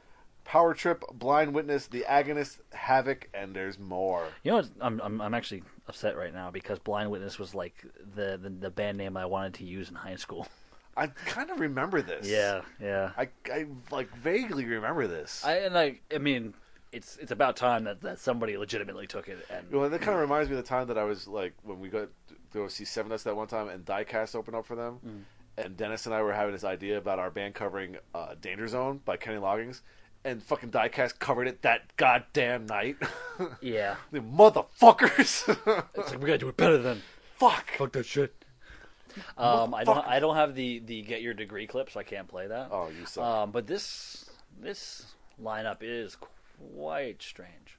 power 0.45 0.73
trip, 0.75 1.03
blind 1.13 1.53
witness, 1.55 1.87
the 1.89 2.05
agonist, 2.09 2.59
havoc, 2.73 3.29
and 3.35 3.55
there's 3.55 3.79
more. 3.79 4.27
You 4.45 4.53
know, 4.53 4.57
what? 4.59 4.69
I'm, 4.81 5.01
I'm 5.01 5.21
I'm 5.21 5.35
actually 5.35 5.63
upset 5.89 6.17
right 6.17 6.33
now 6.33 6.51
because 6.51 6.79
Blind 6.79 7.11
Witness 7.11 7.39
was 7.39 7.55
like 7.55 7.85
the, 8.15 8.39
the 8.41 8.51
the 8.51 8.71
band 8.71 8.99
name 8.99 9.17
I 9.17 9.27
wanted 9.27 9.55
to 9.55 9.65
use 9.65 9.89
in 9.89 9.95
high 9.95 10.17
school. 10.17 10.47
I 10.97 11.09
kind 11.09 11.51
of 11.51 11.61
remember 11.61 12.01
this. 12.01 12.27
Yeah, 12.27 12.63
yeah. 12.81 13.11
I, 13.19 13.29
I 13.53 13.67
like 13.91 14.15
vaguely 14.17 14.65
remember 14.65 15.07
this. 15.07 15.45
I 15.45 15.59
and 15.59 15.77
I 15.77 16.01
I 16.15 16.19
mean, 16.19 16.55
it's 16.93 17.17
it's 17.19 17.33
about 17.33 17.57
time 17.57 17.85
that, 17.85 18.01
that 18.03 18.19
somebody 18.19 18.57
legitimately 18.57 19.07
took 19.07 19.29
it 19.29 19.45
and 19.51 19.71
well, 19.73 19.89
that 19.91 20.01
kind 20.01 20.15
of 20.15 20.21
reminds 20.21 20.49
me 20.49 20.57
of 20.57 20.63
the 20.63 20.69
time 20.69 20.87
that 20.89 20.97
I 20.99 21.05
was 21.05 21.27
like 21.29 21.53
when 21.63 21.81
we 21.81 21.89
got 21.89 22.09
to 22.29 22.35
go 22.55 22.69
see 22.69 22.85
Sevendust 22.85 23.25
that 23.25 23.37
one 23.37 23.49
time, 23.49 23.69
and 23.69 23.85
Diecast 23.85 24.35
opened 24.35 24.57
up 24.57 24.65
for 24.67 24.77
them, 24.77 24.99
Mm. 25.07 25.65
and 25.65 25.77
Dennis 25.77 26.07
and 26.07 26.15
I 26.15 26.23
were 26.23 26.33
having 26.33 26.53
this 26.53 26.65
idea 26.65 26.97
about 26.99 27.19
our 27.19 27.31
band 27.31 27.55
covering 27.55 27.97
uh, 28.15 28.35
Danger 28.41 28.69
Zone 28.69 29.01
by 29.05 29.17
Kenny 29.17 29.39
Loggins, 29.39 29.81
and 30.25 30.43
fucking 30.43 30.71
Diecast 30.71 31.19
covered 31.19 31.49
it 31.49 31.63
that 31.63 31.95
goddamn 31.97 32.67
night. 32.67 32.97
yeah. 33.61 33.97
the 34.13 34.21
motherfuckers. 34.21 35.47
It's 35.97 36.11
like 36.11 36.21
we 36.21 36.27
gotta 36.27 36.39
do 36.39 36.49
it 36.49 36.57
better 36.57 36.79
than 36.79 37.03
Fuck. 37.37 37.73
fuck 37.77 37.93
that 37.93 38.07
shit. 38.07 38.35
Um, 39.39 39.75
I 39.75 39.85
don't 39.85 40.07
I 40.07 40.19
don't 40.21 40.37
have 40.37 40.55
the 40.55 40.79
the 40.81 41.03
get 41.03 41.23
your 41.23 41.33
degree 41.35 41.67
clip, 41.67 41.91
so 41.91 41.99
I 42.01 42.03
can't 42.03 42.29
play 42.29 42.47
that. 42.49 42.69
Oh, 42.71 42.89
you 42.89 43.07
suck. 43.07 43.25
Um, 43.25 43.51
but 43.51 43.67
this 43.67 44.29
this 44.61 45.07
lineup 45.43 45.79
is 45.81 46.17
quite 46.75 47.23
strange. 47.23 47.79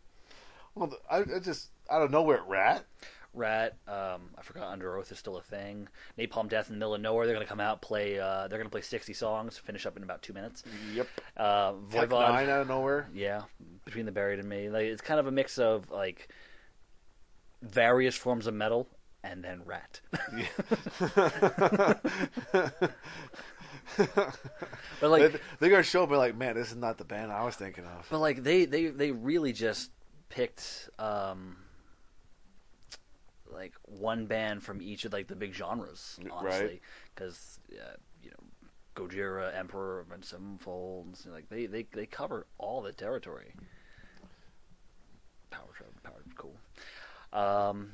Well, 0.76 0.90
th- 0.90 1.02
I, 1.10 1.36
I 1.36 1.40
just 1.40 1.70
out 1.90 2.02
of 2.02 2.12
nowhere, 2.12 2.42
Ratt. 2.48 2.86
Ratt, 3.34 3.76
um, 3.88 4.30
I 4.38 4.42
forgot 4.42 4.78
Underoath 4.78 5.12
is 5.12 5.20
still 5.20 5.38
a 5.38 5.42
thing. 5.42 5.88
Napalm 6.18 6.50
Death 6.50 6.70
in 6.70 6.76
the 6.76 6.80
middle 6.80 6.96
of 6.96 7.02
nowhere. 7.02 7.26
They're 7.28 7.36
gonna 7.36 7.46
come 7.46 7.60
out 7.60 7.82
play. 7.82 8.20
Uh, 8.20 8.48
they're 8.48 8.58
gonna 8.58 8.70
play 8.70 8.82
sixty 8.82 9.14
songs, 9.14 9.58
finish 9.60 9.86
up 9.86 9.96
in 9.96 10.04
about 10.04 10.24
two 10.24 10.34
minutes. 10.34 10.64
Yep. 10.94 11.08
Uh, 11.36 11.74
Tech 11.92 12.10
Voivod, 12.10 12.30
Nine 12.30 12.50
out 12.50 12.62
of 12.62 12.68
nowhere. 12.68 13.10
yeah, 13.14 13.44
between 13.86 14.06
the 14.06 14.12
buried 14.12 14.40
and 14.40 14.50
me. 14.50 14.70
Like 14.70 14.86
it's 14.86 15.02
kind 15.02 15.20
of 15.20 15.28
a 15.28 15.32
mix 15.32 15.60
of 15.60 15.90
like 15.92 16.30
various 17.62 18.16
forms 18.16 18.48
of 18.48 18.54
metal 18.56 18.88
and 19.24 19.44
then 19.44 19.62
Ratt. 19.66 20.02
but 23.98 25.10
like, 25.10 25.32
they, 25.32 25.40
they're 25.60 25.70
gonna 25.70 25.84
show 25.84 26.04
up 26.04 26.10
and 26.10 26.18
like, 26.18 26.36
man, 26.36 26.56
this 26.56 26.72
is 26.72 26.78
not 26.78 26.98
the 26.98 27.06
band 27.06 27.32
I 27.32 27.44
was 27.44 27.56
thinking 27.56 27.86
of. 27.86 28.08
but 28.10 28.20
like 28.20 28.44
they 28.44 28.66
they 28.66 28.88
they 28.88 29.12
really 29.12 29.54
just 29.54 29.92
picked 30.30 30.90
um 31.00 31.58
like 33.52 33.74
one 33.84 34.26
band 34.26 34.64
from 34.64 34.82
each 34.82 35.06
of 35.06 35.14
like 35.14 35.28
the 35.28 35.36
big 35.36 35.54
genres, 35.54 36.20
honestly, 36.32 36.82
because 37.14 37.60
uh, 37.74 37.96
you 38.24 38.30
know. 38.30 38.38
Gojira, 38.96 39.56
Emperor, 39.56 40.08
and 40.12 40.26
Sevenfold, 40.26 41.20
like 41.28 41.48
they, 41.50 41.68
they, 41.68 41.86
they 41.94 42.08
cover 42.08 42.48
all 42.58 42.82
the 42.82 42.92
territory. 42.92 43.54
Power 45.52 45.68
Trip, 45.76 46.04
Power 46.04 46.24
cool. 46.36 46.56
Um, 47.32 47.92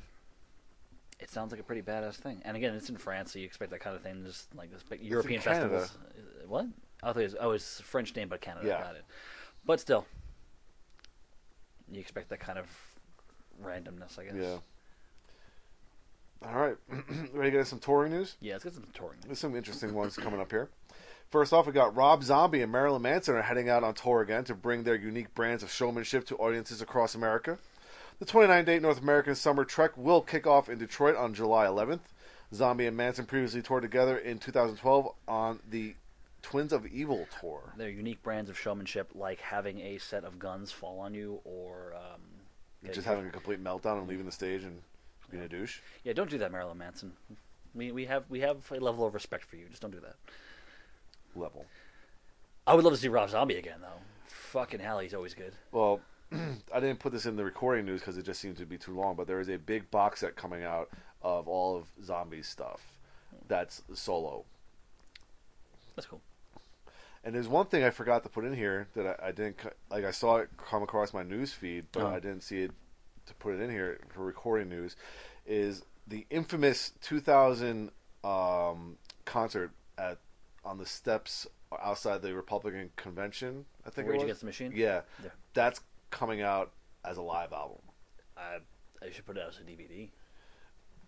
it 1.24 1.30
sounds 1.30 1.50
like 1.52 1.60
a 1.60 1.64
pretty 1.64 1.82
badass 1.82 2.14
thing. 2.14 2.40
And 2.44 2.56
again, 2.56 2.74
it's 2.74 2.88
in 2.88 2.96
France, 2.96 3.32
so 3.32 3.38
you 3.38 3.44
expect 3.46 3.70
that 3.72 3.80
kind 3.80 3.96
of 3.96 4.02
thing. 4.02 4.22
Just 4.24 4.54
like 4.54 4.70
this 4.70 4.82
big 4.82 5.00
European 5.02 5.40
festivals. 5.40 5.90
Uh, 5.96 6.46
What? 6.46 6.66
I 7.02 7.12
thought 7.12 7.20
it 7.20 7.24
was, 7.24 7.36
oh, 7.40 7.50
it's 7.50 7.80
a 7.80 7.82
French 7.82 8.14
name, 8.16 8.28
but 8.28 8.40
Canada. 8.40 8.66
Yeah. 8.66 8.80
Got 8.82 8.96
it. 8.96 9.04
But 9.66 9.80
still, 9.80 10.06
you 11.90 12.00
expect 12.00 12.28
that 12.30 12.40
kind 12.40 12.58
of 12.58 12.66
randomness, 13.62 14.18
I 14.18 14.24
guess. 14.24 14.34
Yeah. 14.36 14.58
All 16.46 16.60
right, 16.60 16.76
ready 17.32 17.50
to 17.52 17.56
get 17.58 17.66
some 17.66 17.78
touring 17.78 18.12
news? 18.12 18.36
Yeah, 18.40 18.52
let's 18.54 18.64
get 18.64 18.74
some 18.74 18.84
touring. 18.92 19.16
News. 19.20 19.26
There's 19.26 19.38
some 19.38 19.56
interesting 19.56 19.94
ones 19.94 20.16
coming 20.16 20.40
up 20.40 20.50
here. 20.50 20.68
First 21.30 21.52
off, 21.54 21.66
we 21.66 21.72
got 21.72 21.96
Rob 21.96 22.22
Zombie 22.22 22.60
and 22.60 22.70
Marilyn 22.70 23.00
Manson 23.02 23.34
are 23.34 23.42
heading 23.42 23.68
out 23.70 23.82
on 23.82 23.94
tour 23.94 24.20
again 24.20 24.44
to 24.44 24.54
bring 24.54 24.82
their 24.84 24.94
unique 24.94 25.34
brands 25.34 25.62
of 25.62 25.70
showmanship 25.72 26.26
to 26.26 26.36
audiences 26.36 26.82
across 26.82 27.14
America. 27.14 27.58
The 28.18 28.24
29 28.24 28.64
date 28.64 28.82
North 28.82 29.00
American 29.00 29.34
Summer 29.34 29.64
Trek 29.64 29.96
will 29.96 30.20
kick 30.22 30.46
off 30.46 30.68
in 30.68 30.78
Detroit 30.78 31.16
on 31.16 31.34
July 31.34 31.66
11th. 31.66 32.00
Zombie 32.52 32.86
and 32.86 32.96
Manson 32.96 33.26
previously 33.26 33.62
toured 33.62 33.82
together 33.82 34.16
in 34.16 34.38
2012 34.38 35.08
on 35.26 35.60
the 35.68 35.94
Twins 36.42 36.72
of 36.72 36.86
Evil 36.86 37.26
tour. 37.40 37.72
Their 37.76 37.88
unique 37.90 38.22
brands 38.22 38.48
of 38.48 38.58
showmanship, 38.58 39.10
like 39.14 39.40
having 39.40 39.80
a 39.80 39.98
set 39.98 40.24
of 40.24 40.38
guns 40.38 40.70
fall 40.70 41.00
on 41.00 41.14
you, 41.14 41.40
or 41.44 41.94
um, 41.96 42.20
Just 42.92 43.06
yeah, 43.06 43.14
having 43.14 43.26
a 43.26 43.30
complete 43.30 43.62
meltdown 43.62 43.98
and 43.98 44.08
leaving 44.08 44.26
the 44.26 44.32
stage 44.32 44.62
and 44.62 44.80
being 45.30 45.42
a 45.42 45.48
douche. 45.48 45.80
yeah, 46.04 46.12
don't 46.12 46.30
do 46.30 46.38
that, 46.38 46.52
Marilyn 46.52 46.78
Manson. 46.78 47.12
We 47.74 47.90
we 47.90 48.04
have 48.04 48.24
we 48.28 48.40
have 48.40 48.70
a 48.70 48.78
level 48.78 49.04
of 49.04 49.14
respect 49.14 49.44
for 49.46 49.56
you. 49.56 49.66
Just 49.68 49.82
don't 49.82 49.90
do 49.90 50.00
that. 50.00 50.14
Level. 51.34 51.64
I 52.66 52.74
would 52.74 52.84
love 52.84 52.92
to 52.92 52.98
see 52.98 53.08
Rob 53.08 53.30
Zombie 53.30 53.56
again, 53.56 53.78
though. 53.80 54.00
Fucking 54.28 54.78
hell, 54.78 55.00
he's 55.00 55.14
always 55.14 55.34
good. 55.34 55.52
Well, 55.72 56.00
I 56.32 56.80
didn't 56.80 56.98
put 56.98 57.12
this 57.12 57.26
in 57.26 57.36
the 57.36 57.44
recording 57.44 57.84
news 57.86 58.00
because 58.00 58.16
it 58.16 58.24
just 58.24 58.40
seems 58.40 58.58
to 58.58 58.66
be 58.66 58.78
too 58.78 58.94
long. 58.94 59.14
But 59.16 59.26
there 59.26 59.40
is 59.40 59.48
a 59.48 59.56
big 59.58 59.90
box 59.90 60.20
set 60.20 60.36
coming 60.36 60.62
out 60.64 60.90
of 61.22 61.48
all 61.48 61.76
of 61.76 61.86
Zombie's 62.04 62.46
stuff. 62.48 62.80
That's 63.48 63.82
solo. 63.94 64.44
That's 65.96 66.06
cool. 66.06 66.20
And 67.22 67.34
there's 67.34 67.48
one 67.48 67.66
thing 67.66 67.84
I 67.84 67.90
forgot 67.90 68.22
to 68.24 68.28
put 68.28 68.44
in 68.44 68.54
here 68.54 68.88
that 68.94 69.18
I, 69.22 69.28
I 69.28 69.32
didn't 69.32 69.56
like. 69.90 70.04
I 70.04 70.10
saw 70.10 70.36
it 70.38 70.50
come 70.58 70.82
across 70.82 71.14
my 71.14 71.22
news 71.22 71.52
feed, 71.52 71.86
but 71.92 72.02
Oh. 72.02 72.08
I 72.08 72.20
didn't 72.20 72.42
see 72.42 72.62
it 72.62 72.72
to 73.26 73.34
put 73.34 73.54
it 73.54 73.60
in 73.60 73.70
here 73.70 73.98
for 74.10 74.22
recording 74.24 74.68
news. 74.68 74.96
Is 75.46 75.82
the 76.06 76.26
infamous 76.30 76.92
2000 77.02 77.90
um, 78.22 78.96
concert 79.24 79.70
at 79.96 80.18
on 80.64 80.76
the 80.78 80.84
steps 80.86 81.46
outside 81.82 82.20
the 82.22 82.34
Republican 82.34 82.90
convention? 82.96 83.64
I 83.86 83.90
think 83.90 84.08
Rage 84.08 84.14
it 84.14 84.18
was. 84.18 84.24
Against 84.24 84.40
the 84.40 84.46
Machine? 84.46 84.72
Yeah, 84.74 85.02
Yeah. 85.22 85.30
that's 85.54 85.80
coming 86.14 86.40
out 86.40 86.72
as 87.04 87.16
a 87.16 87.22
live 87.22 87.52
album. 87.52 87.78
I 88.36 88.58
I 89.02 89.10
should 89.10 89.26
put 89.26 89.36
it 89.36 89.42
out 89.42 89.50
as 89.50 89.58
a 89.58 89.62
DVD. 89.62 90.08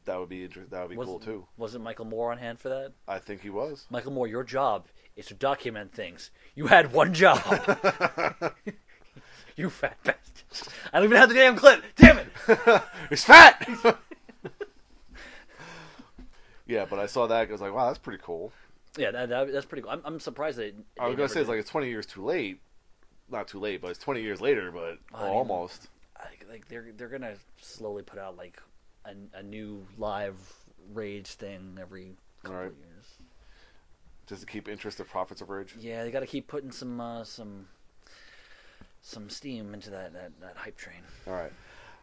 That 0.05 0.21
would 0.21 0.29
be 0.29 0.45
inter- 0.45 0.67
that 0.71 0.83
would 0.83 0.91
be 0.91 0.97
Was, 0.97 1.07
cool 1.07 1.19
too. 1.19 1.47
Wasn't 1.57 1.83
Michael 1.83 2.05
Moore 2.05 2.33
on 2.33 2.39
hand 2.39 2.61
for 2.61 2.69
that? 2.69 2.93
I 3.09 3.19
think 3.19 3.41
he 3.41 3.51
was. 3.51 3.87
Michael 3.91 4.13
Moore, 4.13 4.27
your 4.27 4.45
job 4.45 4.87
is 5.17 5.27
to 5.27 5.35
document 5.35 5.93
things. 5.93 6.31
You 6.55 6.67
had 6.67 6.93
one 6.93 7.15
job. 7.15 7.41
you 9.57 9.71
fat 9.71 9.97
bastard. 10.05 10.73
I 10.93 10.99
don't 10.99 11.07
even 11.07 11.17
have 11.17 11.29
the 11.29 11.35
damn 11.35 11.57
clip. 11.57 11.83
Damn 11.97 12.19
it. 12.19 12.29
He's 13.11 13.25
fat. 13.25 13.69
yeah, 16.67 16.85
but 16.89 16.99
I 16.99 17.07
saw 17.07 17.27
that. 17.27 17.49
I 17.49 17.53
was 17.53 17.61
like, 17.61 17.75
wow, 17.75 17.87
that's 17.87 17.99
pretty 17.99 18.23
cool. 18.23 18.53
Yeah, 18.97 19.11
that, 19.11 19.29
that, 19.29 19.53
that's 19.53 19.67
pretty 19.67 19.83
cool. 19.83 19.91
I'm, 19.91 20.03
I'm 20.05 20.21
surprised 20.21 20.59
that. 20.59 20.75
I 21.01 21.07
was 21.07 21.17
gonna 21.17 21.29
say 21.29 21.41
it's 21.41 21.49
like 21.49 21.59
it's 21.59 21.71
20 21.71 21.89
years 21.89 22.07
too 22.07 22.25
late. 22.25 22.61
Not 23.31 23.49
too 23.49 23.59
late, 23.59 23.81
but 23.81 23.91
it's 23.91 23.99
20 23.99 24.23
years 24.23 24.41
later. 24.41 24.71
But 24.71 24.99
I 25.15 25.25
mean- 25.25 25.33
almost. 25.33 25.89
like, 26.23 26.47
like 26.49 26.69
they're 26.69 26.87
they're 26.97 27.09
gonna 27.09 27.35
slowly 27.61 28.03
put 28.03 28.19
out 28.19 28.37
like 28.37 28.61
a, 29.05 29.15
a 29.39 29.43
new 29.43 29.87
live 29.99 30.35
rage 30.93 31.29
thing 31.33 31.79
every 31.81 32.17
couple 32.43 32.57
Right. 32.59 32.67
of 32.69 32.77
years. 32.79 33.07
Just 34.27 34.41
to 34.43 34.47
keep 34.47 34.69
interest 34.69 34.99
of 35.01 35.09
profits 35.09 35.41
of 35.41 35.51
rage. 35.51 35.75
Yeah, 35.79 36.03
they 36.05 36.11
got 36.11 36.21
to 36.21 36.27
keep 36.27 36.49
putting 36.49 36.73
some 36.73 37.01
uh, 37.01 37.25
some 37.25 37.69
some 39.03 39.31
steam 39.31 39.73
into 39.73 39.91
that, 39.91 40.13
that, 40.15 40.33
that 40.41 40.57
hype 40.57 40.77
train. 40.77 40.99
All 41.27 41.33
right. 41.33 41.53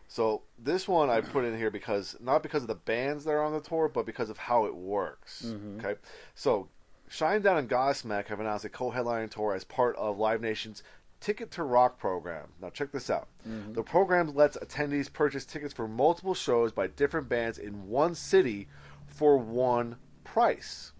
So 0.07 0.43
this 0.59 0.87
one 0.87 1.09
I 1.09 1.21
put 1.21 1.43
in 1.43 1.57
here 1.57 1.71
because 1.71 2.15
not 2.21 2.43
because 2.43 2.61
of 2.61 2.67
the 2.67 2.75
bands 2.75 3.25
that 3.25 3.31
are 3.31 3.43
on 3.43 3.51
the 3.51 3.59
tour, 3.59 3.89
but 3.89 4.05
because 4.05 4.29
of 4.29 4.37
how 4.37 4.65
it 4.65 4.75
works. 4.75 5.45
Okay. 5.79 5.95
So 6.35 6.67
Shinedown 7.09 7.57
and 7.59 7.69
Godsmack 7.69 8.27
have 8.27 8.39
announced 8.39 8.63
a 8.65 8.69
co-headlining 8.69 9.31
tour 9.31 9.53
as 9.53 9.63
part 9.63 9.95
of 9.97 10.17
Live 10.17 10.39
Nation's 10.41 10.81
Ticket 11.23 11.51
to 11.51 11.63
Rock 11.63 11.97
program. 11.97 12.49
Now 12.61 12.69
check 12.69 12.91
this 12.91 13.09
out. 13.09 13.29
Mm-hmm. 13.47 13.75
The 13.75 13.83
program 13.83 14.35
lets 14.35 14.57
attendees 14.57 15.11
purchase 15.11 15.45
tickets 15.45 15.73
for 15.73 15.87
multiple 15.87 16.33
shows 16.33 16.73
by 16.73 16.87
different 16.87 17.29
bands 17.29 17.57
in 17.57 17.87
one 17.87 18.13
city 18.13 18.67
for 19.07 19.37
one 19.37 19.95
price. 20.25 20.91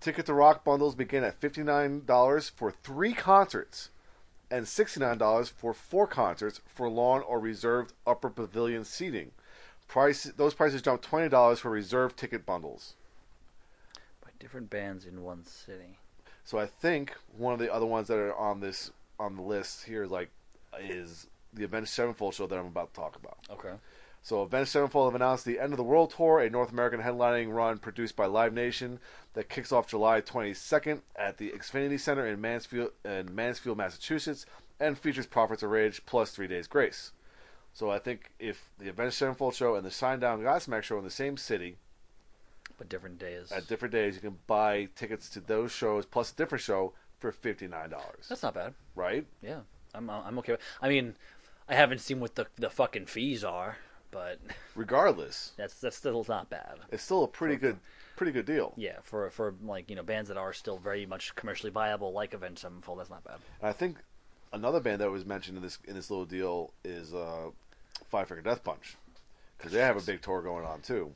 Ticket 0.00 0.26
to 0.26 0.34
Rock 0.34 0.64
bundles 0.64 0.94
begin 0.94 1.24
at 1.24 1.40
$59 1.40 2.50
for 2.50 2.70
three 2.70 3.14
concerts 3.14 3.88
and 4.50 4.66
$69 4.66 5.50
for 5.50 5.72
four 5.72 6.06
concerts 6.06 6.60
for 6.66 6.90
lawn 6.90 7.22
or 7.22 7.40
reserved 7.40 7.94
upper 8.06 8.28
pavilion 8.28 8.84
seating. 8.84 9.30
Price 9.88 10.24
those 10.24 10.52
prices 10.52 10.82
jump 10.82 11.00
$20 11.00 11.56
for 11.56 11.70
reserved 11.70 12.18
ticket 12.18 12.44
bundles. 12.44 12.96
By 14.22 14.28
different 14.38 14.68
bands 14.68 15.06
in 15.06 15.22
one 15.22 15.46
city. 15.46 15.96
So 16.44 16.58
I 16.58 16.66
think 16.66 17.14
one 17.34 17.54
of 17.54 17.60
the 17.60 17.72
other 17.72 17.86
ones 17.86 18.08
that 18.08 18.18
are 18.18 18.36
on 18.36 18.60
this 18.60 18.90
on 19.22 19.36
the 19.36 19.42
list 19.42 19.84
here 19.84 20.02
is 20.02 20.10
like 20.10 20.30
is 20.80 21.26
the 21.52 21.64
Avenged 21.64 21.90
Sevenfold 21.90 22.34
show 22.34 22.46
that 22.46 22.58
I'm 22.58 22.66
about 22.66 22.92
to 22.94 23.00
talk 23.00 23.16
about. 23.16 23.38
Okay. 23.50 23.74
So 24.22 24.40
Avenged 24.42 24.70
Sevenfold 24.70 25.12
have 25.12 25.20
announced 25.20 25.44
the 25.44 25.58
End 25.58 25.72
of 25.72 25.76
the 25.76 25.82
World 25.82 26.14
Tour, 26.16 26.40
a 26.40 26.48
North 26.48 26.70
American 26.70 27.00
headlining 27.00 27.52
run 27.52 27.78
produced 27.78 28.14
by 28.14 28.26
Live 28.26 28.52
Nation 28.54 29.00
that 29.34 29.48
kicks 29.48 29.72
off 29.72 29.88
July 29.88 30.20
22nd 30.20 31.00
at 31.16 31.38
the 31.38 31.50
Xfinity 31.50 31.98
Center 31.98 32.26
in 32.26 32.40
Mansfield, 32.40 32.90
in 33.04 33.34
Mansfield, 33.34 33.78
Massachusetts, 33.78 34.46
and 34.78 34.96
features 34.96 35.26
Prophets 35.26 35.62
of 35.64 35.70
Rage 35.70 36.06
plus 36.06 36.30
Three 36.30 36.46
Days 36.46 36.68
Grace. 36.68 37.12
So 37.72 37.90
I 37.90 37.98
think 37.98 38.30
if 38.38 38.70
the 38.78 38.88
Avenged 38.90 39.14
Sevenfold 39.14 39.54
show 39.54 39.74
and 39.74 39.84
the 39.84 39.90
Shinedown 39.90 40.42
Godsmack 40.42 40.82
show 40.84 40.98
in 40.98 41.04
the 41.04 41.10
same 41.10 41.36
city 41.36 41.78
But 42.78 42.88
different 42.88 43.18
days. 43.18 43.50
at 43.50 43.66
different 43.66 43.92
days, 43.92 44.14
you 44.14 44.20
can 44.20 44.38
buy 44.46 44.88
tickets 44.94 45.28
to 45.30 45.40
those 45.40 45.72
shows 45.72 46.06
plus 46.06 46.32
a 46.32 46.36
different 46.36 46.62
show 46.62 46.92
for 47.22 47.32
fifty 47.32 47.66
nine 47.66 47.88
dollars. 47.88 48.26
That's 48.28 48.42
not 48.42 48.52
bad. 48.54 48.74
Right? 48.94 49.24
Yeah, 49.42 49.60
I'm 49.94 50.10
I'm 50.10 50.38
okay. 50.40 50.52
With, 50.52 50.60
I 50.82 50.88
mean, 50.90 51.14
I 51.68 51.74
haven't 51.74 52.00
seen 52.00 52.20
what 52.20 52.34
the 52.34 52.46
the 52.56 52.68
fucking 52.68 53.06
fees 53.06 53.42
are, 53.44 53.78
but 54.10 54.38
Regardless, 54.74 55.52
that's 55.56 55.74
that's 55.80 55.96
still 55.96 56.24
not 56.28 56.50
bad. 56.50 56.80
it's 56.90 57.02
still 57.02 57.24
a 57.24 57.28
pretty 57.28 57.56
good, 57.56 57.78
pretty 58.16 58.32
good 58.32 58.44
deal. 58.44 58.74
Yeah, 58.76 58.98
for 59.04 59.30
for 59.30 59.54
like 59.64 59.88
you 59.88 59.96
know 59.96 60.02
bands 60.02 60.28
that 60.28 60.36
are 60.36 60.52
still 60.52 60.76
very 60.76 61.06
much 61.06 61.34
commercially 61.34 61.70
viable, 61.72 62.12
like 62.12 62.34
Avenged 62.34 62.58
Sevenfold, 62.60 62.98
that's 62.98 63.10
not 63.10 63.24
bad. 63.24 63.38
And 63.60 63.68
I 63.70 63.72
think 63.72 63.96
another 64.52 64.80
band 64.80 65.00
that 65.00 65.10
was 65.10 65.24
mentioned 65.24 65.56
in 65.56 65.62
this 65.62 65.78
in 65.86 65.94
this 65.94 66.10
little 66.10 66.26
deal 66.26 66.72
is 66.84 67.14
uh, 67.14 67.50
Five 68.10 68.28
Finger 68.28 68.42
Death 68.42 68.64
Punch 68.64 68.96
because 69.56 69.72
they 69.72 69.80
have 69.80 69.96
a 69.96 70.00
big 70.02 70.20
tour 70.20 70.42
going 70.42 70.64
on 70.66 70.80
too, 70.80 71.12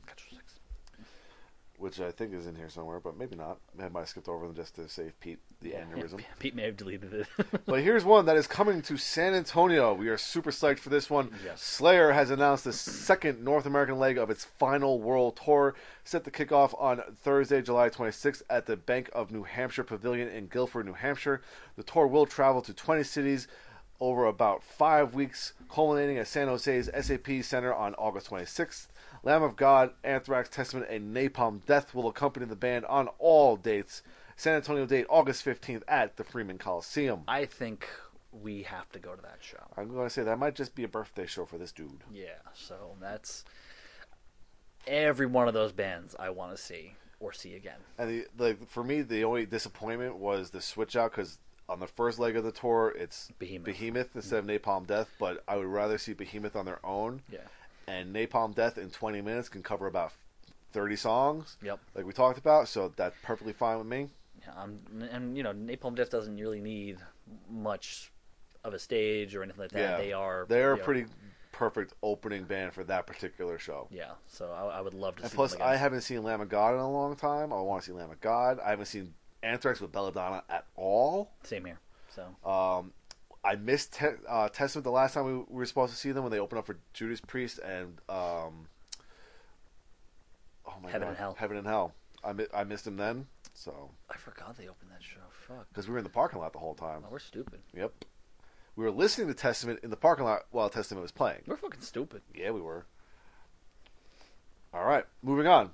which 1.77 1.99
I 1.99 2.11
think 2.11 2.33
is 2.33 2.47
in 2.47 2.55
here 2.55 2.69
somewhere, 2.69 2.99
but 2.99 3.17
maybe 3.17 3.35
not. 3.35 3.59
I 3.79 3.89
might 3.89 4.01
have 4.01 4.09
skipped 4.09 4.27
over 4.27 4.47
them 4.47 4.55
just 4.55 4.75
to 4.75 4.89
save 4.89 5.19
Pete 5.19 5.37
the 5.61 5.71
aneurysm. 5.71 6.23
Pete 6.39 6.55
may 6.55 6.63
have 6.63 6.75
deleted 6.77 7.13
it. 7.13 7.27
But 7.65 7.81
here's 7.81 8.03
one 8.03 8.25
that 8.25 8.37
is 8.37 8.47
coming 8.47 8.81
to 8.83 8.97
San 8.97 9.33
Antonio. 9.33 9.93
We 9.93 10.07
are 10.07 10.17
super 10.17 10.51
psyched 10.51 10.79
for 10.79 10.89
this 10.89 11.09
one. 11.09 11.31
Yes. 11.43 11.61
Slayer 11.61 12.13
has 12.13 12.31
announced 12.31 12.63
the 12.63 12.73
second 12.73 13.43
North 13.43 13.65
American 13.65 13.99
leg 13.99 14.17
of 14.17 14.29
its 14.29 14.45
final 14.45 14.99
world 14.99 15.39
tour, 15.43 15.75
set 16.03 16.23
to 16.23 16.31
kick 16.31 16.51
off 16.51 16.73
on 16.79 17.01
Thursday, 17.21 17.61
July 17.61 17.89
26th 17.89 18.41
at 18.49 18.65
the 18.65 18.77
Bank 18.77 19.09
of 19.13 19.31
New 19.31 19.43
Hampshire 19.43 19.83
Pavilion 19.83 20.29
in 20.29 20.47
Gilford, 20.47 20.85
New 20.85 20.93
Hampshire. 20.93 21.41
The 21.75 21.83
tour 21.83 22.07
will 22.07 22.25
travel 22.25 22.61
to 22.63 22.73
20 22.73 23.03
cities 23.03 23.47
over 23.99 24.25
about 24.25 24.63
five 24.63 25.13
weeks, 25.13 25.53
culminating 25.69 26.17
at 26.17 26.27
San 26.27 26.47
Jose's 26.47 26.89
SAP 26.99 27.43
Center 27.43 27.73
on 27.73 27.93
August 27.95 28.29
26th. 28.29 28.87
Lamb 29.23 29.43
of 29.43 29.55
God, 29.55 29.91
Anthrax, 30.03 30.49
Testament, 30.49 30.87
and 30.89 31.15
Napalm 31.15 31.65
Death 31.65 31.93
will 31.93 32.07
accompany 32.07 32.45
the 32.45 32.55
band 32.55 32.85
on 32.85 33.07
all 33.19 33.55
dates. 33.55 34.03
San 34.35 34.55
Antonio 34.55 34.85
date 34.85 35.05
August 35.09 35.43
15th 35.43 35.81
at 35.87 36.17
the 36.17 36.23
Freeman 36.23 36.57
Coliseum. 36.57 37.23
I 37.27 37.45
think 37.45 37.87
we 38.31 38.63
have 38.63 38.91
to 38.91 38.99
go 38.99 39.15
to 39.15 39.21
that 39.21 39.39
show. 39.41 39.63
I'm 39.75 39.89
going 39.93 40.05
to 40.05 40.09
say 40.09 40.23
that 40.23 40.37
might 40.37 40.55
just 40.55 40.75
be 40.75 40.83
a 40.83 40.87
birthday 40.87 41.25
show 41.25 41.45
for 41.45 41.57
this 41.57 41.71
dude. 41.71 42.03
Yeah, 42.13 42.39
so 42.53 42.95
that's 43.01 43.45
every 44.85 45.25
one 45.25 45.47
of 45.47 45.53
those 45.53 45.71
bands 45.71 46.15
I 46.19 46.29
want 46.29 46.55
to 46.55 46.57
see 46.61 46.93
or 47.19 47.33
see 47.33 47.55
again. 47.55 47.79
And 47.97 48.09
the, 48.09 48.27
like 48.37 48.67
for 48.67 48.83
me, 48.83 49.01
the 49.01 49.23
only 49.23 49.45
disappointment 49.45 50.17
was 50.17 50.51
the 50.51 50.61
switch 50.61 50.95
out 50.95 51.11
because 51.11 51.39
on 51.69 51.79
the 51.79 51.87
first 51.87 52.19
leg 52.19 52.35
of 52.35 52.43
the 52.43 52.51
tour, 52.51 52.93
it's 52.95 53.29
Behemoth. 53.39 54.15
instead 54.15 54.39
of 54.39 54.45
Napalm 54.45 54.85
Death. 54.85 55.09
But 55.19 55.43
I 55.47 55.57
would 55.57 55.65
rather 55.65 55.97
see 55.97 56.13
Behemoth 56.13 56.55
on 56.55 56.65
their 56.65 56.85
own. 56.85 57.21
Yeah. 57.31 57.39
And 57.87 58.13
Napalm 58.13 58.53
Death 58.53 58.77
in 58.77 58.89
20 58.89 59.21
minutes 59.21 59.47
can 59.49 59.63
cover 59.63 59.87
about 59.87 60.11
30 60.73 60.95
songs, 60.97 61.57
Yep. 61.61 61.79
like 61.95 62.05
we 62.05 62.11
talked 62.13 62.37
about. 62.37 62.67
So 62.67 62.91
that's 62.95 63.15
perfectly 63.23 63.53
fine 63.53 63.77
with 63.77 63.87
me. 63.87 64.09
Yeah, 64.41 64.61
um, 64.61 64.79
and 65.09 65.35
you 65.37 65.43
know, 65.43 65.53
Napalm 65.53 65.95
Death 65.95 66.09
doesn't 66.09 66.35
really 66.37 66.59
need 66.59 66.97
much 67.49 68.11
of 68.63 68.73
a 68.73 68.79
stage 68.79 69.33
or 69.35 69.41
anything 69.43 69.61
like 69.61 69.71
that. 69.71 69.79
yeah, 69.79 69.97
They 69.97 70.13
are 70.13 70.45
they're 70.49 70.73
a 70.73 70.75
you 70.75 70.79
know, 70.79 70.85
pretty 70.85 71.05
perfect 71.53 71.93
opening 72.03 72.43
band 72.43 72.73
for 72.73 72.83
that 72.83 73.07
particular 73.07 73.57
show. 73.57 73.87
Yeah, 73.89 74.11
so 74.27 74.51
I, 74.51 74.77
I 74.77 74.81
would 74.81 74.93
love 74.93 75.15
to 75.17 75.23
And 75.23 75.31
see. 75.31 75.35
plus. 75.35 75.55
I 75.55 75.75
haven't 75.77 76.01
seen 76.01 76.21
Lamb 76.23 76.41
of 76.41 76.49
God 76.49 76.73
in 76.73 76.79
a 76.81 76.91
long 76.91 77.15
time. 77.15 77.51
I 77.53 77.59
want 77.61 77.81
to 77.83 77.87
see 77.89 77.93
Lamb 77.93 78.11
of 78.11 78.19
God. 78.21 78.59
I 78.59 78.69
haven't 78.71 78.85
seen 78.87 79.13
Anthrax 79.41 79.79
with 79.79 79.91
Belladonna 79.91 80.43
at 80.49 80.65
all. 80.75 81.31
same 81.43 81.65
here. 81.65 81.79
So 82.09 82.49
Um, 82.49 82.91
I 83.47 83.55
missed 83.55 83.93
te- 83.93 84.07
uh, 84.27 84.49
Testament 84.49 84.83
the 84.83 84.91
last 84.91 85.13
time 85.13 85.25
we, 85.25 85.33
we 85.33 85.45
were 85.49 85.65
supposed 85.65 85.93
to 85.93 85.97
see 85.97 86.11
them 86.11 86.23
when 86.23 86.31
they 86.31 86.39
opened 86.39 86.59
up 86.59 86.65
for 86.65 86.77
Judas 86.93 87.21
Priest 87.21 87.59
and 87.59 87.99
um, 88.09 88.67
oh 90.65 90.73
my 90.83 90.91
Heaven 90.91 91.01
God, 91.01 91.07
and 91.09 91.17
Hell. 91.17 91.35
Heaven 91.39 91.57
and 91.57 91.65
Hell. 91.67 91.93
I 92.23 92.33
mi- 92.33 92.47
I 92.53 92.63
missed 92.65 92.85
them 92.85 92.97
then, 92.97 93.27
so 93.53 93.91
I 94.09 94.17
forgot 94.17 94.57
they 94.57 94.67
opened 94.67 94.91
that 94.91 95.01
show. 95.03 95.19
Fuck. 95.47 95.67
because 95.69 95.87
we 95.87 95.93
were 95.93 95.99
in 95.99 96.03
the 96.03 96.09
parking 96.09 96.39
lot 96.39 96.51
the 96.51 96.59
whole 96.59 96.75
time. 96.75 97.03
Oh, 97.05 97.09
we're 97.09 97.19
stupid. 97.19 97.59
Yep, 97.73 97.93
we 98.75 98.83
were 98.83 98.91
listening 98.91 99.27
to 99.27 99.33
Testament 99.33 99.79
in 99.83 99.91
the 99.91 99.95
parking 99.95 100.25
lot 100.25 100.41
while 100.51 100.69
Testament 100.69 101.03
was 101.03 101.11
playing. 101.11 101.43
We're 101.47 101.55
fucking 101.55 101.81
stupid. 101.81 102.21
Yeah, 102.35 102.51
we 102.51 102.59
were. 102.59 102.85
All 104.73 104.83
right, 104.83 105.05
moving 105.23 105.47
on. 105.47 105.71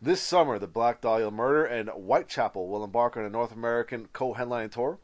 This 0.00 0.20
summer, 0.22 0.60
the 0.60 0.68
Black 0.68 1.00
Dahlia 1.00 1.32
Murder 1.32 1.64
and 1.64 1.88
Whitechapel 1.88 2.68
will 2.68 2.84
embark 2.84 3.16
on 3.16 3.24
a 3.24 3.28
North 3.30 3.50
American 3.52 4.08
co-headline 4.12 4.70
tour. 4.70 4.98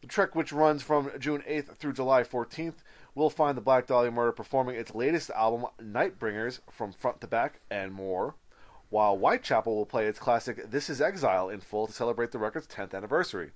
The 0.00 0.06
trek, 0.06 0.34
which 0.34 0.52
runs 0.52 0.82
from 0.82 1.10
June 1.18 1.42
8th 1.48 1.76
through 1.76 1.92
July 1.94 2.22
14th, 2.22 2.76
will 3.14 3.30
find 3.30 3.56
the 3.56 3.62
Black 3.62 3.86
Dahlia 3.86 4.10
Murder 4.10 4.32
performing 4.32 4.76
its 4.76 4.94
latest 4.94 5.30
album, 5.30 5.66
Nightbringers, 5.82 6.60
from 6.70 6.92
front 6.92 7.20
to 7.20 7.26
back 7.26 7.60
and 7.70 7.92
more, 7.92 8.34
while 8.88 9.16
Whitechapel 9.16 9.74
will 9.74 9.86
play 9.86 10.06
its 10.06 10.18
classic 10.18 10.70
This 10.70 10.88
Is 10.88 11.00
Exile 11.00 11.48
in 11.48 11.60
full 11.60 11.86
to 11.86 11.92
celebrate 11.92 12.30
the 12.30 12.38
record's 12.38 12.66
10th 12.66 12.94
anniversary. 12.94 13.50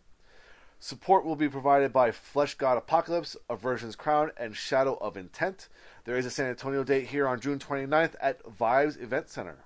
Support 0.80 1.24
will 1.24 1.36
be 1.36 1.48
provided 1.48 1.92
by 1.92 2.10
Fleshgod 2.10 2.76
Apocalypse, 2.76 3.36
Aversion's 3.48 3.96
Crown, 3.96 4.32
and 4.36 4.54
Shadow 4.54 4.98
of 5.00 5.16
Intent. 5.16 5.68
There 6.04 6.18
is 6.18 6.26
a 6.26 6.30
San 6.30 6.46
Antonio 6.46 6.84
date 6.84 7.06
here 7.06 7.26
on 7.26 7.40
June 7.40 7.58
29th 7.58 8.14
at 8.20 8.42
Vibes 8.44 9.00
Event 9.00 9.30
Center, 9.30 9.64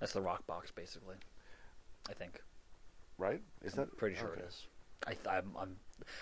That's 0.00 0.12
the 0.14 0.22
rock 0.22 0.46
box, 0.46 0.70
basically. 0.70 1.16
I 2.08 2.14
think. 2.14 2.40
right? 3.18 3.42
Is 3.62 3.74
that 3.74 3.94
Pretty 3.96 4.16
sure 4.16 4.28
okay. 4.28 4.40
it 4.40 4.48
is. 4.48 4.66
I, 5.06 5.36
I'm, 5.36 5.52
I'm. 5.58 5.76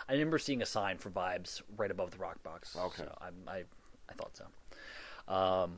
I 0.08 0.12
remember 0.12 0.38
seeing 0.38 0.62
a 0.62 0.66
sign 0.66 0.98
for 0.98 1.10
vibes 1.10 1.62
right 1.76 1.90
above 1.90 2.12
the 2.12 2.18
rock 2.18 2.42
box. 2.42 2.76
Okay. 2.76 3.04
So 3.04 3.18
I'm, 3.20 3.34
I, 3.46 3.64
I 4.08 4.14
thought 4.14 4.36
so. 4.36 4.44
Um, 5.32 5.74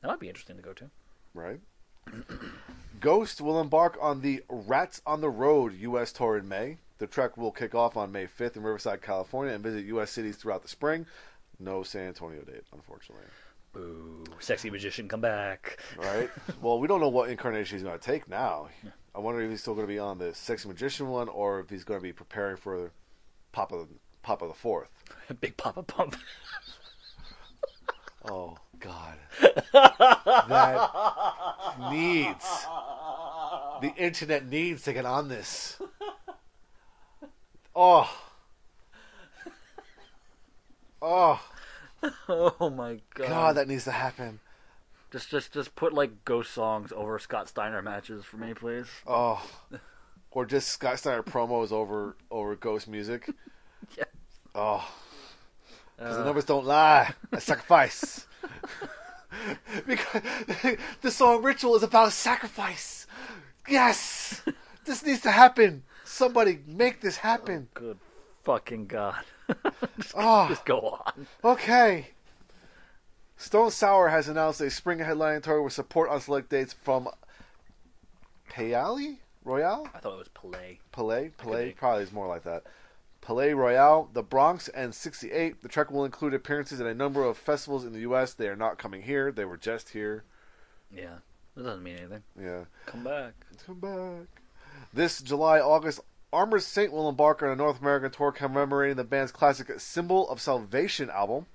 that 0.00 0.08
might 0.08 0.20
be 0.20 0.28
interesting 0.28 0.56
to 0.56 0.62
go 0.62 0.72
to. 0.74 0.90
Right. 1.34 1.60
Ghost 3.00 3.40
will 3.40 3.60
embark 3.60 3.98
on 4.00 4.20
the 4.20 4.42
Rats 4.48 5.02
on 5.06 5.20
the 5.20 5.28
Road 5.28 5.74
U.S. 5.80 6.12
tour 6.12 6.38
in 6.38 6.48
May. 6.48 6.78
The 6.98 7.06
trek 7.06 7.36
will 7.36 7.52
kick 7.52 7.74
off 7.74 7.96
on 7.96 8.10
May 8.10 8.26
5th 8.26 8.56
in 8.56 8.62
Riverside, 8.62 9.02
California, 9.02 9.52
and 9.52 9.62
visit 9.62 9.84
U.S. 9.86 10.10
cities 10.10 10.36
throughout 10.36 10.62
the 10.62 10.68
spring. 10.68 11.06
No 11.58 11.82
San 11.82 12.08
Antonio 12.08 12.42
date, 12.42 12.62
unfortunately. 12.72 13.26
Ooh, 13.76 14.24
sexy 14.38 14.70
magician, 14.70 15.08
come 15.08 15.20
back. 15.20 15.78
Right? 15.98 16.30
well, 16.62 16.78
we 16.78 16.88
don't 16.88 17.00
know 17.00 17.08
what 17.08 17.28
incarnation 17.28 17.76
he's 17.76 17.84
going 17.84 17.98
to 17.98 18.04
take 18.04 18.28
now. 18.28 18.68
I 19.14 19.18
wonder 19.18 19.40
if 19.42 19.50
he's 19.50 19.60
still 19.60 19.74
going 19.74 19.86
to 19.86 19.92
be 19.92 19.98
on 19.98 20.18
the 20.18 20.34
Sexy 20.34 20.68
Magician 20.68 21.08
one, 21.08 21.28
or 21.28 21.60
if 21.60 21.70
he's 21.70 21.84
going 21.84 22.00
to 22.00 22.02
be 22.02 22.12
preparing 22.12 22.56
for 22.56 22.90
Papa 23.56 23.86
Papa 24.22 24.46
the 24.48 24.52
Fourth. 24.52 24.90
Big 25.40 25.56
Papa 25.56 25.82
Pump. 25.82 26.14
Oh 28.28 28.56
God, 28.80 29.18
that 29.72 30.90
needs 31.92 32.66
the 33.80 33.94
internet 33.96 34.46
needs 34.46 34.82
to 34.82 34.92
get 34.92 35.06
on 35.06 35.28
this. 35.28 35.80
Oh, 37.72 38.12
oh 41.00 41.40
oh 42.28 42.70
my 42.70 42.98
god. 43.14 43.28
God, 43.28 43.56
that 43.58 43.68
needs 43.68 43.84
to 43.84 43.92
happen. 43.92 44.40
Just, 45.12 45.30
just, 45.30 45.52
just 45.52 45.76
put 45.76 45.92
like 45.92 46.24
ghost 46.24 46.52
songs 46.52 46.90
over 46.90 47.16
Scott 47.20 47.48
Steiner 47.48 47.80
matches 47.80 48.24
for 48.24 48.38
me, 48.38 48.54
please. 48.54 48.88
Oh, 49.06 49.40
or 50.36 50.44
just 50.44 50.68
Scott 50.68 50.98
Steiner 50.98 51.22
promos 51.22 51.72
over 51.72 52.14
over 52.30 52.54
Ghost 52.56 52.86
music. 52.88 53.28
Yeah. 53.96 54.04
Oh, 54.54 54.86
because 55.96 56.16
the 56.16 56.22
Uh, 56.22 56.24
numbers 56.24 56.44
don't 56.44 56.64
lie. 56.66 57.14
I 57.32 57.38
sacrifice. 57.38 58.26
because 59.86 60.22
the 61.02 61.10
song 61.10 61.42
"Ritual" 61.42 61.76
is 61.76 61.82
about 61.84 62.12
sacrifice. 62.12 63.06
Yes, 63.68 64.42
this 64.84 65.04
needs 65.06 65.20
to 65.20 65.30
happen. 65.30 65.84
Somebody 66.04 66.58
make 66.66 67.00
this 67.00 67.18
happen. 67.18 67.68
Good 67.74 67.98
fucking 68.42 68.86
god. 68.86 69.24
just, 70.00 70.14
Oh, 70.16 70.48
just 70.48 70.64
go 70.64 71.00
on. 71.06 71.26
okay. 71.44 72.08
Stone 73.36 73.70
Sour 73.70 74.08
has 74.08 74.28
announced 74.28 74.60
a 74.60 74.70
spring 74.70 74.98
headlining 74.98 75.42
tour 75.44 75.62
with 75.62 75.72
support 75.74 76.10
on 76.10 76.20
select 76.20 76.48
dates 76.50 76.72
from 76.72 77.08
Payali 78.50 79.18
Royale. 79.46 79.88
I 79.94 79.98
thought 79.98 80.14
it 80.14 80.18
was 80.18 80.28
Palais. 80.28 80.80
Palais, 80.92 81.30
Palais, 81.38 81.74
probably 81.78 82.02
is 82.02 82.12
more 82.12 82.26
like 82.26 82.42
that. 82.42 82.64
Palais 83.20 83.54
Royale, 83.54 84.10
the 84.12 84.22
Bronx, 84.22 84.68
and 84.68 84.94
68. 84.94 85.62
The 85.62 85.68
trek 85.68 85.90
will 85.90 86.04
include 86.04 86.34
appearances 86.34 86.80
at 86.80 86.86
a 86.86 86.94
number 86.94 87.24
of 87.24 87.38
festivals 87.38 87.84
in 87.84 87.92
the 87.92 88.00
U.S. 88.00 88.34
They 88.34 88.48
are 88.48 88.56
not 88.56 88.78
coming 88.78 89.02
here. 89.02 89.32
They 89.32 89.44
were 89.44 89.56
just 89.56 89.90
here. 89.90 90.24
Yeah, 90.94 91.18
that 91.54 91.62
doesn't 91.62 91.82
mean 91.82 91.96
anything. 91.96 92.22
Yeah. 92.40 92.64
Come 92.86 93.04
back. 93.04 93.34
Come 93.64 93.80
back. 93.80 94.42
This 94.92 95.20
July, 95.20 95.58
August, 95.60 96.00
Armored 96.32 96.62
Saint 96.62 96.92
will 96.92 97.08
embark 97.08 97.42
on 97.42 97.48
a 97.48 97.56
North 97.56 97.80
American 97.80 98.10
tour 98.10 98.32
commemorating 98.32 98.96
the 98.96 99.04
band's 99.04 99.32
classic 99.32 99.80
Symbol 99.80 100.28
of 100.28 100.40
Salvation 100.40 101.08
album. 101.10 101.46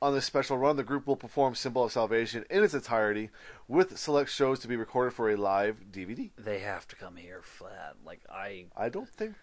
On 0.00 0.14
this 0.14 0.24
special 0.26 0.56
run, 0.58 0.76
the 0.76 0.84
group 0.84 1.06
will 1.06 1.16
perform 1.16 1.54
Symbol 1.56 1.84
of 1.84 1.92
Salvation 1.92 2.44
in 2.48 2.62
its 2.62 2.72
entirety, 2.74 3.30
with 3.66 3.98
select 3.98 4.30
shows 4.30 4.60
to 4.60 4.68
be 4.68 4.76
recorded 4.76 5.12
for 5.12 5.28
a 5.28 5.36
live 5.36 5.78
DVD. 5.90 6.30
They 6.38 6.60
have 6.60 6.86
to 6.88 6.96
come 6.96 7.16
here 7.16 7.40
flat. 7.42 7.96
Like, 8.06 8.20
I 8.30 8.66
I 8.76 8.88
don't 8.90 9.08
think 9.08 9.34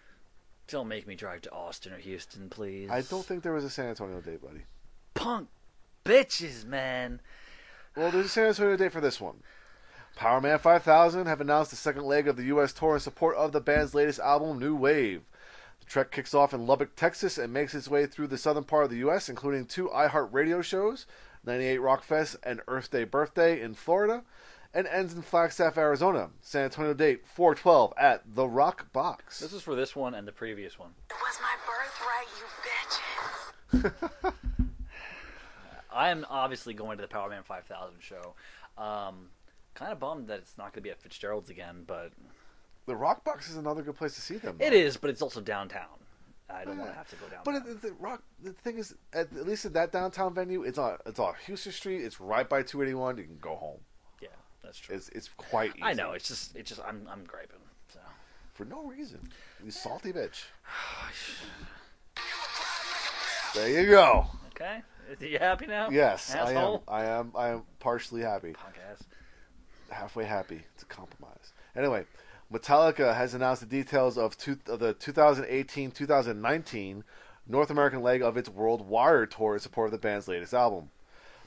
don't 0.68 0.88
make 0.88 1.06
me 1.06 1.14
drive 1.14 1.42
to 1.42 1.52
Austin 1.52 1.92
or 1.92 1.98
Houston, 1.98 2.48
please. 2.48 2.90
I 2.90 3.02
don't 3.02 3.24
think 3.24 3.42
there 3.42 3.52
was 3.52 3.64
a 3.64 3.70
San 3.70 3.86
Antonio 3.86 4.20
date, 4.20 4.42
buddy. 4.42 4.62
punk 5.14 5.48
bitches, 6.04 6.64
man. 6.64 7.20
Well, 7.94 8.10
there's 8.10 8.26
a 8.26 8.30
San 8.30 8.46
Antonio 8.48 8.76
date 8.76 8.92
for 8.92 9.00
this 9.00 9.20
one. 9.20 9.42
Powerman 10.16 10.58
5000 10.58 11.26
have 11.26 11.40
announced 11.42 11.70
the 11.70 11.76
second 11.76 12.04
leg 12.04 12.26
of 12.26 12.36
the 12.36 12.44
U.S. 12.44 12.72
tour 12.72 12.94
in 12.94 13.00
support 13.00 13.36
of 13.36 13.52
the 13.52 13.60
band's 13.60 13.94
latest 13.94 14.18
album, 14.20 14.58
New 14.58 14.74
Wave. 14.74 15.22
The 15.86 15.92
trek 15.92 16.10
kicks 16.10 16.34
off 16.34 16.52
in 16.52 16.66
Lubbock, 16.66 16.96
Texas, 16.96 17.38
and 17.38 17.52
makes 17.52 17.74
its 17.74 17.88
way 17.88 18.06
through 18.06 18.26
the 18.26 18.38
southern 18.38 18.64
part 18.64 18.84
of 18.84 18.90
the 18.90 18.96
U.S., 18.98 19.28
including 19.28 19.66
two 19.66 19.88
iHeart 19.88 20.32
radio 20.32 20.60
shows, 20.60 21.06
98 21.44 21.80
Rockfest 21.80 22.36
and 22.42 22.60
Earth 22.66 22.90
Day 22.90 23.04
Birthday 23.04 23.60
in 23.60 23.74
Florida, 23.74 24.24
and 24.74 24.88
ends 24.88 25.14
in 25.14 25.22
Flagstaff, 25.22 25.78
Arizona. 25.78 26.30
San 26.42 26.64
Antonio 26.64 26.92
date 26.92 27.24
412 27.24 27.92
at 27.96 28.22
the 28.34 28.48
Rock 28.48 28.92
Box. 28.92 29.38
This 29.38 29.52
is 29.52 29.62
for 29.62 29.76
this 29.76 29.94
one 29.94 30.12
and 30.12 30.26
the 30.26 30.32
previous 30.32 30.76
one. 30.76 30.90
It 31.08 31.16
was 31.22 31.38
my 31.40 31.54
birthright, 33.80 33.92
you 33.92 33.92
bitches. 34.02 34.32
I 35.92 36.10
am 36.10 36.26
obviously 36.28 36.74
going 36.74 36.98
to 36.98 37.02
the 37.02 37.08
Powerman 37.08 37.44
5000 37.44 37.94
show. 38.00 38.34
Um, 38.76 39.28
kind 39.74 39.92
of 39.92 40.00
bummed 40.00 40.26
that 40.28 40.40
it's 40.40 40.58
not 40.58 40.72
going 40.72 40.74
to 40.74 40.80
be 40.80 40.90
at 40.90 41.00
Fitzgerald's 41.00 41.48
again, 41.48 41.84
but 41.86 42.10
The 42.86 42.96
Rock 42.96 43.24
Box 43.24 43.50
is 43.50 43.56
another 43.56 43.82
good 43.82 43.96
place 43.96 44.14
to 44.14 44.20
see 44.20 44.36
them. 44.36 44.56
It 44.60 44.72
is, 44.72 44.96
But 44.96 45.10
it's 45.10 45.22
also 45.22 45.40
downtown. 45.40 45.86
I 46.48 46.64
don't 46.64 46.78
want 46.78 46.90
to 46.90 46.96
have 46.96 47.08
to 47.10 47.16
go 47.16 47.26
down. 47.26 47.40
But 47.44 47.56
it, 47.56 47.82
the 47.82 47.92
rock, 47.94 48.22
the 48.42 48.52
thing 48.52 48.78
is, 48.78 48.94
at, 49.12 49.32
at 49.36 49.46
least 49.46 49.64
at 49.64 49.72
that 49.72 49.90
downtown 49.90 50.32
venue, 50.32 50.62
it's 50.62 50.78
on 50.78 50.96
it's 51.04 51.18
on 51.18 51.34
Houston 51.46 51.72
Street. 51.72 52.02
It's 52.02 52.20
right 52.20 52.48
by 52.48 52.62
281. 52.62 53.18
You 53.18 53.24
can 53.24 53.38
go 53.38 53.56
home. 53.56 53.80
yeah, 54.22 54.28
that's 54.62 54.78
true. 54.78 54.94
It's 54.94 55.08
it's 55.08 55.28
quite 55.36 55.72
easy. 55.74 55.82
I 55.82 55.92
know. 55.92 56.12
It's 56.12 56.28
just, 56.28 56.54
it's 56.54 56.68
just, 56.68 56.80
I'm, 56.86 57.08
I'm 57.10 57.24
griping. 57.24 57.58
So 57.92 57.98
for 58.54 58.64
no 58.64 58.84
reason. 58.84 59.28
You 59.64 59.72
salty 59.72 60.12
bitch. 60.12 60.44
there 63.54 63.68
you 63.68 63.90
go. 63.90 64.26
okay, 64.50 64.82
Are 65.20 65.26
you 65.26 65.38
happy 65.38 65.66
now? 65.66 65.90
Yes, 65.90 66.32
asshole. 66.32 66.84
I 66.86 67.04
am. 67.04 67.06
I 67.06 67.18
am. 67.18 67.32
I 67.34 67.48
am 67.48 67.62
partially 67.80 68.22
happy. 68.22 68.54
Ass. 68.90 69.02
Halfway 69.90 70.24
happy. 70.24 70.62
It's 70.74 70.84
a 70.84 70.86
compromise. 70.86 71.52
Anyway, 71.76 72.04
Metallica 72.52 73.14
has 73.14 73.34
announced 73.34 73.60
the 73.60 73.66
details 73.66 74.16
of, 74.16 74.38
two, 74.38 74.58
of 74.68 74.78
the 74.78 74.94
2018-2019 74.94 77.02
North 77.48 77.70
American 77.70 78.02
leg 78.02 78.22
of 78.22 78.36
its 78.36 78.48
WorldWired 78.48 79.30
tour 79.30 79.54
in 79.54 79.60
support 79.60 79.86
of 79.86 79.92
the 79.92 79.98
band's 79.98 80.28
latest 80.28 80.54
album. 80.54 80.90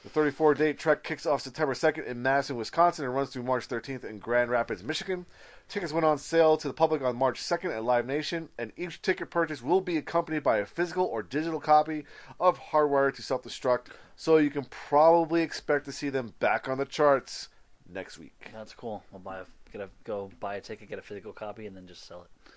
The 0.03 0.09
34 0.09 0.53
date 0.53 0.79
trek 0.79 1.03
kicks 1.03 1.25
off 1.25 1.41
September 1.41 1.73
2nd 1.73 2.05
in 2.05 2.21
Madison, 2.21 2.55
Wisconsin, 2.55 3.03
and 3.03 3.13
runs 3.13 3.31
through 3.31 3.43
March 3.43 3.67
13th 3.67 4.05
in 4.05 4.19
Grand 4.19 4.49
Rapids, 4.49 4.81
Michigan. 4.81 5.25
Tickets 5.67 5.91
went 5.91 6.05
on 6.05 6.17
sale 6.17 6.55
to 6.55 6.69
the 6.69 6.73
public 6.73 7.01
on 7.01 7.17
March 7.17 7.41
2nd 7.41 7.75
at 7.75 7.83
Live 7.83 8.05
Nation, 8.05 8.47
and 8.57 8.71
each 8.77 9.01
ticket 9.01 9.29
purchase 9.29 9.61
will 9.61 9.81
be 9.81 9.97
accompanied 9.97 10.43
by 10.43 10.59
a 10.59 10.65
physical 10.65 11.03
or 11.03 11.21
digital 11.21 11.59
copy 11.59 12.05
of 12.39 12.59
Hardwired 12.59 13.15
to 13.15 13.21
Self 13.21 13.43
Destruct, 13.43 13.87
so 14.15 14.37
you 14.37 14.49
can 14.49 14.65
probably 14.65 15.41
expect 15.41 15.83
to 15.85 15.91
see 15.91 16.09
them 16.09 16.33
back 16.39 16.69
on 16.69 16.77
the 16.77 16.85
charts 16.85 17.49
next 17.91 18.17
week. 18.17 18.33
That's 18.53 18.73
cool. 18.73 19.03
I'll 19.13 19.19
buy 19.19 19.39
a, 19.39 19.45
get 19.71 19.81
a, 19.81 19.89
go 20.03 20.29
buy 20.39 20.55
a 20.55 20.61
ticket, 20.61 20.89
get 20.89 20.99
a 20.99 21.01
physical 21.01 21.33
copy, 21.33 21.65
and 21.67 21.75
then 21.75 21.87
just 21.87 22.05
sell 22.07 22.23
it. 22.23 22.51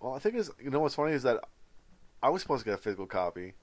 Well, 0.00 0.14
I 0.14 0.18
think 0.18 0.34
is 0.34 0.50
you 0.60 0.70
know 0.70 0.80
what's 0.80 0.94
funny 0.94 1.12
is 1.12 1.22
that 1.22 1.44
I 2.22 2.28
was 2.28 2.42
supposed 2.42 2.64
to 2.64 2.70
get 2.70 2.78
a 2.78 2.82
physical 2.82 3.06
copy 3.06 3.54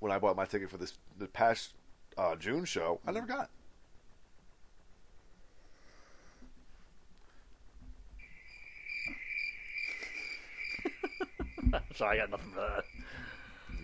when 0.00 0.10
I 0.10 0.18
bought 0.18 0.36
my 0.36 0.44
ticket 0.44 0.70
for 0.70 0.78
this 0.78 0.98
the 1.18 1.26
past 1.26 1.74
uh, 2.16 2.36
June 2.36 2.64
show. 2.64 3.00
I 3.06 3.12
never 3.12 3.26
got. 3.26 3.50
it. 11.74 11.82
Sorry, 11.94 12.18
I 12.18 12.22
got 12.22 12.30
nothing 12.30 12.50
for 12.52 12.60
that. 12.60 12.84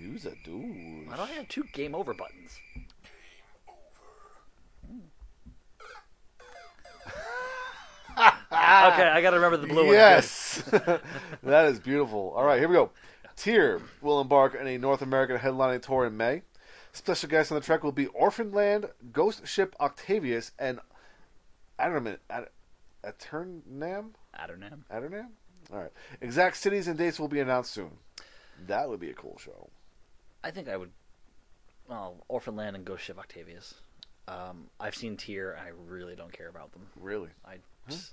Use 0.00 0.26
a 0.26 0.34
dude. 0.44 1.08
Why 1.08 1.16
do 1.16 1.22
I 1.22 1.26
have 1.32 1.48
two 1.48 1.64
game 1.72 1.94
over 1.94 2.14
buttons? 2.14 2.58
Okay, 8.59 9.09
I 9.09 9.20
gotta 9.22 9.36
remember 9.36 9.56
the 9.56 9.66
blue 9.66 9.86
one. 9.86 9.94
Yes, 9.94 10.62
that 11.42 11.66
is 11.66 11.78
beautiful. 11.80 12.32
All 12.36 12.44
right, 12.44 12.59
here 12.59 12.68
we 12.68 12.74
go. 12.74 12.90
Tyr 13.36 13.80
will 14.02 14.20
embark 14.20 14.56
on 14.59 14.66
a 14.66 14.78
North 14.78 15.02
American 15.02 15.38
headlining 15.38 15.82
tour 15.82 16.06
in 16.06 16.16
May. 16.16 16.42
Special 16.92 17.28
guests 17.28 17.52
on 17.52 17.59
the 17.59 17.64
trek 17.64 17.84
will 17.84 17.92
be 17.92 18.06
Orphan 18.09 18.50
Land, 18.50 18.88
Ghost 19.12 19.46
Ship 19.46 19.74
Octavius, 19.78 20.52
and 20.59 20.80
Adderman. 21.78 22.18
Ad, 22.28 22.48
Aternam? 23.04 24.11
Adernam. 24.36 24.80
Adernam? 24.92 25.28
All 25.72 25.78
right. 25.78 25.92
Exact 26.20 26.56
cities 26.56 26.88
and 26.88 26.98
dates 26.98 27.20
will 27.20 27.28
be 27.28 27.40
announced 27.40 27.72
soon. 27.72 27.90
That 28.66 28.88
would 28.88 29.00
be 29.00 29.11
a 29.11 29.14
cool 29.14 29.38
show. 29.38 29.70
I 30.42 30.50
think 30.50 30.68
I 30.68 30.76
would. 30.76 30.90
Well, 31.88 32.24
Orphan 32.28 32.56
Land 32.56 32.76
and 32.76 32.84
Ghost 32.84 33.04
Ship 33.04 33.18
Octavius. 33.18 33.74
Um, 34.26 34.68
I've 34.78 34.94
seen 34.94 35.16
Tyr, 35.16 35.52
and 35.52 35.61
I 35.61 35.70
really 35.86 36.14
don't 36.14 36.32
care 36.32 36.48
about 36.48 36.72
them. 36.72 36.86
Really? 37.00 37.30
I 37.46 37.56
just, 37.88 38.12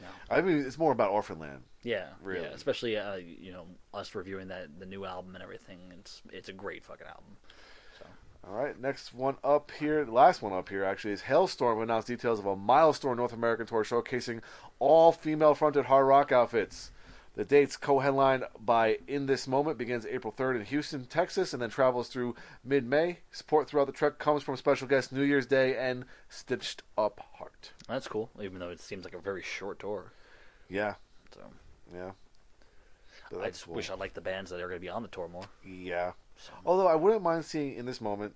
no. 0.00 0.06
I 0.30 0.40
mean, 0.40 0.58
it's 0.58 0.78
more 0.78 0.92
about 0.92 1.10
Orphan 1.10 1.38
Land. 1.38 1.62
Yeah, 1.82 2.08
Really? 2.22 2.44
Yeah, 2.44 2.52
especially 2.52 2.96
uh, 2.96 3.14
you 3.16 3.52
know 3.52 3.66
us 3.94 4.14
reviewing 4.14 4.48
that 4.48 4.78
the 4.78 4.86
new 4.86 5.04
album 5.04 5.34
and 5.34 5.42
everything. 5.42 5.78
It's 5.98 6.22
it's 6.32 6.48
a 6.48 6.52
great 6.52 6.84
fucking 6.84 7.06
album. 7.06 7.36
So 7.98 8.06
All 8.46 8.54
right, 8.54 8.78
next 8.78 9.14
one 9.14 9.36
up 9.44 9.70
here, 9.78 10.04
the 10.04 10.12
last 10.12 10.42
one 10.42 10.52
up 10.52 10.68
here 10.68 10.84
actually 10.84 11.12
is 11.12 11.22
Halestorm 11.22 11.82
announced 11.82 12.08
details 12.08 12.38
of 12.38 12.46
a 12.46 12.56
milestone 12.56 13.16
North 13.16 13.32
American 13.32 13.66
tour 13.66 13.84
showcasing 13.84 14.40
all 14.78 15.12
female 15.12 15.54
fronted 15.54 15.86
hard 15.86 16.06
rock 16.06 16.32
outfits. 16.32 16.90
The 17.38 17.44
dates 17.44 17.76
co-headlined 17.76 18.46
by 18.58 18.98
In 19.06 19.26
This 19.26 19.46
Moment 19.46 19.78
begins 19.78 20.04
April 20.04 20.34
3rd 20.36 20.56
in 20.56 20.64
Houston, 20.64 21.04
Texas, 21.04 21.52
and 21.52 21.62
then 21.62 21.70
travels 21.70 22.08
through 22.08 22.34
mid-May. 22.64 23.20
Support 23.30 23.68
throughout 23.68 23.86
the 23.86 23.92
trek 23.92 24.18
comes 24.18 24.42
from 24.42 24.56
special 24.56 24.88
guests 24.88 25.12
New 25.12 25.22
Year's 25.22 25.46
Day 25.46 25.76
and 25.76 26.04
Stitched 26.28 26.82
Up 26.98 27.20
Heart. 27.34 27.70
that's 27.86 28.08
cool, 28.08 28.28
even 28.42 28.58
though 28.58 28.70
it 28.70 28.80
seems 28.80 29.04
like 29.04 29.14
a 29.14 29.20
very 29.20 29.40
short 29.44 29.78
tour. 29.78 30.10
Yeah, 30.68 30.94
So 31.32 31.42
yeah. 31.94 32.10
But 33.30 33.42
I 33.42 33.50
just 33.50 33.66
cool. 33.66 33.76
wish 33.76 33.88
I 33.88 33.94
liked 33.94 34.16
the 34.16 34.20
bands 34.20 34.50
that 34.50 34.56
are 34.60 34.66
going 34.66 34.80
to 34.80 34.84
be 34.84 34.88
on 34.88 35.02
the 35.02 35.08
tour 35.08 35.28
more. 35.28 35.44
Yeah. 35.64 36.14
So, 36.38 36.50
Although 36.66 36.88
I 36.88 36.96
wouldn't 36.96 37.22
mind 37.22 37.44
seeing 37.44 37.76
In 37.76 37.86
This 37.86 38.00
Moment. 38.00 38.34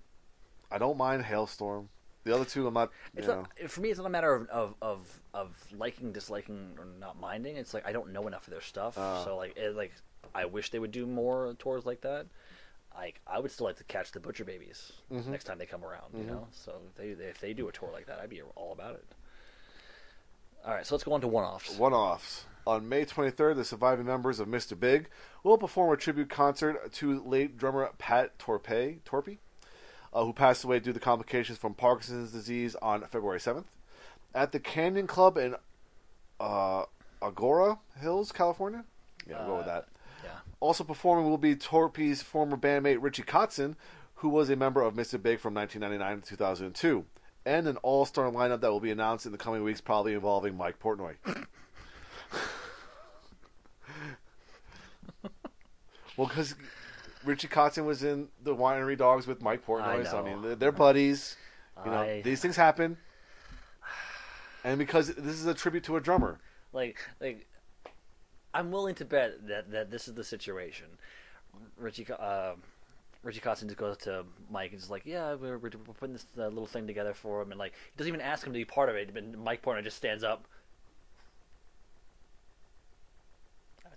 I 0.70 0.78
don't 0.78 0.96
mind 0.96 1.24
Halestorm. 1.24 1.86
The 2.24 2.34
other 2.34 2.44
two, 2.44 2.66
I'm 2.66 2.74
not. 2.74 2.90
You 3.14 3.18
it's 3.18 3.28
know. 3.28 3.46
not, 3.60 3.70
for 3.70 3.80
me, 3.80 3.90
it's 3.90 3.98
not 3.98 4.06
a 4.06 4.10
matter 4.10 4.32
of, 4.34 4.48
of, 4.48 4.74
of, 4.80 5.20
of 5.34 5.64
liking, 5.76 6.12
disliking, 6.12 6.70
or 6.78 6.86
not 7.00 7.18
minding. 7.20 7.56
It's 7.56 7.74
like 7.74 7.86
I 7.86 7.92
don't 7.92 8.12
know 8.12 8.26
enough 8.28 8.46
of 8.46 8.52
their 8.52 8.60
stuff, 8.60 8.96
Ah. 8.96 9.24
so 9.24 9.36
like 9.36 9.56
it, 9.56 9.74
like 9.74 9.92
I 10.34 10.44
wish 10.44 10.70
they 10.70 10.78
would 10.78 10.92
do 10.92 11.06
more 11.06 11.54
tours 11.58 11.84
like 11.84 12.00
that. 12.02 12.26
Like 12.94 13.20
I 13.26 13.40
would 13.40 13.50
still 13.50 13.66
like 13.66 13.76
to 13.78 13.84
catch 13.84 14.12
the 14.12 14.20
Butcher 14.20 14.44
Babies 14.44 14.92
Mm-hmm. 15.10 15.30
next 15.32 15.44
time 15.44 15.58
they 15.58 15.66
come 15.66 15.84
around. 15.84 16.14
You 16.16 16.24
know, 16.24 16.46
so 16.52 16.74
if 16.90 16.94
they 16.94 17.24
if 17.24 17.40
they 17.40 17.54
do 17.54 17.66
a 17.68 17.72
tour 17.72 17.90
like 17.92 18.06
that, 18.06 18.20
I'd 18.22 18.30
be 18.30 18.42
all 18.54 18.72
about 18.72 18.94
it. 18.94 19.04
All 20.64 20.72
right, 20.74 20.86
so 20.86 20.94
let's 20.94 21.02
go 21.02 21.12
on 21.12 21.20
to 21.22 21.26
one-offs. 21.28 21.76
one 21.76 21.92
offs. 21.92 22.44
On 22.68 22.88
May 22.88 23.04
23rd, 23.04 23.56
the 23.56 23.64
surviving 23.64 24.06
members 24.06 24.38
of 24.38 24.46
Mr. 24.46 24.78
Big 24.78 25.08
will 25.42 25.58
perform 25.58 25.92
a 25.92 25.96
tribute 25.96 26.30
concert 26.30 26.92
to 26.92 27.20
late 27.24 27.58
drummer 27.58 27.90
Pat 27.98 28.38
Torpey, 28.38 29.00
Torpey 29.04 29.38
uh, 30.12 30.24
who 30.24 30.32
passed 30.32 30.64
away 30.64 30.78
due 30.80 30.92
to 30.92 31.00
complications 31.00 31.58
from 31.58 31.74
Parkinson's 31.74 32.32
disease 32.32 32.74
on 32.82 33.02
February 33.02 33.38
7th. 33.38 33.64
At 34.34 34.52
the 34.52 34.60
Canyon 34.60 35.06
Club 35.06 35.36
in 35.36 35.54
uh, 36.40 36.84
Agoura 37.20 37.78
Hills, 38.00 38.32
California. 38.32 38.84
Yeah, 39.28 39.38
I'll 39.40 39.46
go 39.46 39.56
with 39.58 39.66
Uh, 39.66 39.74
that. 39.74 39.88
Yeah, 40.24 40.30
Also 40.60 40.84
performing 40.84 41.28
will 41.28 41.38
be 41.38 41.54
Torpey's 41.56 42.22
former 42.22 42.56
bandmate 42.56 42.98
Richie 43.00 43.22
Kotzen, 43.22 43.76
who 44.16 44.28
was 44.28 44.50
a 44.50 44.56
member 44.56 44.82
of 44.82 44.94
Mr. 44.94 45.20
Big 45.22 45.38
from 45.40 45.54
1999 45.54 46.22
to 46.22 46.28
2002, 46.30 47.04
and 47.44 47.66
an 47.66 47.76
all-star 47.78 48.30
lineup 48.30 48.60
that 48.60 48.70
will 48.70 48.80
be 48.80 48.90
announced 48.90 49.26
in 49.26 49.32
the 49.32 49.38
coming 49.38 49.62
weeks, 49.64 49.80
probably 49.80 50.14
involving 50.14 50.56
Mike 50.56 50.78
Portnoy. 50.78 51.16
well, 56.16 56.26
because 56.28 56.54
Richie 57.24 57.48
Kotzen 57.48 57.84
was 57.84 58.02
in 58.02 58.28
the 58.42 58.54
Winery 58.54 58.96
Dogs 58.96 59.26
with 59.26 59.42
Mike 59.42 59.64
Portnoy, 59.66 60.00
I 60.00 60.04
so 60.04 60.18
I 60.18 60.22
mean 60.22 60.42
they're, 60.42 60.54
they're 60.56 60.72
buddies. 60.72 61.36
You 61.84 61.90
know, 61.90 61.98
I- 61.98 62.22
these 62.22 62.40
things 62.40 62.56
happen, 62.56 62.96
and 64.64 64.78
because 64.78 65.08
this 65.14 65.34
is 65.36 65.46
a 65.46 65.54
tribute 65.54 65.84
to 65.84 65.96
a 65.96 66.00
drummer. 66.00 66.38
like 66.72 66.98
like 67.20 67.46
I'm 68.54 68.70
willing 68.70 68.94
to 68.96 69.04
bet 69.04 69.46
that 69.48 69.70
that 69.70 69.90
this 69.90 70.08
is 70.08 70.14
the 70.14 70.24
situation. 70.24 70.86
Richie 71.76 72.06
uh, 72.18 72.52
Richie 73.22 73.40
Kotzen 73.40 73.64
just 73.66 73.76
goes 73.76 73.96
to 73.98 74.24
Mike 74.50 74.72
and 74.72 74.80
is 74.80 74.90
like, 74.90 75.02
"Yeah, 75.06 75.34
we're, 75.34 75.58
we're 75.58 75.70
we're 75.86 75.94
putting 75.94 76.12
this 76.14 76.26
uh, 76.38 76.48
little 76.48 76.66
thing 76.66 76.86
together 76.86 77.14
for 77.14 77.40
him," 77.42 77.50
and 77.52 77.58
like 77.58 77.72
he 77.72 77.96
doesn't 77.96 78.08
even 78.08 78.20
ask 78.20 78.46
him 78.46 78.52
to 78.52 78.58
be 78.58 78.64
part 78.64 78.88
of 78.88 78.96
it. 78.96 79.12
But 79.14 79.38
Mike 79.38 79.62
Portnoy 79.62 79.82
just 79.84 79.96
stands 79.96 80.22
up. 80.24 80.44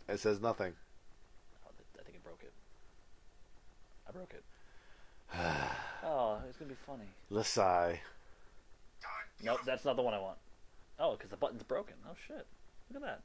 It 0.07 0.19
says 0.19 0.39
nothing. 0.39 0.73
Oh, 1.65 1.71
I 1.99 2.03
think 2.03 2.17
I 2.17 2.27
broke 2.27 2.43
it. 2.43 2.53
I 4.04 4.04
broke 4.15 4.33
it. 4.33 4.43
oh, 6.05 6.39
it's 6.47 6.57
gonna 6.57 6.69
be 6.69 6.77
funny. 6.85 7.05
Lasai. 7.31 7.99
Nope, 9.43 9.59
that's 9.65 9.83
not 9.83 9.97
the 9.97 10.01
one 10.01 10.13
I 10.13 10.19
want. 10.19 10.37
Oh, 10.97 11.11
because 11.11 11.29
the 11.29 11.37
button's 11.37 11.63
broken. 11.63 11.95
Oh 12.07 12.15
shit! 12.27 12.47
Look 12.93 13.03
at 13.03 13.07
that. 13.07 13.21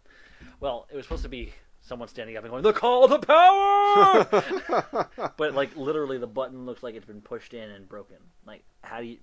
Well, 0.58 0.88
it 0.90 0.96
was 0.96 1.04
supposed 1.04 1.22
to 1.22 1.28
be 1.28 1.52
someone 1.82 2.08
standing 2.08 2.36
up 2.36 2.42
and 2.42 2.50
going, 2.50 2.64
"The 2.64 2.72
call 2.72 3.08
to 3.08 3.18
power!" 3.18 5.30
but 5.36 5.54
like 5.54 5.76
literally, 5.76 6.18
the 6.18 6.26
button 6.26 6.66
looks 6.66 6.82
like 6.82 6.96
it's 6.96 7.06
been 7.06 7.20
pushed 7.20 7.54
in 7.54 7.70
and 7.70 7.88
broken. 7.88 8.16
Like, 8.44 8.64
how 8.82 9.00
do 9.00 9.06
you? 9.06 9.18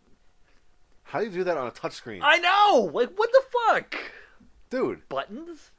How 1.03 1.19
do 1.19 1.25
you 1.25 1.31
do 1.31 1.43
that 1.43 1.57
on 1.57 1.67
a 1.67 1.71
touchscreen, 1.71 2.19
I 2.21 2.37
know. 2.37 2.89
Like, 2.93 3.17
what 3.17 3.31
the 3.31 3.43
fuck? 3.65 3.97
dude? 4.69 5.07
Buttons? 5.09 5.71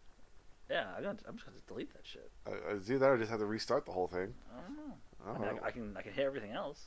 Yeah, 0.71 0.85
I'm, 0.97 1.03
gonna, 1.03 1.19
I'm 1.27 1.37
just 1.37 1.47
gonna 1.47 1.59
delete 1.67 1.93
that 1.95 2.07
shit. 2.07 2.31
Uh, 2.47 2.51
uh, 2.51 2.75
do 2.75 2.99
that 2.99 3.07
or 3.07 3.19
just 3.19 3.31
have 3.31 3.41
to 3.41 3.47
restart 3.47 3.87
the 3.87 3.93
whole 3.93 4.09
thing. 4.09 4.35
I 4.55 4.61
don't 4.61 4.77
know. 4.77 4.95
I 5.29 5.35
I, 5.37 5.39
mean, 5.39 5.43
know. 5.57 5.61
I, 5.63 5.67
I 5.67 5.71
can 5.71 5.97
I 5.97 6.03
can 6.03 6.13
hit 6.13 6.25
everything 6.25 6.53
else. 6.53 6.87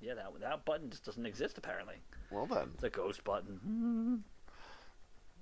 Yeah, 0.00 0.14
that 0.14 0.26
that 0.40 0.64
button 0.64 0.90
just 0.90 1.04
doesn't 1.04 1.26
exist 1.26 1.58
apparently. 1.58 1.96
Well 2.30 2.46
then, 2.46 2.70
It's 2.74 2.84
a 2.84 2.90
ghost 2.90 3.22
button. 3.24 4.22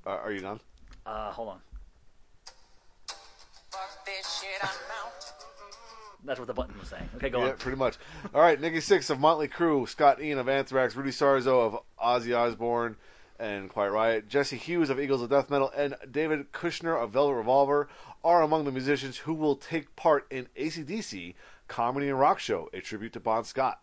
uh, 0.07 0.11
are 0.11 0.32
you 0.32 0.40
done? 0.40 0.61
Uh, 1.07 1.30
hold 1.30 1.49
on. 1.51 1.61
Fuck 3.70 4.07
this 4.07 4.40
shit, 4.40 4.62
I'm 4.62 4.68
out. 4.68 5.12
That's 6.24 6.40
what 6.40 6.49
the 6.49 6.55
button 6.55 6.76
was 6.78 6.88
saying. 6.88 7.09
Okay, 7.16 7.30
go 7.30 7.44
yeah, 7.44 7.51
on. 7.53 7.57
pretty 7.59 7.78
much. 7.78 7.96
All 8.34 8.40
right, 8.40 8.61
Nikki 8.61 8.78
Sixx 8.78 9.09
of 9.11 9.20
Motley 9.20 9.46
Crue, 9.46 9.88
Scott 9.88 10.20
Ian 10.20 10.38
of 10.38 10.49
Anthrax, 10.49 10.96
Rudy 10.96 11.11
Sarzo 11.11 11.64
of 11.64 11.78
Ozzy 12.03 12.36
Osbourne 12.36 12.96
and 13.38 13.68
Quiet 13.70 13.92
Riot, 13.92 14.28
Jesse 14.28 14.57
Hughes 14.57 14.90
of 14.90 14.99
Eagles 14.99 15.22
of 15.22 15.30
Death 15.30 15.49
Metal, 15.49 15.70
and 15.76 15.94
David 16.11 16.51
Kushner 16.53 17.01
of 17.01 17.12
Velvet 17.12 17.34
Revolver 17.36 17.88
are 18.24 18.42
among 18.42 18.64
the 18.64 18.72
musicians 18.72 19.18
who 19.18 19.32
will 19.34 19.55
take 19.55 19.94
part 19.94 20.26
in 20.28 20.49
ACDC 20.59 21.34
Comedy 21.69 22.09
and 22.09 22.19
Rock 22.19 22.39
Show, 22.39 22.69
a 22.73 22.81
tribute 22.81 23.12
to 23.12 23.21
Bon 23.21 23.45
Scott. 23.45 23.81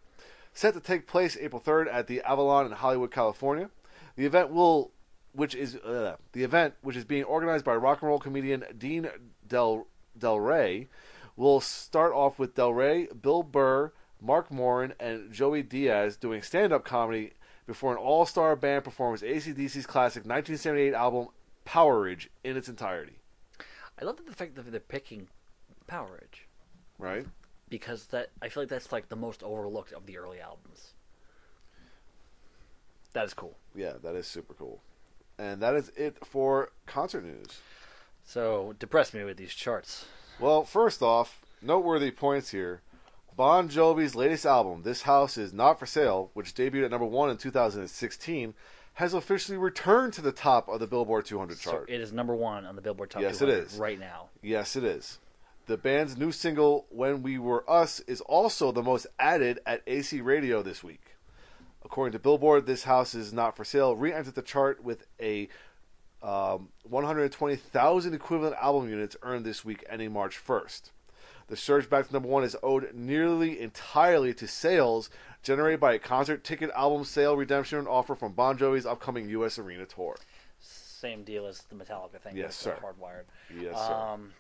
Set 0.54 0.74
to 0.74 0.80
take 0.80 1.08
place 1.08 1.38
April 1.40 1.62
3rd 1.62 1.94
at 1.94 2.08
the 2.08 2.22
Avalon 2.22 2.66
in 2.66 2.72
Hollywood, 2.72 3.12
California. 3.12 3.70
The 4.16 4.26
event 4.26 4.52
will, 4.52 4.92
which 5.34 5.54
is 5.56 5.76
uh, 5.76 6.16
the 6.32 6.44
event, 6.44 6.76
which 6.82 6.96
is 6.96 7.06
being 7.06 7.24
organized 7.24 7.66
by 7.66 7.76
rock 7.76 8.02
and 8.02 8.10
roll 8.10 8.20
comedian 8.20 8.64
Dean 8.78 9.10
Del 9.48 9.88
Del 10.18 10.40
Rey, 10.40 10.88
will 11.36 11.60
start 11.60 12.14
off 12.14 12.40
with 12.40 12.56
Del 12.56 12.74
Rey, 12.74 13.08
Bill 13.08 13.44
Burr, 13.44 13.92
Mark 14.22 14.50
Morin, 14.50 14.94
and 15.00 15.32
Joey 15.32 15.62
Diaz 15.62 16.16
doing 16.16 16.42
stand-up 16.42 16.86
comedy 16.86 17.34
before 17.68 17.92
an 17.92 17.98
all-star 17.98 18.56
band 18.56 18.84
performs 18.84 19.22
ACDC's 19.22 19.86
classic 19.86 20.24
1978 20.24 20.94
album 20.94 21.28
Powerage 21.66 22.28
in 22.44 22.56
its 22.56 22.70
entirety. 22.70 23.20
I 24.00 24.06
love 24.06 24.18
the 24.26 24.34
fact 24.34 24.56
that 24.56 24.70
they're 24.72 24.80
picking 24.80 25.28
Powerage 25.88 26.46
Right? 26.98 27.26
Because 27.80 28.06
that 28.06 28.30
I 28.42 28.48
feel 28.48 28.64
like 28.64 28.70
that's 28.70 28.94
like 28.94 29.10
the 29.10 29.18
most 29.18 29.44
overlooked 29.44 29.92
of 29.92 30.06
the 30.06 30.18
early 30.18 30.40
albums. 30.40 30.94
That 33.12 33.26
is 33.26 33.34
cool. 33.34 33.58
Yeah, 33.76 33.94
that 34.02 34.16
is 34.16 34.28
super 34.28 34.54
cool. 34.54 34.80
And 35.38 35.62
that 35.62 35.76
is 35.76 35.90
it 35.98 36.26
for 36.26 36.70
concert 36.86 37.26
news. 37.26 37.60
So 38.24 38.76
depress 38.80 39.14
me 39.14 39.26
with 39.26 39.36
these 39.36 39.54
charts. 39.54 40.06
Well, 40.40 40.64
first 40.64 41.02
off, 41.02 41.42
noteworthy 41.62 42.12
points 42.12 42.52
here. 42.52 42.82
Bon 43.36 43.68
Jovi's 43.68 44.16
latest 44.16 44.46
album, 44.46 44.84
This 44.84 45.02
House 45.02 45.38
Is 45.38 45.52
Not 45.52 45.78
For 45.78 45.86
Sale, 45.86 46.30
which 46.34 46.56
debuted 46.56 46.86
at 46.86 46.92
number 46.92 47.06
one 47.06 47.30
in 47.30 47.36
2016, 47.36 48.54
has 48.94 49.14
officially 49.14 49.58
returned 49.58 50.14
to 50.14 50.22
the 50.22 50.32
top 50.32 50.70
of 50.70 50.80
the 50.80 50.88
Billboard 50.88 51.26
200 51.26 51.58
So 51.58 51.72
chart. 51.72 51.90
it 51.90 52.00
is 52.00 52.14
number 52.14 52.34
one 52.34 52.66
on 52.66 52.78
the 52.78 52.82
Billboard 52.82 53.10
Top 53.10 53.22
Yes, 53.22 53.42
it 53.42 53.48
200 53.48 53.66
is. 53.66 53.76
right 53.78 54.00
now. 54.00 54.30
yes, 54.42 54.78
it 54.78 54.86
is. 54.86 55.20
The 55.68 55.78
band's 55.78 56.16
new 56.16 56.32
single, 56.32 56.86
When 56.90 57.24
We 57.24 57.40
Were 57.40 57.68
Us, 57.68 58.00
is 58.02 58.22
also 58.22 58.72
the 58.72 58.84
most 58.84 59.08
added 59.18 59.60
at 59.66 59.82
AC 59.88 60.22
Radio 60.22 60.62
this 60.62 60.84
week. 60.84 61.16
According 61.84 62.12
to 62.14 62.20
Billboard, 62.20 62.68
This 62.68 62.84
House 62.84 63.16
Is 63.16 63.34
Not 63.34 63.58
For 63.58 63.64
Sale 63.64 63.96
re 63.96 64.14
entered 64.14 64.36
the 64.36 64.44
chart 64.44 64.84
with 64.84 65.08
a 65.20 65.48
um, 66.22 66.70
120,000 66.84 68.14
equivalent 68.14 68.56
album 68.62 68.90
units 68.90 69.18
earned 69.24 69.44
this 69.44 69.66
week 69.66 69.84
ending 69.90 70.14
March 70.14 70.40
1st. 70.44 70.92
The 71.48 71.58
surge 71.58 71.90
back 71.90 72.08
to 72.08 72.14
number 72.14 72.30
one 72.30 72.44
is 72.44 72.56
owed 72.62 72.94
nearly 72.94 73.60
entirely 73.60 74.36
to 74.36 74.48
sales 74.48 75.10
generated 75.42 75.80
by 75.80 75.94
a 75.94 76.00
concert 76.00 76.44
ticket 76.44 76.70
album 76.76 77.06
sale 77.06 77.36
redemption 77.36 77.88
offer 77.88 78.14
from 78.14 78.34
Bon 78.34 78.56
Jovi's 78.56 78.86
upcoming 78.86 79.30
U.S. 79.30 79.58
arena 79.58 79.86
tour. 79.88 80.16
Same 80.60 81.24
deal 81.24 81.48
as 81.48 81.64
the 81.64 81.76
Metallica 81.76 82.20
thing. 82.20 82.38
Yes, 82.38 82.56
sir. 82.56 82.78
Hardwired. 82.84 83.26
Yes, 83.60 83.76
sir. 83.76 83.94
Um, 83.94 84.34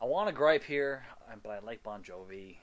I 0.00 0.04
want 0.04 0.28
to 0.28 0.34
gripe 0.34 0.64
here, 0.64 1.02
uh, 1.30 1.34
but 1.42 1.50
I 1.50 1.58
like 1.60 1.82
Bon 1.82 2.02
Jovi. 2.02 2.56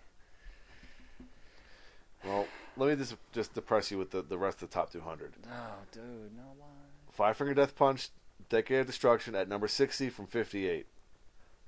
Well, 2.23 2.47
let 2.77 2.89
me 2.89 2.95
just 2.95 3.15
just 3.33 3.53
depress 3.53 3.91
you 3.91 3.97
with 3.97 4.11
the, 4.11 4.21
the 4.21 4.37
rest 4.37 4.61
of 4.63 4.69
the 4.69 4.73
top 4.73 4.91
200. 4.91 5.33
Oh, 5.47 5.49
dude, 5.91 6.03
no 6.35 6.43
why? 6.57 6.67
Five 7.11 7.37
Finger 7.37 7.53
Death 7.53 7.75
Punch, 7.75 8.09
Decade 8.49 8.79
of 8.79 8.87
Destruction 8.87 9.35
at 9.35 9.47
number 9.47 9.67
60 9.67 10.09
from 10.09 10.25
58. 10.27 10.87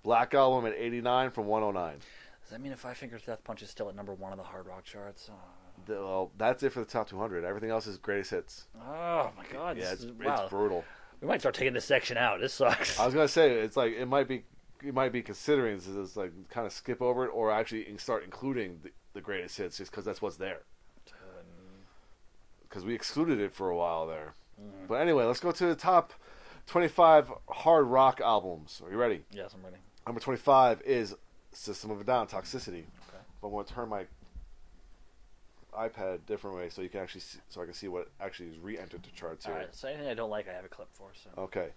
Black 0.04 0.34
Album 0.34 0.66
at 0.66 0.74
89 0.78 1.32
from 1.32 1.48
109. 1.48 2.00
Does 2.42 2.50
that 2.52 2.62
mean 2.62 2.72
if 2.72 2.80
Five 2.80 2.98
Fingers 2.98 3.24
Death 3.24 3.44
Punch 3.44 3.62
is 3.62 3.70
still 3.70 3.90
at 3.90 3.96
number 3.96 4.14
one 4.14 4.32
on 4.32 4.38
the 4.38 4.44
Hard 4.44 4.66
Rock 4.68 4.84
charts? 4.86 5.30
Oh, 5.32 5.36
The- 5.86 5.94
well, 5.96 6.32
that's 6.38 6.64
it 6.64 6.72
for 6.72 6.80
the 6.80 6.86
top 6.86 7.10
200. 7.10 7.44
Everything 7.44 7.70
else 7.70 7.86
is 7.88 7.98
greatest 7.98 8.32
hits. 8.32 8.68
oh 8.82 9.32
my 9.38 9.44
God! 9.52 9.78
Yeah, 9.78 9.92
it's, 9.92 10.04
is- 10.04 10.12
wow. 10.14 10.42
it's 10.44 10.50
brutal. 10.50 10.84
we 11.22 11.28
might 11.28 11.42
start 11.42 11.56
taking 11.56 11.74
this 11.74 11.86
section 11.86 12.18
out. 12.18 12.40
This 12.40 12.54
sucks. 12.54 13.00
I 13.00 13.06
was 13.06 13.14
gonna 13.14 13.28
say 13.28 13.52
it's 13.52 13.78
like 13.78 13.94
it 13.94 14.08
might 14.08 14.28
be 14.28 14.44
you 14.84 14.94
might 14.94 15.12
be 15.12 15.22
considering 15.22 15.76
this 15.78 15.88
is 15.88 16.16
like 16.18 16.32
kind 16.50 16.66
of 16.68 16.74
skip 16.74 17.02
over 17.02 17.26
it 17.26 17.30
or 17.34 17.52
actually 17.52 17.86
start 17.98 18.24
including 18.24 18.80
the, 18.84 18.92
the 19.14 19.22
greatest 19.22 19.58
hits 19.58 19.78
just 19.78 19.92
because 19.92 20.06
that's 20.06 20.22
what's 20.22 20.38
there. 20.38 20.62
Because 22.68 22.84
we 22.84 22.94
excluded 22.94 23.40
it 23.40 23.54
for 23.54 23.70
a 23.70 23.78
while 23.78 24.06
there. 24.08 24.36
Mm-hmm. 24.62 24.88
But 24.88 24.96
anyway, 24.96 25.24
let's 25.24 25.40
go 25.40 25.52
to 25.52 25.66
the 25.66 25.76
top 25.76 26.14
25 26.68 27.32
hard 27.50 27.88
rock 27.88 28.20
albums. 28.22 28.82
Are 28.86 28.92
you 28.92 28.98
ready? 28.98 29.22
yes, 29.32 29.54
I'm 29.54 29.64
ready. 29.64 29.78
Number 30.06 30.20
25 30.20 30.82
is 30.82 31.16
System 31.54 31.92
of 31.92 32.02
a 32.02 32.04
Down, 32.04 32.28
Toxicity. 32.28 32.84
Okay. 32.84 33.24
But 33.42 33.48
I'm 33.48 33.54
going 33.54 33.66
to 33.66 33.74
turn 33.74 33.90
my 33.90 34.06
iPad 35.78 36.16
a 36.16 36.18
different 36.20 36.58
way 36.58 36.70
so 36.70 36.82
you 36.82 36.90
can 36.90 37.02
actually 37.02 37.22
see, 37.22 37.40
so 37.50 37.62
I 37.62 37.66
can 37.66 37.74
see 37.74 37.88
what 37.88 38.10
actually 38.20 38.50
is 38.50 38.58
re-entered 38.58 39.04
to 39.04 39.12
charts 39.14 39.46
All 39.46 39.54
here. 39.54 39.62
right. 39.62 39.76
So 39.76 39.88
anything 39.88 40.08
I 40.08 40.14
don't 40.14 40.30
like, 40.30 40.50
I 40.50 40.54
have 40.54 40.66
a 40.66 40.70
clip 40.70 40.88
for. 40.94 41.10
So 41.14 41.30
Okay. 41.42 41.70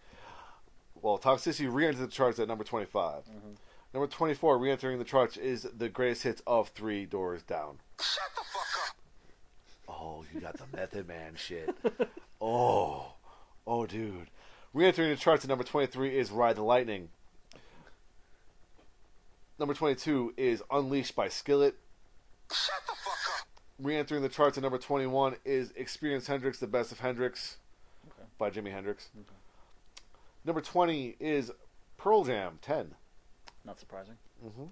Well, 1.03 1.19
Toxicity 1.19 1.73
re-entered 1.73 2.01
the 2.03 2.07
charts 2.09 2.39
at 2.39 2.49
number 2.49 2.65
25. 2.65 3.25
Mm-hmm. 3.25 3.51
Number 3.93 4.07
24 4.07 4.59
re-entering 4.59 4.99
the 4.99 5.05
charts 5.05 5.37
is 5.37 5.63
the 5.77 5.89
greatest 5.89 6.23
hits 6.23 6.43
of 6.47 6.69
Three 6.69 7.07
Doors 7.07 7.43
Down. 7.43 7.79
Shut 8.01 8.23
the 8.37 8.43
fuck 8.45 8.89
up. 8.89 8.97
Oh, 9.89 10.25
you 10.33 10.41
got 10.41 10.57
the 10.59 10.77
Method 10.77 11.07
Man 11.09 11.35
shit. 11.37 11.75
Oh, 12.43 13.13
oh, 13.67 13.85
dude. 13.85 14.29
Re-entering 14.73 15.11
the 15.11 15.17
charts 15.17 15.45
at 15.45 15.51
number 15.51 15.63
23 15.63 16.17
is 16.17 16.31
Ride 16.31 16.57
the 16.57 16.63
Lightning. 16.63 17.11
Number 19.59 19.75
22 19.75 20.33
is 20.39 20.63
Unleashed 20.71 21.15
by 21.15 21.29
Skillet. 21.29 21.75
Shut 22.51 22.81
the 22.87 22.93
fuck 22.95 23.41
up. 23.41 23.47
Re-entering 23.79 24.23
the 24.23 24.31
charts 24.31 24.57
at 24.57 24.63
number 24.63 24.79
21 24.79 25.37
is 25.45 25.71
Experience 25.77 26.27
Hendrix, 26.29 26.59
The 26.59 26.67
Best 26.67 26.93
of 26.93 27.01
Hendrix 27.01 27.59
Okay. 28.07 28.27
by 28.39 28.49
Jimi 28.49 28.73
Hendrix. 28.73 29.11
Number 30.45 30.61
20 30.61 31.17
is 31.21 31.51
Pearl 31.97 32.25
Jam, 32.25 32.59
10. 32.63 32.95
not 33.65 33.79
surprising. 33.79 34.15
Mm-hmm. 34.45 34.65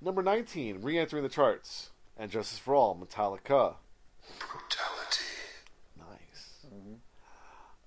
Number 0.00 0.22
19, 0.22 0.82
re-entering 0.82 1.22
the 1.22 1.28
charts, 1.28 1.90
and 2.16 2.30
Justice 2.30 2.58
for 2.58 2.74
All, 2.74 2.94
Metallica. 2.96 3.76
Brutality. 4.38 5.24
Nice. 5.98 6.66
Mm-hmm. 6.66 6.94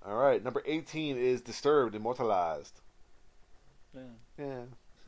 All 0.10 0.16
right, 0.18 0.44
number 0.44 0.62
18 0.66 1.18
is 1.18 1.42
Disturbed, 1.42 1.96
Immortalized. 1.96 2.80
Yeah. 3.94 4.02
Yeah, 4.38 4.62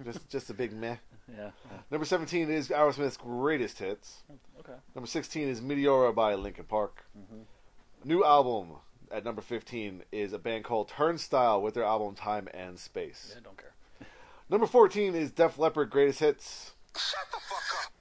just 0.04 0.30
just 0.30 0.50
a 0.50 0.54
big 0.54 0.74
meh. 0.74 0.98
Yeah. 1.36 1.50
Number 1.90 2.06
17 2.06 2.52
is 2.52 2.70
Aerosmith's 2.70 3.18
greatest 3.18 3.80
hits. 3.80 4.22
Oh, 4.32 4.36
okay. 4.60 4.78
Number 4.94 5.08
16 5.08 5.48
is 5.48 5.60
Meteora 5.60 6.14
by 6.14 6.36
Linkin 6.36 6.66
Park. 6.66 7.04
Mm-hmm. 7.18 7.42
New 8.08 8.24
album 8.24 8.74
at 9.16 9.24
number 9.24 9.42
15 9.42 10.04
is 10.12 10.34
a 10.34 10.38
band 10.40 10.64
called 10.66 10.90
Turnstile 10.90 11.62
with 11.62 11.74
their 11.74 11.86
album 11.86 12.16
Time 12.16 12.48
and 12.54 12.78
Space. 12.78 13.32
Yeah, 13.34 13.42
don't 13.44 13.58
care. 13.58 13.72
Number 14.50 14.68
14 14.68 15.16
is 15.16 15.32
Def 15.32 15.58
Leppard 15.58 15.90
Greatest 15.90 16.20
Hits. 16.20 16.74
Shut 16.96 17.26
the 17.32 17.38
fuck 17.40 17.86
up. 17.86 17.94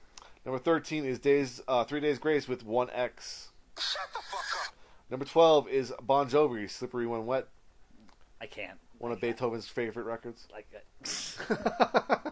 Number 0.45 0.59
13 0.59 1.05
is 1.05 1.17
Days 1.19 1.61
uh, 1.67 1.83
Three 1.85 1.99
Days 2.01 2.19
Grace 2.19 2.47
with 2.47 2.65
1X. 2.65 3.47
Shut 3.79 4.07
the 4.13 4.19
fuck 4.29 4.67
up. 4.67 4.75
Number 5.09 5.25
12 5.25 5.69
is 5.69 5.93
Bon 6.01 6.29
Jovi 6.29 6.69
Slippery 6.69 7.07
When 7.07 7.25
Wet, 7.25 7.47
I 8.41 8.45
can't. 8.45 8.77
one 8.99 9.11
of 9.11 9.21
Beethoven's 9.21 9.67
favorite 9.67 10.05
records. 10.05 10.47
Like. 10.53 10.67
I- 10.73 12.17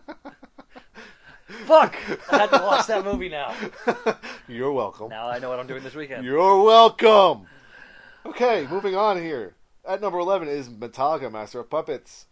Fuck! 1.66 1.96
I 2.32 2.38
had 2.40 2.48
to 2.52 2.64
watch 2.64 2.88
that 2.88 3.04
movie 3.06 3.30
now. 3.30 3.54
You're 4.48 4.72
welcome. 4.72 5.10
Now 5.10 5.28
I 5.30 5.40
know 5.40 5.50
what 5.50 5.60
I'm 5.60 5.68
doing 5.68 5.84
this 5.84 5.94
weekend. 5.96 6.26
You're 6.26 6.62
welcome. 6.64 7.46
Okay, 8.26 8.66
moving 8.70 8.96
on 8.96 9.22
here. 9.22 9.56
At 9.86 10.02
number 10.02 10.18
11 10.18 10.48
is 10.48 10.70
Metallica 10.70 11.30
Master 11.30 11.60
of 11.60 11.70
Puppets. 11.70 12.26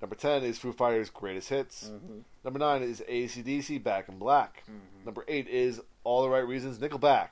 Number 0.00 0.14
10 0.14 0.44
is 0.44 0.58
Foo 0.58 0.72
Fighters 0.72 1.10
Greatest 1.10 1.48
Hits. 1.48 1.90
Mm-hmm. 1.92 2.18
Number 2.44 2.58
9 2.60 2.82
is 2.82 3.02
ACDC 3.08 3.82
Back 3.82 4.08
in 4.08 4.18
Black. 4.18 4.62
Mm-hmm. 4.62 5.04
Number 5.04 5.24
8 5.26 5.48
is 5.48 5.80
All 6.04 6.22
the 6.22 6.28
Right 6.28 6.46
Reasons 6.46 6.78
Nickelback. 6.78 7.30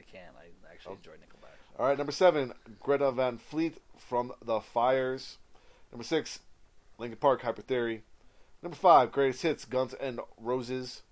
I 0.00 0.02
can't. 0.10 0.34
I 0.36 0.72
actually 0.72 0.94
oh. 0.94 0.96
enjoy 0.96 1.12
Nickelback. 1.12 1.78
All 1.78 1.86
right, 1.86 1.96
number 1.96 2.12
7 2.12 2.52
Greta 2.80 3.12
Van 3.12 3.38
Fleet 3.38 3.76
from 3.96 4.32
The 4.44 4.60
Fires. 4.60 5.38
Number 5.92 6.04
6 6.04 6.40
Linkin 6.98 7.18
Park 7.18 7.42
Hybrid 7.42 7.68
Theory. 7.68 8.02
Number 8.64 8.76
5 8.76 9.12
Greatest 9.12 9.42
Hits 9.42 9.64
Guns 9.64 9.94
and 9.94 10.18
Roses. 10.36 11.02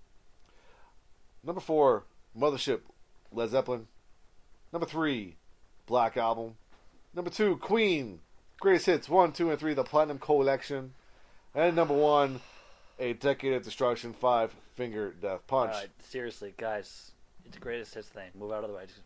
Number 1.44 1.60
4 1.60 2.02
Mothership 2.36 2.80
Led 3.30 3.50
Zeppelin. 3.50 3.86
Number 4.72 4.86
3 4.86 5.36
Black 5.86 6.16
Album. 6.16 6.56
Number 7.14 7.30
2 7.30 7.56
Queen 7.56 8.20
Greatest 8.60 8.86
Hits 8.86 9.08
1, 9.08 9.32
2, 9.32 9.50
and 9.50 9.58
3 9.58 9.74
The 9.74 9.84
Platinum 9.84 10.18
Collection. 10.18 10.94
And 11.54 11.76
number 11.76 11.94
1 11.94 12.40
A 12.98 13.12
Decade 13.14 13.52
of 13.54 13.62
Destruction 13.62 14.12
5 14.12 14.54
Finger 14.74 15.12
Death 15.12 15.46
Punch. 15.46 15.72
All 15.72 15.80
right, 15.80 15.90
seriously, 16.02 16.54
guys, 16.56 17.12
it's 17.44 17.54
the 17.54 17.60
greatest 17.60 17.94
hits 17.94 18.08
thing. 18.08 18.30
Move 18.34 18.52
out 18.52 18.64
of 18.64 18.70
the 18.70 18.76
way. 18.76 18.84
Just- 18.86 19.00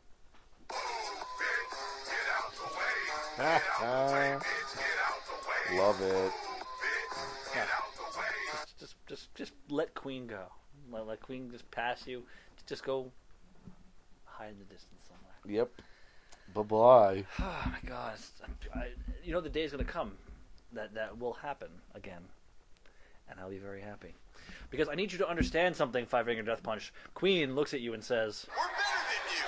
Love 5.72 6.00
it. 6.02 6.32
just, 8.52 8.78
just, 8.78 8.94
just, 9.06 9.34
just 9.34 9.52
let 9.68 9.94
Queen 9.94 10.26
go. 10.26 10.44
Let, 10.90 11.06
let 11.06 11.20
Queen 11.20 11.50
just 11.50 11.70
pass 11.70 12.06
you. 12.06 12.24
Just 12.66 12.84
go 12.84 13.11
hide 14.24 14.50
in 14.50 14.58
the 14.58 14.64
distance 14.64 15.00
somewhere. 15.08 15.29
Yep. 15.47 15.70
Bye 16.55 16.62
bye. 16.62 17.24
Oh 17.41 17.64
my 17.66 17.88
God! 17.88 18.14
I, 18.74 18.88
you 19.22 19.32
know 19.32 19.41
the 19.41 19.49
day 19.49 19.62
is 19.62 19.70
gonna 19.72 19.84
come 19.84 20.12
that 20.72 20.95
that 20.95 21.18
will 21.18 21.32
happen 21.34 21.68
again, 21.95 22.22
and 23.28 23.38
I'll 23.41 23.51
be 23.51 23.59
very 23.59 23.80
happy 23.80 24.14
because 24.70 24.88
I 24.88 24.95
need 24.95 25.12
you 25.12 25.18
to 25.18 25.28
understand 25.28 25.76
something. 25.76 26.07
Five 26.07 26.26
Finger 26.26 26.43
Death 26.43 26.62
Punch. 26.62 26.93
Queen 27.14 27.55
looks 27.55 27.72
at 27.74 27.80
you 27.80 27.95
and 27.95 28.03
says, 28.03 28.47
We're 28.49 28.57
better 28.57 29.05
than 29.11 29.36
you, 29.36 29.45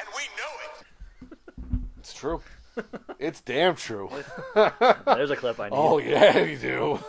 and 0.00 0.08
we 0.14 0.22
know 0.36 0.52
it. 0.64 1.88
It's 1.98 2.14
true. 2.14 2.40
it's 3.18 3.40
damn 3.40 3.74
true. 3.74 4.08
"There's 4.54 5.30
a 5.30 5.36
clip 5.36 5.58
I 5.58 5.70
need." 5.70 5.76
oh 5.76 5.98
yeah, 5.98 6.38
you 6.38 6.56
do. 6.56 6.98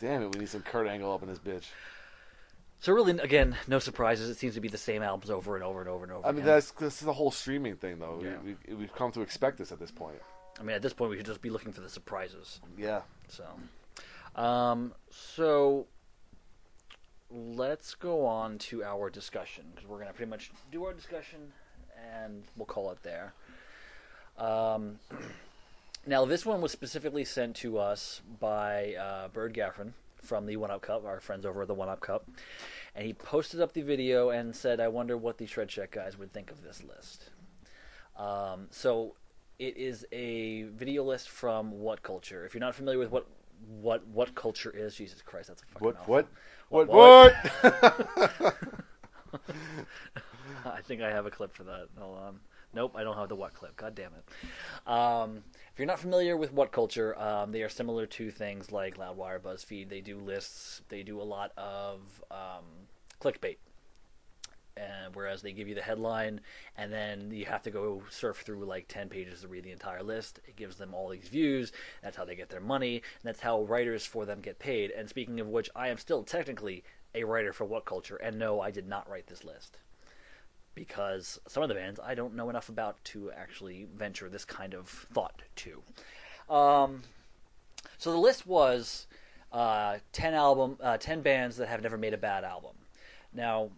damn 0.00 0.22
it, 0.22 0.34
we 0.34 0.40
need 0.40 0.48
some 0.48 0.62
Kurt 0.62 0.88
Angle 0.88 1.12
up 1.12 1.22
in 1.22 1.28
this 1.28 1.38
bitch. 1.38 1.66
So 2.84 2.92
really, 2.92 3.18
again, 3.18 3.56
no 3.66 3.78
surprises. 3.78 4.28
It 4.28 4.36
seems 4.36 4.52
to 4.56 4.60
be 4.60 4.68
the 4.68 4.76
same 4.76 5.02
albums 5.02 5.30
over 5.30 5.54
and 5.54 5.64
over 5.64 5.80
and 5.80 5.88
over 5.88 6.04
and 6.04 6.12
over. 6.12 6.26
I 6.26 6.32
mean, 6.32 6.42
again. 6.42 6.48
that's 6.48 6.70
this 6.72 7.00
is 7.00 7.06
the 7.06 7.14
whole 7.14 7.30
streaming 7.30 7.76
thing, 7.76 7.98
though. 7.98 8.20
Yeah. 8.22 8.34
We, 8.44 8.56
we, 8.68 8.74
we've 8.74 8.94
come 8.94 9.10
to 9.12 9.22
expect 9.22 9.56
this 9.56 9.72
at 9.72 9.80
this 9.80 9.90
point. 9.90 10.18
I 10.60 10.64
mean, 10.64 10.76
at 10.76 10.82
this 10.82 10.92
point, 10.92 11.10
we 11.10 11.16
should 11.16 11.24
just 11.24 11.40
be 11.40 11.48
looking 11.48 11.72
for 11.72 11.80
the 11.80 11.88
surprises. 11.88 12.60
Yeah. 12.76 13.00
So, 13.28 13.46
um, 14.36 14.92
so 15.08 15.86
let's 17.30 17.94
go 17.94 18.26
on 18.26 18.58
to 18.58 18.84
our 18.84 19.08
discussion 19.08 19.64
because 19.74 19.88
we're 19.88 19.96
going 19.96 20.08
to 20.08 20.14
pretty 20.14 20.28
much 20.28 20.50
do 20.70 20.84
our 20.84 20.92
discussion 20.92 21.54
and 22.20 22.44
we'll 22.54 22.66
call 22.66 22.90
it 22.90 23.02
there. 23.02 23.32
Um, 24.36 24.98
now, 26.06 26.26
this 26.26 26.44
one 26.44 26.60
was 26.60 26.72
specifically 26.72 27.24
sent 27.24 27.56
to 27.56 27.78
us 27.78 28.20
by 28.38 28.92
uh, 28.96 29.28
Bird 29.28 29.54
Gaffron 29.54 29.94
from 30.24 30.46
the 30.46 30.56
One 30.56 30.70
Up 30.70 30.82
Cup, 30.82 31.04
our 31.04 31.20
friends 31.20 31.46
over 31.46 31.62
at 31.62 31.68
the 31.68 31.74
One 31.74 31.88
Up 31.88 32.00
Cup, 32.00 32.28
and 32.94 33.06
he 33.06 33.12
posted 33.12 33.60
up 33.60 33.72
the 33.72 33.82
video 33.82 34.30
and 34.30 34.54
said, 34.54 34.80
"I 34.80 34.88
wonder 34.88 35.16
what 35.16 35.38
the 35.38 35.46
Shred 35.46 35.70
Shack 35.70 35.92
guys 35.92 36.18
would 36.18 36.32
think 36.32 36.50
of 36.50 36.62
this 36.62 36.82
list." 36.82 37.30
Um, 38.16 38.68
so, 38.70 39.14
it 39.58 39.76
is 39.76 40.06
a 40.12 40.62
video 40.64 41.04
list 41.04 41.28
from 41.28 41.72
WhatCulture. 41.72 42.46
If 42.46 42.54
you're 42.54 42.60
not 42.60 42.74
familiar 42.74 42.98
with 42.98 43.10
what 43.10 43.26
what 43.80 44.06
what 44.08 44.34
culture 44.34 44.70
is, 44.70 44.94
Jesus 44.94 45.22
Christ, 45.22 45.48
that's 45.48 45.62
a 45.62 45.66
fucking 45.66 45.86
What? 45.86 45.94
mouthful. 45.96 46.14
What? 46.68 46.88
What? 46.88 46.88
What? 46.88 47.34
What? 48.40 48.54
I 50.66 50.80
think 50.82 51.02
I 51.02 51.10
have 51.10 51.26
a 51.26 51.30
clip 51.30 51.54
for 51.54 51.64
that. 51.64 51.88
Hold 51.98 52.18
on. 52.18 52.40
Nope, 52.74 52.94
I 52.96 53.04
don't 53.04 53.16
have 53.16 53.28
the 53.28 53.36
what 53.36 53.54
clip. 53.54 53.76
God 53.76 53.94
damn 53.94 54.10
it. 54.14 54.90
Um, 54.90 55.44
if 55.72 55.78
you're 55.78 55.86
not 55.86 56.00
familiar 56.00 56.36
with 56.36 56.54
WhatCulture, 56.54 57.20
um, 57.20 57.52
they 57.52 57.62
are 57.62 57.68
similar 57.68 58.06
to 58.06 58.30
things 58.30 58.72
like 58.72 58.96
Loudwire, 58.96 59.40
BuzzFeed. 59.40 59.88
They 59.88 60.00
do 60.00 60.18
lists. 60.18 60.82
They 60.88 61.02
do 61.02 61.20
a 61.20 61.22
lot 61.22 61.52
of 61.56 62.00
um, 62.30 62.64
clickbait. 63.20 63.58
And 64.76 65.14
whereas 65.14 65.40
they 65.40 65.52
give 65.52 65.68
you 65.68 65.76
the 65.76 65.82
headline, 65.82 66.40
and 66.76 66.92
then 66.92 67.30
you 67.30 67.44
have 67.44 67.62
to 67.62 67.70
go 67.70 68.02
surf 68.10 68.38
through 68.38 68.64
like 68.64 68.88
ten 68.88 69.08
pages 69.08 69.42
to 69.42 69.48
read 69.48 69.62
the 69.62 69.70
entire 69.70 70.02
list. 70.02 70.40
It 70.48 70.56
gives 70.56 70.74
them 70.74 70.92
all 70.92 71.08
these 71.08 71.28
views. 71.28 71.70
That's 72.02 72.16
how 72.16 72.24
they 72.24 72.34
get 72.34 72.48
their 72.48 72.60
money, 72.60 72.96
and 72.96 73.22
that's 73.22 73.38
how 73.38 73.62
writers 73.62 74.04
for 74.04 74.26
them 74.26 74.40
get 74.40 74.58
paid. 74.58 74.90
And 74.90 75.08
speaking 75.08 75.38
of 75.38 75.46
which, 75.46 75.70
I 75.76 75.88
am 75.88 75.98
still 75.98 76.24
technically 76.24 76.82
a 77.14 77.22
writer 77.22 77.52
for 77.52 77.64
WhatCulture, 77.64 78.16
and 78.20 78.36
no, 78.36 78.60
I 78.60 78.72
did 78.72 78.88
not 78.88 79.08
write 79.08 79.28
this 79.28 79.44
list 79.44 79.78
because 80.74 81.40
some 81.46 81.62
of 81.62 81.68
the 81.68 81.74
bands 81.74 82.00
I 82.02 82.14
don't 82.14 82.34
know 82.34 82.50
enough 82.50 82.68
about 82.68 83.02
to 83.04 83.30
actually 83.32 83.86
venture 83.94 84.28
this 84.28 84.44
kind 84.44 84.74
of 84.74 84.88
thought 84.88 85.42
to. 85.56 85.82
Um, 86.52 87.02
so 87.98 88.10
the 88.12 88.18
list 88.18 88.46
was 88.46 89.06
uh, 89.52 89.98
ten 90.12 90.34
album, 90.34 90.78
uh, 90.82 90.98
ten 90.98 91.22
bands 91.22 91.56
that 91.56 91.68
have 91.68 91.82
never 91.82 91.96
made 91.96 92.14
a 92.14 92.18
bad 92.18 92.44
album. 92.44 92.72
Now, 93.32 93.70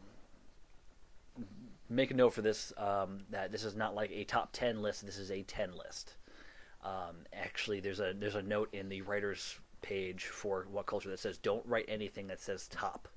make 1.89 2.11
a 2.11 2.15
note 2.15 2.35
for 2.35 2.43
this 2.43 2.73
um, 2.77 3.21
that 3.31 3.53
this 3.53 3.65
is 3.65 3.77
not 3.77 3.95
like 3.95 4.11
a 4.11 4.25
top 4.25 4.51
ten 4.53 4.83
list. 4.83 5.05
This 5.05 5.19
is 5.19 5.31
a 5.31 5.43
ten 5.43 5.77
list. 5.77 6.15
Um, 6.85 7.17
actually, 7.33 7.81
there's 7.81 8.01
a 8.01 8.15
there's 8.17 8.35
a 8.35 8.43
note 8.43 8.69
in 8.73 8.89
the 8.89 9.03
writers 9.03 9.59
page 9.83 10.25
for 10.25 10.67
WhatCulture 10.73 11.05
that 11.11 11.21
says 11.21 11.39
don't 11.39 11.65
write 11.67 11.85
anything 11.89 12.27
that 12.29 12.41
says 12.41 12.69
top. 12.69 13.09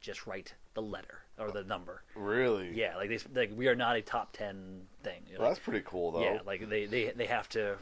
Just 0.00 0.26
write 0.26 0.54
the 0.74 0.82
letter 0.82 1.18
or 1.38 1.50
the 1.50 1.64
number. 1.64 2.02
really? 2.14 2.72
Yeah, 2.72 2.96
like 2.96 3.08
they 3.08 3.18
like 3.34 3.50
we 3.56 3.68
are 3.68 3.74
not 3.74 3.96
a 3.96 4.02
top 4.02 4.32
ten 4.36 4.82
thing. 5.02 5.22
Well, 5.38 5.48
that's 5.48 5.60
pretty 5.60 5.82
cool, 5.84 6.12
though. 6.12 6.22
yeah, 6.22 6.38
like 6.46 6.68
they, 6.68 6.86
they 6.86 7.10
they 7.10 7.26
have 7.26 7.48
to 7.50 7.76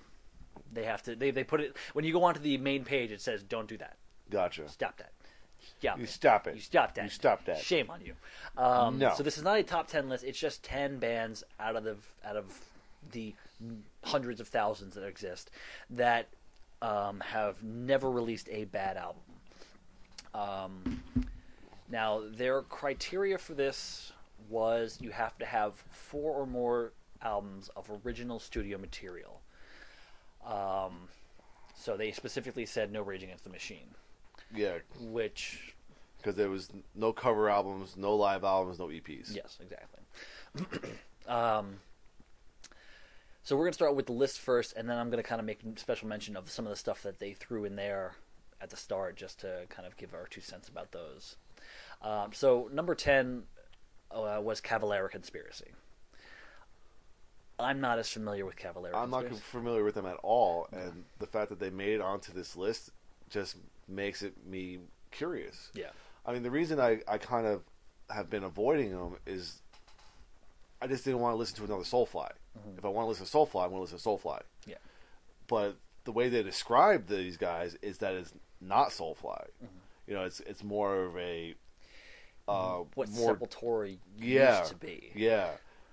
they 0.73 0.85
have 0.85 1.03
to 1.05 1.15
they 1.17 1.31
they 1.31 1.45
put 1.45 1.61
it 1.61 1.77
when 1.93 2.05
you 2.05 2.13
go 2.13 2.23
onto 2.25 2.41
the 2.41 2.57
main 2.59 2.85
page 2.85 3.11
it 3.11 3.21
says 3.21 3.43
don't 3.43 3.69
do 3.69 3.77
that. 3.79 3.97
Gotcha. 4.31 4.69
Stop 4.69 4.97
that. 4.99 5.13
Stop 5.79 5.99
You 5.99 6.05
it. 6.05 6.09
stop 6.11 6.47
it. 6.47 6.55
You 6.55 6.61
stop 6.61 6.95
that. 6.95 7.05
You 7.05 7.11
stop 7.11 7.45
that. 7.45 7.59
Shame 7.59 7.91
on 7.91 8.01
you. 8.01 8.15
Um, 8.57 8.99
No. 8.99 9.13
So 9.15 9.23
this 9.23 9.37
is 9.37 9.43
not 9.43 9.59
a 9.59 9.63
top 9.63 9.89
ten 9.89 10.09
list. 10.09 10.25
It's 10.25 10.39
just 10.39 10.63
ten 10.63 10.99
bands 10.99 11.43
out 11.59 11.77
of 11.77 11.85
the 11.85 11.97
out 12.25 12.37
of 12.37 12.47
the 13.13 13.35
hundreds 14.05 14.41
of 14.41 14.49
thousands 14.49 14.95
that 14.95 15.05
exist 15.05 15.51
that 15.91 16.29
um, 16.81 17.21
have 17.21 17.63
never 17.63 18.11
released 18.11 18.49
a 18.51 18.65
bad 18.65 18.97
album. 18.97 19.23
Um, 20.35 21.03
now 21.91 22.23
their 22.31 22.63
criteria 22.63 23.39
for 23.39 23.55
this 23.55 24.13
was 24.49 24.99
you 25.01 25.11
have 25.11 25.37
to 25.39 25.47
have 25.47 25.75
four 25.91 26.33
or 26.33 26.47
more 26.47 26.93
albums 27.23 27.71
of 27.77 27.91
original 28.05 28.39
studio 28.39 28.79
material. 28.79 29.41
Um, 30.47 31.09
so 31.75 31.97
they 31.97 32.13
specifically 32.13 32.67
said 32.67 32.93
no 32.93 33.03
Rage 33.03 33.23
Against 33.23 33.45
the 33.45 33.51
Machine, 33.51 33.95
Yeah, 34.55 34.79
which 35.01 35.75
because 36.19 36.35
there 36.35 36.51
was 36.51 36.69
no 36.95 37.13
cover 37.13 37.49
albums, 37.49 37.97
no 37.97 38.15
live 38.15 38.45
albums, 38.45 38.79
no 38.79 38.89
EPs. 38.89 39.35
Yes, 39.35 39.59
exactly. 39.61 40.91
um, 41.29 41.81
so 43.43 43.57
we're 43.57 43.65
going 43.65 43.73
to 43.73 43.77
start 43.77 43.97
with 43.97 44.07
the 44.07 44.13
list 44.13 44.39
first, 44.39 44.75
and 44.77 44.89
then 44.89 44.99
I'm 44.99 45.11
going 45.11 45.23
to 45.23 45.29
kind 45.29 45.41
of 45.41 45.47
make 45.47 45.61
special 45.77 46.09
mention 46.09 46.37
of 46.37 46.51
some 46.51 46.67
of 46.67 46.71
the 46.71 46.77
stuff 46.77 47.03
that 47.03 47.19
they 47.19 47.33
threw 47.33 47.65
in 47.65 47.77
there 47.77 48.17
at 48.61 48.69
the 48.69 48.77
start, 48.77 49.17
just 49.17 49.41
to 49.41 49.63
kind 49.71 49.87
of 49.87 49.97
give 49.97 50.13
our 50.13 50.27
two 50.27 50.43
cents 50.43 50.69
about 50.69 50.93
those. 50.93 51.37
Um, 52.03 52.33
so 52.33 52.69
number 52.73 52.95
ten 52.95 53.45
uh, 54.11 54.41
was 54.43 54.61
Cavalera 54.61 55.11
Conspiracy. 55.11 55.73
I'm 57.59 57.81
not 57.81 57.99
as 57.99 58.09
familiar 58.09 58.47
with 58.47 58.57
Cavalera. 58.57 58.95
I'm 58.95 59.11
not 59.11 59.31
familiar 59.37 59.85
with 59.85 59.95
them 59.95 60.07
at 60.07 60.17
all, 60.23 60.67
and 60.73 61.05
the 61.19 61.27
fact 61.27 61.51
that 61.51 61.61
they 61.61 61.71
made 61.71 61.95
it 61.95 62.01
onto 62.01 62.33
this 62.33 62.57
list 62.57 62.91
just 63.29 63.57
makes 63.87 64.23
it 64.23 64.35
me 64.47 64.79
curious. 65.11 65.71
Yeah. 65.75 65.91
I 66.25 66.33
mean, 66.33 66.43
the 66.43 66.51
reason 66.51 66.81
I, 66.81 67.01
I 67.07 67.19
kind 67.19 67.47
of 67.47 67.63
have 68.09 68.31
been 68.31 68.45
avoiding 68.45 68.93
them 68.93 69.17
is 69.27 69.61
I 70.81 70.87
just 70.87 71.05
didn't 71.05 71.21
want 71.21 71.35
to 71.35 71.37
listen 71.37 71.57
to 71.57 71.65
another 71.65 71.85
Soulfly. 71.85 72.31
If 72.77 72.85
I 72.85 72.89
want 72.89 73.05
to 73.05 73.09
listen 73.09 73.27
to 73.27 73.33
Soulfly, 73.33 73.63
I 73.63 73.67
want 73.67 73.87
to 73.87 73.95
listen 73.95 73.99
to 73.99 74.05
Soulfly. 74.05 74.41
Yeah. 74.67 74.77
But 75.47 75.77
the 76.05 76.13
way 76.13 76.29
they 76.29 76.43
describe 76.43 77.07
these 77.07 77.37
guys 77.37 77.77
is 77.83 77.99
that 77.99 78.15
it's 78.15 78.33
not 78.61 78.89
Soulfly. 78.89 79.47
You 80.07 80.15
know, 80.15 80.25
it's 80.25 80.41
it's 80.41 80.65
more 80.65 81.05
of 81.05 81.17
a 81.17 81.55
uh, 82.51 82.85
What 82.95 83.09
more 83.11 83.37
Sepultura 83.37 83.97
yeah 84.19 84.61
used 84.61 84.71
to 84.73 84.77
be. 84.77 85.11
yeah. 85.15 85.51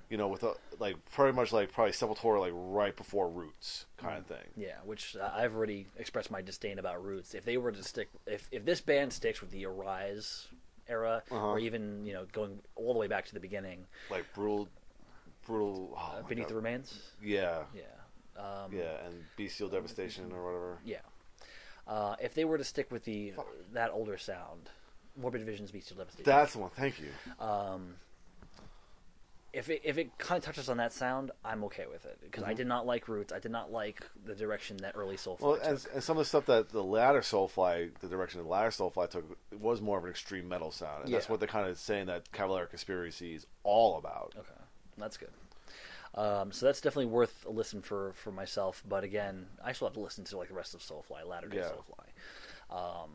You 0.10 0.16
know, 0.18 0.30
with 0.30 0.44
a, 0.44 0.54
like 0.80 0.96
pretty 1.12 1.36
much 1.36 1.52
like 1.52 1.74
probably 1.74 1.92
Sepultura 1.92 2.40
like 2.40 2.54
right 2.56 2.96
before 2.96 3.30
Roots 3.30 3.86
kind 3.98 4.18
of 4.18 4.26
thing. 4.26 4.46
Yeah, 4.56 4.78
which 4.86 5.18
uh, 5.18 5.30
I've 5.36 5.54
already 5.54 5.88
expressed 5.98 6.32
my 6.32 6.42
disdain 6.42 6.80
about 6.80 7.04
Roots. 7.04 7.34
If 7.34 7.44
they 7.44 7.58
were 7.58 7.74
to 7.74 7.84
stick, 7.84 8.08
if 8.26 8.48
if 8.52 8.64
this 8.64 8.80
band 8.80 9.12
sticks 9.12 9.42
with 9.42 9.52
the 9.52 9.66
Arise 9.66 10.48
era, 10.88 11.24
Uh-huh. 11.30 11.48
or 11.50 11.60
even 11.60 12.06
you 12.06 12.14
know 12.14 12.26
going 12.32 12.60
all 12.78 12.94
the 12.94 13.00
way 13.00 13.08
back 13.08 13.26
to 13.26 13.34
the 13.34 13.42
beginning, 13.42 13.86
Like 14.10 14.24
brutal, 14.34 14.70
brutal. 15.46 15.92
Oh 15.98 16.20
uh, 16.20 16.22
Beneath 16.22 16.46
God. 16.46 16.52
the 16.52 16.56
Remains, 16.56 17.12
Yeah, 17.22 17.64
yeah, 17.76 18.42
um, 18.42 18.72
yeah, 18.72 19.06
and 19.06 19.26
Bestial 19.36 19.68
Devastation 19.68 20.32
or 20.32 20.42
whatever. 20.46 20.78
yeah. 20.86 21.00
Uh, 21.86 22.16
if 22.22 22.34
they 22.34 22.46
were 22.46 22.58
to 22.58 22.64
stick 22.64 22.90
with 22.92 23.04
the 23.04 23.34
that 23.74 23.92
older 23.92 24.18
sound, 24.18 24.70
Morbid 25.18 25.44
Vision's 25.44 25.72
Bestial 25.72 25.98
Devastation. 25.98 26.26
That's 26.26 26.54
the 26.54 26.60
one. 26.60 26.70
Thank 26.72 27.00
you. 27.00 27.10
um, 27.44 27.96
if 29.54 29.70
it 29.70 29.82
if 29.84 29.98
it 29.98 30.16
kind 30.20 30.38
of 30.38 30.44
touches 30.44 30.70
on 30.70 30.78
that 30.78 30.94
sound, 30.94 31.32
I'm 31.44 31.64
okay 31.64 31.86
with 31.92 32.06
it 32.06 32.20
because 32.22 32.44
I 32.44 32.54
Mhm. 32.54 32.58
did 32.58 32.68
not 32.68 32.86
like 32.86 33.08
Roots. 33.08 33.32
I 33.34 33.40
did 33.40 33.50
not 33.52 33.72
like 33.72 34.06
the 34.26 34.36
direction 34.36 34.78
that 34.78 34.94
early 34.96 35.16
Soulfly 35.16 35.40
Well, 35.42 35.56
took. 35.56 35.64
and, 35.66 35.88
and 35.96 36.04
some 36.04 36.18
of 36.18 36.22
the 36.22 36.26
stuff 36.26 36.46
that 36.48 36.70
the 36.70 36.84
latter 36.84 37.22
Soulfly, 37.22 37.98
the 38.00 38.08
direction 38.08 38.42
the 38.44 38.48
latter 38.48 38.70
Soulfly 38.70 39.10
took, 39.10 39.38
was 39.60 39.82
more 39.82 39.98
of 39.98 40.04
an 40.04 40.10
extreme 40.12 40.48
metal 40.48 40.70
sound, 40.72 41.06
and 41.06 41.14
that's 41.14 41.30
what 41.30 41.40
they're 41.40 41.48
kind 41.48 41.68
of 41.68 41.80
saying 41.80 42.06
that 42.08 42.32
Cavalera 42.34 42.70
Conspiracy 42.70 43.34
is 43.34 43.48
all 43.64 43.98
about. 43.98 44.34
Okay, 44.38 44.62
that's 44.98 45.18
good. 45.18 45.32
Um, 46.14 46.52
so 46.52 46.66
that's 46.66 46.82
definitely 46.82 47.06
worth 47.12 47.46
a 47.46 47.50
listen 47.52 47.82
for 47.82 48.14
for 48.14 48.32
myself. 48.32 48.84
But 48.88 49.04
again, 49.04 49.48
I 49.64 49.72
still 49.72 49.88
have 49.88 49.94
to 49.96 50.00
listen 50.02 50.24
to 50.26 50.38
like 50.38 50.50
the 50.50 50.56
rest 50.56 50.76
of 50.76 50.82
Soulfly, 50.82 51.26
Latter 51.26 51.48
Day 51.48 51.58
Yeah. 51.60 51.72
Soulfly. 51.72 52.76
Um, 52.76 53.12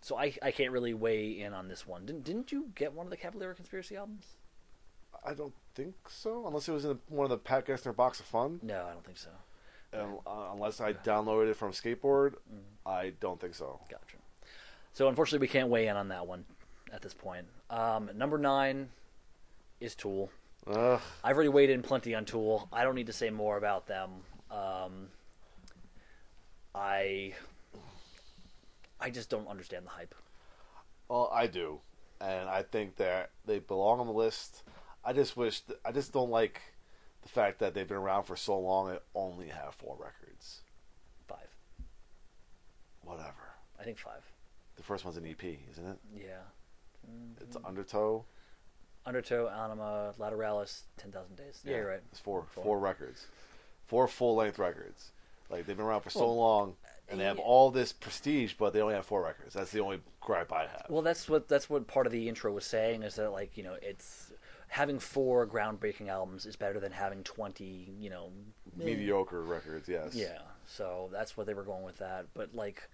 so 0.00 0.16
I 0.16 0.34
I 0.42 0.50
can't 0.50 0.72
really 0.72 0.94
weigh 0.94 1.40
in 1.40 1.52
on 1.54 1.68
this 1.68 1.86
one. 1.86 2.06
Didn't 2.06 2.24
didn't 2.24 2.52
you 2.52 2.70
get 2.74 2.92
one 2.92 3.06
of 3.06 3.10
the 3.10 3.16
Cavalera 3.16 3.54
Conspiracy 3.54 3.96
albums? 3.96 4.26
I 5.24 5.34
don't 5.34 5.54
think 5.74 5.94
so, 6.08 6.46
unless 6.46 6.68
it 6.68 6.72
was 6.72 6.84
in 6.84 6.98
one 7.08 7.24
of 7.24 7.30
the 7.30 7.38
Pat 7.38 7.66
Gessner 7.66 7.94
box 7.94 8.20
of 8.20 8.26
fun. 8.26 8.60
No, 8.62 8.86
I 8.88 8.92
don't 8.92 9.04
think 9.04 9.18
so. 9.18 9.30
And, 9.92 10.18
uh, 10.26 10.50
unless 10.52 10.80
I 10.80 10.92
downloaded 10.92 11.50
it 11.50 11.54
from 11.56 11.72
Skateboard, 11.72 12.34
Mm. 12.52 12.60
I 12.86 13.10
don't 13.20 13.40
think 13.40 13.54
so. 13.54 13.80
Gotcha. 13.90 14.16
So 14.92 15.08
unfortunately, 15.08 15.44
we 15.44 15.48
can't 15.50 15.68
weigh 15.70 15.88
in 15.88 15.96
on 15.96 16.08
that 16.08 16.26
one 16.26 16.44
at 16.92 17.02
this 17.02 17.14
point. 17.14 17.46
Um, 17.70 18.10
number 18.14 18.38
nine 18.38 18.90
is 19.80 19.94
Tool. 19.94 20.30
Ugh. 20.66 21.00
I've 21.24 21.34
already 21.36 21.48
weighed 21.48 21.70
in 21.70 21.82
plenty 21.82 22.14
on 22.14 22.24
Tool. 22.24 22.68
I 22.72 22.82
don't 22.84 22.94
need 22.94 23.06
to 23.06 23.12
say 23.12 23.30
more 23.30 23.56
about 23.56 23.86
them. 23.86 24.10
Um, 24.50 25.08
I 26.74 27.34
I 29.00 29.10
just 29.10 29.30
don't 29.30 29.48
understand 29.48 29.86
the 29.86 29.90
hype. 29.90 30.14
Well, 31.08 31.30
I 31.32 31.46
do, 31.46 31.80
and 32.20 32.48
I 32.48 32.62
think 32.62 32.96
that 32.96 33.30
they 33.46 33.58
belong 33.58 34.00
on 34.00 34.06
the 34.06 34.12
list. 34.12 34.62
I 35.04 35.12
just 35.12 35.36
wish, 35.36 35.62
I 35.84 35.92
just 35.92 36.12
don't 36.12 36.30
like 36.30 36.60
the 37.22 37.28
fact 37.28 37.60
that 37.60 37.74
they've 37.74 37.88
been 37.88 37.96
around 37.96 38.24
for 38.24 38.36
so 38.36 38.58
long 38.58 38.90
and 38.90 38.98
only 39.14 39.48
have 39.48 39.74
four 39.74 39.96
records. 39.98 40.60
Five. 41.26 41.48
Whatever. 43.02 43.54
I 43.78 43.84
think 43.84 43.98
five. 43.98 44.22
The 44.76 44.82
first 44.82 45.04
one's 45.04 45.16
an 45.16 45.26
EP, 45.26 45.42
isn't 45.70 45.86
it? 45.86 45.98
Yeah. 46.14 46.22
It's 47.40 47.56
mm-hmm. 47.56 47.66
Undertow. 47.66 48.24
Undertow, 49.06 49.48
Ænima, 49.48 50.14
Lateralus, 50.18 50.82
Ten 50.96 51.10
Thousand 51.10 51.36
Days. 51.36 51.60
Yeah, 51.64 51.76
you're 51.76 51.88
right. 51.88 52.00
It's 52.10 52.20
four, 52.20 52.44
Four. 52.50 52.64
four 52.64 52.78
records, 52.78 53.26
four 53.86 54.06
full 54.06 54.36
length 54.36 54.58
records. 54.58 55.12
Like 55.48 55.66
they've 55.66 55.76
been 55.76 55.86
around 55.86 56.02
for 56.02 56.10
so 56.10 56.30
long. 56.30 56.74
And 57.10 57.18
they 57.18 57.24
have 57.24 57.38
all 57.38 57.70
this 57.70 57.92
prestige, 57.92 58.54
but 58.58 58.72
they 58.72 58.80
only 58.80 58.94
have 58.94 59.06
four 59.06 59.22
records. 59.22 59.54
That's 59.54 59.70
the 59.70 59.80
only 59.80 60.00
gripe 60.20 60.52
I 60.52 60.62
have. 60.62 60.86
Well, 60.88 61.02
that's 61.02 61.28
what 61.28 61.48
that's 61.48 61.70
what 61.70 61.86
part 61.86 62.06
of 62.06 62.12
the 62.12 62.28
intro 62.28 62.52
was 62.52 62.64
saying 62.64 63.02
is 63.02 63.16
that 63.16 63.30
like 63.30 63.56
you 63.56 63.62
know 63.62 63.76
it's 63.80 64.32
having 64.68 64.98
four 64.98 65.46
groundbreaking 65.46 66.08
albums 66.08 66.44
is 66.44 66.56
better 66.56 66.78
than 66.78 66.92
having 66.92 67.22
twenty 67.22 67.94
you 67.98 68.10
know 68.10 68.30
eh, 68.80 68.84
Mediocre 68.84 69.42
records, 69.42 69.88
yes. 69.88 70.14
Yeah, 70.14 70.38
so 70.66 71.08
that's 71.12 71.36
what 71.36 71.46
they 71.46 71.54
were 71.54 71.64
going 71.64 71.84
with 71.84 71.98
that. 71.98 72.26
But 72.34 72.54
like, 72.54 72.88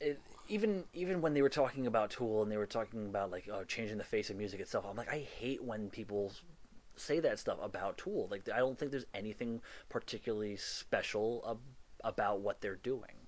it, 0.00 0.20
even 0.48 0.84
even 0.92 1.20
when 1.22 1.34
they 1.34 1.42
were 1.42 1.48
talking 1.48 1.86
about 1.86 2.10
Tool 2.10 2.42
and 2.42 2.52
they 2.52 2.58
were 2.58 2.66
talking 2.66 3.06
about 3.06 3.30
like 3.30 3.48
oh, 3.52 3.64
changing 3.64 3.98
the 3.98 4.04
face 4.04 4.30
of 4.30 4.36
music 4.36 4.60
itself, 4.60 4.84
I'm 4.88 4.96
like, 4.96 5.12
I 5.12 5.26
hate 5.38 5.62
when 5.62 5.88
people 5.88 6.32
say 6.96 7.20
that 7.20 7.38
stuff 7.38 7.58
about 7.62 7.98
Tool. 7.98 8.28
Like, 8.30 8.48
I 8.54 8.58
don't 8.58 8.78
think 8.78 8.90
there's 8.90 9.06
anything 9.14 9.60
particularly 9.88 10.56
special 10.56 11.42
ab- 11.48 11.58
about 12.04 12.40
what 12.40 12.60
they're 12.60 12.76
doing. 12.76 13.21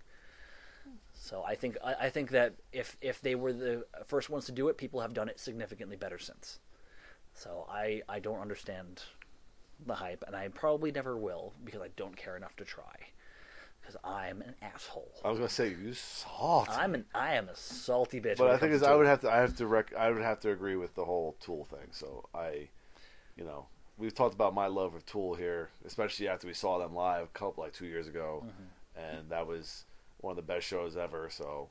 So 1.24 1.42
I 1.42 1.54
think 1.54 1.78
I, 1.82 1.94
I 2.02 2.10
think 2.10 2.30
that 2.32 2.52
if 2.70 2.98
if 3.00 3.22
they 3.22 3.34
were 3.34 3.54
the 3.54 3.86
first 4.04 4.28
ones 4.28 4.44
to 4.44 4.52
do 4.52 4.68
it, 4.68 4.76
people 4.76 5.00
have 5.00 5.14
done 5.14 5.30
it 5.30 5.40
significantly 5.40 5.96
better 5.96 6.18
since. 6.18 6.58
So 7.32 7.66
I 7.70 8.02
I 8.10 8.18
don't 8.20 8.40
understand 8.40 9.02
the 9.86 9.94
hype, 9.94 10.22
and 10.26 10.36
I 10.36 10.48
probably 10.48 10.92
never 10.92 11.16
will 11.16 11.54
because 11.64 11.80
I 11.80 11.88
don't 11.96 12.14
care 12.14 12.36
enough 12.36 12.54
to 12.56 12.64
try. 12.64 12.94
Because 13.80 13.96
I'm 14.04 14.42
an 14.42 14.54
asshole. 14.60 15.12
I 15.24 15.30
was 15.30 15.38
gonna 15.38 15.48
say 15.48 15.70
you 15.70 15.94
salty. 15.94 16.72
I'm 16.72 16.94
an 16.94 17.06
I 17.14 17.36
am 17.36 17.48
a 17.48 17.56
salty 17.56 18.20
bitch. 18.20 18.36
but 18.36 18.50
I 18.50 18.58
think 18.58 18.72
is 18.74 18.82
I 18.82 18.94
would 18.94 19.06
it. 19.06 19.08
have 19.08 19.20
to 19.22 19.30
I 19.32 19.36
have 19.38 19.56
to 19.56 19.66
rec- 19.66 19.94
I 19.96 20.10
would 20.10 20.20
have 20.22 20.40
to 20.40 20.50
agree 20.50 20.76
with 20.76 20.94
the 20.94 21.06
whole 21.06 21.36
Tool 21.40 21.64
thing. 21.64 21.88
So 21.92 22.26
I, 22.34 22.68
you 23.34 23.44
know, 23.44 23.64
we've 23.96 24.14
talked 24.14 24.34
about 24.34 24.52
my 24.52 24.66
love 24.66 24.94
of 24.94 25.06
Tool 25.06 25.34
here, 25.36 25.70
especially 25.86 26.28
after 26.28 26.46
we 26.46 26.52
saw 26.52 26.78
them 26.78 26.94
live 26.94 27.24
a 27.24 27.38
couple 27.38 27.64
like 27.64 27.72
two 27.72 27.86
years 27.86 28.08
ago, 28.08 28.44
Mm-hmm. 28.44 29.00
and 29.18 29.30
that 29.30 29.46
was 29.46 29.84
one 30.24 30.32
of 30.32 30.36
the 30.36 30.42
best 30.42 30.66
shows 30.66 30.96
ever. 30.96 31.28
So 31.30 31.68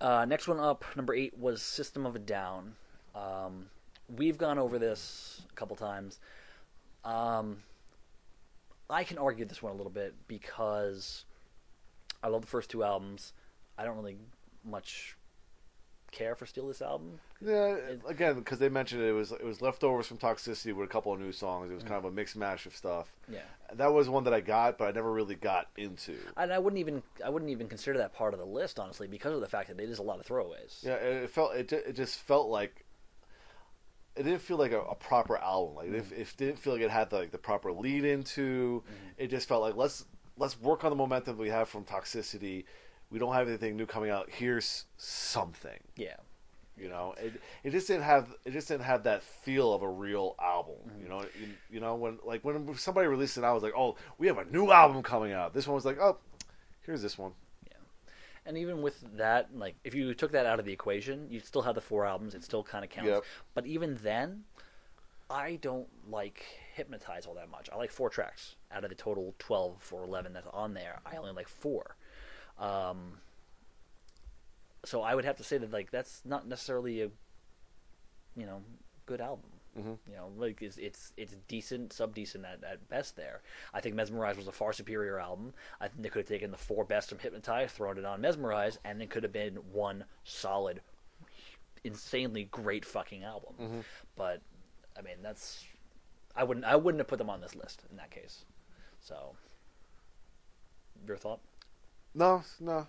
Uh, 0.00 0.24
next 0.24 0.48
one 0.48 0.58
up, 0.58 0.84
number 0.96 1.12
eight, 1.12 1.36
was 1.36 1.60
System 1.60 2.06
of 2.06 2.16
a 2.16 2.18
Down. 2.18 2.74
Um, 3.14 3.66
we've 4.08 4.38
gone 4.38 4.58
over 4.58 4.78
this 4.78 5.42
a 5.50 5.54
couple 5.54 5.76
times. 5.76 6.18
Um, 7.04 7.58
I 8.88 9.04
can 9.04 9.18
argue 9.18 9.44
this 9.44 9.62
one 9.62 9.72
a 9.72 9.76
little 9.76 9.92
bit 9.92 10.14
because 10.26 11.26
I 12.22 12.28
love 12.28 12.40
the 12.40 12.46
first 12.46 12.70
two 12.70 12.82
albums. 12.82 13.34
I 13.76 13.84
don't 13.84 13.96
really 13.96 14.16
much 14.64 15.16
care 16.10 16.34
for 16.34 16.46
Steal 16.46 16.68
This 16.68 16.82
album. 16.82 17.20
yeah, 17.40 17.76
again 18.06 18.34
because 18.34 18.58
they 18.58 18.68
mentioned 18.68 19.02
it, 19.02 19.08
it 19.08 19.12
was 19.12 19.32
it 19.32 19.44
was 19.44 19.60
leftovers 19.62 20.06
from 20.06 20.18
Toxicity 20.18 20.74
with 20.74 20.88
a 20.88 20.92
couple 20.92 21.12
of 21.12 21.20
new 21.20 21.32
songs. 21.32 21.70
It 21.70 21.74
was 21.74 21.84
kind 21.84 21.96
of 21.96 22.04
a 22.04 22.10
mixed 22.10 22.36
mash 22.36 22.66
of 22.66 22.76
stuff. 22.76 23.12
Yeah. 23.28 23.40
That 23.74 23.92
was 23.92 24.08
one 24.08 24.24
that 24.24 24.34
I 24.34 24.40
got, 24.40 24.78
but 24.78 24.88
I 24.88 24.90
never 24.92 25.12
really 25.12 25.36
got 25.36 25.68
into. 25.76 26.16
And 26.36 26.52
I 26.52 26.58
wouldn't 26.58 26.80
even 26.80 27.02
I 27.24 27.30
wouldn't 27.30 27.50
even 27.50 27.68
consider 27.68 27.98
that 27.98 28.12
part 28.12 28.34
of 28.34 28.40
the 28.40 28.46
list 28.46 28.78
honestly 28.78 29.06
because 29.06 29.34
of 29.34 29.40
the 29.40 29.48
fact 29.48 29.68
that 29.68 29.80
it 29.80 29.88
is 29.88 29.98
a 29.98 30.02
lot 30.02 30.20
of 30.20 30.26
throwaways. 30.26 30.84
Yeah, 30.84 30.94
it 30.94 31.24
it 31.24 31.30
felt 31.30 31.54
it. 31.54 31.72
It 31.72 31.96
just 31.96 32.18
felt 32.18 32.48
like 32.48 32.84
it 34.16 34.24
didn't 34.24 34.42
feel 34.42 34.56
like 34.56 34.72
a, 34.72 34.80
a 34.80 34.94
proper 34.94 35.38
album. 35.38 35.76
Like 35.76 35.88
if 35.88 36.10
mm-hmm. 36.10 36.20
it 36.20 36.34
didn't 36.36 36.58
feel 36.58 36.74
like 36.74 36.82
it 36.82 36.90
had 36.90 37.10
the, 37.10 37.18
like 37.18 37.30
the 37.30 37.38
proper 37.38 37.72
lead 37.72 38.04
into. 38.04 38.82
Mm-hmm. 38.82 39.24
It 39.24 39.30
just 39.30 39.48
felt 39.48 39.62
like 39.62 39.76
let's 39.76 40.04
let's 40.36 40.60
work 40.60 40.84
on 40.84 40.90
the 40.90 40.96
momentum 40.96 41.38
we 41.38 41.48
have 41.48 41.68
from 41.68 41.84
Toxicity. 41.84 42.64
We 43.10 43.18
don't 43.18 43.34
have 43.34 43.48
anything 43.48 43.76
new 43.76 43.86
coming 43.86 44.10
out. 44.10 44.28
Here's 44.30 44.84
something. 44.96 45.80
Yeah. 45.96 46.16
You 46.80 46.88
know, 46.88 47.14
it 47.18 47.34
it 47.62 47.70
just 47.72 47.88
didn't 47.88 48.04
have 48.04 48.34
it 48.46 48.52
just 48.52 48.68
didn't 48.68 48.84
have 48.84 49.02
that 49.02 49.22
feel 49.22 49.74
of 49.74 49.82
a 49.82 49.88
real 49.88 50.34
album. 50.42 50.76
You 51.02 51.10
know, 51.10 51.18
mm-hmm. 51.18 51.42
you, 51.42 51.48
you 51.72 51.80
know 51.80 51.94
when 51.96 52.18
like 52.24 52.42
when 52.42 52.74
somebody 52.76 53.06
released 53.06 53.36
it, 53.36 53.44
I 53.44 53.52
was 53.52 53.62
like, 53.62 53.74
oh, 53.76 53.96
we 54.16 54.26
have 54.28 54.38
a 54.38 54.46
new 54.46 54.70
album 54.70 55.02
coming 55.02 55.32
out. 55.32 55.52
This 55.52 55.66
one 55.66 55.74
was 55.74 55.84
like, 55.84 55.98
oh, 55.98 56.16
here's 56.80 57.02
this 57.02 57.18
one. 57.18 57.32
Yeah, 57.66 57.74
and 58.46 58.56
even 58.56 58.80
with 58.80 59.04
that, 59.18 59.54
like 59.54 59.74
if 59.84 59.94
you 59.94 60.14
took 60.14 60.32
that 60.32 60.46
out 60.46 60.58
of 60.58 60.64
the 60.64 60.72
equation, 60.72 61.26
you 61.28 61.40
still 61.40 61.60
have 61.62 61.74
the 61.74 61.82
four 61.82 62.06
albums. 62.06 62.34
It 62.34 62.44
still 62.44 62.62
kind 62.62 62.82
of 62.82 62.90
counts. 62.90 63.10
Yep. 63.10 63.24
But 63.52 63.66
even 63.66 63.98
then, 64.02 64.44
I 65.28 65.58
don't 65.60 65.88
like 66.08 66.46
Hypnotize 66.72 67.26
all 67.26 67.34
that 67.34 67.50
much. 67.50 67.68
I 67.70 67.76
like 67.76 67.90
four 67.90 68.08
tracks 68.08 68.56
out 68.72 68.84
of 68.84 68.90
the 68.90 68.96
total 68.96 69.34
twelve 69.38 69.86
or 69.92 70.02
eleven 70.04 70.32
that's 70.32 70.48
on 70.50 70.72
there. 70.72 71.00
I 71.04 71.16
only 71.16 71.32
like 71.32 71.48
four. 71.48 71.96
Um, 72.60 73.14
so 74.84 75.02
I 75.02 75.14
would 75.14 75.24
have 75.24 75.36
to 75.36 75.44
say 75.44 75.58
that 75.58 75.72
like 75.72 75.90
that's 75.90 76.22
not 76.24 76.46
necessarily 76.46 77.02
a 77.02 77.10
you 78.36 78.46
know 78.46 78.62
good 79.06 79.20
album. 79.20 79.50
Mm-hmm. 79.78 80.10
You 80.10 80.16
know, 80.16 80.30
like 80.36 80.62
it's 80.62 80.76
it's 80.78 81.12
it's 81.16 81.36
decent, 81.46 81.92
sub 81.92 82.14
decent 82.14 82.44
at, 82.44 82.62
at 82.68 82.88
best. 82.88 83.16
There, 83.16 83.40
I 83.72 83.80
think 83.80 83.94
Mesmerize 83.94 84.36
was 84.36 84.48
a 84.48 84.52
far 84.52 84.72
superior 84.72 85.18
album. 85.18 85.52
I 85.80 85.88
think 85.88 86.02
they 86.02 86.08
could 86.08 86.20
have 86.20 86.28
taken 86.28 86.50
the 86.50 86.56
four 86.56 86.84
best 86.84 87.08
from 87.08 87.18
Hypnotize, 87.18 87.70
thrown 87.72 87.96
it 87.96 88.04
on 88.04 88.20
Mesmerize, 88.20 88.78
and 88.84 89.00
it 89.00 89.10
could 89.10 89.22
have 89.22 89.32
been 89.32 89.54
one 89.72 90.04
solid, 90.24 90.80
insanely 91.84 92.44
great 92.44 92.84
fucking 92.84 93.22
album. 93.22 93.54
Mm-hmm. 93.60 93.80
But 94.16 94.42
I 94.98 95.02
mean, 95.02 95.16
that's 95.22 95.64
I 96.34 96.42
wouldn't 96.42 96.66
I 96.66 96.74
wouldn't 96.74 97.00
have 97.00 97.08
put 97.08 97.18
them 97.18 97.30
on 97.30 97.40
this 97.40 97.54
list 97.54 97.84
in 97.90 97.96
that 97.96 98.10
case. 98.10 98.44
So, 99.00 99.34
your 101.06 101.16
thought? 101.16 101.40
No, 102.14 102.42
no. 102.60 102.86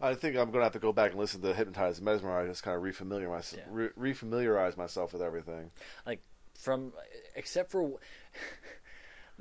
I 0.00 0.14
think 0.14 0.36
I'm 0.36 0.50
gonna 0.50 0.64
have 0.64 0.72
to 0.74 0.78
go 0.78 0.92
back 0.92 1.12
and 1.12 1.20
listen 1.20 1.40
to 1.42 1.54
Hypnotize 1.54 1.98
and 1.98 2.04
Mesmerize, 2.04 2.48
just 2.48 2.62
kind 2.62 2.76
of 2.76 2.82
refamiliar 2.82 3.30
myself, 3.30 3.62
Yeah. 3.66 3.88
re- 3.96 4.12
refamiliarize 4.12 4.76
myself 4.76 5.12
with 5.12 5.22
everything. 5.22 5.70
like 6.04 6.20
from 6.58 6.92
except 7.34 7.70
for 7.70 7.98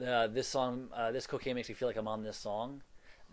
uh, 0.05 0.28
this 0.28 0.47
song 0.47 0.89
uh, 0.93 1.11
this 1.11 1.26
cocaine 1.28 1.55
makes 1.55 1.69
me 1.69 1.76
feel 1.76 1.88
like 1.88 1.95
i'm 1.95 2.09
on 2.09 2.23
this 2.23 2.36
song 2.36 2.82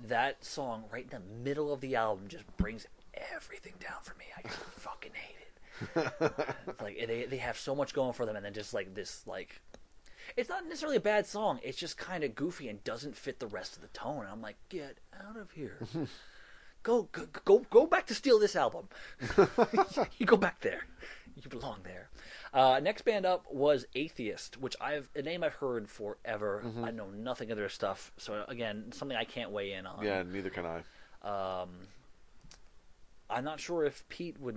that 0.04 0.44
song 0.44 0.84
right 0.92 1.04
in 1.04 1.10
the 1.10 1.42
middle 1.42 1.72
of 1.72 1.80
the 1.80 1.96
album 1.96 2.28
just 2.28 2.44
brings 2.56 2.86
everything 3.34 3.72
down 3.80 3.98
for 4.04 4.14
me 4.14 4.24
i 4.38 4.48
fucking 4.48 5.10
hate 5.14 5.36
it 5.96 6.74
like 6.80 6.96
they, 7.08 7.24
they 7.24 7.38
have 7.38 7.58
so 7.58 7.74
much 7.74 7.92
going 7.92 8.12
for 8.12 8.24
them 8.24 8.36
and 8.36 8.44
then 8.44 8.52
just 8.54 8.72
like 8.72 8.94
this 8.94 9.26
like 9.26 9.60
it's 10.36 10.48
not 10.48 10.64
necessarily 10.64 10.96
a 10.96 11.00
bad 11.00 11.26
song 11.26 11.58
it's 11.62 11.78
just 11.78 11.96
kind 11.96 12.24
of 12.24 12.34
goofy 12.34 12.68
and 12.68 12.82
doesn't 12.84 13.16
fit 13.16 13.38
the 13.40 13.46
rest 13.46 13.76
of 13.76 13.82
the 13.82 13.88
tone 13.88 14.26
i'm 14.30 14.42
like 14.42 14.56
get 14.68 14.98
out 15.26 15.36
of 15.36 15.50
here 15.52 15.78
go 16.82 17.08
go 17.12 17.26
go 17.44 17.58
go 17.70 17.86
back 17.86 18.06
to 18.06 18.14
steal 18.14 18.38
this 18.38 18.56
album 18.56 18.88
you 20.18 20.26
go 20.26 20.36
back 20.36 20.60
there. 20.60 20.86
You 21.34 21.48
belong 21.48 21.78
there. 21.82 22.10
Uh, 22.52 22.78
next 22.82 23.02
band 23.02 23.24
up 23.24 23.46
was 23.50 23.86
Atheist, 23.94 24.60
which 24.60 24.76
I've 24.82 25.08
a 25.16 25.22
name 25.22 25.42
I've 25.42 25.54
heard 25.54 25.88
forever. 25.88 26.62
I 26.84 26.90
know 26.90 27.06
nothing 27.08 27.50
of 27.50 27.56
their 27.56 27.70
stuff, 27.70 28.12
so 28.18 28.44
again, 28.48 28.92
something 28.92 29.16
I 29.16 29.24
can't 29.24 29.50
weigh 29.50 29.72
in 29.72 29.86
on. 29.86 30.04
Yeah, 30.04 30.22
neither 30.24 30.50
can 30.50 30.66
I. 30.66 30.82
Um, 31.62 31.70
I'm 33.32 33.44
not 33.44 33.58
sure 33.60 33.84
if 33.84 34.06
Pete 34.08 34.38
would 34.40 34.56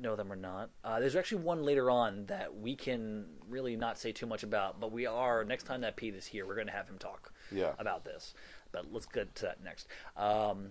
know 0.00 0.16
them 0.16 0.32
or 0.32 0.36
not. 0.36 0.70
Uh, 0.84 1.00
there's 1.00 1.16
actually 1.16 1.42
one 1.42 1.62
later 1.64 1.90
on 1.90 2.26
that 2.26 2.54
we 2.56 2.76
can 2.76 3.26
really 3.48 3.76
not 3.76 3.98
say 3.98 4.12
too 4.12 4.26
much 4.26 4.42
about, 4.42 4.80
but 4.80 4.92
we 4.92 5.06
are 5.06 5.44
next 5.44 5.64
time 5.64 5.80
that 5.82 5.96
Pete 5.96 6.14
is 6.14 6.26
here, 6.26 6.46
we're 6.46 6.54
going 6.54 6.66
to 6.68 6.72
have 6.72 6.88
him 6.88 6.98
talk 6.98 7.32
Yeah. 7.50 7.72
about 7.78 8.04
this. 8.04 8.34
But 8.70 8.92
let's 8.92 9.06
get 9.06 9.34
to 9.36 9.42
that 9.46 9.62
next. 9.62 9.88
Um, 10.16 10.70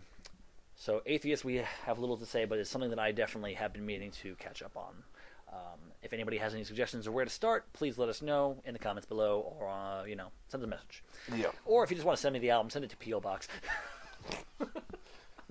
so 0.76 1.02
atheist, 1.06 1.46
we 1.46 1.56
have 1.86 2.00
little 2.00 2.18
to 2.18 2.26
say, 2.26 2.46
but 2.46 2.58
it's 2.58 2.70
something 2.70 2.90
that 2.90 3.00
I 3.00 3.12
definitely 3.12 3.54
have 3.56 3.74
been 3.74 3.86
meaning 3.86 4.12
to 4.24 4.34
catch 4.36 4.64
up 4.64 4.76
on. 4.76 4.94
Um, 5.54 5.80
if 6.02 6.14
anybody 6.14 6.38
has 6.38 6.54
any 6.54 6.64
suggestions 6.64 7.06
or 7.08 7.12
where 7.12 7.26
to 7.26 7.30
start, 7.32 7.72
please 7.74 7.98
let 7.98 8.08
us 8.10 8.22
know 8.22 8.58
in 8.66 8.72
the 8.74 8.80
comments 8.80 9.06
below, 9.06 9.54
or 9.60 9.68
uh, 9.70 10.06
you 10.06 10.16
know, 10.16 10.28
send 10.48 10.64
us 10.64 10.66
a 10.66 10.70
message. 10.70 11.04
Yeah. 11.36 11.52
Or 11.66 11.84
if 11.84 11.92
you 11.92 11.96
just 11.96 12.06
want 12.08 12.16
to 12.18 12.22
send 12.22 12.34
me 12.34 12.40
the 12.40 12.52
album, 12.52 12.70
send 12.70 12.86
it 12.86 12.92
to 12.92 12.98
PO 12.98 13.20
Box. 13.20 13.48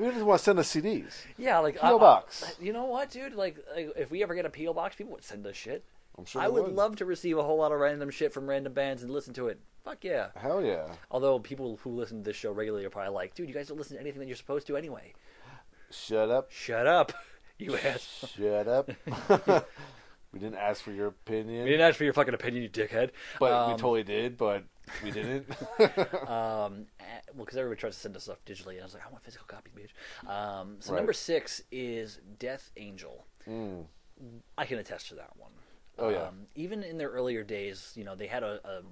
We 0.00 0.10
just 0.10 0.24
want 0.24 0.38
to 0.38 0.44
send 0.44 0.58
us 0.58 0.74
CDs. 0.74 1.12
yeah, 1.36 1.58
like 1.58 1.74
P.O. 1.80 1.98
box. 1.98 2.56
you 2.60 2.72
know 2.72 2.84
what, 2.86 3.10
dude? 3.10 3.34
Like, 3.34 3.56
like, 3.74 3.92
if 3.96 4.10
we 4.10 4.22
ever 4.22 4.34
get 4.34 4.46
a 4.46 4.50
PO 4.50 4.72
Box, 4.72 4.96
people 4.96 5.12
would 5.12 5.24
send 5.24 5.46
us 5.46 5.56
shit. 5.56 5.84
I'm 6.18 6.24
sure 6.24 6.40
I 6.42 6.46
they 6.46 6.52
would, 6.52 6.62
would. 6.64 6.74
love 6.74 6.96
to 6.96 7.04
receive 7.04 7.38
a 7.38 7.42
whole 7.42 7.58
lot 7.58 7.70
of 7.72 7.78
random 7.80 8.10
shit 8.10 8.32
from 8.32 8.48
random 8.48 8.72
bands 8.72 9.02
and 9.02 9.12
listen 9.12 9.34
to 9.34 9.48
it. 9.48 9.60
Fuck 9.84 10.04
yeah. 10.04 10.28
Hell 10.36 10.62
yeah. 10.64 10.86
Although 11.10 11.38
people 11.38 11.78
who 11.82 11.90
listen 11.90 12.18
to 12.18 12.24
this 12.24 12.36
show 12.36 12.52
regularly 12.52 12.84
are 12.84 12.90
probably 12.90 13.12
like, 13.14 13.34
dude, 13.34 13.48
you 13.48 13.54
guys 13.54 13.68
don't 13.68 13.78
listen 13.78 13.96
to 13.96 14.00
anything 14.00 14.20
that 14.20 14.26
you're 14.26 14.36
supposed 14.36 14.66
to 14.66 14.76
anyway. 14.76 15.12
Shut 15.90 16.30
up. 16.30 16.50
Shut 16.50 16.86
up, 16.86 17.12
you 17.58 17.76
ass. 17.76 18.24
Shut 18.36 18.68
up. 18.68 18.90
we 20.32 20.38
didn't 20.38 20.56
ask 20.58 20.82
for 20.82 20.92
your 20.92 21.08
opinion, 21.08 21.64
We 21.64 21.70
didn't 21.70 21.86
ask 21.88 21.96
for 21.96 22.04
your 22.04 22.12
fucking 22.12 22.34
opinion, 22.34 22.62
you 22.62 22.68
dickhead. 22.68 23.10
but 23.38 23.52
Um, 23.52 23.72
we 23.72 23.76
totally 23.78 24.04
did. 24.04 24.36
But 24.36 24.64
we 25.04 25.10
didn't. 25.10 25.46
Um, 26.28 26.86
eh, 27.00 27.04
well, 27.34 27.44
because 27.44 27.56
everybody 27.56 27.80
tries 27.80 27.94
to 27.94 28.00
send 28.00 28.16
us 28.16 28.24
stuff 28.24 28.38
digitally, 28.46 28.72
and 28.74 28.80
I 28.80 28.84
was 28.84 28.94
like, 28.94 29.06
I 29.06 29.10
want 29.10 29.24
physical 29.24 29.46
copies, 29.46 29.72
bitch. 29.74 30.28
Um, 30.30 30.76
so 30.80 30.92
Right. 30.92 30.98
number 30.98 31.12
six 31.12 31.62
is 31.72 32.20
Death 32.38 32.70
Angel. 32.76 33.26
Mm. 33.48 33.84
I 34.58 34.66
can 34.66 34.78
attest 34.78 35.08
to 35.08 35.14
that 35.16 35.30
one. 35.36 35.52
Oh, 35.98 36.08
yeah. 36.10 36.22
Um, 36.28 36.46
even 36.54 36.82
in 36.82 36.98
their 36.98 37.08
earlier 37.10 37.42
days, 37.42 37.92
you 37.96 38.04
know, 38.04 38.14
they 38.14 38.26
had 38.26 38.42
a. 38.42 38.60
Um, 38.64 38.84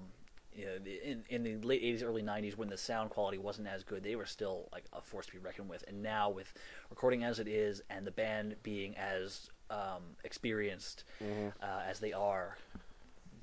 you 0.55 0.65
know, 0.65 0.73
in, 1.05 1.23
in 1.29 1.45
the 1.45 1.55
late 1.65 1.83
80s, 1.85 2.03
early 2.03 2.23
90s, 2.23 2.57
when 2.57 2.69
the 2.69 2.77
sound 2.77 3.11
quality 3.11 3.39
wasn't 3.39 3.69
as 3.69 3.85
good, 3.85 4.03
they 4.03 4.16
were 4.16 4.27
still 4.27 4.69
like 4.73 4.87
a 4.93 5.01
force 5.01 5.27
to 5.27 5.33
be 5.33 5.39
reckoned 5.39 5.69
with. 5.69 5.85
And 5.87 6.03
now, 6.03 6.31
with 6.31 6.53
recording 6.91 7.23
as 7.23 7.39
it 7.39 7.47
is, 7.47 7.81
and 7.91 8.05
the 8.05 8.11
band 8.11 8.57
being 8.65 8.97
as 8.97 9.51
um, 9.70 10.16
experienced 10.25 11.05
Mm-hmm. 11.23 11.49
uh, 11.62 11.83
as 11.89 12.01
they 12.01 12.12
are, 12.12 12.57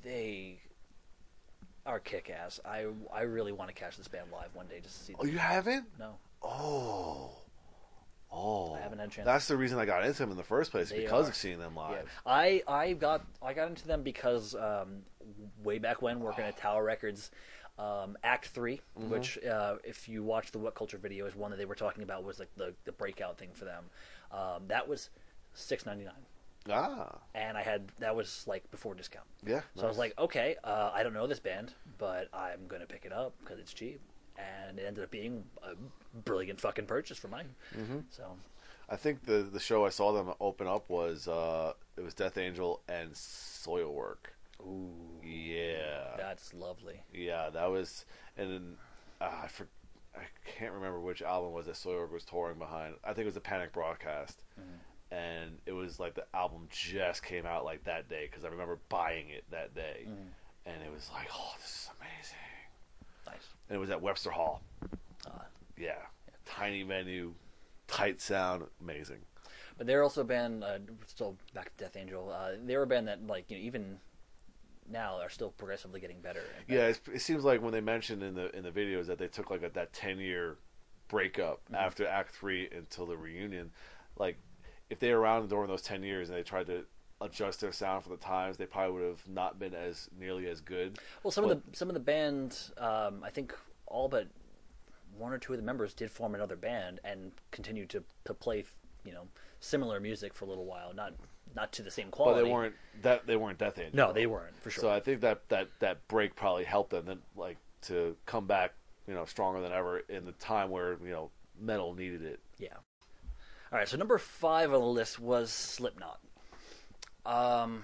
they 0.03 0.59
are 1.85 1.99
kick 1.99 2.29
ass. 2.29 2.59
I 2.65 2.85
I 3.13 3.21
really 3.21 3.51
want 3.51 3.69
to 3.69 3.73
catch 3.75 3.97
this 3.97 4.07
band 4.07 4.27
live 4.31 4.49
one 4.53 4.67
day 4.67 4.79
just 4.81 4.97
to 4.99 5.03
see. 5.05 5.13
Oh, 5.19 5.23
Them. 5.23 5.31
you 5.33 5.37
haven't? 5.39 5.85
No, 5.99 6.15
Oh. 6.43 7.31
Oh. 8.31 8.73
I 8.73 8.79
haven't 8.81 8.99
had 8.99 9.07
a 9.07 9.11
chance. 9.11 9.25
That's 9.25 9.47
the 9.47 9.55
reason 9.55 9.79
I 9.79 9.85
got 9.85 10.03
into 10.03 10.17
them 10.19 10.31
in 10.31 10.37
the 10.37 10.43
first 10.43 10.71
place, 10.71 10.89
They 10.89 11.01
because 11.01 11.27
are. 11.27 11.29
of 11.29 11.35
seeing 11.35 11.59
them 11.59 11.73
yeah. 11.75 11.81
live. 11.81 12.09
I 12.25 12.63
I 12.67 12.93
got 12.93 13.25
I 13.41 13.53
got 13.53 13.69
into 13.69 13.87
them 13.87 14.03
because 14.03 14.55
um, 14.55 15.03
way 15.63 15.77
back 15.79 16.01
when 16.01 16.19
working 16.19 16.43
at 16.45 16.57
Tower 16.57 16.83
Records. 16.83 17.31
Um, 17.77 18.15
Act 18.23 18.47
3 18.47 18.79
Mm-hmm. 18.97 19.09
which 19.09 19.37
uh, 19.43 19.75
if 19.83 20.07
you 20.07 20.23
watch 20.23 20.53
the 20.53 20.59
WhatCulture 20.59 20.97
video, 20.97 21.25
is 21.25 21.35
one 21.35 21.51
that 21.51 21.57
they 21.57 21.65
were 21.65 21.75
talking 21.75 22.03
about 22.03 22.23
was 22.23 22.39
like 22.39 22.47
the, 22.55 22.73
the 22.85 22.93
breakout 22.93 23.37
thing 23.37 23.49
for 23.53 23.65
them. 23.65 23.83
Um, 24.31 24.63
that 24.69 24.87
was 24.87 25.09
six 25.53 25.85
ninety 25.85 26.05
nine. 26.05 26.13
Ah. 26.69 27.17
and 27.35 27.57
I 27.57 27.61
had 27.61 27.91
that 27.99 28.15
was 28.15 28.43
like 28.47 28.69
before 28.71 28.95
discount. 28.95 29.25
Yeah. 29.45 29.61
So 29.75 29.85
I 29.85 29.87
was 29.87 29.97
like, 29.97 30.13
okay, 30.17 30.55
uh, 30.63 30.91
I 30.93 31.03
don't 31.03 31.13
know 31.13 31.27
this 31.27 31.39
band, 31.39 31.73
but 31.97 32.27
I'm 32.33 32.67
gonna 32.67 32.85
pick 32.87 33.05
it 33.05 33.13
up 33.13 33.33
because 33.39 33.59
it's 33.59 33.73
cheap, 33.73 33.99
and 34.37 34.79
it 34.79 34.83
ended 34.85 35.03
up 35.03 35.11
being 35.11 35.43
a 35.63 35.75
brilliant 36.19 36.59
fucking 36.59 36.85
purchase 36.87 37.17
for 37.17 37.27
mine. 37.27 37.49
Mm-hmm. 37.77 37.99
So 38.09 38.23
I 38.89 38.95
think 38.95 39.25
the 39.25 39.43
the 39.43 39.59
show 39.59 39.85
I 39.85 39.89
saw 39.89 40.11
them 40.11 40.33
open 40.39 40.67
up 40.67 40.89
was 40.89 41.27
uh 41.27 41.73
it 41.97 42.01
was 42.03 42.13
Death 42.13 42.37
Angel 42.37 42.81
and 42.87 43.11
Soilwork. 43.13 44.31
ooh, 44.61 44.91
Yeah. 45.23 46.15
that's 46.17 46.53
lovely. 46.53 47.01
Yeah, 47.13 47.49
that 47.51 47.69
was, 47.71 48.05
and 48.37 48.51
then 48.51 48.77
uh, 49.21 49.29
I 49.43 49.47
for, 49.47 49.67
I 50.15 50.23
can't 50.57 50.73
remember 50.73 50.99
which 50.99 51.21
album 51.21 51.53
was 51.53 51.65
that 51.67 51.75
Soilwork 51.75 52.11
was 52.11 52.23
touring 52.25 52.57
behind. 52.57 52.95
I 53.03 53.09
think 53.09 53.19
it 53.19 53.25
was 53.25 53.33
the 53.33 53.39
Panic 53.41 53.71
Broadcast, 53.73 54.43
and 55.11 55.57
it 55.65 55.71
was 55.71 55.99
like 55.99 56.15
the 56.15 56.25
album 56.33 56.67
just 56.69 57.23
came 57.23 57.45
out 57.45 57.63
like 57.65 57.83
that 57.85 58.09
day 58.09 58.27
because 58.29 58.43
I 58.45 58.49
remember 58.49 58.79
buying 58.89 59.29
it 59.29 59.43
that 59.51 59.73
day, 59.75 60.07
and 60.65 60.75
it 60.83 60.91
was 60.93 61.09
like, 61.13 61.27
oh, 61.33 61.53
this 61.61 61.69
is 61.69 61.89
amazing. 61.99 62.37
Nice. 63.27 63.47
And 63.69 63.75
it 63.75 63.79
was 63.79 63.89
at 63.89 64.01
Webster 64.01 64.31
Hall. 64.31 64.61
Uh, 65.25 65.29
Yeah, 65.77 65.95
tiny 66.45 66.83
venue, 66.83 67.33
tight 67.87 68.21
sound, 68.21 68.63
amazing. 68.81 69.19
but 69.77 69.87
they're 69.87 70.03
also 70.03 70.21
a 70.21 70.25
band. 70.25 70.63
Uh, 70.63 70.79
still 71.07 71.35
back 71.53 71.75
to 71.77 71.83
Death 71.83 71.95
Angel. 71.97 72.31
Uh, 72.31 72.51
they 72.63 72.75
were 72.77 72.83
a 72.83 72.87
band 72.87 73.07
that 73.07 73.25
like 73.27 73.49
you 73.49 73.57
know 73.57 73.63
even 73.63 73.97
now 74.91 75.19
are 75.19 75.29
still 75.29 75.49
progressively 75.51 75.99
getting 75.99 76.19
better. 76.21 76.41
better. 76.67 76.79
Yeah, 76.79 76.87
it's, 76.87 77.01
it 77.11 77.21
seems 77.21 77.43
like 77.43 77.61
when 77.61 77.73
they 77.73 77.81
mentioned 77.81 78.21
in 78.23 78.35
the 78.35 78.55
in 78.55 78.63
the 78.63 78.71
videos 78.71 79.07
that 79.07 79.17
they 79.17 79.27
took 79.27 79.49
like 79.49 79.63
a, 79.63 79.69
that 79.69 79.93
ten 79.93 80.19
year 80.19 80.57
breakup 81.07 81.61
after 81.73 82.07
Act 82.07 82.31
Three 82.35 82.69
until 82.75 83.05
the 83.05 83.17
reunion. 83.17 83.71
Like, 84.17 84.37
if 84.89 84.99
they 84.99 85.11
were 85.13 85.19
around 85.19 85.49
during 85.49 85.67
those 85.67 85.81
ten 85.81 86.03
years 86.03 86.29
and 86.29 86.37
they 86.37 86.43
tried 86.43 86.67
to 86.67 86.85
adjust 87.21 87.61
their 87.61 87.71
sound 87.71 88.03
for 88.03 88.09
the 88.09 88.17
times, 88.17 88.57
they 88.57 88.65
probably 88.65 88.93
would 88.93 89.09
have 89.09 89.27
not 89.27 89.57
been 89.57 89.73
as 89.73 90.09
nearly 90.19 90.47
as 90.47 90.61
good. 90.61 90.97
Well, 91.23 91.31
some 91.31 91.43
of 91.45 91.49
the 91.49 91.61
some 91.75 91.89
of 91.89 91.93
the 91.93 91.99
band, 91.99 92.57
um, 92.77 93.23
I 93.23 93.29
think 93.29 93.53
all 93.87 94.07
but 94.07 94.27
one 95.17 95.31
or 95.31 95.37
two 95.37 95.53
of 95.53 95.59
the 95.59 95.65
members 95.65 95.93
did 95.93 96.11
form 96.11 96.35
another 96.35 96.55
band 96.55 96.99
and 97.03 97.31
continued 97.51 97.89
to, 97.89 98.03
to 98.25 98.33
play, 98.33 98.65
you 99.05 99.13
know, 99.13 99.27
similar 99.61 99.99
music 99.99 100.33
for 100.33 100.45
a 100.45 100.47
little 100.47 100.65
while. 100.65 100.93
Not 100.93 101.13
not 101.55 101.71
to 101.73 101.83
the 101.83 101.91
same 101.91 102.09
quality. 102.09 102.41
But 102.41 102.45
they 102.45 102.51
weren't 102.51 102.75
that 103.01 103.27
they 103.27 103.35
weren't 103.35 103.57
Death 103.57 103.79
Angel. 103.79 103.95
No, 103.95 104.13
they 104.13 104.25
weren't 104.25 104.59
for 104.61 104.69
sure. 104.69 104.81
So 104.81 104.89
I 104.91 104.99
think 104.99 105.21
that 105.21 105.47
that 105.49 105.69
that 105.79 106.07
break 106.07 106.35
probably 106.35 106.65
helped 106.65 106.91
them 106.91 107.05
then 107.05 107.19
like 107.35 107.57
to 107.83 108.15
come 108.25 108.45
back, 108.45 108.73
you 109.07 109.13
know, 109.13 109.25
stronger 109.25 109.61
than 109.61 109.71
ever 109.71 109.99
in 109.99 110.25
the 110.25 110.33
time 110.33 110.69
where 110.69 110.97
you 111.03 111.11
know 111.11 111.31
metal 111.59 111.93
needed 111.93 112.23
it. 112.23 112.39
yeah. 112.59 112.69
All 113.71 113.79
right. 113.79 113.87
So 113.87 113.97
number 113.97 114.17
five 114.17 114.73
on 114.73 114.79
the 114.79 114.85
list 114.85 115.19
was 115.19 115.51
Slipknot. 115.51 116.19
Um, 117.25 117.83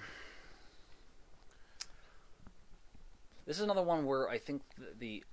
this 3.46 3.56
is 3.56 3.62
another 3.62 3.82
one 3.82 4.06
where 4.06 4.28
I 4.28 4.38
think 4.38 4.62
the, 4.78 4.94
the 4.98 5.24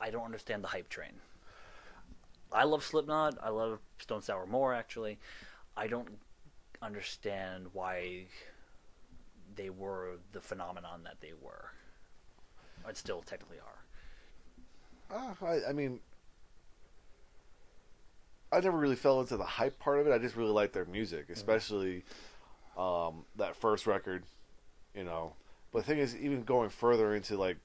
I 0.00 0.10
don't 0.10 0.24
understand 0.24 0.64
the 0.64 0.68
hype 0.68 0.88
train. 0.88 1.12
I 2.52 2.64
love 2.64 2.84
Slipknot. 2.84 3.38
I 3.42 3.50
love 3.50 3.78
Stone 3.98 4.22
Sour 4.22 4.46
more 4.46 4.74
actually. 4.74 5.18
I 5.76 5.86
don't 5.86 6.08
understand 6.82 7.66
why 7.72 8.26
they 9.54 9.70
were 9.70 10.18
the 10.32 10.40
phenomenon 10.40 11.02
that 11.04 11.20
they 11.20 11.32
were. 11.40 11.70
Or 12.84 12.94
still 12.94 13.22
technically 13.22 13.58
are. 13.58 13.78
Uh, 15.10 15.46
I, 15.46 15.70
I 15.70 15.72
mean, 15.72 16.00
I 18.50 18.60
never 18.60 18.76
really 18.78 18.96
fell 18.96 19.20
into 19.20 19.36
the 19.36 19.44
hype 19.44 19.78
part 19.78 19.98
of 19.98 20.06
it. 20.06 20.12
I 20.12 20.18
just 20.18 20.36
really 20.36 20.52
liked 20.52 20.72
their 20.72 20.86
music, 20.86 21.26
especially 21.30 22.04
um, 22.76 23.24
that 23.36 23.56
first 23.56 23.86
record, 23.86 24.24
you 24.94 25.04
know. 25.04 25.34
But 25.72 25.80
the 25.80 25.84
thing 25.84 25.98
is, 25.98 26.16
even 26.16 26.44
going 26.44 26.70
further 26.70 27.14
into 27.14 27.36
like 27.36 27.58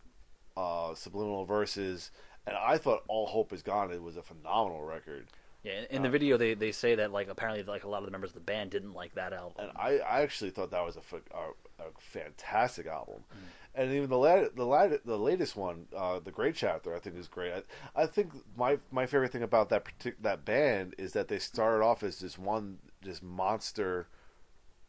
uh, 0.58 0.94
subliminal 0.94 1.46
verses, 1.46 2.12
and 2.46 2.58
I 2.58 2.78
thought 2.78 3.04
"All 3.08 3.28
Hope 3.28 3.54
Is 3.54 3.62
Gone" 3.62 3.92
it 3.92 4.02
was 4.02 4.18
a 4.18 4.22
phenomenal 4.22 4.82
record, 4.82 5.28
Yeah, 5.64 5.86
in, 5.90 6.02
the 6.04 6.10
video 6.10 6.36
they, 6.36 6.56
they 6.56 6.74
say 6.74 6.96
that 6.96 7.14
like 7.14 7.30
apparently 7.30 7.64
like 7.64 7.86
a 7.86 7.90
lot 7.90 8.00
of 8.00 8.06
the 8.06 8.12
members 8.12 8.32
of 8.32 8.36
the 8.36 8.42
band 8.42 8.72
didn't 8.72 8.94
like 8.94 9.16
that 9.16 9.32
album. 9.32 9.54
and 9.60 9.72
I, 9.78 9.98
I 10.00 10.22
actually 10.22 10.52
thought 10.52 10.72
that 10.72 10.86
was 10.86 10.98
a, 10.98 11.16
a, 11.34 11.86
a 11.88 11.92
fantastic 12.00 12.86
album. 12.86 13.24
And 13.74 13.92
even 13.94 14.10
the 14.10 14.18
lat- 14.18 14.56
the 14.56 14.66
lat- 14.66 15.06
the 15.06 15.18
latest 15.18 15.56
one, 15.56 15.88
uh, 15.96 16.20
the 16.20 16.32
Gray 16.32 16.52
Chapter, 16.52 16.94
I 16.94 17.00
think 17.00 17.18
is 17.18 17.28
great. 17.28 17.54
I, 17.54 18.04
I 18.04 18.06
think 18.06 18.34
my 18.58 18.78
my 18.92 19.06
favorite 19.06 19.32
thing 19.32 19.42
about 19.42 19.70
that 19.70 19.86
partic- 19.86 20.22
that 20.22 20.46
band 20.46 20.96
is 20.98 21.14
that 21.14 21.28
they 21.28 21.40
started 21.40 21.84
off 21.84 22.04
as 22.04 22.20
this 22.20 22.38
one 22.38 22.78
just 23.02 23.24
monster 23.24 24.08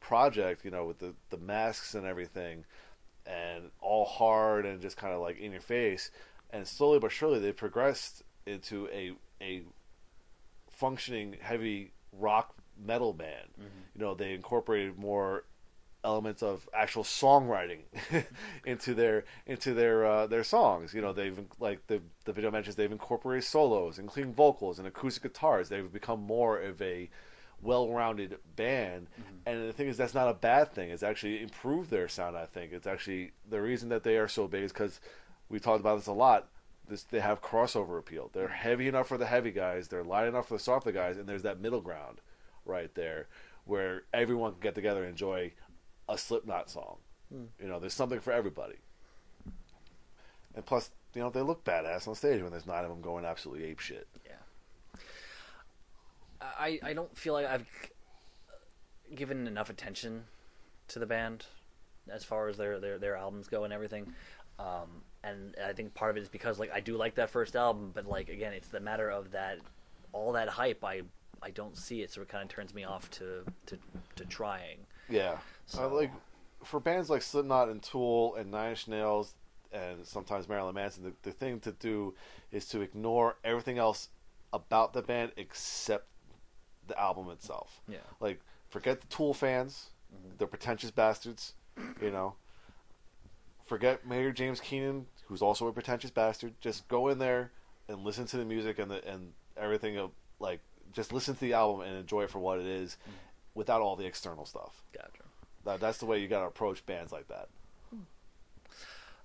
project, 0.00 0.64
you 0.64 0.70
know, 0.70 0.84
with 0.84 0.98
the 0.98 1.14
the 1.30 1.38
masks 1.38 1.94
and 1.94 2.04
everything, 2.04 2.64
and 3.24 3.70
all 3.80 4.04
hard 4.04 4.66
and 4.66 4.82
just 4.82 4.96
kind 4.96 5.14
of 5.14 5.20
like 5.20 5.38
in 5.38 5.52
your 5.52 5.60
face. 5.62 6.10
And 6.50 6.66
slowly 6.68 6.98
but 6.98 7.10
surely, 7.10 7.38
they 7.38 7.52
progressed 7.52 8.22
into 8.44 8.88
a 8.92 9.12
a 9.40 9.62
functioning 10.74 11.36
heavy 11.40 11.92
rock 12.12 12.54
metal 12.82 13.12
band. 13.12 13.48
Mm-hmm. 13.58 13.78
You 13.94 14.04
know, 14.04 14.14
they 14.14 14.34
incorporated 14.34 14.98
more 14.98 15.44
elements 16.02 16.42
of 16.42 16.68
actual 16.74 17.02
songwriting 17.02 17.80
into 18.66 18.94
their 18.94 19.24
into 19.46 19.74
their 19.74 20.04
uh, 20.04 20.26
their 20.26 20.44
songs. 20.44 20.94
You 20.94 21.00
know, 21.00 21.12
mm-hmm. 21.12 21.36
they've 21.36 21.46
like 21.58 21.86
the 21.86 22.00
the 22.24 22.32
video 22.32 22.50
mentions 22.50 22.76
they've 22.76 22.90
incorporated 22.90 23.44
solos 23.44 23.98
and 23.98 24.08
clean 24.08 24.32
vocals 24.32 24.78
and 24.78 24.86
acoustic 24.86 25.22
guitars. 25.22 25.68
They've 25.68 25.92
become 25.92 26.20
more 26.20 26.58
of 26.58 26.80
a 26.82 27.10
well-rounded 27.62 28.36
band. 28.56 29.06
Mm-hmm. 29.06 29.36
And 29.46 29.68
the 29.68 29.72
thing 29.72 29.88
is, 29.88 29.96
that's 29.96 30.14
not 30.14 30.28
a 30.28 30.34
bad 30.34 30.72
thing. 30.72 30.90
It's 30.90 31.02
actually 31.02 31.42
improved 31.42 31.90
their 31.90 32.08
sound. 32.08 32.36
I 32.36 32.44
think 32.44 32.72
it's 32.72 32.86
actually 32.86 33.32
the 33.48 33.60
reason 33.60 33.88
that 33.88 34.02
they 34.02 34.18
are 34.18 34.28
so 34.28 34.46
big 34.46 34.64
is 34.64 34.72
because 34.72 35.00
we 35.48 35.58
talked 35.58 35.80
about 35.80 35.96
this 35.96 36.06
a 36.06 36.12
lot. 36.12 36.48
This 36.86 37.02
they 37.04 37.20
have 37.20 37.40
crossover 37.40 37.98
appeal. 37.98 38.30
They're 38.32 38.48
heavy 38.48 38.88
enough 38.88 39.08
for 39.08 39.18
the 39.18 39.26
heavy 39.26 39.50
guys. 39.50 39.88
They're 39.88 40.04
light 40.04 40.28
enough 40.28 40.48
for 40.48 40.54
the 40.54 40.60
softer 40.60 40.92
guys, 40.92 41.16
and 41.16 41.26
there's 41.26 41.42
that 41.42 41.60
middle 41.60 41.80
ground 41.80 42.20
right 42.64 42.94
there 42.94 43.28
where 43.64 44.02
everyone 44.12 44.52
can 44.52 44.60
get 44.60 44.74
together 44.74 45.00
and 45.00 45.10
enjoy 45.10 45.52
a 46.08 46.18
Slipknot 46.18 46.68
song. 46.68 46.98
You 47.60 47.68
know, 47.68 47.80
there's 47.80 47.94
something 47.94 48.20
for 48.20 48.32
everybody. 48.32 48.76
And 50.54 50.64
plus, 50.64 50.90
you 51.14 51.22
know, 51.22 51.30
they 51.30 51.40
look 51.40 51.64
badass 51.64 52.06
on 52.06 52.14
stage 52.14 52.42
when 52.42 52.52
there's 52.52 52.66
nine 52.66 52.84
of 52.84 52.90
them 52.90 53.00
going 53.00 53.24
absolutely 53.24 53.64
ape 53.66 53.80
shit. 53.80 54.06
Yeah. 54.24 55.00
I 56.40 56.78
I 56.82 56.92
don't 56.92 57.16
feel 57.16 57.32
like 57.32 57.46
I've 57.46 57.66
given 59.14 59.46
enough 59.46 59.70
attention 59.70 60.24
to 60.88 60.98
the 60.98 61.06
band 61.06 61.46
as 62.08 62.22
far 62.24 62.48
as 62.48 62.56
their 62.56 62.78
their, 62.78 62.98
their 62.98 63.16
albums 63.16 63.48
go 63.48 63.64
and 63.64 63.72
everything. 63.72 64.12
Um, 64.58 65.02
and 65.24 65.54
I 65.64 65.72
think 65.72 65.94
part 65.94 66.10
of 66.10 66.16
it 66.16 66.20
is 66.22 66.28
because 66.28 66.58
like 66.58 66.70
I 66.72 66.80
do 66.80 66.96
like 66.96 67.14
that 67.16 67.30
first 67.30 67.56
album, 67.56 67.90
but 67.94 68.06
like 68.06 68.28
again, 68.28 68.52
it's 68.52 68.68
the 68.68 68.80
matter 68.80 69.08
of 69.10 69.30
that 69.32 69.58
all 70.12 70.32
that 70.32 70.48
hype. 70.48 70.84
I 70.84 71.02
I 71.42 71.50
don't 71.50 71.76
see 71.76 72.02
it, 72.02 72.10
so 72.10 72.22
it 72.22 72.28
kind 72.28 72.42
of 72.42 72.48
turns 72.48 72.74
me 72.74 72.84
off 72.84 73.10
to 73.12 73.44
to, 73.66 73.78
to 74.16 74.24
trying. 74.26 74.78
Yeah. 75.08 75.38
So- 75.66 75.84
Uh, 75.84 75.88
like 75.88 76.10
for 76.62 76.80
bands 76.80 77.10
like 77.10 77.22
Slipknot 77.22 77.68
and 77.68 77.82
Tool 77.82 78.34
and 78.36 78.50
Nine 78.50 78.70
Inch 78.70 78.88
Nails 78.88 79.34
and 79.72 80.06
sometimes 80.06 80.48
Marilyn 80.48 80.74
Manson, 80.74 81.02
the, 81.04 81.12
the 81.22 81.32
thing 81.32 81.60
to 81.60 81.72
do 81.72 82.14
is 82.52 82.66
to 82.68 82.80
ignore 82.80 83.36
everything 83.44 83.76
else 83.76 84.08
about 84.52 84.92
the 84.92 85.02
band 85.02 85.32
except 85.36 86.06
the 86.86 86.98
album 86.98 87.28
itself. 87.30 87.80
Yeah. 87.88 87.98
Like 88.20 88.40
forget 88.70 89.00
the 89.00 89.06
Tool 89.08 89.34
fans, 89.34 89.90
they're 90.38 90.46
pretentious 90.46 90.90
bastards, 90.90 91.54
you 92.00 92.10
know. 92.10 92.34
Forget 93.66 94.06
Maynard 94.06 94.36
James 94.36 94.60
Keenan, 94.60 95.06
who's 95.26 95.42
also 95.42 95.66
a 95.66 95.72
pretentious 95.72 96.10
bastard. 96.10 96.54
Just 96.60 96.86
go 96.88 97.08
in 97.08 97.18
there 97.18 97.50
and 97.88 98.04
listen 98.04 98.26
to 98.26 98.36
the 98.36 98.44
music 98.44 98.78
and 98.78 98.90
the 98.90 99.06
and 99.06 99.32
everything 99.56 99.98
of 99.98 100.10
like 100.40 100.60
just 100.92 101.12
listen 101.12 101.34
to 101.34 101.40
the 101.40 101.52
album 101.52 101.86
and 101.86 101.96
enjoy 101.96 102.22
it 102.22 102.30
for 102.30 102.38
what 102.38 102.58
it 102.58 102.66
is 102.66 102.96
without 103.54 103.80
all 103.80 103.96
the 103.96 104.06
external 104.06 104.44
stuff. 104.44 104.82
Gotcha. 104.92 105.22
That, 105.64 105.80
that's 105.80 105.98
the 105.98 106.06
way 106.06 106.20
you 106.20 106.28
got 106.28 106.40
to 106.40 106.46
approach 106.46 106.84
bands 106.86 107.12
like 107.12 107.26
that. 107.28 107.48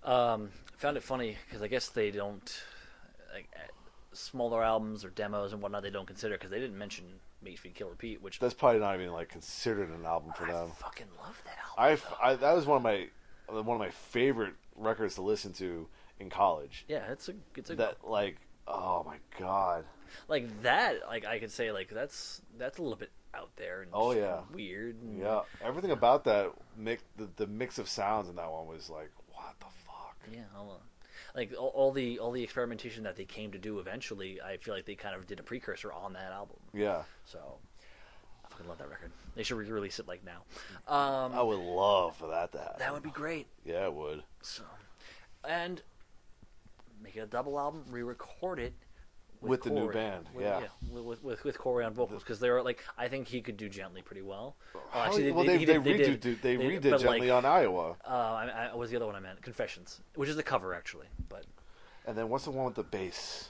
Um, 0.04 0.50
found 0.78 0.98
it 0.98 1.04
funny 1.04 1.38
because 1.46 1.62
I 1.62 1.68
guess 1.68 1.90
they 1.90 2.12
don't 2.12 2.64
like 3.34 3.50
uh, 3.56 3.68
smaller 4.14 4.64
albums 4.64 5.04
or 5.04 5.10
demos 5.10 5.52
and 5.52 5.62
whatnot. 5.62 5.84
They 5.84 5.90
don't 5.90 6.08
consider 6.08 6.36
because 6.36 6.52
they 6.52 6.60
didn't 6.60 6.78
mention 6.78 7.06
Mate 7.42 7.60
Feed 7.60 7.76
Kill 7.76 7.90
Repeat, 7.90 8.22
which 8.22 8.40
That's 8.40 8.54
probably 8.54 8.80
not 8.80 8.96
even 8.96 9.12
like 9.12 9.28
considered 9.30 9.90
an 9.90 10.06
album 10.06 10.32
for 10.38 10.46
I 10.46 10.54
them. 10.54 10.72
fucking 10.78 11.08
love 11.22 11.42
that 11.46 11.58
I, 11.78 11.92
album. 11.92 12.08
I 12.22 12.36
that 12.36 12.54
was 12.56 12.66
one 12.66 12.78
of 12.78 12.84
my 12.84 13.08
one 13.52 13.76
of 13.76 13.80
my 13.80 13.90
favorite 13.92 14.54
records 14.76 15.16
to 15.16 15.22
listen 15.22 15.54
to 15.54 15.88
in 16.20 16.30
college. 16.30 16.86
Yeah, 16.88 17.12
it's 17.12 17.30
a 17.30 17.34
it's 17.56 17.70
a 17.70 17.76
That 17.76 17.98
like, 18.04 18.38
oh 18.68 19.04
my 19.06 19.18
god, 19.40 19.86
like 20.28 20.62
that. 20.64 21.08
Like 21.08 21.26
I 21.26 21.40
could 21.40 21.52
say 21.52 21.72
like 21.72 21.90
that's 21.90 22.42
that's 22.58 22.78
a 22.78 22.82
little 22.82 22.98
bit 22.98 23.12
out 23.34 23.52
there 23.58 23.82
and 23.84 23.92
Oh, 23.94 24.12
yeah. 24.12 24.40
weird. 24.54 24.96
and- 25.02 25.20
yeah, 25.20 25.42
everything 25.64 25.92
about 25.92 26.24
that 26.24 26.52
mix, 26.76 27.04
the, 27.16 27.30
the 27.36 27.46
mix 27.46 27.78
of 27.78 27.88
sounds 27.88 28.28
in 28.28 28.36
that 28.38 28.52
one 28.52 28.66
was 28.68 28.90
like, 28.90 29.12
what 29.32 29.54
the 29.60 29.68
fuck? 29.86 30.18
Yeah, 30.34 30.42
I'll, 30.56 30.82
like 31.36 31.54
all, 31.58 31.68
all 31.76 31.92
the 31.92 32.18
all 32.20 32.32
the 32.32 32.42
experimentation 32.44 33.04
that 33.04 33.16
they 33.16 33.26
came 33.26 33.52
to 33.52 33.60
do 33.60 33.78
eventually, 33.80 34.42
I 34.42 34.58
feel 34.58 34.74
like 34.74 34.86
they 34.86 34.96
kind 34.96 35.16
of 35.16 35.28
did 35.28 35.40
a 35.40 35.44
precursor 35.44 35.92
on 35.94 36.14
that 36.14 36.32
album. 36.32 36.58
Yeah, 36.74 37.04
So 37.26 37.60
fucking 38.60 38.70
love 38.70 38.78
that 38.80 38.90
record. 38.90 39.12
They 39.36 39.44
should 39.44 39.58
re-release 39.58 40.00
it 40.00 40.08
like 40.08 40.22
now. 40.26 40.44
Um, 40.94 41.34
I 41.34 41.42
would 41.42 41.60
love 41.60 42.16
for 42.18 42.28
that 42.30 42.52
to 42.54 42.58
happen. 42.60 42.76
that 42.80 42.94
would 42.94 43.04
be 43.04 43.12
great. 43.12 43.48
Yeah, 43.66 43.86
it 43.86 43.94
would. 43.94 44.24
So, 44.42 44.64
and 45.48 45.82
make 47.02 47.16
it 47.16 47.22
a 47.22 47.26
double 47.28 47.60
album, 47.60 47.86
re-record 47.90 48.60
it 48.60 48.74
With 49.42 49.64
the 49.64 49.70
new 49.70 49.90
band, 49.92 50.26
With- 50.34 50.44
yeah. 50.46 50.62
with, 50.92 51.24
with 51.24 51.44
with 51.46 51.58
Corey 51.58 51.86
on 51.86 51.94
vocals 51.94 52.22
because 52.24 52.40
they're 52.40 52.62
like 52.62 52.84
I 52.98 53.08
think 53.08 53.28
he 53.28 53.42
could 53.42 53.56
do 53.56 53.70
gently 53.70 54.02
pretty 54.02 54.22
well. 54.22 54.58
Oh, 54.76 54.80
How- 54.92 55.10
well, 55.12 55.46
they, 55.46 55.58
he 55.58 55.66
they, 55.66 55.74
did- 55.74 55.84
they 55.86 55.94
redo, 55.94 56.20
did- 56.20 56.42
they, 56.42 56.56
they- 56.58 56.64
redid 56.80 56.90
but, 56.92 57.00
gently 57.00 57.30
like, 57.32 57.46
on 57.46 57.46
Iowa, 57.46 57.96
Uh, 58.06 58.10
I, 58.10 58.70
I 58.74 58.76
was 58.76 58.90
the 58.90 58.98
other 58.98 59.06
one 59.06 59.16
I 59.16 59.20
meant, 59.22 59.42
Confessions, 59.42 60.02
which 60.16 60.28
is 60.30 60.36
the 60.36 60.44
cover 60.44 60.74
actually, 60.74 61.08
but 61.30 61.46
and 62.06 62.18
then 62.18 62.28
what's 62.30 62.44
the 62.46 62.52
one 62.52 62.66
with 62.66 62.76
the 62.76 62.84
bass? 62.84 63.50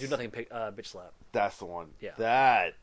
do 0.00 0.08
nothing, 0.08 0.30
pick, 0.30 0.48
uh, 0.50 0.72
bitch 0.72 0.86
slap. 0.86 1.12
That's 1.32 1.58
the 1.58 1.64
one. 1.66 1.90
Yeah. 2.00 2.10
That. 2.18 2.74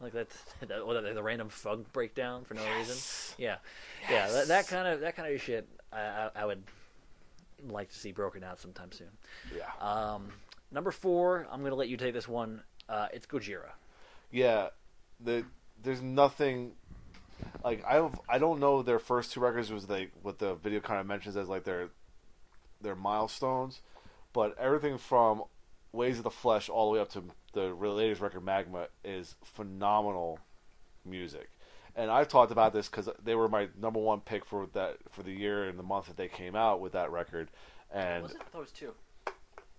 Like 0.00 0.12
that, 0.12 0.28
that 0.68 0.80
or 0.80 1.00
the, 1.00 1.14
the 1.14 1.22
random 1.22 1.48
funk 1.48 1.92
breakdown 1.92 2.44
for 2.44 2.54
no 2.54 2.62
reason. 2.78 2.96
Yeah, 3.38 3.56
yeah, 4.10 4.28
that, 4.30 4.48
that 4.48 4.68
kind 4.68 4.88
of 4.88 5.00
that 5.00 5.16
kind 5.16 5.32
of 5.32 5.40
shit. 5.40 5.68
I, 5.92 6.00
I, 6.00 6.30
I 6.36 6.44
would 6.46 6.62
like 7.68 7.90
to 7.90 7.98
see 7.98 8.12
broken 8.12 8.44
out 8.44 8.60
sometime 8.60 8.92
soon. 8.92 9.08
Yeah. 9.56 9.70
Um, 9.80 10.28
number 10.70 10.90
four, 10.90 11.46
I'm 11.50 11.62
gonna 11.62 11.74
let 11.74 11.88
you 11.88 11.96
take 11.96 12.14
this 12.14 12.28
one. 12.28 12.62
Uh, 12.88 13.08
it's 13.12 13.26
Gojira. 13.26 13.70
Yeah, 14.30 14.68
the 15.20 15.44
there's 15.82 16.02
nothing 16.02 16.72
like 17.62 17.84
I 17.84 18.08
I 18.28 18.38
don't 18.38 18.60
know 18.60 18.82
their 18.82 18.98
first 18.98 19.32
two 19.32 19.40
records 19.40 19.70
was 19.72 19.88
like 19.88 20.12
what 20.22 20.38
the 20.38 20.54
video 20.54 20.80
kind 20.80 21.00
of 21.00 21.06
mentions 21.06 21.36
as 21.36 21.48
like 21.48 21.64
their 21.64 21.88
their 22.80 22.96
milestones, 22.96 23.80
but 24.32 24.56
everything 24.58 24.98
from 24.98 25.44
Ways 25.94 26.18
of 26.18 26.24
the 26.24 26.30
Flesh 26.30 26.68
all 26.68 26.90
the 26.90 26.94
way 26.96 27.00
up 27.00 27.10
to 27.12 27.22
the 27.52 27.68
latest 27.72 28.20
record 28.20 28.44
Magma 28.44 28.88
is 29.04 29.36
phenomenal 29.44 30.40
music. 31.04 31.48
And 31.96 32.10
I've 32.10 32.26
talked 32.28 32.50
about 32.50 32.72
this 32.72 32.88
because 32.88 33.08
they 33.22 33.36
were 33.36 33.48
my 33.48 33.68
number 33.80 34.00
one 34.00 34.20
pick 34.20 34.44
for 34.44 34.66
that 34.72 34.96
for 35.10 35.22
the 35.22 35.30
year 35.30 35.64
and 35.68 35.78
the 35.78 35.84
month 35.84 36.06
that 36.06 36.16
they 36.16 36.26
came 36.26 36.56
out 36.56 36.80
with 36.80 36.92
that 36.92 37.12
record. 37.12 37.48
And 37.92 38.24
Was 38.24 38.32
it? 38.32 38.38
I 38.40 38.44
thought 38.50 38.58
it 38.58 38.60
was 38.62 38.72
two. 38.72 38.92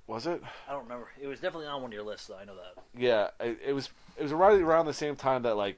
was 0.07 0.25
it? 0.25 0.41
I 0.69 0.71
don't 0.71 0.83
remember. 0.83 1.09
It 1.21 1.27
was 1.27 1.41
definitely 1.41 1.67
on 1.67 1.81
one 1.81 1.89
of 1.91 1.93
your 1.93 2.03
lists, 2.03 2.27
though. 2.27 2.37
I 2.37 2.45
know 2.45 2.55
that. 2.55 2.81
Yeah, 2.97 3.31
it, 3.41 3.59
it 3.67 3.73
was. 3.73 3.89
It 4.15 4.23
was 4.23 4.31
right 4.31 4.57
around 4.61 4.85
the 4.85 4.93
same 4.93 5.17
time 5.17 5.41
that 5.43 5.55
like 5.57 5.77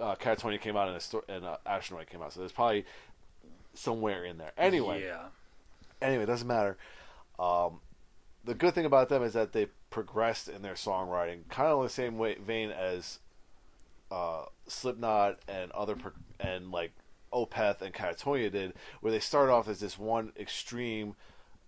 uh, 0.00 0.14
Katatonia 0.14 0.58
came 0.58 0.74
out 0.78 0.88
and, 0.88 0.96
a 0.96 1.00
sto- 1.00 1.24
and 1.28 1.44
uh, 1.44 1.58
Astronoid 1.66 2.08
came 2.08 2.22
out, 2.22 2.32
so 2.32 2.40
there's 2.40 2.52
probably 2.52 2.86
somewhere 3.74 4.24
in 4.24 4.38
there. 4.38 4.52
Anyway, 4.56 5.04
Yeah. 5.04 5.24
anyway, 6.00 6.22
it 6.22 6.26
doesn't 6.26 6.48
matter. 6.48 6.78
Um, 7.38 7.80
the 8.44 8.54
good 8.54 8.74
thing 8.74 8.84
about 8.84 9.08
them 9.08 9.22
is 9.22 9.34
that 9.34 9.52
they 9.52 9.66
progressed 9.90 10.48
in 10.48 10.62
their 10.62 10.74
songwriting, 10.74 11.48
kind 11.48 11.68
of 11.68 11.78
in 11.78 11.84
the 11.84 11.90
same 11.90 12.18
way 12.18 12.36
vein 12.36 12.70
as 12.70 13.18
uh, 14.10 14.44
Slipknot 14.66 15.38
and 15.48 15.70
other 15.72 15.96
and 16.40 16.70
like 16.70 16.92
Opeth 17.32 17.82
and 17.82 17.94
Katatonia 17.94 18.50
did, 18.50 18.74
where 19.00 19.12
they 19.12 19.20
started 19.20 19.52
off 19.52 19.68
as 19.68 19.80
this 19.80 19.98
one 19.98 20.32
extreme 20.38 21.14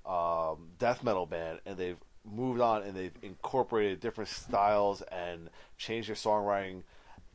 um, 0.06 0.68
death 0.78 1.04
metal 1.04 1.26
band, 1.26 1.60
and 1.66 1.76
they've 1.76 1.98
moved 2.24 2.60
on 2.60 2.82
and 2.82 2.96
they've 2.96 3.16
incorporated 3.22 4.00
different 4.00 4.28
styles 4.28 5.02
and 5.02 5.50
changed 5.76 6.08
their 6.08 6.16
songwriting, 6.16 6.82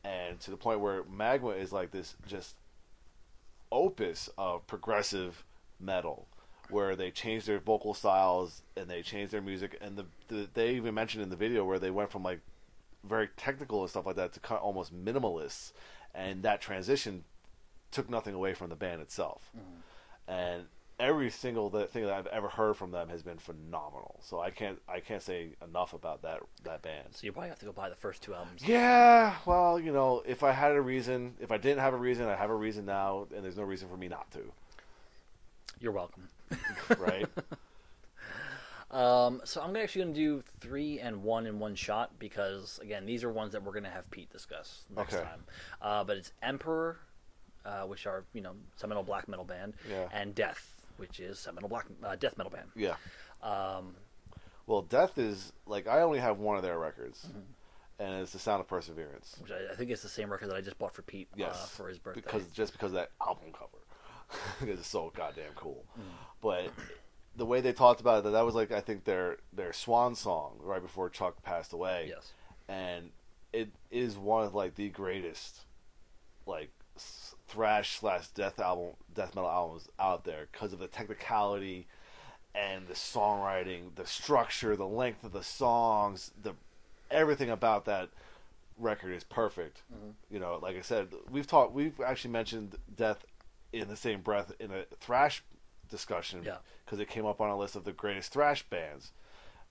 and 0.04 0.40
to 0.40 0.50
the 0.50 0.56
point 0.56 0.80
where 0.80 1.04
Magma 1.04 1.50
is 1.50 1.72
like 1.72 1.90
this 1.90 2.14
just 2.26 2.56
opus 3.70 4.28
of 4.38 4.66
progressive 4.66 5.44
metal 5.78 6.26
where 6.70 6.96
they 6.96 7.10
changed 7.10 7.46
their 7.46 7.58
vocal 7.58 7.94
styles 7.94 8.62
and 8.76 8.88
they 8.88 9.02
changed 9.02 9.32
their 9.32 9.42
music. 9.42 9.78
And 9.80 9.96
the, 9.96 10.06
the 10.28 10.48
they 10.54 10.74
even 10.74 10.94
mentioned 10.94 11.22
in 11.22 11.30
the 11.30 11.36
video 11.36 11.64
where 11.64 11.78
they 11.78 11.90
went 11.90 12.10
from 12.10 12.22
like 12.22 12.40
very 13.04 13.28
technical 13.36 13.82
and 13.82 13.90
stuff 13.90 14.06
like 14.06 14.16
that 14.16 14.32
to 14.34 14.40
kind 14.40 14.58
of 14.58 14.64
almost 14.64 14.94
minimalists. 14.94 15.72
And 16.14 16.42
that 16.42 16.60
transition 16.60 17.24
took 17.90 18.08
nothing 18.08 18.34
away 18.34 18.54
from 18.54 18.70
the 18.70 18.76
band 18.76 19.00
itself. 19.00 19.50
Mm-hmm. 19.56 20.30
And 20.30 20.64
every 20.98 21.30
single 21.30 21.68
thing 21.70 22.04
that 22.04 22.12
I've 22.12 22.26
ever 22.28 22.48
heard 22.48 22.76
from 22.76 22.90
them 22.90 23.08
has 23.08 23.22
been 23.22 23.38
phenomenal. 23.38 24.20
So 24.22 24.40
I 24.40 24.50
can't 24.50 24.80
I 24.88 25.00
can't 25.00 25.22
say 25.22 25.50
enough 25.62 25.92
about 25.92 26.22
that 26.22 26.40
that 26.64 26.82
band. 26.82 27.08
So 27.12 27.24
you 27.24 27.32
probably 27.32 27.50
have 27.50 27.58
to 27.60 27.66
go 27.66 27.72
buy 27.72 27.88
the 27.88 27.96
first 27.96 28.22
two 28.22 28.34
albums. 28.34 28.62
yeah, 28.66 29.34
well, 29.44 29.78
you 29.78 29.92
know, 29.92 30.22
if 30.26 30.42
I 30.42 30.52
had 30.52 30.72
a 30.72 30.80
reason, 30.80 31.34
if 31.40 31.52
I 31.52 31.58
didn't 31.58 31.80
have 31.80 31.94
a 31.94 31.98
reason, 31.98 32.26
I 32.26 32.36
have 32.36 32.50
a 32.50 32.54
reason 32.54 32.86
now, 32.86 33.26
and 33.34 33.44
there's 33.44 33.56
no 33.56 33.64
reason 33.64 33.88
for 33.88 33.96
me 33.96 34.08
not 34.08 34.30
to, 34.32 34.40
You're 35.80 35.92
welcome. 35.92 36.28
right? 36.98 37.26
Um, 38.90 39.40
so 39.44 39.60
I'm 39.60 39.74
actually 39.76 40.02
going 40.02 40.14
to 40.14 40.20
do 40.20 40.44
three 40.60 41.00
and 41.00 41.22
one 41.22 41.46
in 41.46 41.58
one 41.58 41.74
shot 41.74 42.18
because 42.18 42.78
again, 42.82 43.04
these 43.04 43.24
are 43.24 43.30
ones 43.32 43.52
that 43.52 43.62
we're 43.62 43.72
going 43.72 43.84
to 43.84 43.90
have 43.90 44.08
Pete 44.10 44.30
discuss 44.30 44.84
next 44.94 45.14
Okay. 45.14 45.24
time. 45.24 45.44
Uh, 45.82 46.04
but 46.04 46.16
it's 46.16 46.32
Emperor, 46.42 46.98
uh, 47.64 47.82
which 47.82 48.06
are 48.06 48.24
you 48.32 48.40
know 48.40 48.52
seminal 48.76 49.02
black 49.02 49.26
metal 49.28 49.44
band, 49.44 49.74
Yeah. 49.90 50.08
and 50.12 50.34
Death, 50.34 50.86
which 50.98 51.18
is 51.18 51.38
seminal 51.38 51.68
black 51.68 51.86
uh, 52.04 52.14
death 52.16 52.38
metal 52.38 52.50
band. 52.52 52.68
yeah. 52.76 52.94
Um, 53.42 53.96
Well, 54.66 54.82
Death 54.82 55.18
is 55.18 55.52
like 55.66 55.88
I 55.88 56.00
only 56.02 56.20
have 56.20 56.38
one 56.38 56.56
of 56.56 56.62
their 56.62 56.78
records, 56.78 57.26
Mm-hmm. 57.28 58.02
and 58.04 58.22
it's 58.22 58.32
the 58.32 58.38
Sound 58.38 58.60
of 58.60 58.68
Perseverance. 58.68 59.36
which 59.42 59.50
I, 59.50 59.72
I 59.72 59.76
think 59.76 59.90
is 59.90 60.00
the 60.02 60.08
same 60.08 60.30
record 60.30 60.48
that 60.50 60.56
I 60.56 60.60
just 60.60 60.78
bought 60.78 60.94
for 60.94 61.02
Pete 61.02 61.28
Yes, 61.34 61.56
uh, 61.56 61.66
for 61.76 61.88
his 61.88 61.98
birthday. 61.98 62.20
because 62.22 62.46
just 62.48 62.72
because 62.72 62.92
of 62.92 62.96
that 62.96 63.10
album 63.20 63.48
cover, 63.52 63.82
because 64.60 64.78
it's 64.78 64.88
so 64.88 65.12
goddamn 65.16 65.52
cool. 65.56 65.84
But 66.40 66.70
the 67.36 67.46
way 67.46 67.60
they 67.60 67.72
talked 67.72 68.00
about 68.00 68.18
it, 68.18 68.24
that 68.24 68.30
that 68.30 68.44
was 68.44 68.54
like 68.54 68.72
I 68.72 68.80
think 68.80 69.04
their 69.04 69.38
their 69.52 69.72
swan 69.72 70.14
song 70.14 70.58
right 70.60 70.82
before 70.82 71.08
Chuck 71.10 71.42
passed 71.42 71.72
away. 71.72 72.06
yes, 72.08 72.32
and 72.68 73.10
it 73.52 73.70
is 73.90 74.16
one 74.16 74.44
of 74.44 74.54
like 74.54 74.74
the 74.74 74.88
greatest 74.88 75.60
like 76.46 76.70
thrash 77.46 77.98
slash 77.98 78.28
death 78.28 78.58
album 78.58 78.94
death 79.14 79.34
metal 79.34 79.50
albums 79.50 79.88
out 79.98 80.24
there 80.24 80.48
because 80.50 80.72
of 80.72 80.78
the 80.78 80.86
technicality 80.86 81.86
and 82.54 82.88
the 82.88 82.94
songwriting 82.94 83.94
the 83.96 84.06
structure 84.06 84.76
the 84.76 84.86
length 84.86 85.22
of 85.24 85.32
the 85.32 85.42
songs 85.42 86.32
the 86.42 86.54
everything 87.10 87.50
about 87.50 87.84
that 87.84 88.08
record 88.78 89.12
is 89.12 89.24
perfect. 89.24 89.82
Mm-hmm. 89.94 90.10
You 90.34 90.40
know 90.40 90.58
like 90.62 90.76
i 90.76 90.80
said 90.80 91.08
we've 91.30 91.46
talked 91.46 91.72
we've 91.72 92.00
actually 92.00 92.32
mentioned 92.32 92.76
death 92.94 93.24
in 93.72 93.88
the 93.88 93.96
same 93.96 94.20
breath 94.20 94.52
in 94.58 94.70
a 94.70 94.84
thrash 95.00 95.42
discussion 95.88 96.42
Yeah. 96.44 96.58
because 96.84 97.00
it 97.00 97.08
came 97.08 97.26
up 97.26 97.40
on 97.40 97.50
a 97.50 97.56
list 97.56 97.76
of 97.76 97.84
the 97.84 97.92
greatest 97.92 98.32
thrash 98.32 98.62
bands. 98.64 99.12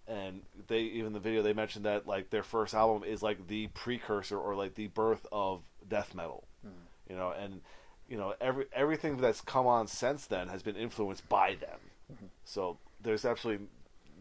And 0.08 0.44
they 0.68 0.82
even 0.82 1.14
the 1.14 1.20
video 1.20 1.42
they 1.42 1.54
mentioned 1.54 1.86
that 1.86 2.06
like 2.08 2.30
their 2.30 2.44
first 2.44 2.74
album 2.74 3.04
is 3.04 3.24
like 3.24 3.48
the 3.48 3.68
precursor 3.68 4.38
or 4.38 4.56
like 4.56 4.76
the 4.76 4.88
birth 4.88 5.26
of 5.32 5.64
death 5.88 6.14
metal 6.14 6.44
hmm. 6.62 6.70
you 7.10 7.16
know? 7.16 7.32
And 7.32 7.62
you 8.08 8.18
know 8.18 8.36
every 8.40 8.66
everything 8.72 9.18
that's 9.18 9.42
come 9.42 9.66
on 9.66 9.88
since 9.88 10.28
then 10.28 10.48
has 10.48 10.62
been 10.62 10.76
influenced 10.76 11.28
by 11.28 11.56
them. 11.56 11.80
Mm-hmm. 12.14 12.26
So 12.44 12.78
there's 13.02 13.26
absolutely 13.26 13.68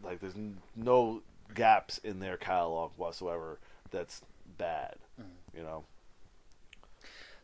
like 0.03 0.19
there's 0.19 0.35
n- 0.35 0.57
no 0.75 1.21
gaps 1.53 1.99
in 1.99 2.19
their 2.19 2.37
catalog 2.37 2.91
whatsoever 2.97 3.59
that's 3.91 4.21
bad 4.57 4.95
mm-hmm. 5.19 5.57
you 5.57 5.63
know? 5.63 5.83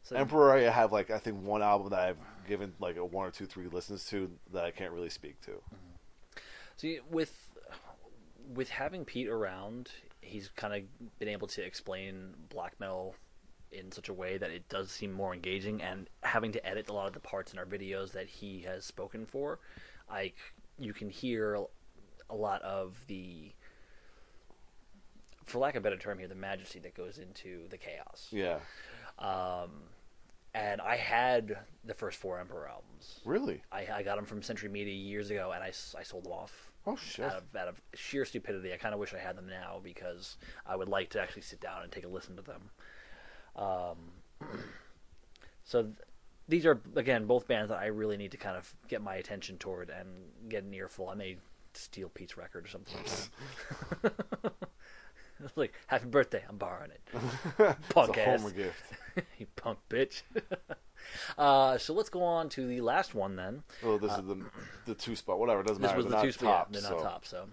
So 0.04 0.16
emperor 0.16 0.52
i 0.52 0.62
have 0.62 0.92
like 0.92 1.12
i 1.12 1.20
think 1.20 1.44
one 1.44 1.62
album 1.62 1.90
that 1.92 2.00
i've 2.00 2.18
given 2.52 2.74
like 2.80 2.98
a 2.98 3.06
one 3.06 3.26
or 3.26 3.32
two 3.32 3.46
three 3.46 3.68
listens 3.68 4.06
to 4.06 4.30
that 4.52 4.66
i 4.66 4.72
can't 4.72 4.92
really 4.92 5.10
speak 5.10 5.40
to 5.42 5.54
See, 6.82 7.00
with 7.12 7.32
with 8.56 8.70
having 8.70 9.06
Pete 9.06 9.28
around, 9.28 9.92
he's 10.22 10.50
kind 10.56 10.74
of 10.74 11.20
been 11.20 11.28
able 11.28 11.48
to 11.50 11.62
explain 11.62 12.34
black 12.50 12.80
metal 12.80 13.14
in 13.72 13.92
such 13.92 14.10
a 14.10 14.14
way 14.14 14.40
that 14.40 14.50
it 14.50 14.68
does 14.68 14.90
seem 14.90 15.12
more 15.12 15.32
engaging. 15.32 15.84
And 15.84 16.10
having 16.24 16.52
to 16.54 16.66
edit 16.66 16.90
a 16.90 16.94
lot 16.94 17.06
of 17.06 17.14
the 17.14 17.20
parts 17.20 17.54
in 17.54 17.60
our 17.60 17.68
videos 17.68 18.14
that 18.14 18.28
he 18.28 18.62
has 18.62 18.84
spoken 18.84 19.28
for, 19.28 19.60
like 20.10 20.36
you 20.80 20.92
can 20.92 21.12
hear 21.12 21.60
a 22.32 22.36
lot 22.36 22.64
of 22.64 22.98
the, 23.06 23.52
for 25.46 25.60
lack 25.60 25.76
of 25.76 25.82
a 25.82 25.84
better 25.84 25.98
term 25.98 26.18
here, 26.18 26.28
the 26.28 26.34
majesty 26.34 26.80
that 26.80 26.96
goes 26.96 27.20
into 27.20 27.68
the 27.70 27.78
chaos. 27.78 28.28
yeah 28.32 28.58
Um, 29.20 29.84
and 30.54 30.82
I 30.82 30.98
had 30.98 31.58
the 31.86 31.94
first 31.94 32.18
four 32.18 32.40
Emperor 32.40 32.68
albums. 32.68 33.20
really 33.26 33.62
I, 33.72 33.88
I 33.94 34.04
got 34.04 34.18
them 34.18 34.26
from 34.26 34.42
Century 34.42 34.70
Media 34.70 34.94
years 34.94 35.30
ago, 35.32 35.52
and 35.54 35.64
I, 35.64 35.68
I 35.68 36.04
sold 36.04 36.26
them 36.26 36.34
off 36.34 36.72
oh 36.88 36.96
shit 36.96 37.26
out 37.26 37.38
of, 37.38 37.56
out 37.56 37.68
of 37.68 37.82
sheer 37.94 38.26
stupidity. 38.26 38.74
I 38.74 38.78
kind 38.78 38.94
of 38.94 39.00
wish 39.00 39.14
I 39.14 39.20
had 39.20 39.38
them 39.38 39.48
now 39.48 39.80
because 39.84 40.38
I 40.66 40.76
would 40.76 40.90
like 40.90 41.10
to 41.12 41.22
actually 41.22 41.44
sit 41.44 41.62
down 41.62 41.84
and 41.84 41.92
take 41.92 42.06
a 42.06 42.10
listen 42.10 42.36
to 42.36 42.42
them. 42.42 42.70
Um, 43.56 44.48
so 45.64 45.84
th- 45.84 45.96
these 46.48 46.66
are 46.66 46.82
again 46.96 47.26
both 47.26 47.48
bands 47.48 47.70
that 47.70 47.80
I 47.80 47.88
really 47.88 48.18
need 48.18 48.32
to 48.32 48.38
kind 48.38 48.58
of 48.58 48.74
get 48.88 49.02
my 49.02 49.16
attention 49.16 49.58
toward 49.58 49.90
and 49.90 50.08
get 50.50 50.64
an 50.64 50.74
earful. 50.74 51.10
I 51.10 51.16
may 51.16 51.38
steal 51.74 52.10
Pete's 52.10 52.36
record 52.36 52.66
or 52.66 52.68
something 52.68 52.98
like 55.42 55.50
that. 55.50 55.50
It's 55.50 55.58
like, 55.58 55.74
happy 55.88 56.06
birthday, 56.08 56.44
I'm 56.48 56.58
borrowing 56.58 56.92
it. 56.92 57.76
Punk 57.90 58.10
It's 58.18 58.18
a 58.18 58.30
ass. 58.30 58.42
Homer 58.42 58.54
gift. 58.54 58.84
you 59.38 59.48
punk 59.56 59.80
bitch. 59.90 60.22
uh, 61.38 61.78
so 61.78 61.94
let's 61.94 62.10
go 62.10 62.24
on 62.24 62.50
to 62.50 62.68
the 62.68 62.82
last 62.82 63.14
one 63.16 63.36
then. 63.36 63.64
Well, 63.84 63.98
this 63.98 64.12
is 64.12 64.24
the 64.26 64.38
the 64.86 64.96
two 64.96 65.16
spot. 65.16 65.40
Whatever, 65.40 65.62
it 65.62 65.68
doesn't 65.68 65.82
This 65.82 65.90
matter. 65.90 65.98
was 65.98 66.06
They're 66.06 66.12
the 66.22 66.26
not 66.28 66.34
two 66.34 66.46
top, 66.46 66.68
yeah, 66.72 66.80
they're 66.80 66.92
not 66.92 67.02
top, 67.04 67.26
so 67.26 67.48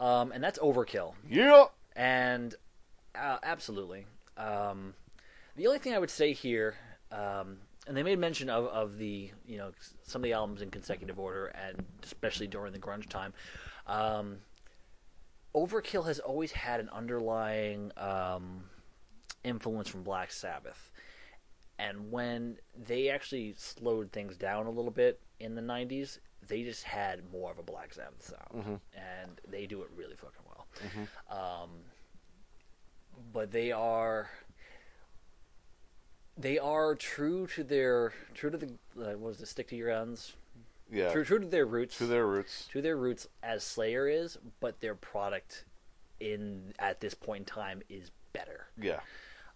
um, 0.00 0.32
and 0.32 0.42
that's 0.42 0.58
Overkill. 0.58 1.14
Yeah. 1.28 1.66
And 1.96 2.54
uh, 3.14 3.38
absolutely. 3.42 4.06
Um, 4.36 4.94
the 5.56 5.66
only 5.68 5.78
thing 5.78 5.94
I 5.94 5.98
would 6.00 6.10
say 6.10 6.32
here, 6.32 6.74
um, 7.12 7.58
and 7.86 7.96
they 7.96 8.02
made 8.02 8.18
mention 8.18 8.50
of, 8.50 8.64
of 8.66 8.98
the 8.98 9.30
you 9.46 9.58
know 9.58 9.70
some 10.02 10.20
of 10.20 10.24
the 10.24 10.32
albums 10.32 10.62
in 10.62 10.70
consecutive 10.70 11.18
order, 11.20 11.46
and 11.46 11.84
especially 12.02 12.46
during 12.48 12.72
the 12.72 12.78
grunge 12.80 13.08
time. 13.08 13.32
Um, 13.86 14.38
Overkill 15.54 16.06
has 16.06 16.18
always 16.18 16.52
had 16.52 16.80
an 16.80 16.88
underlying 16.90 17.92
um, 17.96 18.64
influence 19.44 19.88
from 19.88 20.02
Black 20.02 20.32
Sabbath, 20.32 20.90
and 21.78 22.10
when 22.10 22.56
they 22.86 23.08
actually 23.08 23.54
slowed 23.56 24.10
things 24.12 24.36
down 24.36 24.66
a 24.66 24.70
little 24.70 24.90
bit 24.90 25.20
in 25.38 25.54
the 25.54 25.62
'90s, 25.62 26.18
they 26.48 26.62
just 26.62 26.84
had 26.84 27.30
more 27.32 27.50
of 27.52 27.58
a 27.58 27.62
Black 27.62 27.94
Sabbath 27.94 28.22
sound, 28.22 28.80
and 28.94 29.40
they 29.48 29.66
do 29.66 29.82
it 29.82 29.90
really 29.96 30.16
fucking 30.16 30.42
well. 30.46 30.66
Um, 31.30 31.70
but 33.32 33.52
they 33.52 33.70
are 33.70 34.28
they 36.36 36.58
are 36.58 36.96
true 36.96 37.46
to 37.46 37.62
their 37.62 38.12
true 38.34 38.50
to 38.50 38.58
the 38.58 38.66
uh, 38.66 39.12
what 39.16 39.20
was 39.20 39.40
it 39.40 39.46
stick 39.46 39.68
to 39.68 39.76
your 39.76 39.90
guns 39.90 40.32
Yeah. 40.94 41.12
true 41.12 41.24
true 41.24 41.38
to 41.40 41.46
their 41.46 41.66
roots 41.66 41.98
To 41.98 42.06
their 42.06 42.26
roots. 42.26 42.66
to 42.72 42.80
their 42.80 42.96
roots 42.96 43.26
as 43.42 43.62
Slayer 43.64 44.08
is, 44.08 44.38
but 44.60 44.80
their 44.80 44.94
product 44.94 45.64
in 46.20 46.72
at 46.78 47.00
this 47.00 47.14
point 47.14 47.40
in 47.40 47.44
time 47.46 47.82
is 47.88 48.10
better. 48.32 48.66
Yeah. 48.80 49.00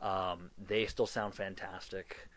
Um, 0.01 0.51
they 0.59 0.87
still 0.87 1.07
sound 1.07 1.35
fantastic. 1.35 2.29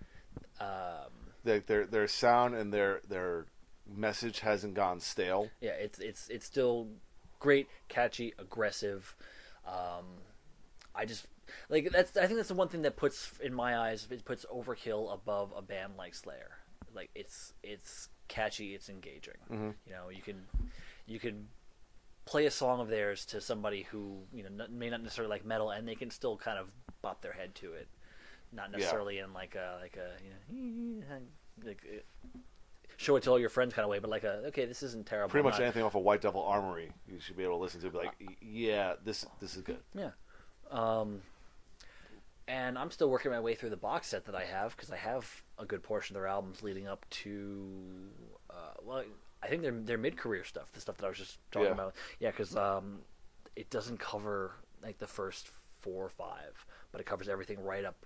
Um, 0.60 1.34
Their, 1.44 1.60
their 1.60 1.86
their 1.86 2.08
sound 2.08 2.56
and 2.56 2.74
their 2.74 3.02
their 3.08 3.46
message 3.88 4.40
hasn't 4.40 4.74
gone 4.76 5.00
stale. 5.00 5.50
yeah, 5.60 5.72
it's 5.72 6.00
it's 6.00 6.28
it's 6.30 6.46
still 6.46 6.88
great, 7.40 7.68
catchy, 7.90 8.34
aggressive. 8.40 9.16
Um, 9.66 10.06
I 10.96 11.06
just 11.06 11.26
like 11.70 11.90
that's. 11.92 12.16
I 12.18 12.26
think 12.28 12.38
that's 12.38 12.50
the 12.50 12.56
one 12.56 12.70
thing 12.70 12.84
that 12.84 12.96
puts 12.96 13.32
in 13.44 13.54
my 13.54 13.78
eyes. 13.78 14.08
It 14.10 14.24
puts 14.26 14.46
Overkill 14.46 15.14
above 15.14 15.54
a 15.56 15.62
band 15.62 15.94
like 15.98 16.14
Slayer. 16.16 16.52
Like 16.94 17.10
it's 17.16 17.54
it's 17.64 18.10
catchy, 18.32 18.74
it's 18.74 18.90
engaging. 18.90 19.36
You 19.86 19.94
know, 19.94 20.10
you 20.10 20.22
can 20.22 20.44
you 21.06 21.20
can 21.20 21.48
play 22.26 22.46
a 22.46 22.52
song 22.52 22.80
of 22.80 22.88
theirs 22.88 23.26
to 23.26 23.42
somebody 23.42 23.84
who 23.92 24.20
you 24.34 24.44
know 24.44 24.50
may 24.70 24.90
not 24.90 25.04
necessarily 25.04 25.30
like 25.30 25.46
metal, 25.46 25.70
and 25.72 25.88
they 25.88 25.96
can 25.96 26.10
still 26.10 26.38
kind 26.38 26.58
of 26.58 26.68
bop 27.02 27.22
their 27.22 27.34
head 27.34 27.54
to 27.56 27.74
it. 27.74 27.88
Not 28.54 28.72
necessarily 28.72 29.20
in 29.20 29.34
like 29.34 29.56
a 29.56 29.78
like 29.82 29.98
a 29.98 30.10
you 30.54 31.04
know 31.10 31.18
like 31.68 31.82
uh, 31.86 32.40
show 32.98 33.16
it 33.16 33.24
to 33.24 33.32
all 33.32 33.40
your 33.40 33.50
friends 33.50 33.74
kind 33.74 33.84
of 33.84 33.90
way, 33.90 34.00
but 34.00 34.10
like 34.10 34.24
a 34.24 34.44
okay, 34.48 34.66
this 34.66 34.82
isn't 34.84 35.06
terrible. 35.06 35.30
Pretty 35.30 35.44
much 35.44 35.54
not- 35.54 35.64
anything 35.64 35.84
off 35.84 35.96
of 35.96 36.04
White 36.04 36.22
Devil 36.22 36.42
Armory, 36.44 36.92
you 37.08 37.20
should 37.20 37.38
be 37.38 37.44
able 37.44 37.58
to 37.58 37.62
listen 37.64 37.82
to. 37.82 37.90
Be 37.90 37.98
like, 37.98 38.14
yeah, 38.42 38.94
this 39.04 39.26
this 39.40 39.56
is 39.56 39.62
good. 39.62 39.80
Yeah. 39.94 40.12
Um, 40.70 41.22
and 42.48 42.78
I'm 42.78 42.92
still 42.92 43.10
working 43.10 43.32
my 43.32 43.40
way 43.40 43.56
through 43.56 43.70
the 43.70 43.78
box 43.78 44.08
set 44.08 44.26
that 44.26 44.36
I 44.36 44.46
have 44.46 44.76
because 44.76 44.92
I 44.92 44.98
have 44.98 45.44
a 45.62 45.66
good 45.66 45.84
portion 45.84 46.16
of 46.16 46.22
their 46.22 46.28
albums 46.28 46.64
leading 46.64 46.88
up 46.88 47.06
to, 47.10 48.10
uh, 48.50 48.74
well, 48.84 49.04
I 49.44 49.48
think 49.48 49.62
they're 49.62 49.72
they're 49.72 49.98
mid 49.98 50.18
career 50.18 50.44
stuff, 50.44 50.72
the 50.74 50.82
stuff 50.82 50.98
that 50.98 51.06
I 51.06 51.10
was 51.10 51.18
just 51.18 51.38
talking 51.52 51.68
Yeah. 51.68 51.74
about. 51.74 51.96
Yeah, 52.20 52.32
because 52.32 52.56
um, 52.56 53.00
it 53.56 53.70
doesn't 53.70 54.00
cover 54.00 54.54
like 54.84 54.98
the 54.98 55.08
first 55.08 55.52
four 55.80 56.04
or 56.06 56.10
five, 56.10 56.66
but 56.92 57.00
it 57.00 57.06
covers 57.08 57.30
everything 57.30 57.64
right 57.64 57.86
up 57.86 58.06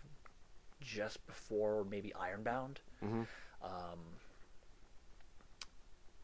just 0.82 1.26
before 1.28 1.86
maybe 1.90 2.14
Ironbound. 2.14 2.82
Mm-hmm. 3.04 3.24
Um, 3.64 4.00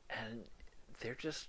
and 0.10 0.44
they're 1.00 1.16
just. 1.16 1.48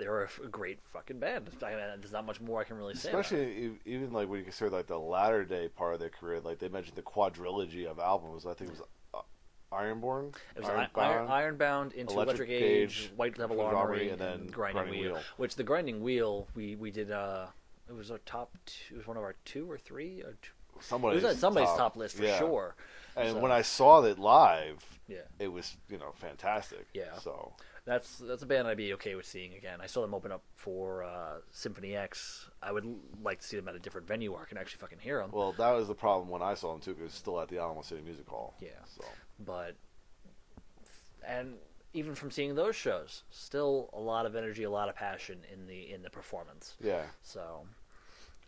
They're 0.00 0.28
a 0.42 0.48
great 0.48 0.78
fucking 0.92 1.18
band. 1.20 1.50
I, 1.62 1.70
there's 1.70 2.12
not 2.12 2.26
much 2.26 2.40
more 2.40 2.60
I 2.60 2.64
can 2.64 2.76
really 2.76 2.94
say. 2.94 3.10
Especially 3.10 3.72
even 3.84 4.12
like 4.12 4.28
when 4.28 4.38
you 4.38 4.44
consider 4.44 4.70
like 4.70 4.86
the 4.86 4.98
latter 4.98 5.44
day 5.44 5.68
part 5.68 5.94
of 5.94 6.00
their 6.00 6.08
career, 6.08 6.40
like 6.40 6.58
they 6.58 6.68
mentioned 6.68 6.96
the 6.96 7.02
quadrilogy 7.02 7.86
of 7.86 7.98
albums. 7.98 8.46
I 8.46 8.54
think 8.54 8.70
it 8.70 8.78
was 8.78 8.82
uh, 9.14 9.76
Ironborn, 9.76 10.34
It 10.56 10.62
was 10.62 10.68
Iron, 10.68 10.88
Iron, 10.96 11.28
Ironbound 11.28 11.92
into 11.92 12.14
Electric 12.14 12.48
Electric, 12.48 12.50
Age, 12.50 13.02
Age, 13.04 13.12
White 13.14 13.36
Devil 13.36 13.60
Armory, 13.60 14.08
and 14.08 14.18
then 14.18 14.46
Grinding, 14.48 14.82
Grinding 14.82 15.00
Wheel, 15.00 15.12
Wheel. 15.12 15.22
Which 15.36 15.54
the 15.54 15.62
Grinding 15.62 16.00
Wheel, 16.02 16.48
we 16.56 16.74
we 16.76 16.90
did. 16.90 17.10
uh 17.12 17.46
It 17.88 17.92
was 17.94 18.10
our 18.10 18.18
top. 18.26 18.56
Two, 18.66 18.94
it 18.94 18.98
was 18.98 19.06
one 19.06 19.16
of 19.16 19.22
our 19.22 19.36
two 19.44 19.70
or 19.70 19.78
three. 19.78 20.22
Or 20.22 20.36
two, 20.42 20.52
it 20.76 20.82
somebody's 20.82 21.22
was 21.22 21.34
on 21.34 21.38
somebody's 21.38 21.68
top, 21.76 21.96
list 21.96 22.16
for 22.16 22.24
yeah. 22.24 22.38
sure. 22.38 22.74
And 23.16 23.32
So- 23.34 23.38
when 23.40 23.52
I 23.52 23.62
saw 23.62 24.02
it 24.04 24.18
live, 24.18 24.84
Yeah, 25.08 25.18
it 25.38 25.48
was 25.48 25.76
you 25.88 25.98
know 25.98 26.12
fantastic. 26.16 26.86
Yeah. 26.94 27.18
So 27.18 27.52
that's 27.84 28.18
that's 28.18 28.42
a 28.42 28.46
band 28.46 28.68
I'd 28.68 28.76
be 28.76 28.92
okay 28.94 29.14
with 29.14 29.26
seeing 29.26 29.54
again. 29.54 29.80
I 29.80 29.86
saw 29.86 30.00
them 30.02 30.14
open 30.14 30.30
up 30.32 30.42
for 30.54 31.02
uh, 31.04 31.38
Symphony 31.50 31.96
X. 31.96 32.48
I 32.62 32.72
would 32.72 32.84
like 33.22 33.40
to 33.40 33.46
see 33.46 33.56
them 33.56 33.68
at 33.68 33.74
a 33.74 33.78
different 33.78 34.06
venue 34.06 34.32
where 34.32 34.42
I 34.42 34.44
can 34.44 34.58
actually 34.58 34.78
fucking 34.80 34.98
hear 35.00 35.18
them. 35.20 35.30
well, 35.32 35.52
that 35.52 35.70
was 35.72 35.88
the 35.88 35.94
problem 35.94 36.28
when 36.28 36.42
I 36.42 36.54
saw 36.54 36.72
them 36.72 36.80
too. 36.80 36.92
'cause 36.94 37.00
it 37.00 37.04
was 37.04 37.14
still 37.14 37.40
at 37.40 37.48
the 37.48 37.58
Alamo 37.58 37.82
City 37.82 38.02
Music 38.02 38.28
Hall. 38.28 38.54
Yeah. 38.60 38.70
So 38.86 39.04
but 39.44 39.74
and 41.26 41.54
even 41.92 42.14
from 42.14 42.30
seeing 42.30 42.54
those 42.54 42.76
shows, 42.76 43.24
still 43.30 43.90
a 43.92 44.00
lot 44.00 44.24
of 44.26 44.36
energy, 44.36 44.62
a 44.62 44.70
lot 44.70 44.88
of 44.88 44.94
passion 44.94 45.40
in 45.52 45.66
the 45.66 45.92
in 45.92 46.02
the 46.02 46.10
performance. 46.10 46.76
yeah, 46.80 47.06
So, 47.22 47.66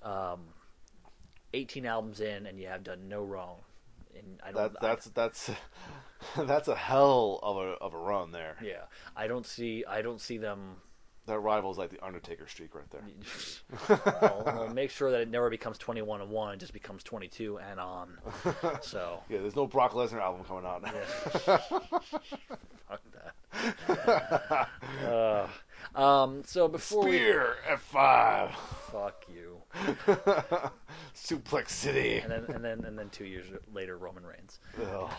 um, 0.03 0.41
18 1.53 1.85
albums 1.85 2.21
in, 2.21 2.47
and 2.47 2.59
you 2.61 2.67
have 2.69 2.85
done 2.85 3.09
no 3.09 3.23
wrong. 3.23 3.59
And 4.17 4.41
I 4.43 4.53
don't. 4.53 4.73
that 4.73 4.81
that's 4.81 5.07
that's 5.07 5.51
that's 6.37 6.69
a 6.69 6.77
hell 6.77 7.41
of 7.43 7.57
a 7.57 7.71
of 7.83 7.95
a 7.95 7.99
run 7.99 8.33
there. 8.33 8.57
Yeah, 8.63 8.85
I 9.17 9.27
don't 9.27 9.47
see. 9.47 9.85
I 9.89 10.03
don't 10.03 10.21
see 10.21 10.39
them. 10.39 10.77
That 11.27 11.39
rivals 11.39 11.79
like 11.79 11.91
the 11.91 12.05
Undertaker 12.05 12.49
streak 12.49 12.75
right 12.75 12.91
there. 12.91 13.05
well, 14.21 14.43
well, 14.45 14.69
make 14.75 14.91
sure 14.91 15.13
that 15.13 15.21
it 15.21 15.31
never 15.31 15.51
becomes 15.51 15.79
21 15.79 16.21
and 16.21 16.31
one. 16.31 16.53
It 16.55 16.57
just 16.59 16.73
becomes 16.73 17.05
22 17.05 17.61
and 17.61 17.79
on. 17.79 18.19
So, 18.83 19.21
Yeah, 19.29 19.39
there's 19.39 19.55
no 19.55 19.69
Brock 19.69 19.93
Lesnar 19.93 20.21
album 20.21 20.43
coming 20.45 20.67
out 20.67 20.83
yeah. 20.83 21.59
fuck 22.89 23.01
that. 23.15 24.69
Uh, 25.07 25.47
um. 25.95 26.43
So 26.45 26.67
before 26.67 27.05
Spear 27.05 27.55
F 27.69 27.83
five, 27.83 28.51
fuck 28.91 29.25
you, 29.33 29.62
Suplex 31.15 31.71
City. 31.71 32.19
and 32.19 32.31
then 32.31 32.45
and 32.55 32.65
then 32.65 32.85
and 32.85 32.99
then 32.99 33.09
two 33.11 33.25
years 33.25 33.47
later, 33.73 33.97
Roman 33.97 34.25
Reigns. 34.25 34.59
Ugh. 34.81 35.11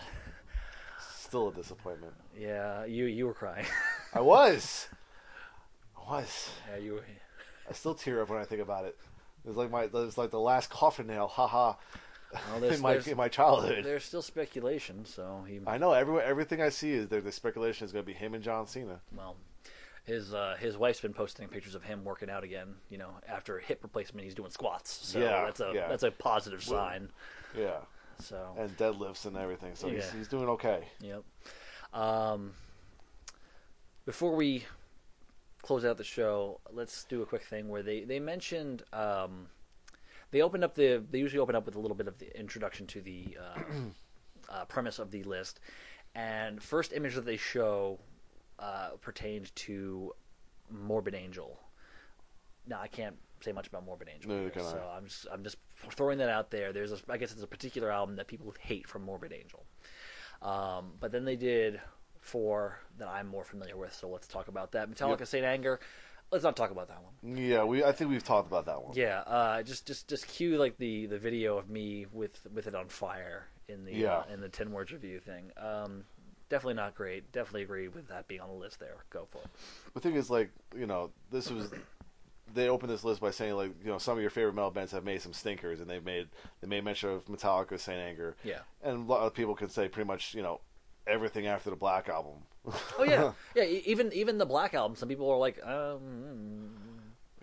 Still 1.17 1.49
a 1.49 1.53
disappointment. 1.53 2.13
Yeah, 2.38 2.85
you 2.85 3.05
you 3.05 3.25
were 3.25 3.34
crying. 3.34 3.65
I 4.13 4.21
was, 4.21 4.88
I 5.97 6.11
was. 6.11 6.49
yeah, 6.69 6.77
you. 6.77 6.93
Were, 6.93 7.05
I 7.69 7.73
still 7.73 7.95
tear 7.95 8.21
up 8.21 8.30
when 8.30 8.39
I 8.39 8.45
think 8.45 8.61
about 8.61 8.85
it. 8.85 8.97
It's 9.45 9.57
like 9.57 9.71
my, 9.71 9.89
it's 9.91 10.17
like 10.17 10.30
the 10.31 10.39
last 10.39 10.69
coffin 10.69 11.07
nail, 11.07 11.27
haha, 11.27 11.73
well, 12.34 12.63
in 12.71 12.81
my 12.81 12.97
in 12.97 13.17
my 13.17 13.27
childhood. 13.27 13.84
there's 13.84 14.03
still 14.03 14.21
speculation. 14.21 15.05
So 15.05 15.43
he 15.47 15.59
I 15.65 15.77
know 15.77 15.93
every 15.93 16.21
everything 16.21 16.61
I 16.61 16.69
see 16.69 16.91
is 16.93 17.07
there. 17.09 17.21
The 17.21 17.31
speculation 17.31 17.85
is 17.85 17.91
going 17.91 18.03
to 18.03 18.07
be 18.07 18.13
him 18.13 18.34
and 18.34 18.43
John 18.43 18.67
Cena. 18.67 18.99
well, 19.15 19.35
his 20.03 20.34
uh, 20.34 20.55
his 20.59 20.77
wife's 20.77 20.99
been 20.99 21.13
posting 21.13 21.47
pictures 21.47 21.75
of 21.75 21.84
him 21.84 22.03
working 22.03 22.30
out 22.30 22.43
again. 22.43 22.75
You 22.89 22.97
know, 22.97 23.11
after 23.27 23.57
a 23.57 23.63
hip 23.63 23.80
replacement, 23.84 24.25
he's 24.25 24.35
doing 24.35 24.51
squats. 24.51 24.91
So 24.91 25.19
Yeah, 25.19 25.45
that's 25.45 25.59
a 25.59 25.71
yeah. 25.73 25.88
that's 25.88 26.03
a 26.03 26.11
positive 26.11 26.63
sign. 26.63 27.09
Yeah, 27.57 27.77
So 28.19 28.55
and 28.57 28.75
deadlifts 28.77 29.25
and 29.25 29.38
everything. 29.38 29.75
So 29.75 29.88
he's, 29.88 30.11
he's 30.11 30.27
doing 30.27 30.49
okay. 30.49 30.85
yep. 30.99 31.23
Um, 31.93 32.51
before 34.05 34.35
we 34.35 34.65
close 35.61 35.85
out 35.85 35.97
the 35.97 36.03
show, 36.03 36.59
let's 36.71 37.05
do 37.05 37.21
a 37.21 37.25
quick 37.25 37.43
thing 37.43 37.69
where 37.69 37.84
they 37.84 38.01
they 38.01 38.19
mentioned. 38.19 38.84
Um, 38.91 39.47
they 40.31 40.41
opened 40.41 40.63
up 40.63 40.75
the. 40.75 41.01
They 41.11 41.19
usually 41.19 41.39
open 41.39 41.55
up 41.55 41.65
with 41.65 41.75
a 41.75 41.80
little 41.80 41.95
bit 41.95 42.07
of 42.07 42.17
the 42.17 42.38
introduction 42.38 42.88
to 42.88 43.01
the 43.01 43.38
uh, 43.39 43.59
uh, 44.49 44.65
premise 44.65 44.99
of 44.99 45.11
the 45.11 45.23
list, 45.23 45.59
and 46.13 46.61
first 46.61 46.91
image 46.91 47.15
that 47.15 47.25
they 47.25 47.38
show 47.38 47.99
uh, 48.64 48.90
pertained 49.02 49.53
to 49.56 50.14
Morbid 50.69 51.15
Angel. 51.15 51.60
Now 52.65 52.80
I 52.81 52.88
can't 52.88 53.15
say 53.41 53.52
much 53.52 53.68
about 53.68 53.85
Morbid 53.85 54.07
Angel, 54.14 54.31
here, 54.31 54.52
so 54.56 54.81
I'm 54.95 55.06
just 55.06 55.27
I'm 55.31 55.44
just 55.44 55.57
throwing 55.91 56.18
that 56.19 56.30
out 56.30 56.49
there. 56.49 56.72
There's 56.72 56.94
a, 56.94 56.98
I 57.10 57.18
guess 57.18 57.34
it's 57.34 57.44
a 57.44 57.48
particular 57.48 57.91
album 57.91 58.15
that 58.15 58.27
people 58.27 58.53
hate 58.61 58.88
from 58.88 59.03
Morbid 59.03 59.34
Angel, 59.34 59.65
um, 60.41 60.94
but 60.99 61.11
then 61.11 61.26
they 61.26 61.35
did 61.35 61.81
four 62.22 62.80
that 62.99 63.10
I'm 63.10 63.27
more 63.27 63.44
familiar 63.44 63.76
with. 63.76 63.94
So 63.94 64.07
let's 64.07 64.27
talk 64.27 64.48
about 64.48 64.72
that. 64.72 64.90
Metallica 64.90 65.19
Yep. 65.19 65.27
Saint 65.27 65.45
Anger. 65.45 65.80
Let's 66.31 66.44
not 66.45 66.56
talk 66.56 66.72
about 66.72 66.88
that 66.88 66.99
one. 67.03 67.38
Yeah, 67.38 67.64
we. 67.65 67.84
I 67.84 67.91
think 67.91 68.10
we've 68.10 68.23
talked 68.23 68.48
about 68.48 68.65
that 68.65 68.81
one. 68.81 68.94
Yeah, 68.95 69.19
uh, 69.27 69.61
just 69.61 69.85
just 69.85 70.07
just 70.07 70.26
cue 70.27 70.57
like 70.57 70.77
the 70.77 71.06
the 71.07 71.19
video 71.19 71.57
of 71.57 71.69
me 71.69 72.06
with 72.11 72.40
with 72.53 72.65
it 72.68 72.76
on 72.76 72.88
fire 72.88 73.49
in 73.68 73.85
the 73.85 73.94
Yeah. 73.94 74.19
uh, 74.19 74.34
in 74.34 74.40
the 74.41 74.49
ten 74.49 74.72
words 74.72 74.91
review 74.91 75.19
thing. 75.19 75.52
Um, 75.57 76.06
definitely 76.53 76.75
not 76.75 76.93
great. 76.93 77.31
Definitely 77.31 77.63
agree 77.63 77.88
with 77.88 78.07
that 78.09 78.27
being 78.27 78.39
on 78.41 78.47
the 78.47 78.53
list 78.53 78.80
there. 78.80 78.97
Go 79.09 79.27
for 79.31 79.39
it. 79.39 79.47
The 79.95 79.99
thing 79.99 80.13
is, 80.13 80.30
like, 80.30 80.51
you 80.77 80.85
know, 80.85 81.09
this 81.31 81.49
was. 81.49 81.71
They 82.53 82.69
opened 82.69 82.91
this 82.91 83.03
list 83.03 83.19
by 83.21 83.31
saying, 83.31 83.55
like, 83.55 83.71
you 83.84 83.89
know, 83.89 83.97
some 83.97 84.15
of 84.15 84.21
your 84.21 84.30
favorite 84.30 84.53
metal 84.53 84.69
bands 84.69 84.91
have 84.91 85.03
made 85.03 85.21
some 85.23 85.34
stinkers, 85.34 85.80
and 85.80 85.89
they've 85.89 86.03
made 86.03 86.27
they 86.61 86.67
made 86.67 86.84
mention 86.84 87.09
of 87.09 87.25
Metallica, 87.25 87.80
Saint 87.80 87.97
Anger, 87.99 88.35
Yeah. 88.43 88.59
and 88.84 88.97
a 89.09 89.11
lot 89.11 89.21
of 89.21 89.34
people 89.34 89.55
can 89.55 89.69
say 89.69 89.88
pretty 89.88 90.05
much, 90.07 90.35
you 90.35 90.43
know, 90.43 90.61
everything 91.07 91.47
after 91.47 91.71
the 91.71 91.75
Black 91.75 92.07
album. 92.09 92.43
Oh 92.99 93.03
yeah, 93.03 93.31
yeah. 93.55 93.63
Even 93.63 94.13
even 94.13 94.38
the 94.38 94.45
Black 94.45 94.75
album, 94.75 94.95
some 94.95 95.09
people 95.09 95.30
are 95.31 95.38
like, 95.38 95.57
um, 95.65 96.69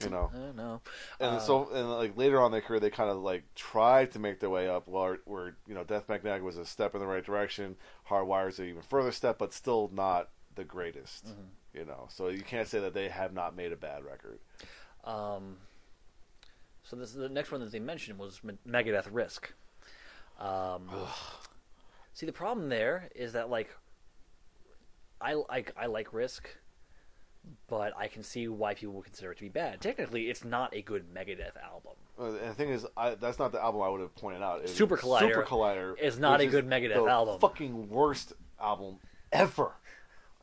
you 0.02 0.10
know, 0.10 0.30
I 0.34 0.38
don't 0.38 0.56
know. 0.56 0.80
and 1.18 1.36
Uh, 1.36 1.40
so 1.40 1.70
and 1.72 1.90
like 1.90 2.16
later 2.16 2.40
on 2.40 2.46
in 2.46 2.52
their 2.52 2.60
career, 2.60 2.80
they 2.80 2.90
kind 2.90 3.10
of 3.10 3.18
like 3.18 3.44
tried 3.54 4.12
to 4.12 4.18
make 4.18 4.40
their 4.40 4.50
way 4.50 4.68
up. 4.68 4.88
Where, 4.88 5.18
where 5.24 5.56
you 5.66 5.74
know, 5.74 5.84
Death 5.84 6.08
Magnetic 6.08 6.42
was 6.42 6.56
a 6.56 6.64
step 6.64 6.94
in 6.94 7.00
the 7.00 7.06
right 7.06 7.24
direction. 7.24 7.76
Hardwire's 8.08 8.58
an 8.58 8.66
even 8.66 8.82
further 8.82 9.12
step, 9.12 9.38
but 9.38 9.52
still 9.52 9.90
not 9.92 10.30
the 10.54 10.64
greatest. 10.64 11.26
Mm-hmm. 11.26 11.78
You 11.78 11.84
know, 11.84 12.08
so 12.10 12.28
you 12.28 12.42
can't 12.42 12.66
say 12.66 12.80
that 12.80 12.94
they 12.94 13.08
have 13.08 13.32
not 13.32 13.54
made 13.54 13.72
a 13.72 13.76
bad 13.76 14.04
record. 14.04 14.40
Um, 15.04 15.56
so 16.82 16.96
this 16.96 17.12
the 17.12 17.28
next 17.28 17.52
one 17.52 17.60
that 17.60 17.70
they 17.70 17.78
mentioned 17.78 18.18
was 18.18 18.40
Megadeth 18.68 19.06
Risk. 19.12 19.52
Um, 20.40 20.90
see, 22.12 22.26
the 22.26 22.32
problem 22.32 22.68
there 22.68 23.08
is 23.14 23.34
that 23.34 23.50
like, 23.50 23.76
I 25.20 25.34
like 25.34 25.72
I 25.76 25.86
like 25.86 26.12
Risk, 26.12 26.48
but 27.68 27.92
I 27.96 28.08
can 28.08 28.22
see 28.22 28.48
why 28.48 28.74
people 28.74 28.94
would 28.94 29.04
consider 29.04 29.32
it 29.32 29.36
to 29.38 29.42
be 29.42 29.48
bad. 29.48 29.80
Technically, 29.80 30.28
it's 30.28 30.44
not 30.44 30.74
a 30.74 30.82
good 30.82 31.12
Megadeth 31.14 31.56
album. 31.62 31.92
Uh, 32.18 32.24
And 32.24 32.50
the 32.50 32.54
thing 32.54 32.68
is, 32.70 32.86
I, 32.96 33.14
that's 33.14 33.38
not 33.38 33.52
the 33.52 33.60
album 33.62 33.82
I 33.82 33.88
would 33.88 34.00
have 34.00 34.14
pointed 34.16 34.42
out. 34.42 34.62
It 34.62 34.68
Super 34.68 34.96
Collider 34.96 35.20
Super 35.20 35.42
Collider 35.44 35.98
is 35.98 36.18
not 36.18 36.40
a 36.40 36.46
good 36.46 36.66
Megadeth 36.68 36.94
the 37.04 37.10
album. 37.10 37.38
Fucking 37.40 37.88
worst 37.88 38.32
album 38.60 38.98
ever. 39.32 39.72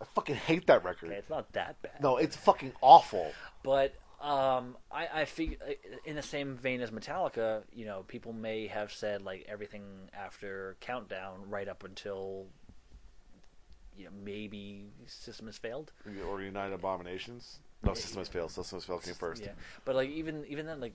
I 0.02 0.06
fucking 0.16 0.36
hate 0.36 0.68
that 0.68 0.84
record. 0.84 1.10
Okay, 1.10 1.18
it's 1.18 1.30
not 1.30 1.52
that 1.54 1.82
bad. 1.82 2.02
No, 2.02 2.18
it's 2.18 2.36
fucking 2.36 2.74
awful. 2.82 3.32
But 3.64 3.96
um, 4.22 4.78
I, 4.92 5.08
I 5.14 5.26
fig- 5.26 5.60
in 6.06 6.16
the 6.16 6.22
same 6.22 6.56
vein 6.56 6.82
as 6.82 6.92
Metallica, 6.92 7.64
you 7.74 7.86
know, 7.86 8.04
people 8.08 8.32
may 8.34 8.68
have 8.68 8.92
said 8.92 9.24
like 9.24 9.46
everything 9.50 9.84
after 10.14 10.78
Countdown, 10.82 11.50
right 11.50 11.68
up 11.68 11.84
until 11.84 12.46
you 13.98 14.06
know 14.06 14.12
maybe 14.24 14.86
System 15.06 15.48
has 15.48 15.58
failed. 15.58 15.92
Or 16.30 16.42
United 16.42 16.74
Abominations. 16.74 17.60
No, 17.84 17.94
System 17.94 18.20
has 18.20 18.28
failed. 18.28 18.52
System 18.52 18.78
has 18.78 18.86
failed 18.86 19.04
came 19.04 19.14
first. 19.14 19.44
Yeah, 19.44 19.52
but 19.86 19.96
like 19.96 20.10
even 20.10 20.46
even 20.48 20.66
then, 20.66 20.80
like, 20.80 20.94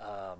um, 0.00 0.38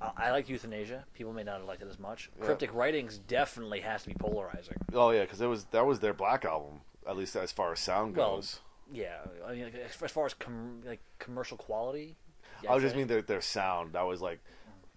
I, 0.00 0.10
I 0.16 0.30
like 0.30 0.48
Euthanasia. 0.48 1.04
People 1.14 1.32
may 1.32 1.44
not 1.44 1.58
have 1.58 1.66
liked 1.66 1.82
it 1.82 1.88
as 1.88 1.98
much. 1.98 2.30
Yeah. 2.38 2.46
Cryptic 2.46 2.74
Writings 2.74 3.18
definitely 3.18 3.80
has 3.80 4.02
to 4.02 4.08
be 4.08 4.14
polarizing. 4.18 4.76
Oh 4.92 5.10
yeah, 5.10 5.22
because 5.22 5.40
it 5.40 5.46
was 5.46 5.64
that 5.66 5.86
was 5.86 6.00
their 6.00 6.14
Black 6.14 6.44
album. 6.44 6.80
At 7.06 7.16
least 7.16 7.34
as 7.34 7.50
far 7.50 7.72
as 7.72 7.80
sound 7.80 8.16
Well, 8.16 8.36
goes. 8.36 8.60
Yeah, 8.92 9.18
I 9.46 9.52
mean, 9.52 9.64
like, 9.64 9.74
as 9.74 10.10
far 10.10 10.26
as 10.26 10.34
com- 10.34 10.82
like 10.84 11.00
commercial 11.18 11.56
quality, 11.56 12.16
yeah, 12.62 12.70
I 12.70 12.74
I'd 12.74 12.80
just 12.80 12.94
mean 12.94 13.06
their 13.06 13.22
their 13.22 13.40
sound. 13.40 13.94
That 13.94 14.02
was 14.02 14.20
like, 14.20 14.40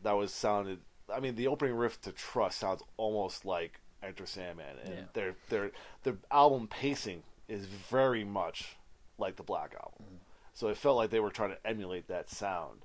that 0.03 0.13
was 0.13 0.31
sounded. 0.31 0.79
I 1.13 1.19
mean, 1.19 1.35
the 1.35 1.47
opening 1.47 1.75
riff 1.75 2.01
to 2.01 2.11
Trust 2.11 2.59
sounds 2.59 2.83
almost 2.97 3.45
like 3.45 3.79
Enter 4.03 4.25
Sandman, 4.25 4.77
and 4.83 4.93
Yeah. 4.93 5.01
their 5.13 5.35
their 5.49 5.71
their 6.03 6.17
album 6.31 6.67
pacing 6.67 7.23
is 7.47 7.65
very 7.65 8.23
much 8.23 8.75
like 9.17 9.35
the 9.35 9.43
Black 9.43 9.73
album. 9.75 10.03
Mm-hmm. 10.05 10.15
So 10.53 10.67
it 10.69 10.77
felt 10.77 10.97
like 10.97 11.09
they 11.09 11.19
were 11.19 11.31
trying 11.31 11.51
to 11.51 11.67
emulate 11.67 12.07
that 12.07 12.29
sound. 12.29 12.81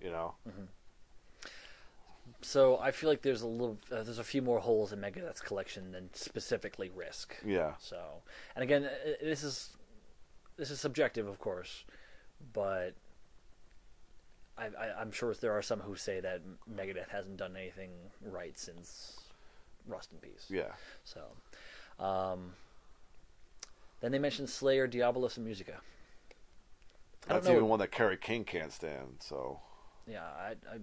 You 0.00 0.10
know, 0.10 0.34
So 2.42 2.78
I 2.78 2.92
feel 2.92 3.10
like 3.10 3.22
there's 3.22 3.42
a 3.42 3.48
little, 3.48 3.78
uh, 3.90 4.02
there's 4.04 4.18
a 4.20 4.24
few 4.24 4.42
more 4.42 4.60
holes 4.60 4.92
in 4.92 5.00
Megadeth's 5.00 5.40
collection 5.40 5.90
than 5.90 6.10
specifically 6.14 6.88
Risk. 6.94 7.34
yeah, 7.44 7.72
So, 7.80 8.22
and 8.54 8.62
again, 8.62 8.84
uh, 8.84 8.90
this 9.20 9.42
is 9.42 9.70
this 10.56 10.70
is 10.70 10.80
subjective, 10.80 11.26
of 11.26 11.38
course, 11.40 11.84
but 12.52 12.94
I, 14.56 14.66
I, 14.66 15.00
I'm 15.00 15.10
sure 15.12 15.32
there 15.34 15.52
are 15.52 15.62
some 15.62 15.80
who 15.80 15.96
say 15.96 16.20
that 16.20 16.42
Megadeth 16.72 17.08
hasn't 17.10 17.36
done 17.38 17.56
anything 17.56 17.90
right 18.22 18.56
since 18.58 19.18
Rust 19.88 20.10
in 20.12 20.18
Peace. 20.18 20.46
yeah. 20.48 20.72
So, 21.04 21.22
um, 22.02 22.52
then 24.00 24.12
they 24.12 24.18
mentioned 24.18 24.48
Slayer, 24.48 24.86
Diabolus, 24.86 25.36
and 25.36 25.46
Musica. 25.46 25.80
I 27.28 27.34
That's 27.34 27.48
even 27.48 27.68
one 27.68 27.78
that 27.80 27.90
Kerry 27.90 28.16
King 28.16 28.44
can't 28.44 28.72
stand. 28.72 29.16
So 29.20 29.60
Yeah, 30.06 30.22
I, 30.22 30.50
I, 30.70 30.78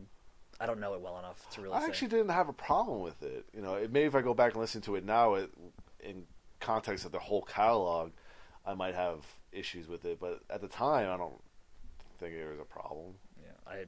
I 0.59 0.65
don't 0.65 0.79
know 0.79 0.93
it 0.93 1.01
well 1.01 1.17
enough 1.17 1.49
to 1.51 1.61
really. 1.61 1.73
I 1.73 1.81
say. 1.81 1.85
actually 1.87 2.07
didn't 2.09 2.29
have 2.29 2.49
a 2.49 2.53
problem 2.53 3.01
with 3.01 3.23
it. 3.23 3.45
You 3.53 3.61
know, 3.61 3.75
it, 3.75 3.91
maybe 3.91 4.05
if 4.05 4.15
I 4.15 4.21
go 4.21 4.33
back 4.33 4.53
and 4.53 4.61
listen 4.61 4.81
to 4.81 4.95
it 4.95 5.05
now, 5.05 5.35
it, 5.35 5.49
in 6.01 6.25
context 6.59 7.05
of 7.05 7.11
the 7.11 7.19
whole 7.19 7.41
catalog, 7.41 8.11
I 8.65 8.73
might 8.73 8.95
have 8.95 9.25
issues 9.51 9.87
with 9.87 10.05
it. 10.05 10.19
But 10.19 10.41
at 10.49 10.61
the 10.61 10.67
time, 10.67 11.09
I 11.09 11.17
don't 11.17 11.41
think 12.19 12.33
it 12.33 12.47
was 12.49 12.59
a 12.59 12.65
problem. 12.65 13.15
Yeah, 13.41 13.71
I. 13.71 13.85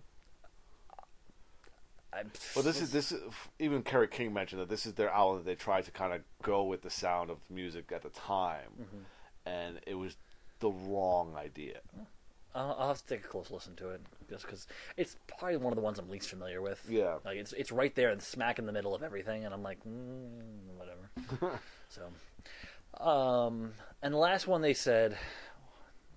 Well, 2.56 2.64
this 2.64 2.81
is 2.81 2.91
this 2.91 3.11
is, 3.11 3.22
even 3.60 3.81
Kerry 3.84 4.07
King 4.07 4.34
mentioned 4.34 4.61
that 4.61 4.69
this 4.69 4.85
is 4.85 4.94
their 4.94 5.10
album 5.10 5.38
that 5.38 5.45
they 5.45 5.56
tried 5.56 5.85
to 5.85 5.91
kind 5.91 6.14
of 6.14 6.22
go 6.44 6.64
with 6.64 6.81
the 6.81 6.89
sound 6.89 7.30
of 7.30 7.38
music 7.49 7.91
at 7.94 8.02
the 8.03 8.10
time, 8.10 8.72
Mm-hmm. 8.81 9.49
and 9.49 9.80
it 9.88 9.95
was 9.95 10.15
the 10.60 10.69
wrong 10.72 11.35
idea. 11.38 11.80
I'll, 12.56 12.76
I'll 12.80 12.88
have 12.88 13.02
to 13.02 13.06
take 13.07 13.23
a 13.26 13.27
close 13.27 13.52
listen 13.52 13.76
to 13.76 13.89
it 13.89 14.02
just 14.30 14.44
because 14.45 14.65
it's 14.95 15.15
probably 15.27 15.57
one 15.57 15.72
of 15.73 15.76
the 15.77 15.84
ones 15.84 15.99
I'm 15.99 16.10
least 16.10 16.30
familiar 16.30 16.61
with. 16.61 16.84
Yeah. 16.89 17.18
like 17.23 17.38
it's 17.38 17.53
it's 17.53 17.72
right 17.72 17.94
there, 17.94 18.10
and 18.10 18.22
smack 18.22 18.57
in 18.60 18.65
the 18.65 18.72
middle 18.72 18.95
of 18.95 19.03
everything, 19.03 19.45
and 19.45 19.53
I'm 19.53 19.61
like, 19.64 19.80
mm, 19.84 20.41
whatever. 20.77 21.60
so, 21.89 23.03
um, 23.03 23.73
and 24.02 24.14
the 24.14 24.18
last 24.18 24.48
one 24.48 24.61
they 24.61 24.73
said, 24.73 25.18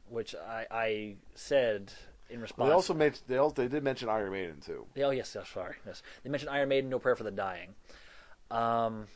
which 0.08 0.34
I 0.34 0.66
I 0.70 1.14
said 1.34 1.92
in 2.30 2.40
response. 2.40 2.68
They 2.68 2.72
also 2.74 2.94
made 2.94 3.18
they 3.26 3.36
also 3.38 3.62
they 3.62 3.68
did 3.68 3.82
mention 3.82 4.08
Iron 4.08 4.32
Maiden 4.32 4.60
too. 4.60 4.86
Yeah, 4.94 5.06
Oh 5.06 5.10
yes, 5.10 5.32
yes, 5.34 5.48
sorry. 5.48 5.76
Yes, 5.86 6.02
they 6.22 6.30
mentioned 6.30 6.50
Iron 6.50 6.68
Maiden, 6.68 6.90
No 6.90 6.98
Prayer 6.98 7.16
for 7.16 7.24
the 7.24 7.30
Dying. 7.30 7.74
Um, 8.50 9.06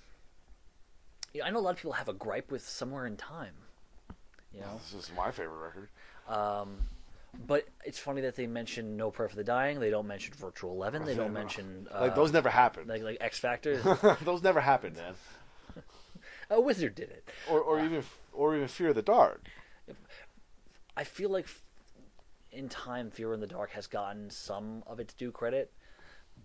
yeah, 1.32 1.45
I 1.45 1.51
know 1.51 1.59
a 1.59 1.61
lot 1.61 1.70
of 1.70 1.77
people 1.77 1.93
have 1.93 2.09
a 2.09 2.12
gripe 2.12 2.51
with 2.51 2.66
Somewhere 2.66 3.07
in 3.07 3.16
Time. 3.16 3.55
You 4.53 4.61
know, 4.61 4.81
This 4.93 4.95
is 5.09 5.11
my 5.16 5.31
favorite 5.32 5.57
record. 5.59 5.89
um, 6.28 6.77
but 7.47 7.66
it's 7.85 7.99
funny 7.99 8.20
that 8.20 8.36
they 8.36 8.47
mention 8.47 8.97
No 8.97 9.11
Prayer 9.11 9.28
for 9.28 9.35
the 9.35 9.43
Dying. 9.43 9.81
They 9.81 9.91
don't 9.91 10.07
mention 10.07 10.35
Virtual 10.35 10.70
Eleven. 10.73 11.05
They 11.05 11.16
don't 11.16 11.32
mention 11.43 11.89
uh, 11.93 12.01
like 12.03 12.15
those 12.15 12.32
never 12.32 12.49
happened. 12.49 12.89
like 12.89 13.03
like 13.03 13.19
X 13.20 13.39
Factor. 13.41 13.78
those 14.24 14.43
never 14.43 14.61
happened, 14.61 14.97
man. 14.97 15.15
a 16.51 16.61
Wizard 16.61 16.95
did 16.95 17.11
it. 17.11 17.28
Or 17.51 17.61
or 17.61 17.81
even 17.85 18.05
or 18.32 18.55
even 18.55 18.69
Fear 18.69 18.91
of 18.91 18.95
the 18.95 19.03
Dark. 19.03 19.47
I 20.97 21.03
feel 21.03 21.28
like 21.31 21.49
in 22.55 22.68
time, 22.68 23.10
Fear 23.10 23.35
in 23.35 23.40
the 23.40 23.47
Dark 23.47 23.70
has 23.72 23.86
gotten 23.86 24.31
some 24.31 24.82
of 24.86 25.01
its 25.01 25.14
due 25.14 25.31
credit, 25.32 25.72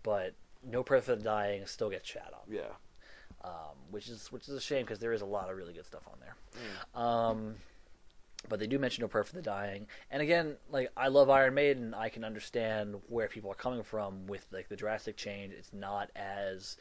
but 0.04 0.34
No 0.64 0.84
Prayer 0.84 1.02
for 1.02 1.16
the 1.16 1.24
Dying 1.24 1.66
still 1.66 1.90
gets 1.90 2.10
shat 2.10 2.32
on. 2.34 2.54
Yeah. 2.54 2.74
um, 3.44 3.76
which 3.92 4.10
is 4.10 4.32
which 4.32 4.48
is 4.50 4.56
a 4.56 4.62
shame 4.62 4.84
because 4.86 5.00
there 5.00 5.14
is 5.14 5.22
a 5.22 5.26
lot 5.26 5.50
of 5.50 5.56
really 5.58 5.74
good 5.74 5.86
stuff 5.86 6.04
on 6.12 6.20
there. 6.20 6.36
Um, 7.02 7.56
but 8.48 8.60
they 8.60 8.68
do 8.68 8.80
mention 8.80 9.02
No 9.02 9.08
Prayer 9.08 9.24
for 9.24 9.36
the 9.36 9.42
Dying, 9.42 9.88
and 10.12 10.22
again, 10.22 10.56
like 10.70 10.90
I 10.98 11.08
love 11.10 11.30
Iron 11.30 11.54
Maiden, 11.54 11.94
I 11.94 12.10
can 12.10 12.24
understand 12.24 12.96
where 13.08 13.28
people 13.28 13.52
are 13.52 13.56
coming 13.56 13.84
from 13.84 14.28
with 14.28 14.46
like 14.52 14.70
the 14.70 14.76
drastic 14.78 15.18
change. 15.18 15.54
It's 15.54 15.74
not 15.74 16.10
as 16.16 16.78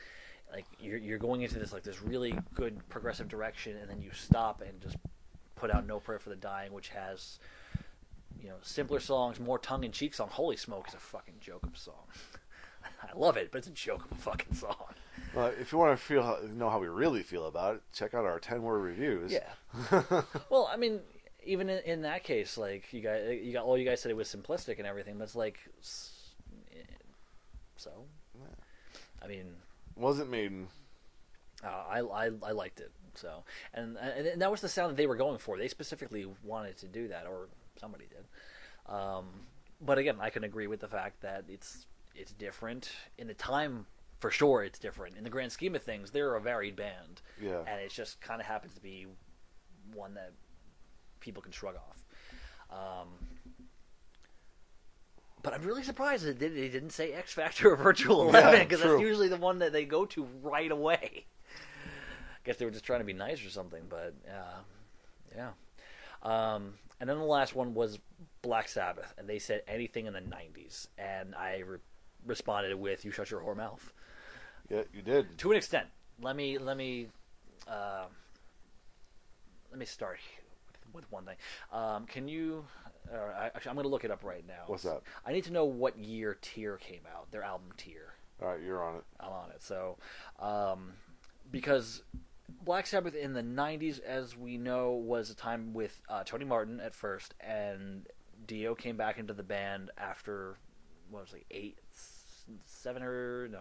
like 0.52 0.64
you're 0.80 0.98
you're 0.98 1.18
going 1.18 1.42
into 1.42 1.58
this 1.58 1.72
like 1.72 1.82
this 1.82 2.00
really 2.02 2.36
good 2.54 2.88
progressive 2.88 3.28
direction, 3.28 3.76
and 3.76 3.90
then 3.90 4.00
you 4.00 4.10
stop 4.12 4.60
and 4.62 4.80
just 4.80 4.96
put 5.56 5.70
out 5.72 5.86
No 5.86 5.98
Prayer 6.00 6.18
for 6.20 6.30
the 6.30 6.36
Dying, 6.36 6.72
which 6.72 6.88
has 6.90 7.38
you 8.40 8.48
know 8.48 8.56
simpler 8.62 9.00
songs, 9.00 9.40
more 9.40 9.58
tongue 9.58 9.84
in 9.84 9.92
cheek 9.92 10.14
song. 10.14 10.28
Holy 10.30 10.56
smoke, 10.56 10.88
is 10.88 10.94
a 10.94 10.98
fucking 10.98 11.34
joke 11.40 11.64
of 11.64 11.74
a 11.74 11.78
song. 11.78 12.04
I 13.02 13.16
love 13.16 13.36
it, 13.36 13.50
but 13.52 13.58
it's 13.58 13.68
a 13.68 13.72
joke 13.72 14.04
of 14.04 14.12
a 14.12 14.20
fucking 14.20 14.54
song. 14.54 14.94
Well, 15.34 15.52
if 15.60 15.72
you 15.72 15.78
want 15.78 15.98
to 15.98 16.04
feel 16.04 16.38
know 16.54 16.70
how 16.70 16.78
we 16.78 16.88
really 16.88 17.22
feel 17.22 17.46
about 17.46 17.76
it, 17.76 17.82
check 17.92 18.14
out 18.14 18.24
our 18.24 18.38
ten 18.38 18.62
word 18.62 18.80
reviews. 18.80 19.32
Yeah. 19.32 20.22
well, 20.50 20.68
I 20.72 20.76
mean, 20.76 21.00
even 21.44 21.68
in, 21.68 21.78
in 21.84 22.02
that 22.02 22.24
case, 22.24 22.56
like 22.56 22.92
you 22.92 23.00
guys, 23.00 23.40
you 23.42 23.52
got 23.52 23.64
all 23.64 23.76
you 23.76 23.84
guys 23.84 24.00
said 24.00 24.10
it 24.10 24.16
was 24.16 24.28
simplistic 24.28 24.78
and 24.78 24.86
everything, 24.86 25.18
but 25.18 25.24
it's 25.24 25.36
like, 25.36 25.58
eh, 26.72 26.80
so. 27.76 27.90
I 29.20 29.26
mean, 29.26 29.46
Wasn't 29.96 30.30
Maiden. 30.30 30.68
uh, 31.64 31.66
I, 31.66 32.00
I 32.00 32.30
I 32.42 32.52
liked 32.52 32.80
it. 32.80 32.92
So, 33.14 33.42
and 33.74 33.96
and 33.96 34.40
that 34.40 34.50
was 34.50 34.60
the 34.60 34.68
sound 34.68 34.90
that 34.92 34.96
they 34.96 35.08
were 35.08 35.16
going 35.16 35.38
for. 35.38 35.58
They 35.58 35.66
specifically 35.66 36.24
wanted 36.44 36.76
to 36.78 36.86
do 36.86 37.08
that, 37.08 37.26
or 37.26 37.48
somebody 37.80 38.04
did. 38.08 38.92
Um, 38.92 39.26
but 39.80 39.98
again, 39.98 40.16
I 40.20 40.30
can 40.30 40.44
agree 40.44 40.66
with 40.66 40.80
the 40.80 40.88
fact 40.88 41.20
that 41.22 41.44
it's 41.48 41.86
it's 42.14 42.32
different 42.32 42.90
in 43.18 43.26
the 43.28 43.34
time. 43.34 43.86
For 44.20 44.30
sure, 44.32 44.64
it's 44.64 44.80
different 44.80 45.16
in 45.16 45.22
the 45.22 45.30
grand 45.30 45.52
scheme 45.52 45.76
of 45.76 45.82
things. 45.84 46.10
They're 46.10 46.34
a 46.34 46.40
varied 46.40 46.74
band, 46.74 47.22
Yeah. 47.40 47.60
and 47.68 47.80
it 47.80 47.90
just 47.92 48.20
kind 48.20 48.40
of 48.40 48.48
happens 48.48 48.74
to 48.74 48.80
be 48.80 49.06
one 49.94 50.14
that 50.14 50.32
people 51.20 51.40
can 51.40 51.52
shrug 51.52 51.76
off. 51.76 52.02
Um, 52.70 53.08
but 55.42 55.54
I'm 55.54 55.62
really 55.62 55.84
surprised 55.84 56.24
that 56.24 56.40
they 56.40 56.48
didn't 56.68 56.90
say 56.90 57.12
X 57.12 57.32
Factor 57.32 57.72
or 57.72 57.76
Virtual 57.76 58.28
Eleven 58.28 58.60
because 58.66 58.82
that's 58.82 59.00
usually 59.00 59.28
the 59.28 59.36
one 59.36 59.60
that 59.60 59.72
they 59.72 59.84
go 59.84 60.04
to 60.06 60.24
right 60.42 60.70
away. 60.70 61.24
I 61.24 62.40
guess 62.44 62.56
they 62.56 62.64
were 62.64 62.70
just 62.72 62.84
trying 62.84 63.00
to 63.00 63.04
be 63.04 63.12
nice 63.12 63.44
or 63.46 63.50
something, 63.50 63.84
but 63.88 64.14
uh, 64.28 64.60
yeah. 65.36 65.50
Um, 66.24 66.74
and 67.00 67.08
then 67.08 67.18
the 67.18 67.24
last 67.24 67.54
one 67.54 67.74
was 67.74 67.98
Black 68.42 68.68
Sabbath, 68.68 69.14
and 69.18 69.28
they 69.28 69.38
said 69.38 69.62
anything 69.68 70.06
in 70.06 70.12
the 70.12 70.20
'90s, 70.20 70.88
and 70.98 71.34
I 71.34 71.58
re- 71.66 71.78
responded 72.26 72.74
with 72.74 73.04
"You 73.04 73.10
shut 73.10 73.30
your 73.30 73.40
whore 73.40 73.56
mouth." 73.56 73.92
Yeah, 74.68 74.82
you 74.92 75.02
did. 75.02 75.38
to 75.38 75.50
an 75.50 75.56
extent. 75.56 75.86
Let 76.20 76.36
me 76.36 76.58
let 76.58 76.76
me 76.76 77.08
uh, 77.66 78.06
let 79.70 79.78
me 79.78 79.86
start 79.86 80.18
with, 80.92 81.10
one 81.10 81.24
thing. 81.24 81.36
Um, 81.72 82.06
can 82.06 82.28
you? 82.28 82.64
Uh, 83.12 83.16
I, 83.16 83.46
actually, 83.46 83.70
I'm 83.70 83.76
going 83.76 83.84
to 83.84 83.90
look 83.90 84.04
it 84.04 84.10
up 84.10 84.24
right 84.24 84.46
now. 84.46 84.64
What's 84.66 84.82
that? 84.82 85.02
I 85.26 85.32
need 85.32 85.44
to 85.44 85.52
know 85.52 85.64
what 85.64 85.98
year 85.98 86.36
Tyr 86.40 86.76
came 86.76 87.02
out. 87.14 87.30
Their 87.30 87.42
album 87.42 87.68
Tyr. 87.76 88.14
All 88.42 88.48
right, 88.48 88.60
you're 88.62 88.82
on 88.82 88.96
it. 88.96 89.04
I'm 89.20 89.32
on 89.32 89.50
it. 89.50 89.62
So, 89.62 89.96
um, 90.38 90.92
because 91.50 92.02
Black 92.48 92.86
Sabbath 92.86 93.14
in 93.14 93.32
the 93.34 93.42
'90s, 93.42 94.00
as 94.00 94.36
we 94.36 94.56
know, 94.56 94.92
was 94.92 95.30
a 95.30 95.34
time 95.34 95.72
with 95.74 96.00
uh, 96.08 96.24
Tony 96.24 96.44
Martin 96.44 96.80
at 96.80 96.94
first, 96.94 97.34
and 97.40 98.06
Dio 98.46 98.74
came 98.74 98.96
back 98.96 99.18
into 99.18 99.34
the 99.34 99.42
band 99.42 99.90
after 99.98 100.56
what 101.10 101.22
was 101.22 101.32
it, 101.34 101.44
eight, 101.50 101.78
seven 102.64 103.02
or 103.02 103.48
no, 103.48 103.60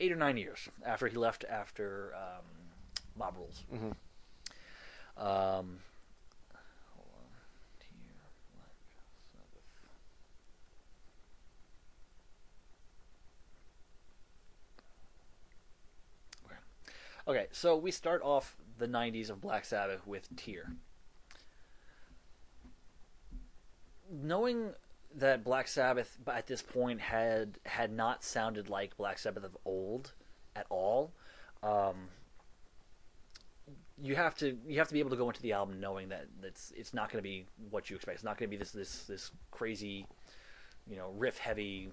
eight 0.00 0.12
or 0.12 0.16
nine 0.16 0.36
years 0.36 0.68
after 0.84 1.06
he 1.08 1.16
left 1.16 1.44
after 1.48 2.12
um, 2.16 2.44
Mob 3.16 3.36
Rules. 3.36 3.64
Mhm. 3.72 3.94
Um, 5.16 5.78
hold 6.94 7.08
on. 7.14 7.28
Tyr, 7.78 7.86
Black 8.54 8.74
Sabbath. 9.30 9.64
Okay. 16.46 16.56
Okay, 17.26 17.46
so 17.52 17.76
we 17.76 17.90
start 17.92 18.20
off 18.22 18.56
the 18.78 18.88
90s 18.88 19.30
of 19.30 19.40
Black 19.40 19.64
Sabbath 19.64 20.06
with 20.06 20.28
Tyr. 20.36 20.72
Knowing 24.10 24.72
that 25.14 25.44
Black 25.44 25.68
Sabbath 25.68 26.18
at 26.26 26.46
this 26.46 26.62
point 26.62 27.00
had 27.00 27.58
had 27.64 27.92
not 27.92 28.24
sounded 28.24 28.68
like 28.68 28.96
Black 28.96 29.18
Sabbath 29.18 29.44
of 29.44 29.56
old 29.64 30.12
at 30.56 30.66
all, 30.68 31.12
um, 31.62 32.08
you 34.02 34.16
have 34.16 34.34
to 34.36 34.58
you 34.66 34.78
have 34.78 34.88
to 34.88 34.94
be 34.94 35.00
able 35.00 35.10
to 35.10 35.16
go 35.16 35.28
into 35.28 35.40
the 35.42 35.52
album 35.52 35.80
knowing 35.80 36.08
that 36.08 36.26
it's 36.42 36.72
it's 36.76 36.92
not 36.92 37.10
going 37.10 37.22
to 37.22 37.28
be 37.28 37.46
what 37.70 37.88
you 37.88 37.96
expect. 37.96 38.16
It's 38.16 38.24
not 38.24 38.36
going 38.36 38.50
to 38.50 38.56
be 38.56 38.58
this 38.58 38.72
this 38.72 39.04
this 39.04 39.30
crazy, 39.50 40.06
you 40.90 40.96
know, 40.96 41.12
riff 41.16 41.38
heavy 41.38 41.90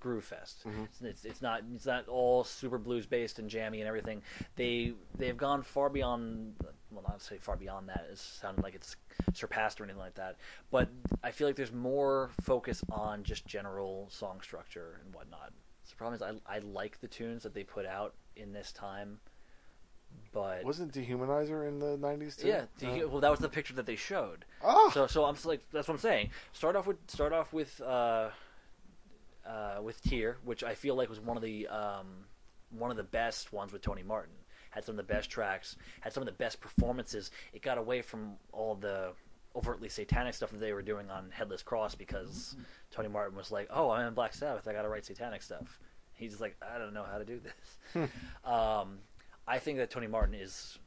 groove 0.00 0.24
fest. 0.24 0.64
It's, 0.84 1.00
it's 1.02 1.24
it's 1.24 1.42
not 1.42 1.62
it's 1.74 1.86
not 1.86 2.08
all 2.08 2.44
super 2.44 2.78
blues 2.78 3.06
based 3.06 3.38
and 3.38 3.48
jammy 3.50 3.80
and 3.80 3.88
everything. 3.88 4.22
They 4.56 4.92
they've 5.16 5.36
gone 5.36 5.62
far 5.62 5.88
beyond. 5.90 6.54
Well, 6.90 7.04
not 7.06 7.20
say 7.20 7.36
far 7.36 7.56
beyond 7.56 7.88
that. 7.90 8.08
It 8.10 8.18
sounded 8.18 8.62
like 8.62 8.74
it's 8.74 8.96
surpassed 9.34 9.80
or 9.80 9.84
anything 9.84 10.00
like 10.00 10.14
that. 10.14 10.36
But 10.70 10.88
I 11.22 11.30
feel 11.32 11.46
like 11.46 11.56
there's 11.56 11.72
more 11.72 12.30
focus 12.40 12.82
on 12.90 13.24
just 13.24 13.46
general 13.46 14.08
song 14.10 14.40
structure 14.42 15.00
and 15.04 15.14
whatnot. 15.14 15.52
So 15.84 15.90
the 15.90 15.96
problem 15.96 16.14
is 16.14 16.40
I 16.48 16.56
I 16.56 16.58
like 16.60 17.00
the 17.00 17.08
tunes 17.08 17.42
that 17.42 17.52
they 17.54 17.62
put 17.64 17.84
out 17.86 18.14
in 18.36 18.52
this 18.52 18.72
time, 18.72 19.18
but 20.32 20.64
Wasn't 20.64 20.92
Dehumanizer 20.92 21.66
in 21.68 21.78
the 21.78 21.96
'90s 21.98 22.36
too? 22.38 22.48
yeah, 22.48 22.64
do 22.78 22.88
you- 22.88 23.08
well, 23.08 23.20
that 23.20 23.30
was 23.30 23.40
the 23.40 23.48
picture 23.48 23.74
that 23.74 23.86
they 23.86 23.96
showed. 23.96 24.44
Oh, 24.62 24.90
So, 24.94 25.06
so 25.06 25.24
I'm 25.24 25.36
like, 25.44 25.62
that's 25.72 25.88
what 25.88 25.94
I'm 25.94 26.00
saying. 26.00 26.30
Start 26.52 26.76
off 26.76 26.86
with, 26.86 26.96
start 27.08 27.32
off 27.32 27.52
with, 27.52 27.80
uh, 27.80 28.30
uh, 29.48 29.80
with 29.82 30.02
Tyr, 30.02 30.36
which 30.44 30.62
I 30.62 30.74
feel 30.74 30.94
like 30.94 31.08
was 31.08 31.20
one 31.20 31.36
of 31.36 31.42
the, 31.42 31.66
um, 31.68 32.26
one 32.70 32.90
of 32.90 32.96
the 32.96 33.02
best 33.02 33.52
ones 33.52 33.72
with 33.72 33.82
Tony 33.82 34.02
Martin. 34.02 34.34
Had 34.70 34.84
some 34.84 34.92
of 34.92 34.96
the 34.98 35.12
best 35.14 35.30
tracks. 35.30 35.76
Had 36.02 36.12
some 36.12 36.22
of 36.22 36.26
the 36.26 36.32
best 36.32 36.60
performances. 36.60 37.30
It 37.52 37.62
got 37.62 37.78
away 37.78 38.02
from 38.02 38.34
all 38.52 38.74
the 38.74 39.12
overtly 39.56 39.88
satanic 39.88 40.34
stuff 40.34 40.50
that 40.50 40.60
they 40.60 40.72
were 40.72 40.82
doing 40.82 41.10
on 41.10 41.30
Headless 41.30 41.62
Cross 41.62 41.94
because 41.94 42.54
Tony 42.90 43.08
Martin 43.08 43.36
was 43.36 43.50
like, 43.50 43.68
"Oh, 43.70 43.90
I'm 43.90 44.06
in 44.06 44.14
Black 44.14 44.34
Sabbath. 44.34 44.68
I 44.68 44.72
got 44.72 44.82
to 44.82 44.88
write 44.88 45.04
satanic 45.04 45.42
stuff." 45.42 45.80
He's 46.12 46.32
just 46.32 46.40
like, 46.40 46.56
"I 46.62 46.78
don't 46.78 46.92
know 46.92 47.04
how 47.04 47.18
to 47.18 47.24
do 47.24 47.40
this." 47.40 48.10
um, 48.44 48.98
I 49.46 49.58
think 49.58 49.78
that 49.78 49.90
Tony 49.90 50.06
Martin 50.06 50.34
is 50.34 50.78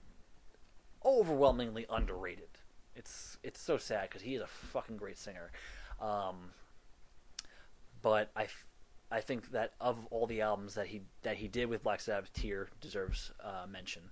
overwhelmingly 1.03 1.85
underrated. 1.89 2.49
It's 2.95 3.37
it's 3.43 3.59
so 3.59 3.77
sad 3.77 4.09
because 4.09 4.21
he 4.21 4.35
is 4.35 4.41
a 4.41 4.47
fucking 4.47 4.97
great 4.97 5.17
singer. 5.17 5.51
Um, 5.99 6.51
but 8.01 8.31
I, 8.35 8.43
f- 8.43 8.65
I 9.11 9.21
think 9.21 9.51
that 9.51 9.73
of 9.81 10.05
all 10.11 10.27
the 10.27 10.41
albums 10.41 10.75
that 10.75 10.87
he 10.87 11.01
that 11.23 11.37
he 11.37 11.47
did 11.47 11.67
with 11.67 11.83
Black 11.83 11.99
Sabbath, 12.01 12.31
Tyr 12.33 12.69
deserves 12.79 13.31
uh, 13.43 13.65
mention. 13.69 14.03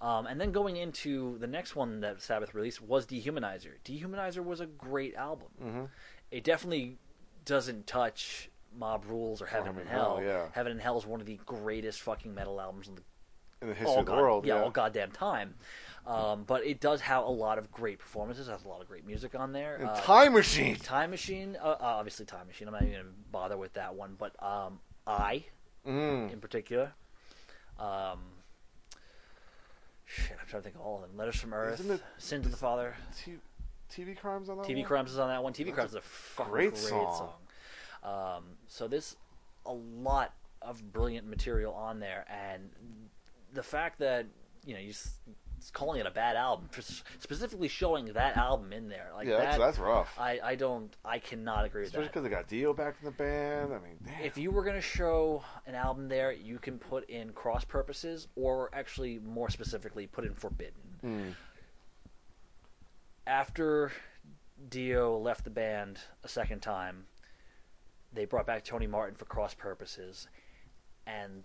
Um, 0.00 0.26
and 0.26 0.40
then 0.40 0.52
going 0.52 0.76
into 0.76 1.38
the 1.38 1.46
next 1.46 1.76
one 1.76 2.00
that 2.00 2.20
Sabbath 2.20 2.52
released 2.54 2.82
was 2.82 3.06
Dehumanizer. 3.06 3.72
Dehumanizer 3.84 4.44
was 4.44 4.60
a 4.60 4.66
great 4.66 5.14
album. 5.14 5.48
Mhm. 5.62 5.88
It 6.30 6.44
definitely 6.44 6.98
doesn't 7.44 7.86
touch 7.86 8.50
Mob 8.76 9.04
Rules 9.08 9.40
or 9.40 9.46
Heaven, 9.46 9.66
Heaven 9.66 9.80
and 9.82 9.88
Hell. 9.90 10.16
Hell, 10.16 10.24
yeah. 10.26 10.46
Heaven 10.52 10.72
and 10.72 10.80
Hell 10.80 10.98
is 10.98 11.06
one 11.06 11.20
of 11.20 11.26
the 11.26 11.38
greatest 11.46 12.00
fucking 12.02 12.34
metal 12.34 12.60
albums 12.60 12.88
in 12.88 12.96
the 12.96 13.02
in 13.62 13.68
the 13.68 13.74
history 13.74 13.94
of 13.98 14.04
the 14.04 14.12
god- 14.12 14.20
world. 14.20 14.44
yeah, 14.46 14.56
Yeah, 14.56 14.62
all 14.64 14.70
goddamn 14.70 15.10
time. 15.12 15.54
Um, 16.06 16.44
but 16.44 16.66
it 16.66 16.80
does 16.80 17.00
have 17.00 17.24
a 17.24 17.30
lot 17.30 17.56
of 17.58 17.72
great 17.72 17.98
performances. 17.98 18.46
Has 18.48 18.64
a 18.64 18.68
lot 18.68 18.82
of 18.82 18.88
great 18.88 19.06
music 19.06 19.34
on 19.34 19.52
there. 19.52 19.80
Uh, 19.88 20.00
Time 20.02 20.34
Machine. 20.34 20.76
Time 20.76 21.10
Machine, 21.10 21.56
uh, 21.62 21.64
uh, 21.66 21.76
obviously 21.80 22.26
Time 22.26 22.46
Machine. 22.46 22.68
I'm 22.68 22.72
not 22.74 22.82
even 22.82 22.94
gonna 22.94 23.08
bother 23.32 23.56
with 23.56 23.72
that 23.74 23.94
one, 23.94 24.16
but 24.18 24.34
um, 24.42 24.80
I 25.06 25.44
Mm. 25.86 26.32
in 26.32 26.40
particular. 26.40 26.92
Um, 27.78 28.20
shit, 30.04 30.36
I'm 30.40 30.46
trying 30.46 30.62
to 30.62 30.64
think 30.64 30.76
of 30.76 30.80
all 30.82 30.96
of 30.96 31.02
them. 31.08 31.16
Letters 31.16 31.36
from 31.36 31.52
Earth, 31.54 31.80
Sins 32.18 32.46
of 32.46 32.52
the 32.52 32.58
Father, 32.58 32.94
T- 33.24 33.38
TV 33.90 34.16
Crimes 34.16 34.48
on 34.48 34.58
that 34.58 34.66
TV 34.66 34.76
one? 34.78 34.84
Crimes 34.84 35.10
is 35.12 35.18
on 35.18 35.28
that 35.28 35.42
one. 35.42 35.52
TV 35.52 35.66
That's 35.66 35.74
Crimes 35.74 35.90
is 35.92 35.96
a 36.38 36.42
great 36.44 36.70
great, 36.70 36.76
song. 36.78 37.32
song. 38.02 38.36
Um, 38.36 38.44
so 38.68 38.88
there's 38.88 39.16
a 39.66 39.72
lot 39.72 40.32
of 40.62 40.92
brilliant 40.92 41.26
material 41.28 41.74
on 41.74 41.98
there, 42.00 42.24
and 42.28 42.70
the 43.52 43.62
fact 43.62 43.98
that 44.00 44.26
you 44.64 44.74
know 44.74 44.80
you 44.80 44.92
calling 45.70 46.00
it 46.00 46.06
a 46.06 46.10
bad 46.10 46.36
album, 46.36 46.68
for 46.70 46.82
specifically 46.82 47.68
showing 47.68 48.06
that 48.06 48.36
album 48.36 48.72
in 48.72 48.88
there, 48.88 49.10
like 49.14 49.26
yeah, 49.26 49.38
that's, 49.38 49.58
that, 49.58 49.64
that's 49.64 49.78
rough. 49.78 50.14
I, 50.18 50.40
I 50.42 50.54
don't, 50.54 50.94
I 51.04 51.18
cannot 51.18 51.64
agree 51.64 51.82
with 51.82 51.92
that. 51.92 51.98
Especially 51.98 52.08
because 52.08 52.22
they 52.24 52.28
got 52.28 52.48
Dio 52.48 52.72
back 52.74 52.96
in 53.00 53.04
the 53.06 53.12
band. 53.12 53.72
I 53.72 53.78
mean, 53.78 53.98
damn. 54.04 54.24
If 54.24 54.36
you 54.36 54.50
were 54.50 54.64
going 54.64 54.76
to 54.76 54.82
show 54.82 55.42
an 55.66 55.74
album 55.74 56.08
there, 56.08 56.32
you 56.32 56.58
can 56.58 56.78
put 56.78 57.08
in 57.08 57.32
cross 57.32 57.64
purposes, 57.64 58.28
or 58.36 58.70
actually 58.72 59.18
more 59.18 59.48
specifically, 59.50 60.06
put 60.06 60.24
in 60.24 60.34
forbidden. 60.34 60.74
Mm. 61.04 61.34
After 63.26 63.92
Dio 64.68 65.18
left 65.18 65.44
the 65.44 65.50
band 65.50 65.98
a 66.22 66.28
second 66.28 66.60
time, 66.60 67.06
they 68.12 68.24
brought 68.24 68.46
back 68.46 68.64
Tony 68.64 68.86
Martin 68.86 69.16
for 69.16 69.24
cross 69.24 69.54
purposes, 69.54 70.28
and 71.06 71.44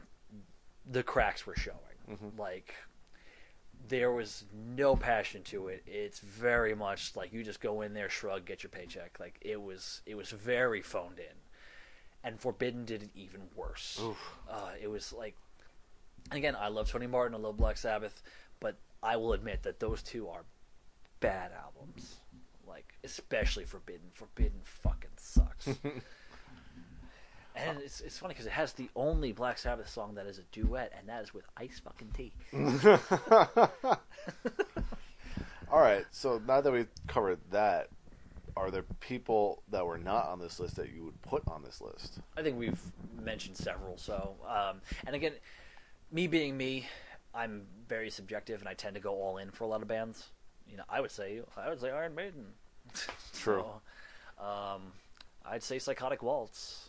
the 0.89 1.03
cracks 1.03 1.45
were 1.45 1.55
showing. 1.55 1.77
Like 2.39 2.73
there 3.89 4.11
was 4.11 4.45
no 4.53 4.95
passion 4.95 5.41
to 5.43 5.67
it. 5.67 5.83
It's 5.85 6.19
very 6.19 6.73
much 6.75 7.15
like 7.15 7.33
you 7.33 7.43
just 7.43 7.59
go 7.59 7.81
in 7.81 7.93
there, 7.93 8.09
shrug, 8.09 8.45
get 8.45 8.63
your 8.63 8.69
paycheck. 8.69 9.17
Like 9.19 9.37
it 9.41 9.61
was, 9.61 10.01
it 10.05 10.15
was 10.15 10.29
very 10.29 10.81
phoned 10.81 11.19
in, 11.19 11.35
and 12.23 12.39
Forbidden 12.39 12.85
did 12.85 13.03
it 13.03 13.09
even 13.15 13.41
worse. 13.55 13.99
Uh, 14.49 14.71
it 14.81 14.87
was 14.87 15.11
like, 15.11 15.35
again, 16.31 16.55
I 16.57 16.69
love 16.69 16.89
Tony 16.89 17.07
Martin, 17.07 17.35
I 17.35 17.39
love 17.39 17.57
Black 17.57 17.77
Sabbath, 17.77 18.21
but 18.59 18.75
I 19.03 19.17
will 19.17 19.33
admit 19.33 19.63
that 19.63 19.79
those 19.79 20.01
two 20.01 20.29
are 20.29 20.43
bad 21.19 21.51
albums. 21.51 22.15
Like 22.67 22.93
especially 23.03 23.65
Forbidden. 23.65 24.11
Forbidden 24.13 24.61
fucking 24.63 25.09
sucks. 25.17 25.67
And 27.67 27.79
it's, 27.79 28.01
it's 28.01 28.17
funny 28.17 28.33
because 28.33 28.45
it 28.45 28.51
has 28.51 28.73
the 28.73 28.89
only 28.95 29.31
Black 29.31 29.57
Sabbath 29.57 29.89
song 29.89 30.15
that 30.15 30.25
is 30.25 30.39
a 30.39 30.43
duet, 30.51 30.91
and 30.97 31.07
that 31.09 31.23
is 31.23 31.33
with 31.33 31.45
Ice 31.57 31.81
fucking 31.83 32.11
T. 32.15 32.31
All 35.71 35.79
right, 35.81 36.05
so 36.11 36.41
now 36.47 36.61
that 36.61 36.71
we've 36.71 36.89
covered 37.07 37.39
that, 37.51 37.89
are 38.57 38.71
there 38.71 38.83
people 38.99 39.61
that 39.69 39.85
were 39.85 39.97
not 39.97 40.27
on 40.27 40.39
this 40.39 40.59
list 40.59 40.75
that 40.77 40.91
you 40.91 41.03
would 41.03 41.21
put 41.21 41.43
on 41.47 41.63
this 41.63 41.79
list? 41.79 42.19
I 42.35 42.41
think 42.41 42.57
we've 42.57 42.81
mentioned 43.21 43.55
several. 43.55 43.97
So, 43.97 44.35
um, 44.47 44.81
and 45.05 45.15
again, 45.15 45.33
me 46.11 46.27
being 46.27 46.57
me, 46.57 46.87
I'm 47.33 47.67
very 47.87 48.09
subjective, 48.09 48.59
and 48.59 48.67
I 48.67 48.73
tend 48.73 48.95
to 48.95 49.01
go 49.01 49.13
all 49.13 49.37
in 49.37 49.51
for 49.51 49.63
a 49.63 49.67
lot 49.67 49.81
of 49.81 49.87
bands. 49.87 50.29
You 50.67 50.77
know, 50.77 50.83
I 50.89 51.01
would 51.01 51.11
say 51.11 51.41
I 51.57 51.69
would 51.69 51.79
say 51.79 51.91
Iron 51.91 52.15
Maiden. 52.15 52.45
True. 53.33 53.65
So, 54.37 54.43
um, 54.43 54.81
I'd 55.45 55.63
say 55.63 55.79
Psychotic 55.79 56.23
Waltz. 56.23 56.88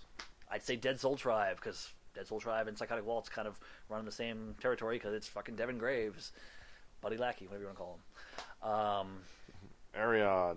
I'd 0.51 0.63
say 0.63 0.77
Dead 0.77 0.99
Soul 0.99 1.17
Tribe 1.17 1.57
because 1.57 1.91
Dead 2.15 2.27
Soul 2.27 2.41
Tribe 2.41 2.69
and 2.69 2.77
Psychotic 2.77 3.07
Waltz 3.07 3.29
kind 3.29 3.47
of 3.47 3.59
run 3.89 4.01
in 4.01 4.07
the 4.07 4.13
same 4.13 4.55
territory 4.61 4.97
because 4.97 5.15
it's 5.15 5.29
fucking 5.29 5.57
Devon 5.57 5.79
Graves, 5.79 6.33
Buddy 7.01 7.17
Lackey, 7.17 7.47
whatever 7.47 7.63
you 7.63 7.67
want 7.67 7.79
to 7.79 7.83
call 7.83 7.99
him. 8.63 8.71
Um, 8.71 9.19
Ayreon. 9.97 10.57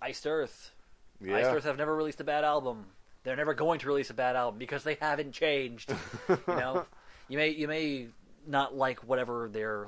Iced 0.00 0.26
Earth. 0.26 0.72
Yeah. 1.20 1.36
Iced 1.36 1.48
Earth 1.48 1.64
have 1.64 1.78
never 1.78 1.94
released 1.94 2.20
a 2.20 2.24
bad 2.24 2.44
album. 2.44 2.86
They're 3.22 3.36
never 3.36 3.54
going 3.54 3.80
to 3.80 3.86
release 3.86 4.10
a 4.10 4.14
bad 4.14 4.36
album 4.36 4.58
because 4.58 4.84
they 4.84 4.96
haven't 5.00 5.32
changed. 5.32 5.90
you 6.28 6.38
know, 6.46 6.84
you 7.28 7.38
may 7.38 7.50
you 7.50 7.66
may 7.66 8.08
not 8.46 8.76
like 8.76 9.00
whatever 9.00 9.48
their 9.50 9.86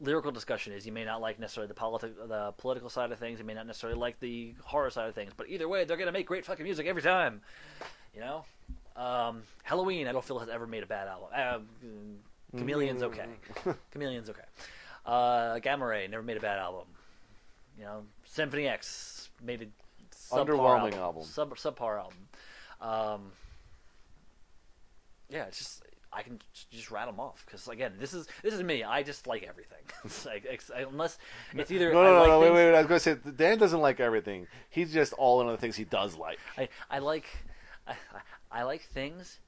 lyrical 0.00 0.30
discussion 0.32 0.72
is. 0.72 0.86
You 0.86 0.92
may 0.92 1.04
not 1.04 1.20
like 1.20 1.38
necessarily 1.38 1.68
the 1.68 1.74
politi- 1.78 2.28
the 2.28 2.52
political 2.58 2.90
side 2.90 3.12
of 3.12 3.18
things. 3.18 3.38
You 3.38 3.44
may 3.44 3.54
not 3.54 3.66
necessarily 3.66 3.98
like 3.98 4.20
the 4.20 4.54
horror 4.62 4.90
side 4.90 5.08
of 5.08 5.14
things. 5.14 5.32
But 5.36 5.48
either 5.48 5.68
way, 5.68 5.84
they're 5.84 5.96
gonna 5.96 6.12
make 6.12 6.26
great 6.26 6.44
fucking 6.44 6.64
music 6.64 6.86
every 6.86 7.02
time. 7.02 7.42
You 8.14 8.20
know, 8.20 8.44
um, 8.96 9.42
Helloween. 9.68 10.08
I 10.08 10.12
don't 10.12 10.24
feel 10.24 10.38
has 10.38 10.48
ever 10.48 10.66
made 10.66 10.82
a 10.82 10.86
bad 10.86 11.08
album. 11.08 11.28
Uh, 11.34 11.58
Chameleon's 12.56 13.02
okay. 13.02 13.26
Chameleon's 13.92 14.30
okay. 14.30 14.42
Uh, 15.04 15.58
Gamma 15.60 15.86
Ray 15.86 16.08
never 16.08 16.22
made 16.22 16.36
a 16.36 16.40
bad 16.40 16.58
album. 16.58 16.86
You 17.78 17.84
know, 17.84 18.02
Symphony 18.24 18.66
X 18.66 19.28
made 19.42 19.62
a 19.62 19.66
subpar 20.14 20.46
Underwhelming 20.46 20.96
album. 20.96 21.24
Sub 21.24 21.54
subpar 21.56 21.98
album. 21.98 22.28
Um, 22.80 23.32
yeah, 25.28 25.44
it's 25.44 25.58
just 25.58 25.85
I 26.16 26.22
can 26.22 26.38
just- 26.70 26.90
rattle 26.90 27.12
them 27.12 27.20
off 27.20 27.44
because 27.44 27.68
again, 27.68 27.92
this 28.00 28.14
is 28.14 28.26
this 28.42 28.54
is 28.54 28.62
me. 28.62 28.82
I 28.82 29.02
just 29.02 29.26
like 29.26 29.42
everything. 29.42 29.78
It's 30.04 30.24
like 30.24 30.46
unless 30.88 31.18
it's 31.54 31.70
either 31.70 31.92
No, 31.92 32.00
I 32.00 32.04
no, 32.04 32.12
no, 32.12 32.18
like 32.20 32.28
no. 32.28 32.40
Wait, 32.40 32.50
wait, 32.52 32.66
wait. 32.70 32.74
I 32.74 32.82
was 32.82 32.86
going 32.86 33.00
to 33.00 33.24
say 33.24 33.32
Dan 33.36 33.58
doesn't 33.58 33.80
like 33.80 34.00
everything. 34.00 34.46
He's 34.70 34.92
just 34.92 35.12
all 35.14 35.40
in 35.40 35.46
on 35.46 35.52
the 35.52 35.58
things 35.58 35.76
he 35.76 35.84
does 35.84 36.16
like. 36.16 36.38
I, 36.56 36.68
I 36.90 37.00
like 37.00 37.26
I, 37.86 37.94
I, 38.50 38.62
like 38.62 38.82
things, 38.82 39.40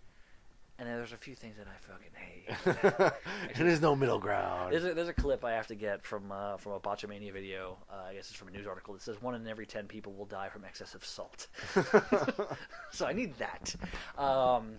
and 0.78 0.88
then 0.88 0.96
there's 0.96 1.12
a 1.12 1.16
few 1.16 1.34
things 1.34 1.56
that 1.56 1.66
I 1.66 1.76
fucking 1.80 3.02
hate. 3.04 3.12
and 3.56 3.68
there's 3.68 3.80
no 3.80 3.96
middle 3.96 4.18
ground. 4.18 4.72
There's 4.72 4.84
a, 4.84 4.94
there's 4.94 5.08
a 5.08 5.12
clip 5.12 5.44
I 5.44 5.52
have 5.52 5.66
to 5.68 5.74
get 5.74 6.04
from 6.04 6.30
uh, 6.30 6.56
from 6.56 6.72
a 6.72 6.80
Botchamania 6.80 7.32
video. 7.32 7.78
Uh, 7.90 8.08
I 8.10 8.14
guess 8.14 8.28
it's 8.30 8.38
from 8.38 8.48
a 8.48 8.50
news 8.50 8.66
article 8.66 8.94
that 8.94 9.02
says 9.02 9.20
one 9.22 9.34
in 9.34 9.46
every 9.46 9.66
ten 9.66 9.86
people 9.86 10.12
will 10.12 10.26
die 10.26 10.48
from 10.48 10.64
excessive 10.64 11.04
salt. 11.04 11.48
so 12.92 13.06
I 13.06 13.12
need 13.12 13.34
that. 13.38 13.74
Um, 14.16 14.76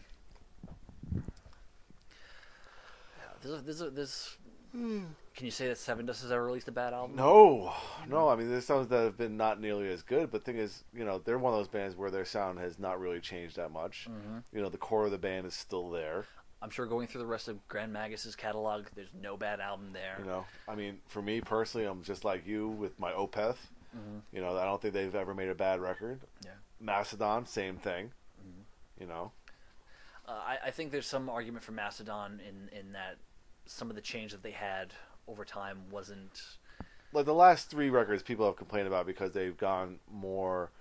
there's 3.42 3.60
a, 3.60 3.62
there's 3.62 3.82
a, 3.82 3.90
there's. 3.90 4.38
Hmm. 4.72 5.06
Can 5.36 5.46
you 5.46 5.52
say 5.52 5.68
that 5.68 5.78
Sevendust 5.78 6.22
has 6.22 6.32
ever 6.32 6.46
released 6.46 6.68
a 6.68 6.72
bad 6.72 6.94
album? 6.94 7.16
No, 7.16 7.74
no. 8.08 8.30
I 8.30 8.36
mean, 8.36 8.50
there's 8.50 8.66
songs 8.66 8.88
that 8.90 9.04
have 9.04 9.18
been 9.18 9.36
not 9.36 9.60
nearly 9.60 9.90
as 9.90 10.04
good. 10.04 10.30
But 10.30 10.44
thing 10.44 10.58
is, 10.58 10.84
you 10.94 11.06
know, 11.06 11.20
they're 11.24 11.40
one 11.40 11.54
of 11.54 11.60
those 11.60 11.68
bands 11.68 11.96
where 11.96 12.12
their 12.12 12.26
sound 12.26 12.60
has 12.60 12.78
not 12.78 13.00
really 13.00 13.20
changed 13.20 13.56
that 13.56 13.72
much. 13.72 14.08
Mm-hmm. 14.10 14.40
You 14.54 14.62
know, 14.62 14.70
the 14.70 14.78
core 14.78 15.06
of 15.06 15.12
the 15.12 15.18
band 15.18 15.48
is 15.48 15.56
still 15.56 15.90
there. 15.90 16.26
I'm 16.62 16.70
sure 16.70 16.86
going 16.86 17.08
through 17.08 17.22
the 17.22 17.28
rest 17.28 17.48
of 17.48 17.66
Grand 17.70 17.94
Magus's 17.94 18.36
catalog, 18.36 18.88
there's 18.94 19.14
no 19.20 19.38
bad 19.38 19.62
album 19.62 19.92
there. 19.94 20.18
You 20.20 20.26
know, 20.26 20.46
I 20.68 20.76
mean, 20.76 21.00
for 21.08 21.22
me 21.22 21.40
personally, 21.40 21.88
I'm 21.88 22.04
just 22.04 22.26
like 22.26 22.46
you 22.46 22.68
with 22.68 23.00
my 23.00 23.14
Opeth. 23.14 23.56
Mm-hmm. 23.96 24.20
You 24.34 24.42
know, 24.42 24.58
I 24.58 24.66
don't 24.66 24.82
think 24.82 24.94
they've 24.94 25.16
ever 25.16 25.34
made 25.34 25.50
a 25.50 25.56
bad 25.56 25.80
record. 25.80 26.20
Yeah. 26.44 26.52
Mastodon, 26.82 27.46
same 27.46 27.78
thing. 27.78 28.12
Mm-hmm. 28.42 29.02
You 29.02 29.08
know, 29.08 29.32
Uh, 30.28 30.32
I, 30.32 30.58
I 30.66 30.72
think 30.72 30.92
there's 30.92 31.08
some 31.08 31.30
argument 31.30 31.64
for 31.64 31.72
Mastodon 31.72 32.40
in, 32.48 32.78
in 32.78 32.92
that 32.92 33.18
some 33.70 33.90
of 33.90 33.96
the 33.96 34.02
change 34.02 34.32
that 34.32 34.44
they 34.44 34.52
had 34.52 34.94
over 35.28 35.46
time 35.46 35.78
wasn't. 35.92 36.42
like 37.14 37.26
the 37.26 37.34
last 37.34 37.70
three 37.70 37.90
records, 37.90 38.24
people 38.24 38.46
have 38.46 38.56
complained 38.56 38.88
about 38.88 39.06
because 39.06 39.32
they've 39.32 39.58
gone 39.58 40.00
more. 40.12 40.72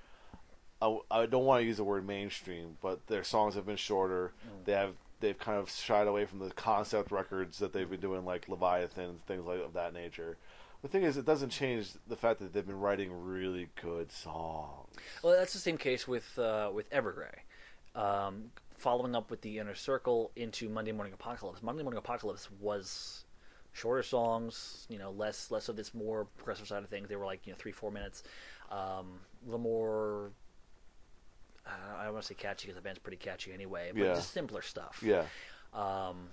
I, 0.80 0.98
I 1.10 1.26
don't 1.26 1.44
want 1.44 1.60
to 1.60 1.66
use 1.66 1.76
the 1.76 1.84
word 1.84 2.06
mainstream, 2.06 2.78
but 2.80 3.06
their 3.08 3.24
songs 3.24 3.54
have 3.56 3.66
been 3.66 3.76
shorter. 3.76 4.32
They 4.64 4.72
have 4.72 4.94
they've 5.20 5.38
kind 5.38 5.58
of 5.58 5.70
shied 5.70 6.06
away 6.06 6.24
from 6.24 6.38
the 6.38 6.50
concept 6.50 7.10
records 7.10 7.58
that 7.58 7.72
they've 7.72 7.90
been 7.90 8.00
doing, 8.00 8.24
like 8.24 8.48
Leviathan 8.48 9.04
and 9.04 9.26
things 9.26 9.44
like 9.44 9.60
of 9.60 9.74
that 9.74 9.92
nature. 9.92 10.36
The 10.82 10.88
thing 10.88 11.02
is, 11.02 11.16
it 11.16 11.26
doesn't 11.26 11.50
change 11.50 11.90
the 12.06 12.14
fact 12.14 12.38
that 12.38 12.52
they've 12.52 12.64
been 12.66 12.78
writing 12.78 13.10
really 13.24 13.68
good 13.82 14.12
songs. 14.12 14.94
Well, 15.22 15.36
that's 15.36 15.52
the 15.52 15.58
same 15.58 15.76
case 15.76 16.06
with 16.06 16.38
uh, 16.38 16.70
with 16.72 16.88
Evergrey. 16.90 17.34
Um, 17.96 18.52
following 18.78 19.14
up 19.14 19.30
with 19.30 19.42
the 19.42 19.58
Inner 19.58 19.74
Circle 19.74 20.30
into 20.36 20.68
Monday 20.68 20.92
Morning 20.92 21.12
Apocalypse. 21.12 21.62
Monday 21.62 21.82
Morning 21.82 21.98
Apocalypse 21.98 22.48
was 22.60 23.24
shorter 23.72 24.02
songs, 24.02 24.86
you 24.88 24.98
know, 24.98 25.10
less 25.10 25.50
less 25.50 25.68
of 25.68 25.76
this 25.76 25.92
more 25.92 26.24
progressive 26.36 26.68
side 26.68 26.82
of 26.82 26.88
things. 26.88 27.08
They 27.08 27.16
were 27.16 27.26
like 27.26 27.46
you 27.46 27.52
know 27.52 27.56
three 27.58 27.72
four 27.72 27.90
minutes, 27.90 28.22
um, 28.70 29.20
a 29.42 29.46
little 29.46 29.58
more. 29.60 30.30
Uh, 31.66 31.96
I 31.98 32.04
don't 32.04 32.14
want 32.14 32.24
to 32.24 32.28
say 32.28 32.34
catchy 32.34 32.66
because 32.68 32.76
the 32.76 32.82
band's 32.82 32.98
pretty 32.98 33.18
catchy 33.18 33.52
anyway, 33.52 33.90
but 33.92 34.02
Yeah. 34.02 34.14
just 34.14 34.32
simpler 34.32 34.62
stuff. 34.62 35.02
Yeah, 35.04 35.26
Um, 35.74 36.30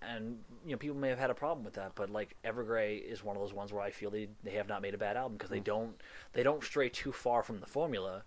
and 0.00 0.44
you 0.64 0.70
know, 0.72 0.76
people 0.78 0.96
may 0.96 1.08
have 1.08 1.18
had 1.18 1.30
a 1.30 1.34
problem 1.34 1.64
with 1.64 1.74
that, 1.74 1.96
but 1.96 2.08
like 2.08 2.36
Evergrey 2.44 3.02
is 3.02 3.24
one 3.24 3.34
of 3.36 3.42
those 3.42 3.52
ones 3.52 3.72
where 3.72 3.82
I 3.82 3.90
feel 3.90 4.10
they 4.10 4.28
they 4.44 4.52
have 4.52 4.68
not 4.68 4.80
made 4.80 4.94
a 4.94 4.98
bad 4.98 5.16
album 5.16 5.36
because 5.38 5.50
they 5.50 5.60
don't 5.60 6.00
they 6.34 6.42
don't 6.42 6.62
stray 6.62 6.88
too 6.88 7.10
far 7.10 7.42
from 7.42 7.58
the 7.60 7.66
formula, 7.66 8.22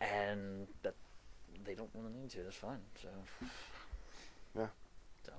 and 0.00 0.68
that 0.82 0.94
they 1.64 1.74
don't 1.74 1.90
really 1.94 2.12
need 2.12 2.30
to. 2.30 2.42
That's 2.42 2.56
fine. 2.56 2.78
So 3.00 3.08
yeah. 4.56 4.66
so 5.24 5.32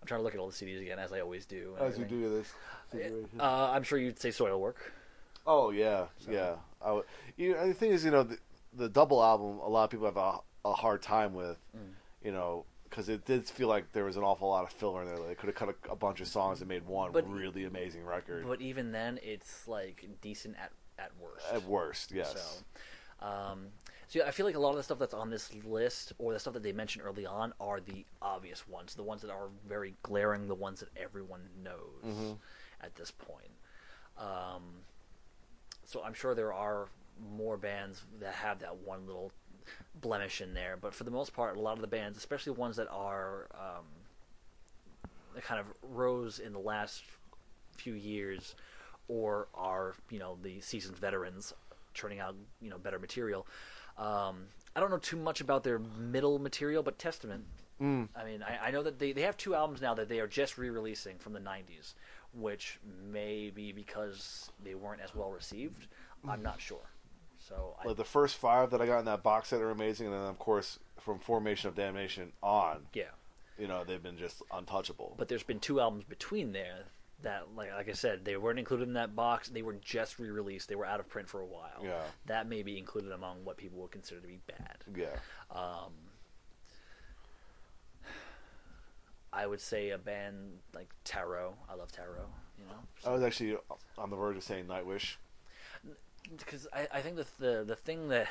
I'm 0.00 0.06
trying 0.06 0.20
to 0.20 0.24
look 0.24 0.34
at 0.34 0.40
all 0.40 0.48
the 0.48 0.54
CDs 0.54 0.80
again 0.80 0.98
as 0.98 1.12
I 1.12 1.20
always 1.20 1.46
do. 1.46 1.74
As 1.80 1.98
you 1.98 2.04
do 2.04 2.30
this 2.30 2.52
situation. 2.90 3.28
Uh, 3.38 3.70
I'm 3.72 3.82
sure 3.82 3.98
you'd 3.98 4.18
say 4.18 4.30
Soilwork. 4.30 4.74
Oh 5.46 5.70
yeah, 5.70 6.06
yeah. 6.28 6.54
I 6.82 6.86
w- 6.86 7.04
you 7.36 7.52
know, 7.54 7.66
the 7.68 7.74
thing 7.74 7.90
is, 7.90 8.04
you 8.04 8.10
know, 8.10 8.22
the, 8.22 8.38
the 8.74 8.88
double 8.88 9.22
album, 9.22 9.58
a 9.60 9.68
lot 9.68 9.84
of 9.84 9.90
people 9.90 10.06
have 10.06 10.16
a, 10.16 10.38
a 10.64 10.72
hard 10.72 11.00
time 11.02 11.32
with, 11.34 11.58
Mm. 11.76 11.90
you 12.22 12.32
know, 12.32 12.64
because 12.84 13.08
it 13.08 13.24
did 13.24 13.46
feel 13.46 13.68
like 13.68 13.92
there 13.92 14.04
was 14.04 14.16
an 14.16 14.22
awful 14.22 14.48
lot 14.48 14.64
of 14.64 14.70
filler 14.70 15.02
in 15.02 15.08
there. 15.08 15.18
They 15.26 15.34
could 15.34 15.46
have 15.48 15.54
cut 15.54 15.68
a, 15.70 15.92
a 15.92 15.96
bunch 15.96 16.20
of 16.20 16.26
songs 16.28 16.60
and 16.60 16.68
made 16.68 16.86
one 16.86 17.12
But- 17.12 17.30
really 17.30 17.64
amazing 17.64 18.04
record. 18.04 18.46
But 18.46 18.60
even 18.60 18.92
then, 18.92 19.18
it's 19.22 19.66
like 19.68 20.06
decent 20.20 20.56
at 20.58 20.70
at 20.98 21.12
worst. 21.20 21.46
At 21.52 21.62
worst, 21.64 22.10
yes. 22.12 22.62
So, 23.20 23.26
um, 23.26 23.66
so 24.08 24.18
yeah, 24.20 24.26
I 24.26 24.30
feel 24.30 24.46
like 24.46 24.54
a 24.56 24.58
lot 24.58 24.70
of 24.70 24.76
the 24.76 24.82
stuff 24.82 24.98
that's 24.98 25.14
on 25.14 25.30
this 25.30 25.52
list, 25.64 26.12
or 26.18 26.32
the 26.32 26.38
stuff 26.40 26.54
that 26.54 26.62
they 26.62 26.72
mentioned 26.72 27.04
early 27.06 27.26
on, 27.26 27.52
are 27.60 27.78
the 27.80 28.04
obvious 28.22 28.66
ones, 28.66 28.94
the 28.94 29.02
ones 29.02 29.22
that 29.22 29.30
are 29.30 29.48
very 29.68 29.94
glaring, 30.02 30.48
the 30.48 30.54
ones 30.54 30.80
that 30.80 30.88
everyone 30.96 31.42
knows 31.62 32.02
Mm-hmm. 32.04 32.32
at 32.82 32.94
this 32.96 33.10
point. 33.10 33.50
Um, 34.16 34.62
so 35.84 36.02
I'm 36.02 36.14
sure 36.14 36.34
there 36.34 36.52
are 36.52 36.88
more 37.36 37.56
bands 37.56 38.02
that 38.20 38.34
have 38.34 38.60
that 38.60 38.76
one 38.78 39.06
little 39.06 39.30
blemish 40.00 40.40
in 40.40 40.54
there, 40.54 40.76
but 40.80 40.94
for 40.94 41.04
the 41.04 41.10
most 41.10 41.32
part, 41.34 41.56
a 41.56 41.60
lot 41.60 41.74
of 41.74 41.80
the 41.82 41.86
bands, 41.86 42.16
especially 42.16 42.52
ones 42.52 42.76
that 42.76 42.88
are 42.90 43.48
um, 43.54 43.84
that 45.34 45.44
kind 45.44 45.60
of 45.60 45.66
rose 45.82 46.38
in 46.38 46.52
the 46.52 46.58
last 46.58 47.04
few 47.76 47.92
years, 47.94 48.54
or 49.08 49.48
are 49.54 49.94
you 50.10 50.18
know 50.18 50.38
the 50.42 50.60
seasoned 50.60 50.96
veterans 50.96 51.52
churning 51.94 52.20
out 52.20 52.34
you 52.60 52.70
know 52.70 52.78
better 52.78 52.98
material. 52.98 53.46
Um, 53.98 54.46
I 54.74 54.80
don't 54.80 54.90
know 54.90 54.98
too 54.98 55.16
much 55.16 55.40
about 55.40 55.64
their 55.64 55.78
middle 55.78 56.38
material, 56.38 56.82
but 56.82 56.98
Testament. 56.98 57.44
Mm. 57.80 58.08
I 58.14 58.24
mean, 58.24 58.42
I, 58.42 58.68
I 58.68 58.70
know 58.70 58.82
that 58.82 58.98
they, 58.98 59.12
they 59.12 59.22
have 59.22 59.36
two 59.36 59.54
albums 59.54 59.80
now 59.80 59.94
that 59.94 60.08
they 60.08 60.20
are 60.20 60.26
just 60.26 60.58
re-releasing 60.58 61.18
from 61.18 61.32
the 61.32 61.40
'90s, 61.40 61.94
which 62.32 62.78
may 63.10 63.50
be 63.50 63.72
because 63.72 64.50
they 64.64 64.74
weren't 64.74 65.00
as 65.00 65.14
well 65.14 65.30
received. 65.30 65.86
I'm 66.28 66.42
not 66.42 66.60
sure. 66.60 66.90
So 67.38 67.76
I, 67.82 67.92
the 67.92 68.04
first 68.04 68.36
five 68.36 68.70
that 68.70 68.80
I 68.82 68.86
got 68.86 68.98
in 68.98 69.04
that 69.06 69.22
box 69.22 69.48
set 69.48 69.60
are 69.60 69.70
amazing, 69.70 70.06
and 70.06 70.14
then 70.14 70.22
of 70.22 70.38
course 70.38 70.78
from 71.00 71.18
Formation 71.18 71.68
of 71.68 71.74
Damnation 71.74 72.32
on, 72.42 72.86
yeah, 72.92 73.04
you 73.58 73.66
know, 73.68 73.84
they've 73.84 74.02
been 74.02 74.18
just 74.18 74.42
untouchable. 74.52 75.14
but 75.16 75.28
there's 75.28 75.42
been 75.42 75.60
two 75.60 75.80
albums 75.80 76.04
between 76.04 76.52
there 76.52 76.84
that, 77.22 77.46
like, 77.56 77.72
like 77.72 77.88
I 77.88 77.92
said, 77.92 78.24
they 78.24 78.36
weren't 78.36 78.58
included 78.58 78.86
in 78.88 78.94
that 78.94 79.16
box. 79.16 79.48
They 79.48 79.62
were 79.62 79.74
just 79.74 80.18
re-released. 80.18 80.68
They 80.68 80.76
were 80.76 80.86
out 80.86 81.00
of 81.00 81.08
print 81.08 81.28
for 81.28 81.40
a 81.40 81.46
while. 81.46 81.82
Yeah. 81.82 82.02
that 82.26 82.48
may 82.48 82.62
be 82.62 82.78
included 82.78 83.10
among 83.12 83.44
what 83.44 83.56
people 83.56 83.80
would 83.80 83.90
consider 83.90 84.20
to 84.20 84.26
be 84.26 84.38
bad. 84.46 84.76
yeah, 84.96 85.16
Um, 85.50 85.92
I 89.32 89.46
would 89.46 89.60
say 89.60 89.90
a 89.90 89.98
band 89.98 90.58
like 90.74 90.88
Tarot. 91.04 91.54
I 91.68 91.74
love 91.74 91.92
Tarot. 91.92 92.26
You 92.58 92.64
know, 92.66 92.78
I 93.06 93.12
was 93.12 93.22
actually 93.22 93.56
on 93.96 94.10
the 94.10 94.16
verge 94.16 94.36
of 94.36 94.42
saying 94.42 94.64
Nightwish. 94.66 95.16
because 96.36 96.66
I, 96.72 96.88
I 96.92 97.00
think 97.00 97.16
the, 97.16 97.26
the 97.38 97.64
the 97.64 97.76
thing 97.76 98.08
that 98.08 98.26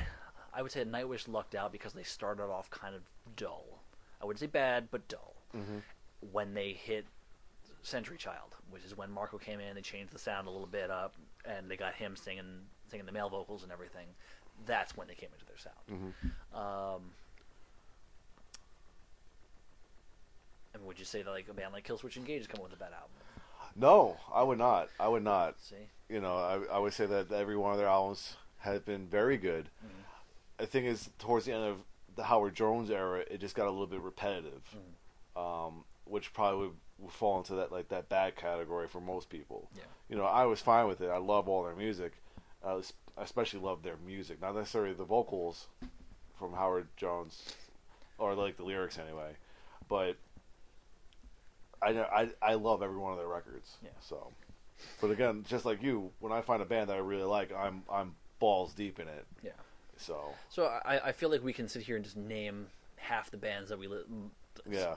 I 0.54 0.62
would 0.62 0.72
say 0.72 0.84
Nightwish 0.84 1.28
lucked 1.28 1.56
out 1.56 1.72
because 1.72 1.94
they 1.94 2.04
started 2.04 2.44
off 2.46 2.70
kind 2.70 2.96
of 2.96 3.02
dull. 3.36 3.66
I 4.22 4.26
wouldn't 4.26 4.40
say 4.40 4.48
bad, 4.48 4.90
but 4.92 5.08
dull. 5.08 5.36
When 6.32 6.54
they 6.54 6.74
hit 6.74 7.06
Century 7.88 8.18
Child, 8.18 8.56
which 8.70 8.84
is 8.84 8.98
when 8.98 9.10
Marco 9.12 9.38
came 9.38 9.60
in, 9.60 9.76
they 9.76 9.82
changed 9.82 10.12
the 10.14 10.20
sound 10.20 10.48
a 10.48 10.52
little 10.52 10.68
bit 10.68 10.92
up, 10.92 11.16
and 11.46 11.70
they 11.70 11.78
got 11.78 11.94
him 11.94 12.16
singing 12.16 12.46
singing 12.90 13.06
the 13.06 13.12
male 13.12 13.30
vocals 13.30 13.64
and 13.64 13.72
everything. 13.72 14.08
That's 14.66 14.96
when 14.98 15.08
they 15.08 15.14
came 15.16 15.30
into 15.34 15.46
their 15.46 15.58
sound. 15.58 16.14
Um, 16.54 17.02
and 20.74 20.86
would 20.86 21.00
you 21.00 21.06
say 21.06 21.22
that 21.22 21.30
like 21.32 21.48
a 21.50 21.54
band 21.54 21.74
like 21.74 21.88
Killswitch 21.88 22.18
Engage 22.18 22.42
is 22.42 22.48
coming 22.48 22.64
with 22.64 22.74
a 22.74 22.78
bad 22.78 22.92
album? 22.94 23.12
No, 23.76 24.18
I 24.34 24.44
would 24.44 24.58
not. 24.58 24.90
I 25.00 25.08
would 25.08 25.24
not. 25.24 25.60
See, 25.60 25.76
You 26.10 26.20
know, 26.20 26.36
I, 26.36 26.76
I 26.76 26.80
would 26.80 26.94
say 26.94 27.06
that 27.06 27.32
every 27.32 27.56
one 27.58 27.72
of 27.74 27.78
their 27.78 27.88
albums 27.88 28.36
has 28.60 28.82
been 28.82 29.06
very 29.08 29.38
good. 29.38 29.70
I 30.60 30.66
think 30.66 30.88
is 30.88 31.10
towards 31.20 31.46
the 31.46 31.54
end 31.54 31.64
of 31.64 31.78
the 32.16 32.24
Howard 32.24 32.56
Jones 32.56 32.90
era, 32.90 33.24
it 33.30 33.40
just 33.40 33.56
got 33.56 33.68
a 33.68 33.72
little 33.72 33.86
bit 33.86 34.02
repetitive, 34.02 34.64
um, 35.36 35.84
which 36.06 36.34
probably 36.34 36.68
would, 36.68 36.76
would 37.00 37.12
fall 37.12 37.38
into 37.38 37.56
that 37.56 37.72
like 37.72 37.90
that 37.90 38.10
bad 38.10 38.36
category 38.36 38.88
for 38.88 39.00
most 39.00 39.30
people. 39.30 39.70
Yeah. 39.76 39.84
You 40.10 40.16
know, 40.18 40.26
I 40.26 40.46
was 40.46 40.62
fine 40.62 40.88
with 40.88 41.02
it. 41.02 41.10
I 41.10 41.18
love 41.18 41.48
all 41.48 41.64
their 41.64 41.76
music. 41.76 42.14
Uh, 42.64 42.82
I 43.18 43.24
especially 43.24 43.60
love 43.60 43.84
their 43.84 43.98
music, 44.06 44.42
not 44.42 44.56
necessarily 44.56 44.94
the 44.94 45.04
vocals 45.04 45.68
from 46.38 46.54
Howard 46.54 46.88
Jones, 46.98 47.54
or 48.18 48.34
like 48.36 48.58
the 48.58 48.64
lyrics 48.64 48.98
anyway, 49.00 49.32
but 49.88 50.18
I 51.82 51.92
know 51.94 52.04
I 52.12 52.30
I 52.42 52.56
love 52.56 52.82
every 52.82 52.98
one 52.98 53.12
of 53.12 53.18
their 53.18 53.28
records. 53.28 53.78
Yeah. 53.84 53.90
So, 54.02 54.32
but 55.02 55.12
again, 55.12 55.46
just 55.48 55.66
like 55.66 55.82
you, 55.82 56.12
when 56.20 56.32
I 56.32 56.42
find 56.42 56.62
a 56.62 56.66
band 56.66 56.90
that 56.90 56.96
I 56.96 57.00
really 57.00 57.24
like, 57.24 57.52
I'm 57.54 57.84
I'm 57.92 58.16
balls 58.40 58.74
deep 58.74 59.00
in 59.00 59.08
it. 59.08 59.26
Yeah. 59.44 59.52
So 59.98 60.34
So 60.50 60.66
I, 60.86 61.08
I 61.08 61.12
feel 61.12 61.30
like 61.30 61.44
we 61.44 61.54
can 61.54 61.68
sit 61.68 61.82
here 61.84 61.96
and 61.96 62.06
just 62.06 62.18
name 62.18 62.68
half 62.98 63.32
the 63.32 63.38
bands 63.38 63.70
that 63.70 63.80
we 63.80 63.88
li- 63.88 64.04
yeah, 64.70 64.96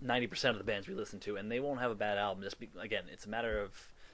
ninety 0.00 0.26
percent 0.26 0.52
of 0.52 0.58
the 0.58 0.64
bands 0.70 0.88
we 0.88 0.94
listen 0.94 1.20
to, 1.20 1.36
and 1.36 1.50
they 1.50 1.60
won't 1.60 1.80
have 1.80 1.90
a 1.90 1.96
bad 1.96 2.18
album. 2.18 2.42
Just 2.42 2.58
be, 2.58 2.68
again, 2.80 3.04
it's 3.12 3.26
a 3.26 3.28
matter 3.28 3.60
of 3.60 3.72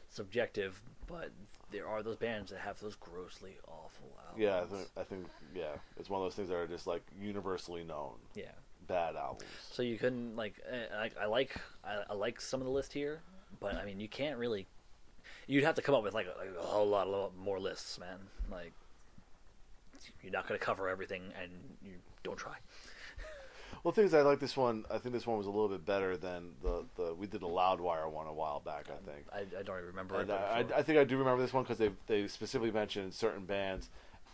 subjective, 0.09 0.81
but 1.07 1.31
there 1.71 1.87
are 1.87 2.03
those 2.03 2.17
bands 2.17 2.51
that 2.51 2.61
have 2.61 2.79
those 2.81 2.95
grossly 2.95 3.57
awful 3.67 4.17
albums. 4.27 4.43
yeah. 4.43 4.61
I 4.61 4.65
think 4.65 4.89
I 4.97 5.03
think 5.03 5.27
yeah, 5.55 5.77
it's 5.99 6.11
one 6.11 6.21
of 6.21 6.27
those 6.27 6.35
things 6.35 6.49
that 6.49 6.57
are 6.57 6.67
just 6.67 6.87
like 6.87 7.03
universally 7.21 7.85
known 7.85 8.15
yeah. 8.35 8.53
bad 8.87 9.17
albums. 9.17 9.51
So 9.71 9.83
you 9.83 9.99
couldn't 9.99 10.37
like 10.37 10.61
eh, 10.71 10.87
I, 10.95 11.11
I 11.23 11.27
like 11.27 11.57
I, 11.85 12.03
I 12.11 12.15
like 12.15 12.41
some 12.41 12.61
of 12.61 12.67
the 12.67 12.73
list 12.73 12.93
here, 12.93 13.23
but 13.61 13.75
I 13.75 13.85
mean 13.85 14.01
you 14.01 14.09
can't 14.09 14.39
really. 14.39 14.67
You'd 15.49 15.65
have 15.65 15.75
to 15.75 15.83
come 15.83 15.95
up 15.95 16.05
with 16.05 16.15
like 16.15 16.27
a, 16.27 16.39
like 16.39 16.51
a 16.57 16.63
whole 16.63 16.87
lot, 16.87 17.09
lot 17.09 17.37
more 17.37 17.59
lists, 17.59 17.99
man. 17.99 18.19
Like 18.51 18.73
you're 20.23 20.33
not 20.33 20.47
going 20.47 20.59
to 20.59 20.65
cover 20.65 20.89
everything, 20.89 21.23
and 21.41 21.51
you 21.83 21.93
don't 22.23 22.37
try. 22.37 22.55
Well, 23.85 23.93
things 23.93 24.15
I 24.15 24.23
like 24.23 24.39
this 24.39 24.57
one. 24.57 24.85
I 24.91 24.99
think 24.99 25.13
this 25.13 25.27
one 25.27 25.39
was 25.39 25.47
a 25.47 25.51
little 25.51 25.69
bit 25.69 25.85
better 25.85 26.17
than 26.17 26.51
the 26.63 26.85
the 26.97 27.15
we 27.15 27.27
did 27.27 27.43
a 27.43 27.47
Loudwire 27.47 28.09
one 28.11 28.27
a 28.29 28.33
while 28.33 28.61
back. 28.61 28.87
I 28.89 29.11
think. 29.11 29.27
I, 29.33 29.59
I 29.59 29.63
don't 29.63 29.77
even 29.77 29.89
remember. 29.89 30.21
And 30.21 30.31
it, 30.31 30.35
I, 30.35 30.59
I, 30.61 30.79
I 30.79 30.83
think 30.83 30.99
I 30.99 31.05
do 31.05 31.17
remember 31.19 31.43
this 31.43 31.53
one 31.53 31.65
because 31.65 31.79
they 31.79 31.91
they 32.07 32.29
specifically 32.29 32.71
mentioned 32.71 33.13
certain 33.13 33.45
bands, 33.45 33.89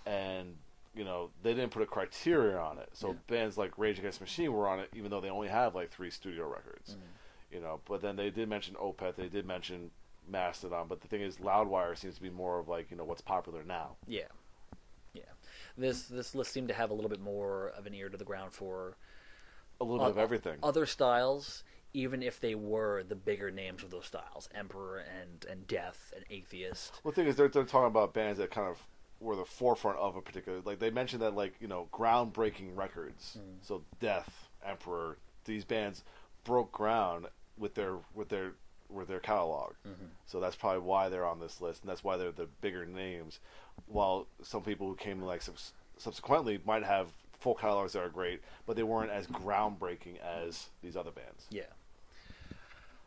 and 0.05 0.55
you 0.95 1.05
know 1.05 1.31
they 1.43 1.55
didn't 1.55 1.71
put 1.71 1.83
a 1.83 1.87
criteria 1.87 2.59
on 2.59 2.79
it. 2.79 2.91
So 2.93 3.09
Yeah. 3.09 3.15
bands 3.27 3.57
like 3.57 3.79
Rage 3.79 3.99
Against 3.99 4.21
Machine 4.21 4.53
were 4.53 4.69
on 4.69 4.81
it, 4.81 4.91
even 4.95 5.11
though 5.11 5.21
they 5.21 5.31
only 5.31 5.49
have 5.49 5.75
like 5.75 5.91
three 5.91 6.11
studio 6.11 6.47
records. 6.47 6.91
Mm-hmm. 6.91 7.55
You 7.55 7.61
know, 7.63 7.81
but 7.89 8.03
then 8.03 8.17
they 8.17 8.29
did 8.29 8.51
mention 8.51 8.75
Opeth, 8.75 9.17
they 9.17 9.29
did 9.29 9.47
mention 9.47 9.91
Mastodon. 10.31 10.87
But 10.87 11.01
the 11.01 11.09
thing 11.09 11.23
is, 11.23 11.37
Loudwire 11.39 11.97
seems 11.97 12.17
to 12.17 12.23
be 12.23 12.29
more 12.29 12.59
of 12.59 12.69
like 12.69 12.91
you 12.91 12.99
know 12.99 13.05
what's 13.05 13.23
popular 13.23 13.63
now. 13.65 13.97
Yeah, 14.07 14.25
yeah. 15.15 15.23
This 15.79 16.03
this 16.03 16.35
list 16.35 16.53
seemed 16.53 16.69
to 16.69 16.75
have 16.75 16.91
a 16.91 16.95
little 16.95 17.09
bit 17.09 17.21
more 17.23 17.69
of 17.69 17.87
an 17.87 17.95
ear 17.95 18.11
to 18.11 18.19
the 18.19 18.25
ground 18.27 18.53
for 18.53 18.99
A 19.81 19.85
little 19.85 20.01
bit 20.01 20.11
of 20.11 20.19
everything. 20.19 20.59
Other 20.63 20.87
styles, 20.87 21.63
even 21.93 22.23
if 22.23 22.41
they 22.41 22.55
were 22.55 23.03
the 23.03 23.15
bigger 23.15 23.51
names 23.51 23.83
of 23.83 23.91
those 23.91 24.07
styles, 24.07 24.49
Emperor 24.55 24.99
and 24.99 25.47
and 25.49 25.67
Death 25.67 26.13
and 26.17 26.25
Atheist. 26.31 27.01
Well, 27.05 27.13
the 27.13 27.17
thing 27.17 27.29
is, 27.29 27.37
they're, 27.37 27.49
they're 27.49 27.65
talking 27.65 27.87
about 27.87 28.15
bands 28.15 28.39
that 28.39 28.51
kind 28.51 28.69
of 28.69 28.83
were 29.21 29.37
the 29.37 29.45
forefront 29.45 29.99
of 29.99 30.17
a 30.17 30.21
particular. 30.21 30.61
Like 30.65 30.79
they 30.79 30.91
mentioned 30.91 31.23
that, 31.23 31.35
like 31.35 31.55
you 31.61 31.69
know, 31.69 31.89
groundbreaking 31.93 32.77
records. 32.77 33.39
Hmm. 33.41 33.57
So 33.63 33.83
Death, 34.01 34.49
Emperor, 34.65 35.19
these 35.45 35.65
bands 35.65 36.05
broke 36.45 36.73
ground 36.73 37.27
with 37.57 37.75
their 37.75 37.97
with 38.15 38.29
their 38.29 38.53
with 38.89 39.09
their 39.09 39.21
catalog. 39.21 39.73
Mm-hmm. 39.87 40.07
So 40.27 40.41
that's 40.41 40.57
probably 40.57 40.81
why 40.81 41.09
they're 41.09 41.27
on 41.27 41.41
this 41.41 41.61
list, 41.61 41.83
and 41.83 41.91
that's 41.91 42.03
why 42.03 42.17
they're 42.17 42.33
the 42.33 42.49
bigger 42.61 42.87
names. 42.87 43.41
While 43.87 44.27
some 44.43 44.63
people 44.63 44.89
who 44.89 44.95
came 44.97 45.21
like 45.21 45.43
subs- 45.43 45.73
subsequently 45.99 46.61
might 46.65 46.85
have 46.85 47.09
full 47.39 47.55
catalogs 47.55 47.93
that 47.93 48.03
are 48.03 48.09
great, 48.09 48.41
but 48.67 48.77
they 48.77 48.83
weren't 48.83 49.11
as 49.11 49.27
groundbreaking 49.27 50.21
as 50.21 50.69
these 50.83 50.97
other 50.97 51.11
bands. 51.11 51.47
Yeah. 51.51 51.63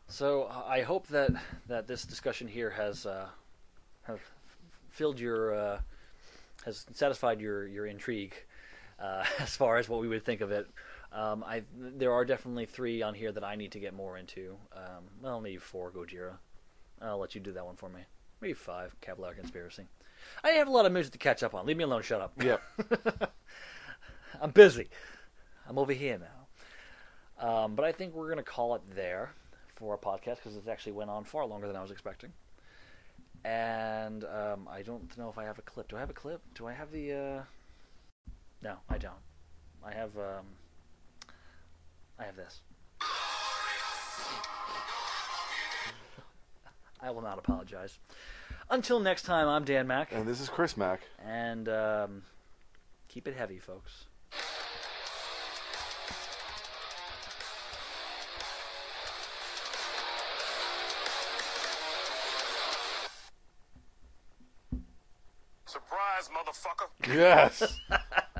So 0.07 0.43
uh, 0.43 0.63
I 0.67 0.81
hope 0.81 1.07
that 1.07 1.31
that 1.67 1.87
this 1.87 2.03
discussion 2.03 2.47
here 2.47 2.69
has 2.69 3.05
uh, 3.05 3.27
have 4.03 4.19
filled 4.89 5.19
your 5.19 5.55
uh, 5.55 5.79
has 6.65 6.85
satisfied 6.93 7.39
your 7.39 7.67
your 7.67 7.85
intrigue 7.85 8.35
uh, 8.99 9.23
as 9.39 9.55
far 9.55 9.77
as 9.77 9.89
what 9.89 10.01
we 10.01 10.07
would 10.07 10.25
think 10.25 10.41
of 10.41 10.51
it. 10.51 10.67
Um, 11.13 11.43
I 11.45 11.63
there 11.75 12.11
are 12.13 12.23
definitely 12.23 12.65
three 12.65 13.01
on 13.01 13.13
here 13.13 13.31
that 13.31 13.43
I 13.43 13.55
need 13.55 13.71
to 13.73 13.79
get 13.79 13.93
more 13.93 14.17
into. 14.17 14.57
Um, 14.75 15.05
well, 15.21 15.41
maybe 15.41 15.57
four 15.57 15.91
Gojira. 15.91 16.33
I'll 17.01 17.17
let 17.17 17.33
you 17.33 17.41
do 17.41 17.51
that 17.53 17.65
one 17.65 17.75
for 17.75 17.89
me. 17.89 18.01
Maybe 18.41 18.53
five 18.53 18.95
Cavalera 19.01 19.35
Conspiracy. 19.35 19.87
I 20.43 20.49
have 20.49 20.67
a 20.67 20.71
lot 20.71 20.85
of 20.85 20.91
music 20.91 21.13
to 21.13 21.17
catch 21.17 21.41
up 21.41 21.55
on. 21.55 21.65
Leave 21.65 21.77
me 21.77 21.83
alone. 21.83 22.03
Shut 22.03 22.21
up. 22.21 22.33
Yep. 22.41 22.61
I'm 24.41 24.49
busy. 24.49 24.89
I'm 25.69 25.77
over 25.77 25.93
here 25.93 26.19
now. 26.19 26.27
Um, 27.47 27.75
but 27.75 27.85
I 27.85 27.91
think 27.91 28.15
we're 28.15 28.25
going 28.25 28.37
to 28.37 28.43
call 28.43 28.73
it 28.73 28.81
there 28.95 29.33
for 29.75 29.91
our 29.93 29.97
podcast 29.97 30.37
because 30.37 30.57
it 30.57 30.67
actually 30.67 30.93
went 30.93 31.11
on 31.11 31.23
far 31.23 31.45
longer 31.45 31.67
than 31.67 31.75
I 31.75 31.81
was 31.81 31.91
expecting. 31.91 32.33
And 33.45 34.23
um, 34.25 34.67
I 34.69 34.81
don't 34.81 35.15
know 35.17 35.29
if 35.29 35.37
I 35.37 35.43
have 35.43 35.59
a 35.59 35.61
clip. 35.61 35.87
Do 35.87 35.97
I 35.97 35.99
have 35.99 36.09
a 36.09 36.13
clip? 36.13 36.41
Do 36.55 36.67
I 36.67 36.73
have 36.73 36.91
the? 36.91 37.13
Uh... 37.13 37.43
No, 38.63 38.77
I 38.89 38.97
don't. 38.97 39.13
I 39.85 39.93
have. 39.93 40.17
Um... 40.17 40.45
I 42.19 42.23
have 42.23 42.35
this. 42.35 42.61
I 47.03 47.09
will 47.09 47.21
not 47.21 47.39
apologize. 47.39 47.97
Until 48.69 48.99
next 48.99 49.23
time, 49.23 49.47
I'm 49.47 49.65
Dan 49.65 49.87
Mac, 49.87 50.11
and 50.11 50.27
this 50.27 50.39
is 50.39 50.49
Chris 50.49 50.77
Mack. 50.77 51.01
and 51.23 51.67
um, 51.67 52.21
keep 53.07 53.27
it 53.27 53.35
heavy, 53.35 53.57
folks. 53.57 54.05
Motherfucker. 66.33 67.13
Yes. 67.13 67.79